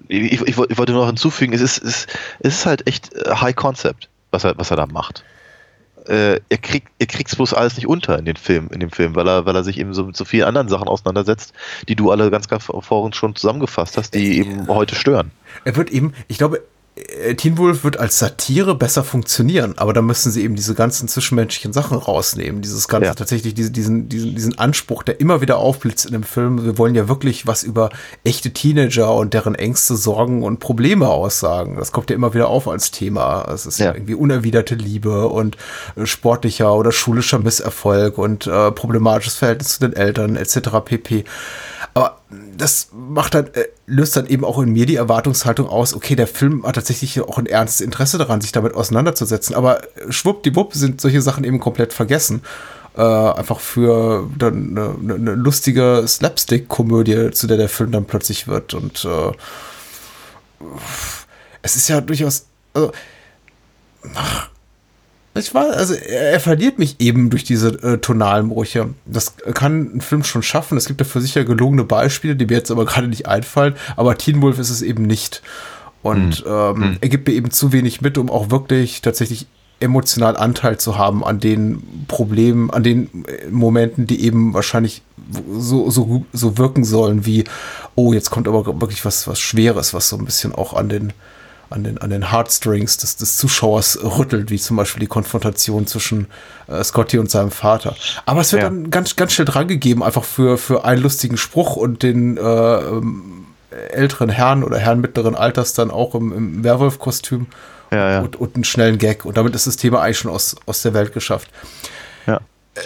Ich, 0.08 0.32
ich, 0.32 0.48
ich, 0.48 0.56
wollte 0.56 0.92
nur 0.92 1.02
noch 1.02 1.08
hinzufügen, 1.08 1.52
es 1.52 1.60
ist, 1.60 1.82
es, 1.82 2.06
ist 2.40 2.66
halt 2.66 2.86
echt 2.86 3.14
äh, 3.14 3.34
High 3.34 3.54
Concept, 3.54 4.08
was 4.30 4.44
er, 4.44 4.56
was 4.56 4.70
er 4.70 4.76
da 4.76 4.86
macht. 4.86 5.24
Äh, 6.06 6.40
er 6.48 6.58
kriegt 6.58 6.88
er 6.98 7.06
kriegt's 7.06 7.36
bloß 7.36 7.52
alles 7.52 7.76
nicht 7.76 7.86
unter 7.86 8.18
in 8.18 8.24
den 8.24 8.36
Film, 8.36 8.68
in 8.72 8.80
dem 8.80 8.90
Film, 8.90 9.14
weil 9.14 9.28
er, 9.28 9.44
weil 9.44 9.54
er 9.54 9.64
sich 9.64 9.78
eben 9.78 9.92
so 9.92 10.04
mit 10.04 10.16
so 10.16 10.24
vielen 10.24 10.46
anderen 10.46 10.68
Sachen 10.68 10.88
auseinandersetzt, 10.88 11.52
die 11.88 11.94
du 11.94 12.10
alle 12.10 12.30
ganz, 12.30 12.48
ganz 12.48 12.64
vorhin 12.64 13.12
schon 13.12 13.36
zusammengefasst 13.36 13.98
hast, 13.98 14.14
die 14.14 14.38
eben 14.38 14.66
heute 14.68 14.94
stören. 14.94 15.30
Er 15.64 15.76
wird 15.76 15.90
eben, 15.90 16.14
ich 16.28 16.38
glaube, 16.38 16.58
äh, 16.58 16.60
Teen 17.36 17.58
Wolf 17.58 17.84
wird 17.84 17.98
als 17.98 18.18
Satire 18.18 18.74
besser 18.74 19.04
funktionieren, 19.04 19.74
aber 19.76 19.92
da 19.92 20.02
müssen 20.02 20.32
sie 20.32 20.42
eben 20.42 20.56
diese 20.56 20.74
ganzen 20.74 21.08
zwischenmenschlichen 21.08 21.72
Sachen 21.72 21.98
rausnehmen. 21.98 22.62
Dieses 22.62 22.88
ganze 22.88 23.06
ja. 23.06 23.14
tatsächlich 23.14 23.54
diese, 23.54 23.70
diesen, 23.70 24.08
diesen, 24.08 24.34
diesen 24.34 24.58
Anspruch, 24.58 25.02
der 25.02 25.20
immer 25.20 25.40
wieder 25.40 25.58
aufblitzt 25.58 26.06
in 26.06 26.12
dem 26.12 26.22
Film. 26.22 26.64
Wir 26.64 26.78
wollen 26.78 26.94
ja 26.94 27.08
wirklich 27.08 27.46
was 27.46 27.62
über 27.62 27.90
echte 28.24 28.52
Teenager 28.52 29.14
und 29.14 29.34
deren 29.34 29.54
Ängste, 29.54 29.96
Sorgen 29.96 30.42
und 30.42 30.58
Probleme 30.58 31.08
aussagen. 31.08 31.76
Das 31.76 31.92
kommt 31.92 32.10
ja 32.10 32.16
immer 32.16 32.34
wieder 32.34 32.48
auf 32.48 32.68
als 32.68 32.90
Thema. 32.90 33.46
Es 33.52 33.66
ist 33.66 33.78
ja, 33.78 33.86
ja 33.86 33.94
irgendwie 33.94 34.14
unerwiderte 34.14 34.74
Liebe 34.74 35.28
und 35.28 35.56
äh, 35.96 36.06
sportlicher 36.06 36.74
oder 36.74 36.92
schulischer 36.92 37.38
Misserfolg 37.38 38.18
und 38.18 38.46
äh, 38.46 38.72
problematisches 38.72 39.36
Verhältnis 39.36 39.74
zu 39.74 39.80
den 39.80 39.92
Eltern 39.94 40.36
etc. 40.36 40.70
pp. 40.84 41.24
Aber 41.94 42.20
das 42.56 42.88
macht 42.92 43.34
dann, 43.34 43.46
äh, 43.54 43.66
löst 43.86 44.16
dann 44.16 44.26
eben 44.26 44.44
auch 44.44 44.58
in 44.60 44.72
mir 44.72 44.86
die 44.86 44.96
Erwartungshaltung 44.96 45.68
aus, 45.68 45.94
okay, 45.94 46.14
der 46.14 46.26
Film 46.26 46.64
hat 46.64 46.76
tatsächlich 46.76 47.20
auch 47.20 47.38
ein 47.38 47.46
ernstes 47.46 47.80
Interesse 47.80 48.18
daran, 48.18 48.40
sich 48.40 48.52
damit 48.52 48.74
auseinanderzusetzen. 48.74 49.54
Aber 49.54 49.82
schwuppdiwupp 50.08 50.74
sind 50.74 51.00
solche 51.00 51.22
Sachen 51.22 51.44
eben 51.44 51.58
komplett 51.60 51.92
vergessen. 51.92 52.42
Äh, 52.96 53.02
einfach 53.02 53.60
für 53.60 54.28
dann 54.36 54.76
eine, 54.76 55.14
eine 55.14 55.34
lustige 55.34 56.04
Slapstick-Komödie, 56.06 57.30
zu 57.32 57.46
der 57.46 57.56
der 57.56 57.68
Film 57.68 57.92
dann 57.92 58.04
plötzlich 58.04 58.46
wird. 58.46 58.74
Und 58.74 59.04
äh, 59.04 59.32
es 61.62 61.76
ist 61.76 61.88
ja 61.88 62.00
durchaus. 62.00 62.46
Also, 62.74 62.92
ach, 64.14 64.48
ich 65.34 65.54
war, 65.54 65.70
also 65.70 65.94
er, 65.94 66.32
er, 66.32 66.40
verliert 66.40 66.78
mich 66.78 66.96
eben 66.98 67.30
durch 67.30 67.44
diese 67.44 67.68
äh, 67.82 67.98
tonalen 67.98 68.48
Brüche. 68.48 68.90
Das 69.06 69.36
kann 69.54 69.96
ein 69.96 70.00
Film 70.00 70.24
schon 70.24 70.42
schaffen. 70.42 70.76
Es 70.76 70.86
gibt 70.86 71.00
dafür 71.00 71.20
sicher 71.20 71.44
gelungene 71.44 71.84
Beispiele, 71.84 72.34
die 72.34 72.46
mir 72.46 72.54
jetzt 72.54 72.70
aber 72.70 72.84
gerade 72.84 73.06
nicht 73.06 73.26
einfallen. 73.26 73.74
Aber 73.96 74.18
Teen 74.18 74.42
Wolf 74.42 74.58
ist 74.58 74.70
es 74.70 74.82
eben 74.82 75.04
nicht. 75.04 75.42
Und 76.02 76.44
mhm. 76.44 76.50
ähm, 76.50 76.78
mhm. 76.78 76.98
er 77.00 77.08
gibt 77.08 77.28
mir 77.28 77.34
eben 77.34 77.50
zu 77.50 77.72
wenig 77.72 78.00
mit, 78.00 78.18
um 78.18 78.28
auch 78.28 78.50
wirklich 78.50 79.02
tatsächlich 79.02 79.46
emotional 79.78 80.36
Anteil 80.36 80.78
zu 80.78 80.98
haben 80.98 81.24
an 81.24 81.40
den 81.40 81.82
Problemen, 82.06 82.70
an 82.70 82.82
den 82.82 83.24
äh, 83.26 83.48
Momenten, 83.50 84.06
die 84.06 84.24
eben 84.24 84.52
wahrscheinlich 84.52 85.02
so, 85.52 85.90
so, 85.90 86.26
so 86.32 86.58
wirken 86.58 86.84
sollen, 86.84 87.24
wie, 87.24 87.44
oh, 87.94 88.12
jetzt 88.12 88.30
kommt 88.30 88.48
aber 88.48 88.66
wirklich 88.80 89.04
was, 89.04 89.26
was 89.26 89.40
Schweres, 89.40 89.94
was 89.94 90.08
so 90.08 90.16
ein 90.16 90.24
bisschen 90.24 90.54
auch 90.54 90.74
an 90.74 90.88
den, 90.88 91.12
an 91.70 91.84
den, 91.84 91.98
an 91.98 92.10
den 92.10 92.30
Heartstrings 92.30 92.98
des, 92.98 93.16
des 93.16 93.36
Zuschauers 93.36 93.98
rüttelt, 94.02 94.50
wie 94.50 94.58
zum 94.58 94.76
Beispiel 94.76 95.00
die 95.00 95.06
Konfrontation 95.06 95.86
zwischen 95.86 96.26
äh, 96.66 96.82
Scotty 96.82 97.18
und 97.18 97.30
seinem 97.30 97.52
Vater. 97.52 97.94
Aber 98.26 98.40
es 98.40 98.52
wird 98.52 98.62
ja. 98.62 98.68
dann 98.68 98.90
ganz, 98.90 99.16
ganz 99.16 99.32
schnell 99.32 99.46
drangegeben, 99.46 100.02
einfach 100.02 100.24
für, 100.24 100.58
für 100.58 100.84
einen 100.84 101.00
lustigen 101.00 101.36
Spruch 101.36 101.76
und 101.76 102.02
den 102.02 102.36
äh, 102.36 102.40
ähm, 102.40 103.46
älteren 103.90 104.30
Herrn 104.30 104.64
oder 104.64 104.78
Herrn 104.78 105.00
mittleren 105.00 105.36
Alters 105.36 105.72
dann 105.72 105.90
auch 105.92 106.14
im, 106.16 106.32
im 106.32 106.64
Werwolf-Kostüm 106.64 107.46
ja, 107.92 108.10
ja. 108.10 108.20
und, 108.20 108.36
und 108.36 108.56
einen 108.56 108.64
schnellen 108.64 108.98
Gag. 108.98 109.24
Und 109.24 109.36
damit 109.36 109.54
ist 109.54 109.66
das 109.66 109.76
Thema 109.76 110.02
eigentlich 110.02 110.18
schon 110.18 110.30
aus, 110.30 110.56
aus 110.66 110.82
der 110.82 110.92
Welt 110.92 111.12
geschafft. 111.12 111.48
Ja. 112.26 112.40
Äh, 112.74 112.80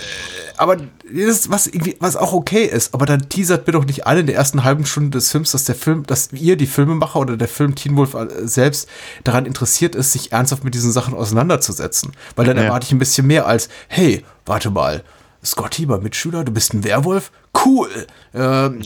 aber 0.57 0.77
das 0.77 0.87
ist 1.13 1.51
was 1.51 1.67
irgendwie, 1.67 1.97
was 2.01 2.17
auch 2.17 2.33
okay 2.33 2.65
ist. 2.65 2.95
Aber 2.95 3.07
dann 3.07 3.29
teasert 3.29 3.67
mir 3.67 3.73
doch 3.73 3.85
nicht 3.85 4.07
alle 4.07 4.21
in 4.21 4.27
der 4.27 4.37
ersten 4.37 4.65
halben 4.65 4.87
Stunde 4.87 5.11
des 5.11 5.31
Films, 5.31 5.53
dass 5.53 5.65
der 5.65 5.75
Film, 5.75 6.05
dass 6.07 6.33
ihr, 6.33 6.57
die 6.57 6.67
Filmemacher 6.67 7.19
oder 7.21 7.37
der 7.37 7.49
Film 7.49 7.75
Teen 7.75 7.97
Wolf 7.97 8.15
äh, 8.15 8.29
selbst 8.47 8.89
daran 9.25 9.47
interessiert 9.47 9.95
ist, 9.95 10.13
sich 10.13 10.33
ernsthaft 10.33 10.65
mit 10.65 10.75
diesen 10.75 10.93
Sachen 10.93 11.15
auseinanderzusetzen. 11.15 12.13
Weil 12.37 12.47
dann 12.47 12.57
ja. 12.57 12.65
erwarte 12.65 12.87
ich 12.87 12.93
ein 12.93 12.99
bisschen 12.99 13.27
mehr 13.27 13.47
als, 13.47 13.69
hey, 13.89 14.25
warte 14.47 14.71
mal, 14.71 15.03
Scotty, 15.45 15.87
mein 15.87 16.03
Mitschüler, 16.03 16.43
du 16.43 16.53
bist 16.53 16.73
ein 16.73 16.85
Werwolf? 16.85 17.31
Cool. 17.65 17.89
Ähm, 18.35 18.81
äh, 18.81 18.85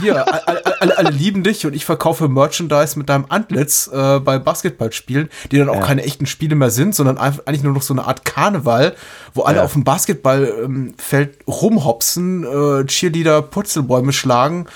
hier, 0.00 0.32
alle, 0.46 0.80
alle, 0.80 0.98
alle, 0.98 1.10
lieben 1.10 1.42
dich 1.42 1.66
und 1.66 1.74
ich 1.74 1.84
verkaufe 1.84 2.28
Merchandise 2.28 2.98
mit 2.98 3.08
deinem 3.08 3.26
Antlitz 3.28 3.90
äh, 3.92 4.20
bei 4.20 4.38
Basketballspielen, 4.38 5.28
die 5.50 5.58
dann 5.58 5.68
auch 5.68 5.76
ja. 5.76 5.82
keine 5.82 6.04
echten 6.04 6.26
Spiele 6.26 6.54
mehr 6.54 6.70
sind, 6.70 6.94
sondern 6.94 7.18
einfach, 7.18 7.46
eigentlich 7.46 7.64
nur 7.64 7.72
noch 7.72 7.82
so 7.82 7.92
eine 7.92 8.04
Art 8.04 8.24
Karneval, 8.24 8.94
wo 9.34 9.42
alle 9.42 9.58
ja. 9.58 9.64
auf 9.64 9.72
dem 9.72 9.84
Basketballfeld 9.84 11.34
ähm, 11.34 11.52
rumhopsen, 11.52 12.44
äh, 12.44 12.86
Cheerleader 12.86 13.42
Purzelbäume 13.42 14.12
schlagen, 14.12 14.66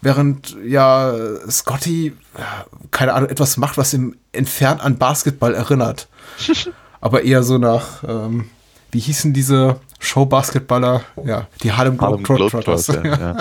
während 0.00 0.56
ja 0.64 1.14
Scotty, 1.50 2.14
keine 2.90 3.12
Ahnung, 3.14 3.28
etwas 3.28 3.56
macht, 3.56 3.76
was 3.76 3.92
im 3.92 4.16
entfernt 4.32 4.80
an 4.80 4.96
Basketball 4.96 5.54
erinnert. 5.54 6.08
Aber 7.00 7.22
eher 7.22 7.42
so 7.42 7.58
nach, 7.58 8.02
ähm, 8.06 8.48
wie 8.90 9.00
hießen 9.00 9.32
diese 9.32 9.80
Show-Basketballer, 9.98 11.02
ja, 11.24 11.48
die 11.62 11.72
Harlem 11.72 11.98
Globetrotters. 11.98 12.86
Globe 12.86 13.08
ja. 13.08 13.36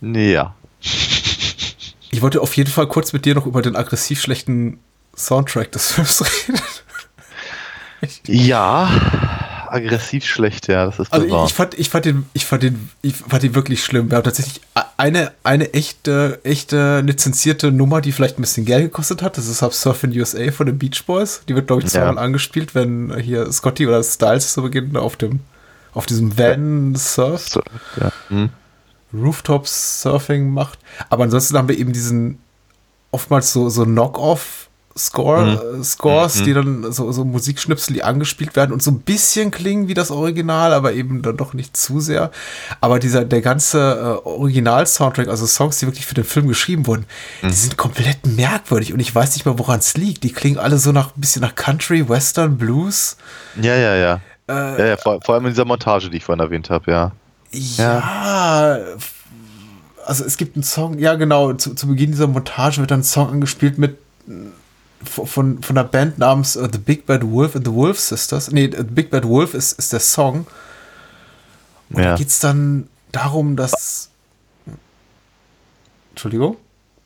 ja. 0.00 0.14
ja. 0.20 0.54
Ich 2.12 2.22
wollte 2.22 2.40
auf 2.40 2.56
jeden 2.56 2.70
Fall 2.70 2.88
kurz 2.88 3.12
mit 3.12 3.24
dir 3.24 3.36
noch 3.36 3.46
über 3.46 3.62
den 3.62 3.76
aggressiv 3.76 4.20
schlechten 4.20 4.80
Soundtrack 5.16 5.70
des 5.70 5.92
Films 5.92 6.24
reden. 6.48 6.60
ja, 8.26 8.90
aggressiv 9.72 10.24
schlecht, 10.24 10.68
ja, 10.68 10.86
das 10.86 10.98
ist 10.98 11.12
also 11.12 11.26
ich, 11.26 11.50
ich, 11.50 11.54
fand, 11.54 11.78
ich 11.78 11.88
fand 11.90 12.04
den, 12.04 12.26
ich 12.32 12.44
fand 12.44 12.62
den, 12.62 12.90
ich 13.02 13.16
fand 13.16 13.42
den 13.42 13.54
wirklich 13.54 13.84
schlimm. 13.84 14.10
Wir 14.10 14.16
haben 14.16 14.24
tatsächlich 14.24 14.60
eine, 14.96 15.32
eine 15.42 15.72
echte, 15.74 16.40
echte 16.44 17.00
lizenzierte 17.00 17.72
Nummer, 17.72 18.00
die 18.00 18.12
vielleicht 18.12 18.38
ein 18.38 18.42
bisschen 18.42 18.64
Geld 18.64 18.84
gekostet 18.84 19.22
hat. 19.22 19.38
Das 19.38 19.46
ist 19.46 19.62
Hub 19.62 19.74
Surfing 19.74 20.10
USA 20.18 20.50
von 20.50 20.66
den 20.66 20.78
Beach 20.78 21.04
Boys. 21.06 21.42
Die 21.48 21.54
wird, 21.54 21.66
glaube 21.66 21.82
ich, 21.82 21.88
zweimal 21.88 22.16
ja. 22.16 22.20
angespielt, 22.20 22.74
wenn 22.74 23.16
hier 23.18 23.50
Scotty 23.52 23.86
oder 23.86 24.02
Styles 24.02 24.52
zu 24.52 24.62
Beginn 24.62 24.96
auf 24.96 25.16
dem, 25.16 25.40
auf 25.94 26.06
diesem 26.06 26.36
Van 26.36 26.94
surft. 26.96 27.60
Ja. 28.00 28.12
Hm. 28.28 28.50
Rooftop 29.12 29.66
Surfing 29.66 30.50
macht. 30.50 30.78
Aber 31.08 31.24
ansonsten 31.24 31.56
haben 31.56 31.68
wir 31.68 31.78
eben 31.78 31.92
diesen 31.92 32.38
oftmals 33.10 33.52
so, 33.52 33.68
so 33.68 33.84
Knock-off 33.84 34.69
Score, 35.06 35.42
mhm. 35.42 35.80
äh, 35.80 35.84
Scores, 35.84 36.40
mhm. 36.40 36.44
die 36.44 36.54
dann 36.54 36.92
so, 36.92 37.10
so 37.12 37.24
Musikschnipsel, 37.24 37.94
die 37.94 38.02
angespielt 38.02 38.54
werden 38.56 38.72
und 38.72 38.82
so 38.82 38.90
ein 38.90 39.00
bisschen 39.00 39.50
klingen 39.50 39.88
wie 39.88 39.94
das 39.94 40.10
Original, 40.10 40.72
aber 40.72 40.92
eben 40.92 41.22
dann 41.22 41.36
doch 41.36 41.54
nicht 41.54 41.76
zu 41.76 42.00
sehr. 42.00 42.30
Aber 42.80 42.98
dieser, 42.98 43.24
der 43.24 43.40
ganze 43.40 43.78
äh, 44.24 44.28
Original-Soundtrack, 44.28 45.28
also 45.28 45.46
Songs, 45.46 45.78
die 45.78 45.86
wirklich 45.86 46.06
für 46.06 46.14
den 46.14 46.24
Film 46.24 46.48
geschrieben 46.48 46.86
wurden, 46.86 47.06
mhm. 47.42 47.48
die 47.48 47.54
sind 47.54 47.76
komplett 47.76 48.26
merkwürdig 48.26 48.92
und 48.92 49.00
ich 49.00 49.14
weiß 49.14 49.34
nicht 49.34 49.46
mal, 49.46 49.58
woran 49.58 49.78
es 49.78 49.96
liegt. 49.96 50.22
Die 50.22 50.32
klingen 50.32 50.58
alle 50.58 50.78
so 50.78 50.92
nach 50.92 51.16
ein 51.16 51.20
bisschen 51.20 51.42
nach 51.42 51.54
Country, 51.54 52.08
Western, 52.08 52.58
Blues. 52.58 53.16
Ja, 53.60 53.74
ja, 53.74 53.94
ja. 53.96 54.20
Äh, 54.48 54.78
ja, 54.78 54.86
ja 54.86 54.96
vor, 54.96 55.20
vor, 55.22 55.34
allem 55.34 55.46
in 55.46 55.52
dieser 55.52 55.64
Montage, 55.64 56.10
die 56.10 56.18
ich 56.18 56.24
vorhin 56.24 56.40
erwähnt 56.40 56.70
habe, 56.70 56.90
ja. 56.90 57.12
Ja. 57.52 58.78
Also 60.04 60.24
es 60.24 60.36
gibt 60.36 60.56
einen 60.56 60.62
Song, 60.62 60.98
ja 60.98 61.14
genau, 61.14 61.52
zu, 61.54 61.74
zu 61.74 61.86
Beginn 61.86 62.10
dieser 62.10 62.26
Montage 62.26 62.78
wird 62.78 62.90
dann 62.90 63.00
ein 63.00 63.04
Song 63.04 63.28
angespielt 63.30 63.78
mit 63.78 63.98
von, 65.02 65.62
von 65.62 65.78
einer 65.78 65.88
Band 65.88 66.18
namens 66.18 66.56
uh, 66.56 66.68
The 66.70 66.78
Big 66.78 67.06
Bad 67.06 67.22
Wolf 67.24 67.56
and 67.56 67.66
the 67.66 67.72
Wolf 67.72 67.98
Sisters. 67.98 68.50
Nee, 68.50 68.70
The 68.76 68.82
Big 68.82 69.10
Bad 69.10 69.26
Wolf 69.26 69.54
ist, 69.54 69.78
ist 69.78 69.92
der 69.92 70.00
Song. 70.00 70.46
Und 71.90 72.02
ja. 72.02 72.10
da 72.10 72.16
geht 72.16 72.28
es 72.28 72.38
dann 72.38 72.88
darum, 73.12 73.56
dass. 73.56 74.10
Entschuldigung? 76.10 76.56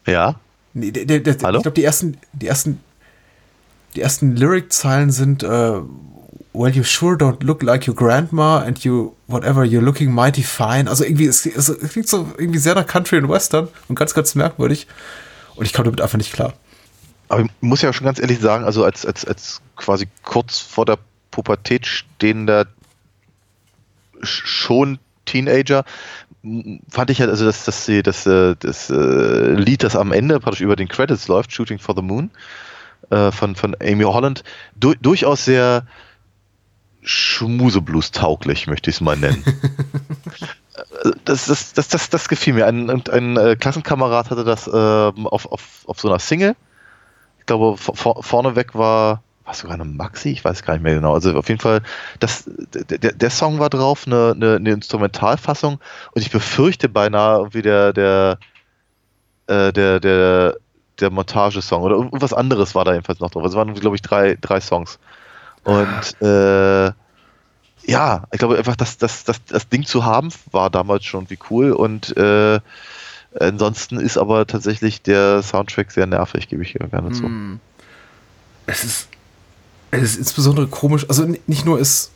Ja. 0.06 0.40
Nee, 0.72 0.90
der, 0.90 1.04
der, 1.04 1.20
der, 1.20 1.36
Hallo? 1.42 1.58
Ich 1.58 1.62
glaube, 1.62 1.76
die 1.76 1.84
ersten, 1.84 2.18
die 2.32 2.48
ersten, 2.48 2.80
die 3.94 4.00
ersten 4.00 4.34
Lyric-Zeilen 4.34 5.12
sind 5.12 5.44
uh, 5.44 5.82
Well, 6.56 6.70
you 6.70 6.84
sure 6.84 7.16
don't 7.16 7.42
look 7.42 7.64
like 7.64 7.88
your 7.88 7.96
grandma 7.96 8.58
and 8.58 8.78
you, 8.84 9.16
whatever, 9.26 9.64
you're 9.64 9.82
looking 9.82 10.12
mighty 10.12 10.44
fine. 10.44 10.88
Also 10.88 11.02
irgendwie, 11.02 11.26
es, 11.26 11.44
es 11.44 11.76
klingt 11.90 12.08
so 12.08 12.28
irgendwie 12.38 12.60
sehr 12.60 12.76
nach 12.76 12.86
Country 12.86 13.18
und 13.18 13.28
Western 13.28 13.66
und 13.88 13.96
ganz, 13.96 14.14
ganz 14.14 14.36
merkwürdig. 14.36 14.86
Und 15.56 15.66
ich 15.66 15.72
komme 15.72 15.86
damit 15.86 16.00
einfach 16.00 16.16
nicht 16.16 16.32
klar. 16.32 16.54
Aber 17.28 17.42
ich 17.42 17.50
muss 17.60 17.82
ja 17.82 17.92
schon 17.92 18.04
ganz 18.04 18.18
ehrlich 18.18 18.40
sagen, 18.40 18.64
also 18.64 18.84
als, 18.84 19.06
als, 19.06 19.24
als 19.24 19.60
quasi 19.76 20.08
kurz 20.22 20.58
vor 20.58 20.84
der 20.84 20.98
Pubertät 21.30 21.86
stehender 21.86 22.66
schon 24.22 24.98
Teenager, 25.24 25.84
fand 26.88 27.10
ich 27.10 27.20
halt, 27.20 27.30
also 27.30 27.46
dass 27.46 27.64
das, 27.64 27.86
das, 27.86 28.24
das, 28.24 28.56
das 28.58 28.90
äh, 28.90 29.54
Lied, 29.54 29.82
das 29.82 29.96
am 29.96 30.12
Ende 30.12 30.38
praktisch 30.40 30.60
über 30.60 30.76
den 30.76 30.88
Credits 30.88 31.28
läuft, 31.28 31.52
Shooting 31.52 31.78
for 31.78 31.94
the 31.94 32.02
Moon, 32.02 32.30
äh, 33.10 33.32
von, 33.32 33.56
von 33.56 33.74
Amy 33.82 34.04
Holland, 34.04 34.44
du, 34.76 34.94
durchaus 34.94 35.44
sehr 35.46 35.86
Schmuseblues 37.02 38.12
tauglich, 38.12 38.66
möchte 38.66 38.90
ich 38.90 38.96
es 38.96 39.00
mal 39.00 39.16
nennen. 39.16 39.44
das, 41.24 41.46
das, 41.46 41.72
das, 41.72 41.88
das, 41.88 42.10
das 42.10 42.28
gefiel 42.28 42.54
mir. 42.54 42.66
Ein, 42.66 42.90
ein, 43.08 43.36
äh, 43.36 43.56
Klassenkamerad 43.56 44.30
hatte 44.30 44.44
das 44.44 44.66
ähm, 44.66 45.26
auf, 45.26 45.50
auf, 45.50 45.62
auf 45.86 46.00
so 46.00 46.08
einer 46.08 46.18
Single. 46.18 46.56
Ich 47.44 47.46
glaube, 47.46 47.76
vor, 47.76 48.22
vorneweg 48.22 48.74
war, 48.74 49.22
war 49.44 49.52
sogar 49.52 49.74
eine 49.74 49.84
Maxi, 49.84 50.30
ich 50.30 50.42
weiß 50.42 50.62
gar 50.62 50.72
nicht 50.72 50.82
mehr 50.82 50.94
genau. 50.94 51.12
Also 51.12 51.36
auf 51.36 51.50
jeden 51.50 51.60
Fall, 51.60 51.82
das, 52.18 52.48
der, 52.72 53.12
der 53.12 53.30
Song 53.30 53.58
war 53.58 53.68
drauf, 53.68 54.06
eine, 54.06 54.32
eine, 54.34 54.56
eine 54.56 54.70
Instrumentalfassung 54.70 55.78
und 56.12 56.22
ich 56.22 56.30
befürchte 56.30 56.88
beinahe 56.88 57.36
irgendwie 57.40 57.60
der, 57.60 57.92
der, 57.92 58.38
äh, 59.46 59.74
der, 59.74 60.00
der, 60.00 60.56
der 61.00 61.10
Montagesong 61.10 61.82
oder 61.82 61.96
irgendwas 61.96 62.32
anderes 62.32 62.74
war 62.74 62.86
da 62.86 62.92
jedenfalls 62.92 63.20
noch 63.20 63.30
drauf. 63.30 63.44
Es 63.44 63.54
waren, 63.54 63.74
glaube 63.74 63.96
ich, 63.96 64.00
drei, 64.00 64.38
drei 64.40 64.60
Songs. 64.60 64.98
Und 65.64 66.22
äh, 66.22 66.92
ja, 67.86 68.24
ich 68.32 68.38
glaube 68.38 68.56
einfach, 68.56 68.76
dass 68.76 68.96
das, 68.96 69.24
das, 69.24 69.44
das 69.44 69.68
Ding 69.68 69.84
zu 69.84 70.06
haben 70.06 70.30
war 70.50 70.70
damals 70.70 71.04
schon 71.04 71.28
wie 71.28 71.38
cool 71.50 71.72
und 71.72 72.16
äh, 72.16 72.60
ansonsten 73.38 73.98
ist 73.98 74.16
aber 74.16 74.46
tatsächlich 74.46 75.02
der 75.02 75.42
Soundtrack 75.42 75.90
sehr 75.90 76.06
nervig, 76.06 76.48
gebe 76.48 76.62
ich 76.62 76.74
gerne 76.74 77.12
zu. 77.12 77.24
Hm. 77.24 77.60
Es 78.66 78.84
ist, 78.84 79.08
es 79.90 80.02
ist 80.02 80.16
insbesondere 80.16 80.66
komisch, 80.66 81.06
also 81.08 81.26
nicht 81.46 81.64
nur 81.64 81.78
ist 81.78 82.10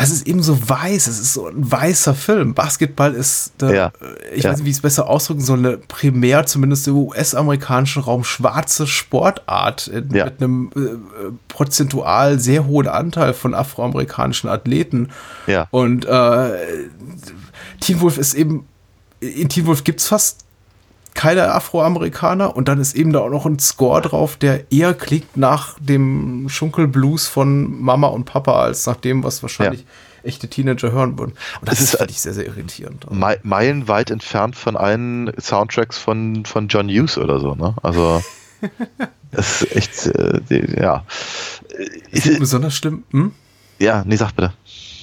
es 0.00 0.12
ist 0.12 0.28
eben 0.28 0.42
so 0.44 0.68
weiß, 0.68 1.08
es 1.08 1.18
ist 1.18 1.34
so 1.34 1.48
ein 1.48 1.70
weißer 1.70 2.14
Film. 2.14 2.54
Basketball 2.54 3.14
ist, 3.14 3.52
da, 3.58 3.72
ja. 3.72 3.92
ich 4.32 4.44
ja. 4.44 4.50
weiß 4.50 4.58
nicht, 4.58 4.66
wie 4.66 4.70
ich 4.70 4.76
es 4.76 4.82
besser 4.82 5.08
ausdrücken 5.08 5.40
soll, 5.40 5.58
eine 5.58 5.76
primär 5.76 6.46
zumindest 6.46 6.86
im 6.86 6.96
US-amerikanischen 6.96 8.02
Raum 8.02 8.22
schwarze 8.22 8.86
Sportart 8.86 9.90
ja. 10.12 10.26
mit 10.26 10.40
einem 10.40 10.70
äh, 10.76 11.32
prozentual 11.48 12.38
sehr 12.38 12.66
hohen 12.66 12.86
Anteil 12.86 13.34
von 13.34 13.54
afroamerikanischen 13.54 14.48
Athleten. 14.48 15.08
Und 15.72 16.04
äh, 16.04 16.50
Teen 17.80 18.00
Wolf 18.00 18.18
ist 18.18 18.34
eben, 18.34 18.66
in 19.20 19.48
Teen 19.48 19.66
Wolf 19.66 19.84
gibt 19.84 20.00
es 20.00 20.08
fast 20.08 20.44
keine 21.14 21.52
Afroamerikaner 21.52 22.54
und 22.54 22.68
dann 22.68 22.80
ist 22.80 22.94
eben 22.94 23.12
da 23.12 23.20
auch 23.20 23.30
noch 23.30 23.44
ein 23.44 23.58
Score 23.58 24.00
drauf, 24.00 24.36
der 24.36 24.70
eher 24.70 24.94
klingt 24.94 25.36
nach 25.36 25.76
dem 25.80 26.48
Schunkelblues 26.48 27.26
von 27.26 27.80
Mama 27.82 28.06
und 28.06 28.24
Papa 28.24 28.62
als 28.62 28.86
nach 28.86 28.96
dem, 28.96 29.24
was 29.24 29.42
wahrscheinlich 29.42 29.80
ja. 29.80 29.86
echte 30.22 30.48
Teenager 30.48 30.92
hören 30.92 31.18
würden. 31.18 31.32
Und 31.60 31.68
das, 31.68 31.78
das 31.78 31.94
ist 31.94 32.10
ich 32.10 32.20
sehr, 32.20 32.34
sehr 32.34 32.46
irritierend. 32.46 33.06
Meilenweit 33.42 34.12
entfernt 34.12 34.54
von 34.54 34.76
allen 34.76 35.32
Soundtracks 35.40 35.98
von, 35.98 36.44
von 36.44 36.68
John 36.68 36.88
Hughes 36.88 37.18
oder 37.18 37.40
so, 37.40 37.56
ne? 37.56 37.74
Also 37.82 38.22
das 39.32 39.62
ist 39.62 39.76
echt, 39.76 40.06
äh, 40.06 40.80
ja. 40.80 41.04
Ist 42.12 42.38
besonders 42.38 42.76
schlimm. 42.76 43.02
Hm? 43.10 43.32
Ja, 43.80 44.04
nee, 44.06 44.14
sag 44.14 44.36
bitte. 44.36 44.52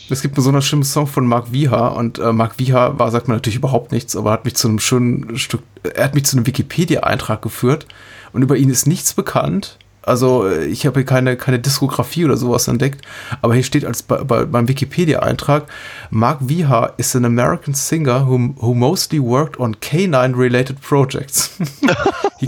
Es 0.10 0.22
gibt 0.22 0.34
einen 0.34 0.36
besonders 0.36 0.66
schönen 0.66 0.84
Song 0.84 1.08
von 1.08 1.26
Mark 1.26 1.52
Viha 1.52 1.88
und 1.88 2.20
äh, 2.20 2.32
Mark 2.32 2.60
Viha 2.60 3.00
war, 3.00 3.10
sagt 3.10 3.28
man 3.28 3.38
natürlich 3.38 3.58
überhaupt 3.58 3.92
nichts, 3.92 4.16
aber 4.16 4.32
hat 4.32 4.46
mich 4.46 4.56
zu 4.56 4.68
einem 4.68 4.80
schönen 4.80 5.38
Stück, 5.38 5.62
er 5.84 6.04
hat 6.04 6.16
mich 6.16 6.26
zu 6.26 6.38
einem 6.38 6.46
Wikipedia-Eintrag 6.46 7.42
geführt 7.42 7.88
und 8.32 8.44
über 8.44 8.56
ihn 8.56 8.70
ist 8.70 8.86
nichts 8.86 9.14
bekannt. 9.14 9.80
Also 10.04 10.48
äh, 10.48 10.66
ich 10.66 10.86
habe 10.86 11.00
hier 11.00 11.06
keine, 11.06 11.36
keine 11.36 11.58
Diskografie 11.58 12.26
oder 12.26 12.38
sowas 12.38 12.68
entdeckt, 12.68 13.02
aber 13.42 13.56
hier 13.56 13.64
steht 13.64 13.84
als 13.84 14.04
bei, 14.04 14.18
bei, 14.24 14.46
beim 14.46 14.68
Wikipedia-Eintrag, 14.68 15.66
Mark 16.12 16.38
Viha 16.42 16.94
is 16.98 17.16
an 17.16 17.26
American 17.26 17.74
singer 17.74 18.28
who, 18.28 18.54
who 18.62 18.76
mostly 18.76 19.20
worked 19.20 19.60
on 19.60 19.76
K9-related 19.76 20.80
projects. 20.82 21.58
he, 22.38 22.48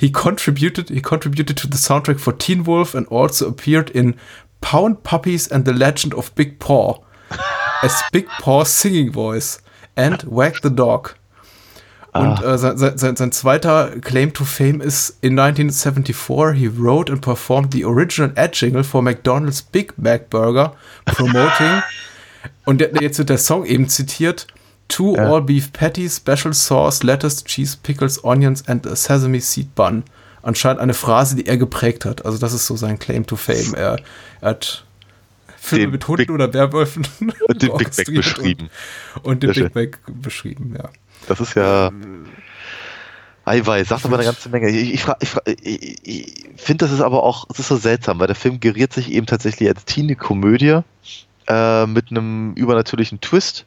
he, 0.00 0.10
contributed, 0.10 0.88
he 0.88 1.00
contributed 1.00 1.56
to 1.56 1.68
the 1.68 1.78
soundtrack 1.78 2.18
for 2.18 2.36
Teen 2.36 2.66
Wolf 2.66 2.96
and 2.96 3.06
also 3.08 3.46
appeared 3.46 3.90
in 3.90 4.16
Pound 4.60 5.02
Puppies 5.02 5.48
and 5.48 5.66
the 5.66 5.72
Legend 5.72 6.14
of 6.14 6.34
Big 6.34 6.58
Paw 6.58 7.00
as 7.82 8.02
Big 8.12 8.26
Paw's 8.40 8.70
singing 8.70 9.12
voice 9.12 9.62
and 9.96 10.22
Wag 10.24 10.60
the 10.62 10.70
Dog. 10.70 11.16
Und 12.12 12.42
ah. 12.42 12.54
äh, 12.54 12.58
sein, 12.58 12.76
sein, 12.76 13.16
sein, 13.16 13.30
zweiter 13.30 14.00
Claim 14.00 14.32
to 14.32 14.44
Fame 14.44 14.80
ist 14.80 15.18
in 15.20 15.38
1974 15.38 16.54
he 16.54 16.66
wrote 16.66 17.12
and 17.12 17.22
performed 17.22 17.72
the 17.72 17.84
original 17.84 18.32
ad 18.34 18.50
jingle 18.52 18.82
for 18.82 19.00
McDonald's 19.00 19.62
Big 19.62 19.94
Mac 19.96 20.28
Burger 20.28 20.74
promoting 21.04 21.82
und 22.64 22.80
jetzt 23.00 23.18
wird 23.18 23.28
der 23.28 23.38
Song 23.38 23.64
eben 23.64 23.88
zitiert 23.88 24.48
Two 24.88 25.14
ja. 25.14 25.24
all 25.24 25.40
beef 25.40 25.72
patties, 25.72 26.16
special 26.16 26.52
sauce, 26.52 27.04
lettuce, 27.04 27.44
cheese, 27.44 27.78
pickles, 27.80 28.24
onions 28.24 28.64
and 28.66 28.84
a 28.88 28.96
sesame 28.96 29.40
seed 29.40 29.72
bun 29.76 30.02
anscheinend 30.42 30.80
eine 30.80 30.94
Phrase, 30.94 31.36
die 31.36 31.46
er 31.46 31.56
geprägt 31.56 32.04
hat. 32.04 32.24
Also 32.24 32.38
das 32.38 32.52
ist 32.52 32.66
so 32.66 32.76
sein 32.76 32.98
Claim 32.98 33.26
to 33.26 33.36
Fame. 33.36 33.74
Er, 33.74 33.98
er 34.40 34.50
hat 34.50 34.84
Filme 35.56 35.84
den 35.84 35.90
mit 35.92 36.08
Hunden 36.08 36.26
Big, 36.26 36.30
oder 36.30 36.52
Werwölfen 36.52 37.06
und 37.48 37.62
den 37.62 37.76
Big 37.76 37.96
Mac 37.96 38.06
beschrieben. 38.06 38.70
Und, 39.22 39.44
und 39.44 39.56
den 39.56 39.70
Big 39.70 39.74
Mac 39.74 39.98
beschrieben, 40.22 40.74
ja. 40.76 40.88
Das 41.28 41.40
ist 41.40 41.54
ja 41.54 41.90
Eiweiß, 43.44 43.88
sagt 43.88 44.04
aber 44.04 44.16
eine 44.16 44.24
ganze 44.24 44.48
Menge. 44.48 44.68
Ich, 44.70 44.94
ich, 44.94 45.04
ich, 45.20 45.36
ich, 45.64 46.06
ich 46.06 46.46
finde, 46.56 46.84
das 46.84 46.92
ist 46.92 47.00
aber 47.00 47.22
auch, 47.22 47.46
es 47.50 47.58
ist 47.58 47.68
so 47.68 47.76
seltsam, 47.76 48.18
weil 48.20 48.26
der 48.26 48.36
Film 48.36 48.60
geriert 48.60 48.92
sich 48.92 49.10
eben 49.10 49.26
tatsächlich 49.26 49.68
als 49.68 49.84
Teenie-Komödie 49.84 50.80
äh, 51.48 51.86
mit 51.86 52.10
einem 52.10 52.54
übernatürlichen 52.54 53.20
Twist, 53.20 53.66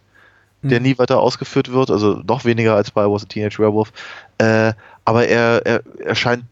der 0.62 0.78
hm. 0.78 0.84
nie 0.84 0.98
weiter 0.98 1.20
ausgeführt 1.20 1.72
wird, 1.72 1.92
also 1.92 2.22
noch 2.26 2.46
weniger 2.46 2.76
als 2.76 2.92
bei 2.92 3.06
Was 3.06 3.24
a 3.24 3.26
Teenage 3.26 3.60
Werewolf. 3.60 3.92
Äh, 4.38 4.74
aber 5.06 5.28
er, 5.28 5.66
er, 5.66 5.84
er 6.00 6.16
scheint 6.16 6.46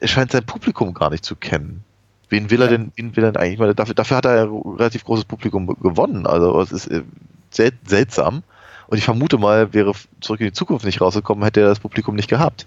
er 0.00 0.08
scheint 0.08 0.32
sein 0.32 0.44
Publikum 0.44 0.94
gar 0.94 1.10
nicht 1.10 1.24
zu 1.24 1.36
kennen. 1.36 1.84
Wen 2.28 2.50
will 2.50 2.60
er 2.60 2.68
denn, 2.68 2.92
wen 2.96 3.14
will 3.14 3.24
er 3.24 3.32
denn 3.32 3.40
eigentlich? 3.40 3.58
Meine, 3.58 3.74
dafür, 3.74 3.94
dafür 3.94 4.16
hat 4.16 4.26
er 4.26 4.44
ein 4.44 4.76
relativ 4.76 5.04
großes 5.04 5.24
Publikum 5.24 5.66
gewonnen. 5.80 6.26
Also 6.26 6.60
es 6.60 6.72
ist 6.72 6.86
äh, 6.88 7.02
sel 7.50 7.72
seltsam. 7.86 8.42
Und 8.88 8.98
ich 8.98 9.04
vermute 9.04 9.38
mal, 9.38 9.72
wäre 9.72 9.92
zurück 10.20 10.40
in 10.40 10.46
die 10.46 10.52
Zukunft 10.52 10.84
nicht 10.84 11.00
rausgekommen, 11.00 11.44
hätte 11.44 11.60
er 11.60 11.68
das 11.68 11.80
Publikum 11.80 12.14
nicht 12.14 12.28
gehabt. 12.28 12.66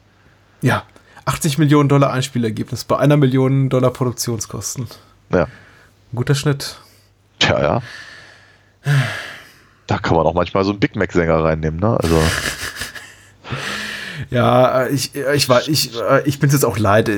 Ja, 0.61 0.83
80 1.25 1.57
Millionen 1.57 1.87
Dollar 1.87 2.11
Einspielergebnis 2.11 2.83
bei 2.83 2.97
einer 2.97 3.15
Million 3.15 3.69
Dollar 3.69 3.91
Produktionskosten. 3.91 4.87
Ja. 5.31 5.43
Ein 5.43 6.15
guter 6.15 6.35
Schnitt. 6.35 6.79
Tja, 7.39 7.61
ja. 7.61 7.81
Da 9.87 9.97
kann 9.97 10.15
man 10.15 10.25
auch 10.25 10.33
manchmal 10.33 10.63
so 10.63 10.71
einen 10.71 10.79
Big 10.79 10.95
Mac-Sänger 10.95 11.43
reinnehmen, 11.43 11.79
ne? 11.79 11.97
Also. 12.01 12.21
Ja, 14.29 14.87
ich, 14.87 15.15
ich 15.15 15.49
war, 15.49 15.67
ich, 15.67 15.91
ich 16.25 16.39
bin 16.39 16.49
jetzt 16.49 16.65
auch 16.65 16.77
leid. 16.77 17.09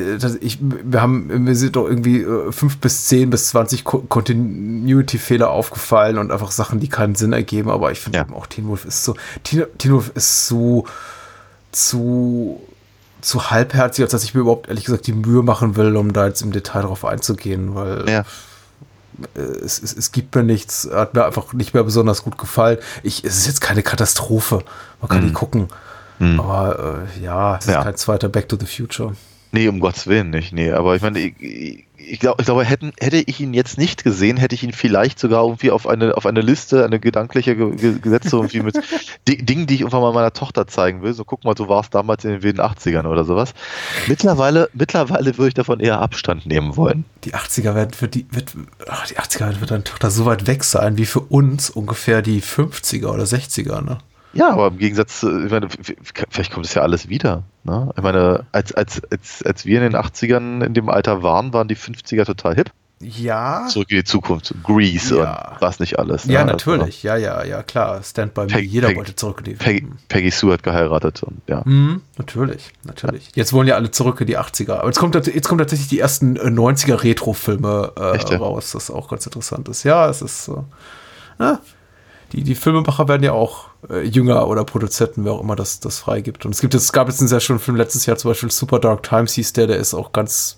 Ich, 0.41 0.59
wir 0.61 1.01
haben, 1.01 1.27
mir 1.43 1.55
sind 1.55 1.75
doch 1.75 1.87
irgendwie 1.87 2.21
äh, 2.21 2.51
fünf 2.51 2.77
bis 2.77 3.05
zehn 3.05 3.29
bis 3.29 3.49
zwanzig 3.49 3.83
Continuity-Fehler 3.83 5.49
aufgefallen 5.49 6.17
und 6.17 6.31
einfach 6.31 6.51
Sachen, 6.51 6.79
die 6.79 6.89
keinen 6.89 7.15
Sinn 7.15 7.33
ergeben. 7.33 7.69
Aber 7.69 7.91
ich 7.91 7.99
finde 7.99 8.19
ja. 8.19 8.25
auch 8.35 8.45
Teen 8.47 8.67
Wolf 8.67 8.85
ist 8.85 9.03
so, 9.03 9.15
Teen, 9.43 9.63
Teen 9.77 9.93
Wolf 9.93 10.11
ist 10.15 10.47
so 10.47 10.85
zu, 11.71 12.61
zu 13.21 13.49
halbherzig, 13.49 14.03
als 14.03 14.11
dass 14.11 14.23
ich 14.23 14.33
mir 14.33 14.41
überhaupt 14.41 14.67
ehrlich 14.67 14.85
gesagt 14.85 15.07
die 15.07 15.13
Mühe 15.13 15.43
machen 15.43 15.75
will, 15.77 15.95
um 15.95 16.13
da 16.13 16.27
jetzt 16.27 16.41
im 16.41 16.51
Detail 16.51 16.83
drauf 16.83 17.05
einzugehen, 17.05 17.73
weil 17.75 18.09
ja. 18.09 18.25
es, 19.33 19.81
es, 19.81 19.93
es 19.93 20.11
gibt 20.11 20.35
mir 20.35 20.43
nichts, 20.43 20.89
hat 20.91 21.13
mir 21.13 21.25
einfach 21.25 21.53
nicht 21.53 21.73
mehr 21.73 21.83
besonders 21.83 22.23
gut 22.23 22.37
gefallen. 22.37 22.77
Ich, 23.03 23.23
es 23.23 23.37
ist 23.37 23.47
jetzt 23.47 23.61
keine 23.61 23.83
Katastrophe. 23.83 24.63
Man 24.99 25.09
kann 25.09 25.23
mhm. 25.23 25.27
die 25.27 25.33
gucken. 25.33 25.67
Hm. 26.21 26.39
Aber 26.39 27.07
äh, 27.19 27.23
ja, 27.23 27.57
es 27.57 27.65
ist 27.65 27.73
ja. 27.73 27.83
kein 27.83 27.95
zweiter 27.95 28.29
Back 28.29 28.47
to 28.47 28.57
the 28.59 28.67
Future. 28.67 29.13
Nee, 29.53 29.67
um 29.67 29.79
Gottes 29.79 30.07
Willen 30.07 30.29
nicht. 30.29 30.53
Nee, 30.53 30.71
aber 30.71 30.95
ich 30.95 31.01
meine, 31.01 31.19
ich, 31.19 31.85
ich 31.97 32.19
glaube, 32.19 32.41
ich 32.41 32.45
glaube 32.45 32.63
hätten, 32.63 32.93
hätte 32.99 33.17
ich 33.17 33.39
ihn 33.41 33.53
jetzt 33.53 33.77
nicht 33.77 34.03
gesehen, 34.03 34.37
hätte 34.37 34.55
ich 34.55 34.63
ihn 34.63 34.71
vielleicht 34.71 35.19
sogar 35.19 35.43
irgendwie 35.43 35.71
auf 35.71 35.87
eine, 35.87 36.15
auf 36.15 36.25
eine 36.25 36.41
Liste, 36.41 36.85
eine 36.85 36.99
gedankliche 36.99 37.55
gesetzt, 37.55 38.29
so 38.29 38.37
irgendwie 38.37 38.61
mit 38.61 38.79
Dingen, 39.27 39.67
die 39.67 39.73
ich 39.73 39.81
irgendwann 39.81 40.01
mal 40.01 40.13
meiner 40.13 40.31
Tochter 40.31 40.67
zeigen 40.67 41.01
will. 41.01 41.13
So, 41.13 41.25
guck 41.25 41.43
mal, 41.43 41.53
du 41.53 41.67
warst 41.67 41.93
damals 41.93 42.23
in 42.23 42.31
den 42.31 42.43
wilden 42.43 42.61
80ern 42.61 43.07
oder 43.07 43.25
sowas. 43.25 43.53
Mittlerweile, 44.07 44.69
mittlerweile 44.73 45.37
würde 45.37 45.49
ich 45.49 45.53
davon 45.53 45.81
eher 45.81 45.99
Abstand 45.99 46.45
nehmen 46.45 46.77
wollen. 46.77 47.03
Die 47.25 47.33
80er 47.33 47.75
werden 47.75 47.91
für 47.93 48.07
die, 48.07 48.25
wird, 48.31 48.53
ach, 48.87 49.07
die 49.07 49.17
80er 49.17 49.59
wird 49.59 49.71
deine 49.71 49.83
Tochter 49.83 50.11
so 50.11 50.25
weit 50.25 50.47
weg 50.47 50.63
sein, 50.63 50.97
wie 50.97 51.05
für 51.05 51.21
uns 51.21 51.69
ungefähr 51.69 52.21
die 52.21 52.41
50er 52.41 53.07
oder 53.07 53.23
60er, 53.23 53.81
ne? 53.81 53.97
Ja, 54.33 54.51
aber 54.51 54.67
im 54.67 54.77
Gegensatz, 54.77 55.23
ich 55.23 55.51
meine, 55.51 55.67
vielleicht 56.29 56.51
kommt 56.53 56.65
es 56.65 56.73
ja 56.73 56.81
alles 56.81 57.09
wieder. 57.09 57.43
Ne? 57.63 57.91
Ich 57.95 58.03
meine, 58.03 58.45
als, 58.51 58.73
als, 58.73 59.01
als, 59.11 59.43
als 59.43 59.65
wir 59.65 59.81
in 59.81 59.91
den 59.91 60.01
80ern 60.01 60.63
in 60.63 60.73
dem 60.73 60.89
Alter 60.89 61.21
waren, 61.21 61.53
waren 61.53 61.67
die 61.67 61.75
50er 61.75 62.25
total 62.25 62.55
hip. 62.55 62.71
Ja. 63.01 63.65
Zurück 63.67 63.89
in 63.89 63.97
die 63.97 64.03
Zukunft. 64.03 64.53
Grease 64.63 65.17
ja. 65.17 65.53
und 65.53 65.61
was 65.61 65.79
nicht 65.79 65.97
alles. 65.97 66.25
Ne? 66.25 66.33
Ja, 66.33 66.45
natürlich. 66.45 67.03
Ja, 67.03 67.15
ja, 67.17 67.43
ja, 67.43 67.63
klar. 67.63 68.03
Stand 68.03 68.33
by 68.33 68.45
Peg, 68.45 68.65
Jeder 68.65 68.89
Peg, 68.89 68.97
wollte 68.97 69.15
zurück 69.15 69.39
in 69.39 69.45
die 69.45 69.53
Peggy, 69.53 69.87
Peggy 70.07 70.29
Sue 70.29 70.53
hat 70.53 70.63
geheiratet 70.63 71.23
und 71.23 71.41
ja. 71.47 71.63
Mhm, 71.65 72.01
natürlich, 72.17 72.71
natürlich. 72.83 73.31
Jetzt 73.33 73.53
wollen 73.53 73.67
ja 73.67 73.75
alle 73.75 73.91
zurück 73.91 74.21
in 74.21 74.27
die 74.27 74.37
80er. 74.37 74.73
Aber 74.73 74.87
jetzt 74.87 74.99
kommt, 74.99 75.15
jetzt 75.15 75.47
kommt 75.47 75.59
tatsächlich 75.59 75.87
die 75.87 75.99
ersten 75.99 76.37
90er 76.37 76.91
äh, 76.91 76.93
Retro-Filme 76.93 77.93
äh, 77.97 78.15
Echt, 78.17 78.29
ja? 78.29 78.37
raus, 78.37 78.71
das 78.71 78.91
auch 78.91 79.09
ganz 79.09 79.25
interessant 79.25 79.67
ist. 79.67 79.83
Ja, 79.83 80.07
es 80.07 80.21
ist 80.21 80.45
so. 80.45 80.65
Äh, 81.39 81.55
die, 82.33 82.43
die 82.43 82.55
Filmemacher 82.55 83.07
werden 83.07 83.23
ja 83.23 83.33
auch 83.33 83.70
äh, 83.89 84.01
jünger 84.01 84.47
oder 84.47 84.63
Produzenten, 84.63 85.25
wer 85.25 85.33
auch 85.33 85.41
immer 85.41 85.55
das, 85.55 85.79
das 85.79 85.99
freigibt. 85.99 86.45
Und 86.45 86.53
es 86.53 86.61
gibt 86.61 86.73
jetzt, 86.73 86.83
es 86.83 86.93
gab 86.93 87.07
jetzt 87.07 87.19
einen 87.19 87.27
sehr 87.27 87.39
schönen 87.39 87.59
Film 87.59 87.77
letztes 87.77 88.05
Jahr, 88.05 88.17
zum 88.17 88.31
Beispiel 88.31 88.51
Super 88.51 88.79
Dark 88.79 89.03
Times 89.03 89.33
hieß 89.33 89.53
der, 89.53 89.67
der 89.67 89.77
ist 89.77 89.93
auch 89.93 90.11
ganz 90.11 90.55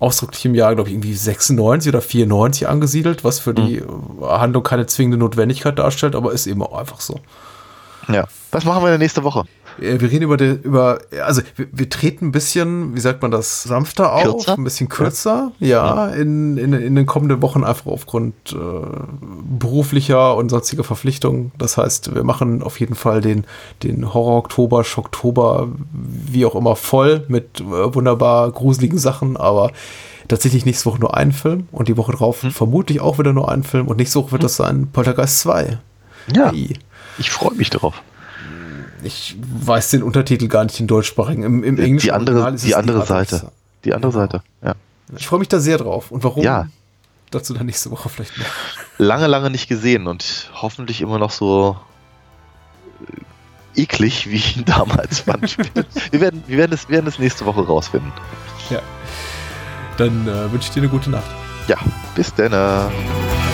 ausdrücklich 0.00 0.44
im 0.44 0.54
Jahr, 0.54 0.74
glaube 0.74 0.90
ich, 0.90 0.94
irgendwie 0.94 1.14
96 1.14 1.88
oder 1.90 2.02
94 2.02 2.68
angesiedelt, 2.68 3.24
was 3.24 3.38
für 3.38 3.54
die 3.54 3.80
Mhm. 3.80 4.26
Handlung 4.26 4.62
keine 4.62 4.86
zwingende 4.86 5.16
Notwendigkeit 5.16 5.78
darstellt, 5.78 6.14
aber 6.14 6.32
ist 6.32 6.46
eben 6.46 6.62
auch 6.62 6.76
einfach 6.78 7.00
so. 7.00 7.20
Ja. 8.08 8.26
Was 8.50 8.64
machen 8.64 8.84
wir 8.84 8.98
nächste 8.98 9.22
Woche? 9.24 9.44
Äh, 9.80 10.00
Wir 10.00 10.10
reden 10.10 10.22
über, 10.22 10.36
die, 10.36 10.58
über 10.62 10.98
also 11.24 11.42
wir, 11.56 11.66
wir 11.72 11.88
treten 11.90 12.26
ein 12.26 12.32
bisschen, 12.32 12.94
wie 12.94 13.00
sagt 13.00 13.22
man 13.22 13.30
das, 13.30 13.62
sanfter 13.62 14.12
auf, 14.12 14.22
Kürzer? 14.22 14.54
ein 14.58 14.64
bisschen 14.64 14.88
kürzer, 14.88 15.52
ja, 15.60 16.08
In, 16.08 16.56
in, 16.58 16.72
in 16.72 16.94
den 16.94 17.06
kommenden 17.06 17.42
Wochen 17.42 17.64
einfach 17.64 17.86
aufgrund 17.86 18.34
äh, 18.52 18.56
beruflicher 19.58 20.36
und 20.36 20.48
sonstiger 20.48 20.84
Verpflichtungen. 20.84 21.52
Das 21.58 21.76
heißt, 21.76 22.14
wir 22.14 22.24
machen 22.24 22.62
auf 22.62 22.80
jeden 22.80 22.94
Fall 22.94 23.20
den, 23.20 23.44
den 23.82 24.12
Horror-Oktober, 24.12 24.84
Schocktober, 24.84 25.68
wie 25.92 26.46
auch 26.46 26.54
immer, 26.54 26.76
voll 26.76 27.24
mit 27.28 27.60
äh, 27.60 27.94
wunderbar 27.94 28.50
gruseligen 28.50 28.98
Sachen, 28.98 29.36
aber 29.36 29.70
tatsächlich 30.28 30.64
nächste 30.64 30.86
Woche 30.86 31.00
nur 31.00 31.16
einen 31.16 31.32
Film 31.32 31.68
und 31.70 31.88
die 31.88 31.96
Woche 31.96 32.12
drauf 32.12 32.38
vermutlich 32.50 33.00
auch 33.00 33.18
wieder 33.18 33.32
nur 33.32 33.50
einen 33.50 33.62
Film 33.62 33.88
und 33.88 33.98
nächste 33.98 34.20
Woche 34.20 34.32
wird 34.32 34.44
das 34.44 34.56
sein 34.56 34.88
Poltergeist 34.92 35.40
2. 35.40 35.78
Ja. 36.34 36.50
Hey. 36.50 36.74
Ich 37.18 37.30
freue 37.30 37.54
mich 37.54 37.70
darauf. 37.70 38.02
Ich 39.04 39.36
weiß 39.38 39.90
den 39.90 40.02
Untertitel 40.02 40.48
gar 40.48 40.64
nicht 40.64 40.80
in 40.80 40.86
deutschsprachigen. 40.86 41.42
Im, 41.42 41.62
im 41.62 41.78
Englischen 41.78 42.06
Die 42.06 42.12
andere, 42.12 42.36
Original 42.36 42.54
ist 42.54 42.64
die 42.64 42.70
es 42.70 42.76
andere 42.76 42.98
of 43.00 43.06
Seite. 43.08 43.52
Die 43.84 43.94
andere. 43.94 44.12
Seite, 44.12 44.42
ja. 44.62 44.74
Ich 45.16 45.26
freue 45.26 45.38
mich 45.38 45.48
da 45.48 45.60
sehr 45.60 45.78
drauf. 45.78 46.10
Und 46.10 46.24
warum? 46.24 46.42
Ja. 46.42 46.68
Dazu 47.30 47.52
dann 47.52 47.66
nächste 47.66 47.90
Woche 47.90 48.08
vielleicht 48.08 48.38
mehr. 48.38 48.46
Lange, 48.98 49.26
lange 49.26 49.50
nicht 49.50 49.68
gesehen 49.68 50.06
und 50.06 50.50
hoffentlich 50.54 51.00
immer 51.00 51.18
noch 51.18 51.30
so 51.30 51.76
äh, 53.76 53.82
eklig, 53.82 54.28
wie 54.30 54.36
ich 54.36 54.56
ihn 54.56 54.64
damals 54.66 55.20
fand. 55.20 55.58
wir, 55.58 56.20
werden, 56.20 56.42
wir 56.46 56.58
werden, 56.58 56.72
es, 56.72 56.88
werden 56.88 57.06
es 57.06 57.18
nächste 57.18 57.44
Woche 57.44 57.66
rausfinden. 57.66 58.12
Dann 59.96 60.26
äh, 60.26 60.50
wünsche 60.50 60.68
ich 60.68 60.70
dir 60.70 60.80
eine 60.80 60.88
gute 60.88 61.10
Nacht. 61.10 61.30
Ja, 61.68 61.76
bis 62.14 62.34
dann. 62.34 62.52
Äh. 62.52 63.53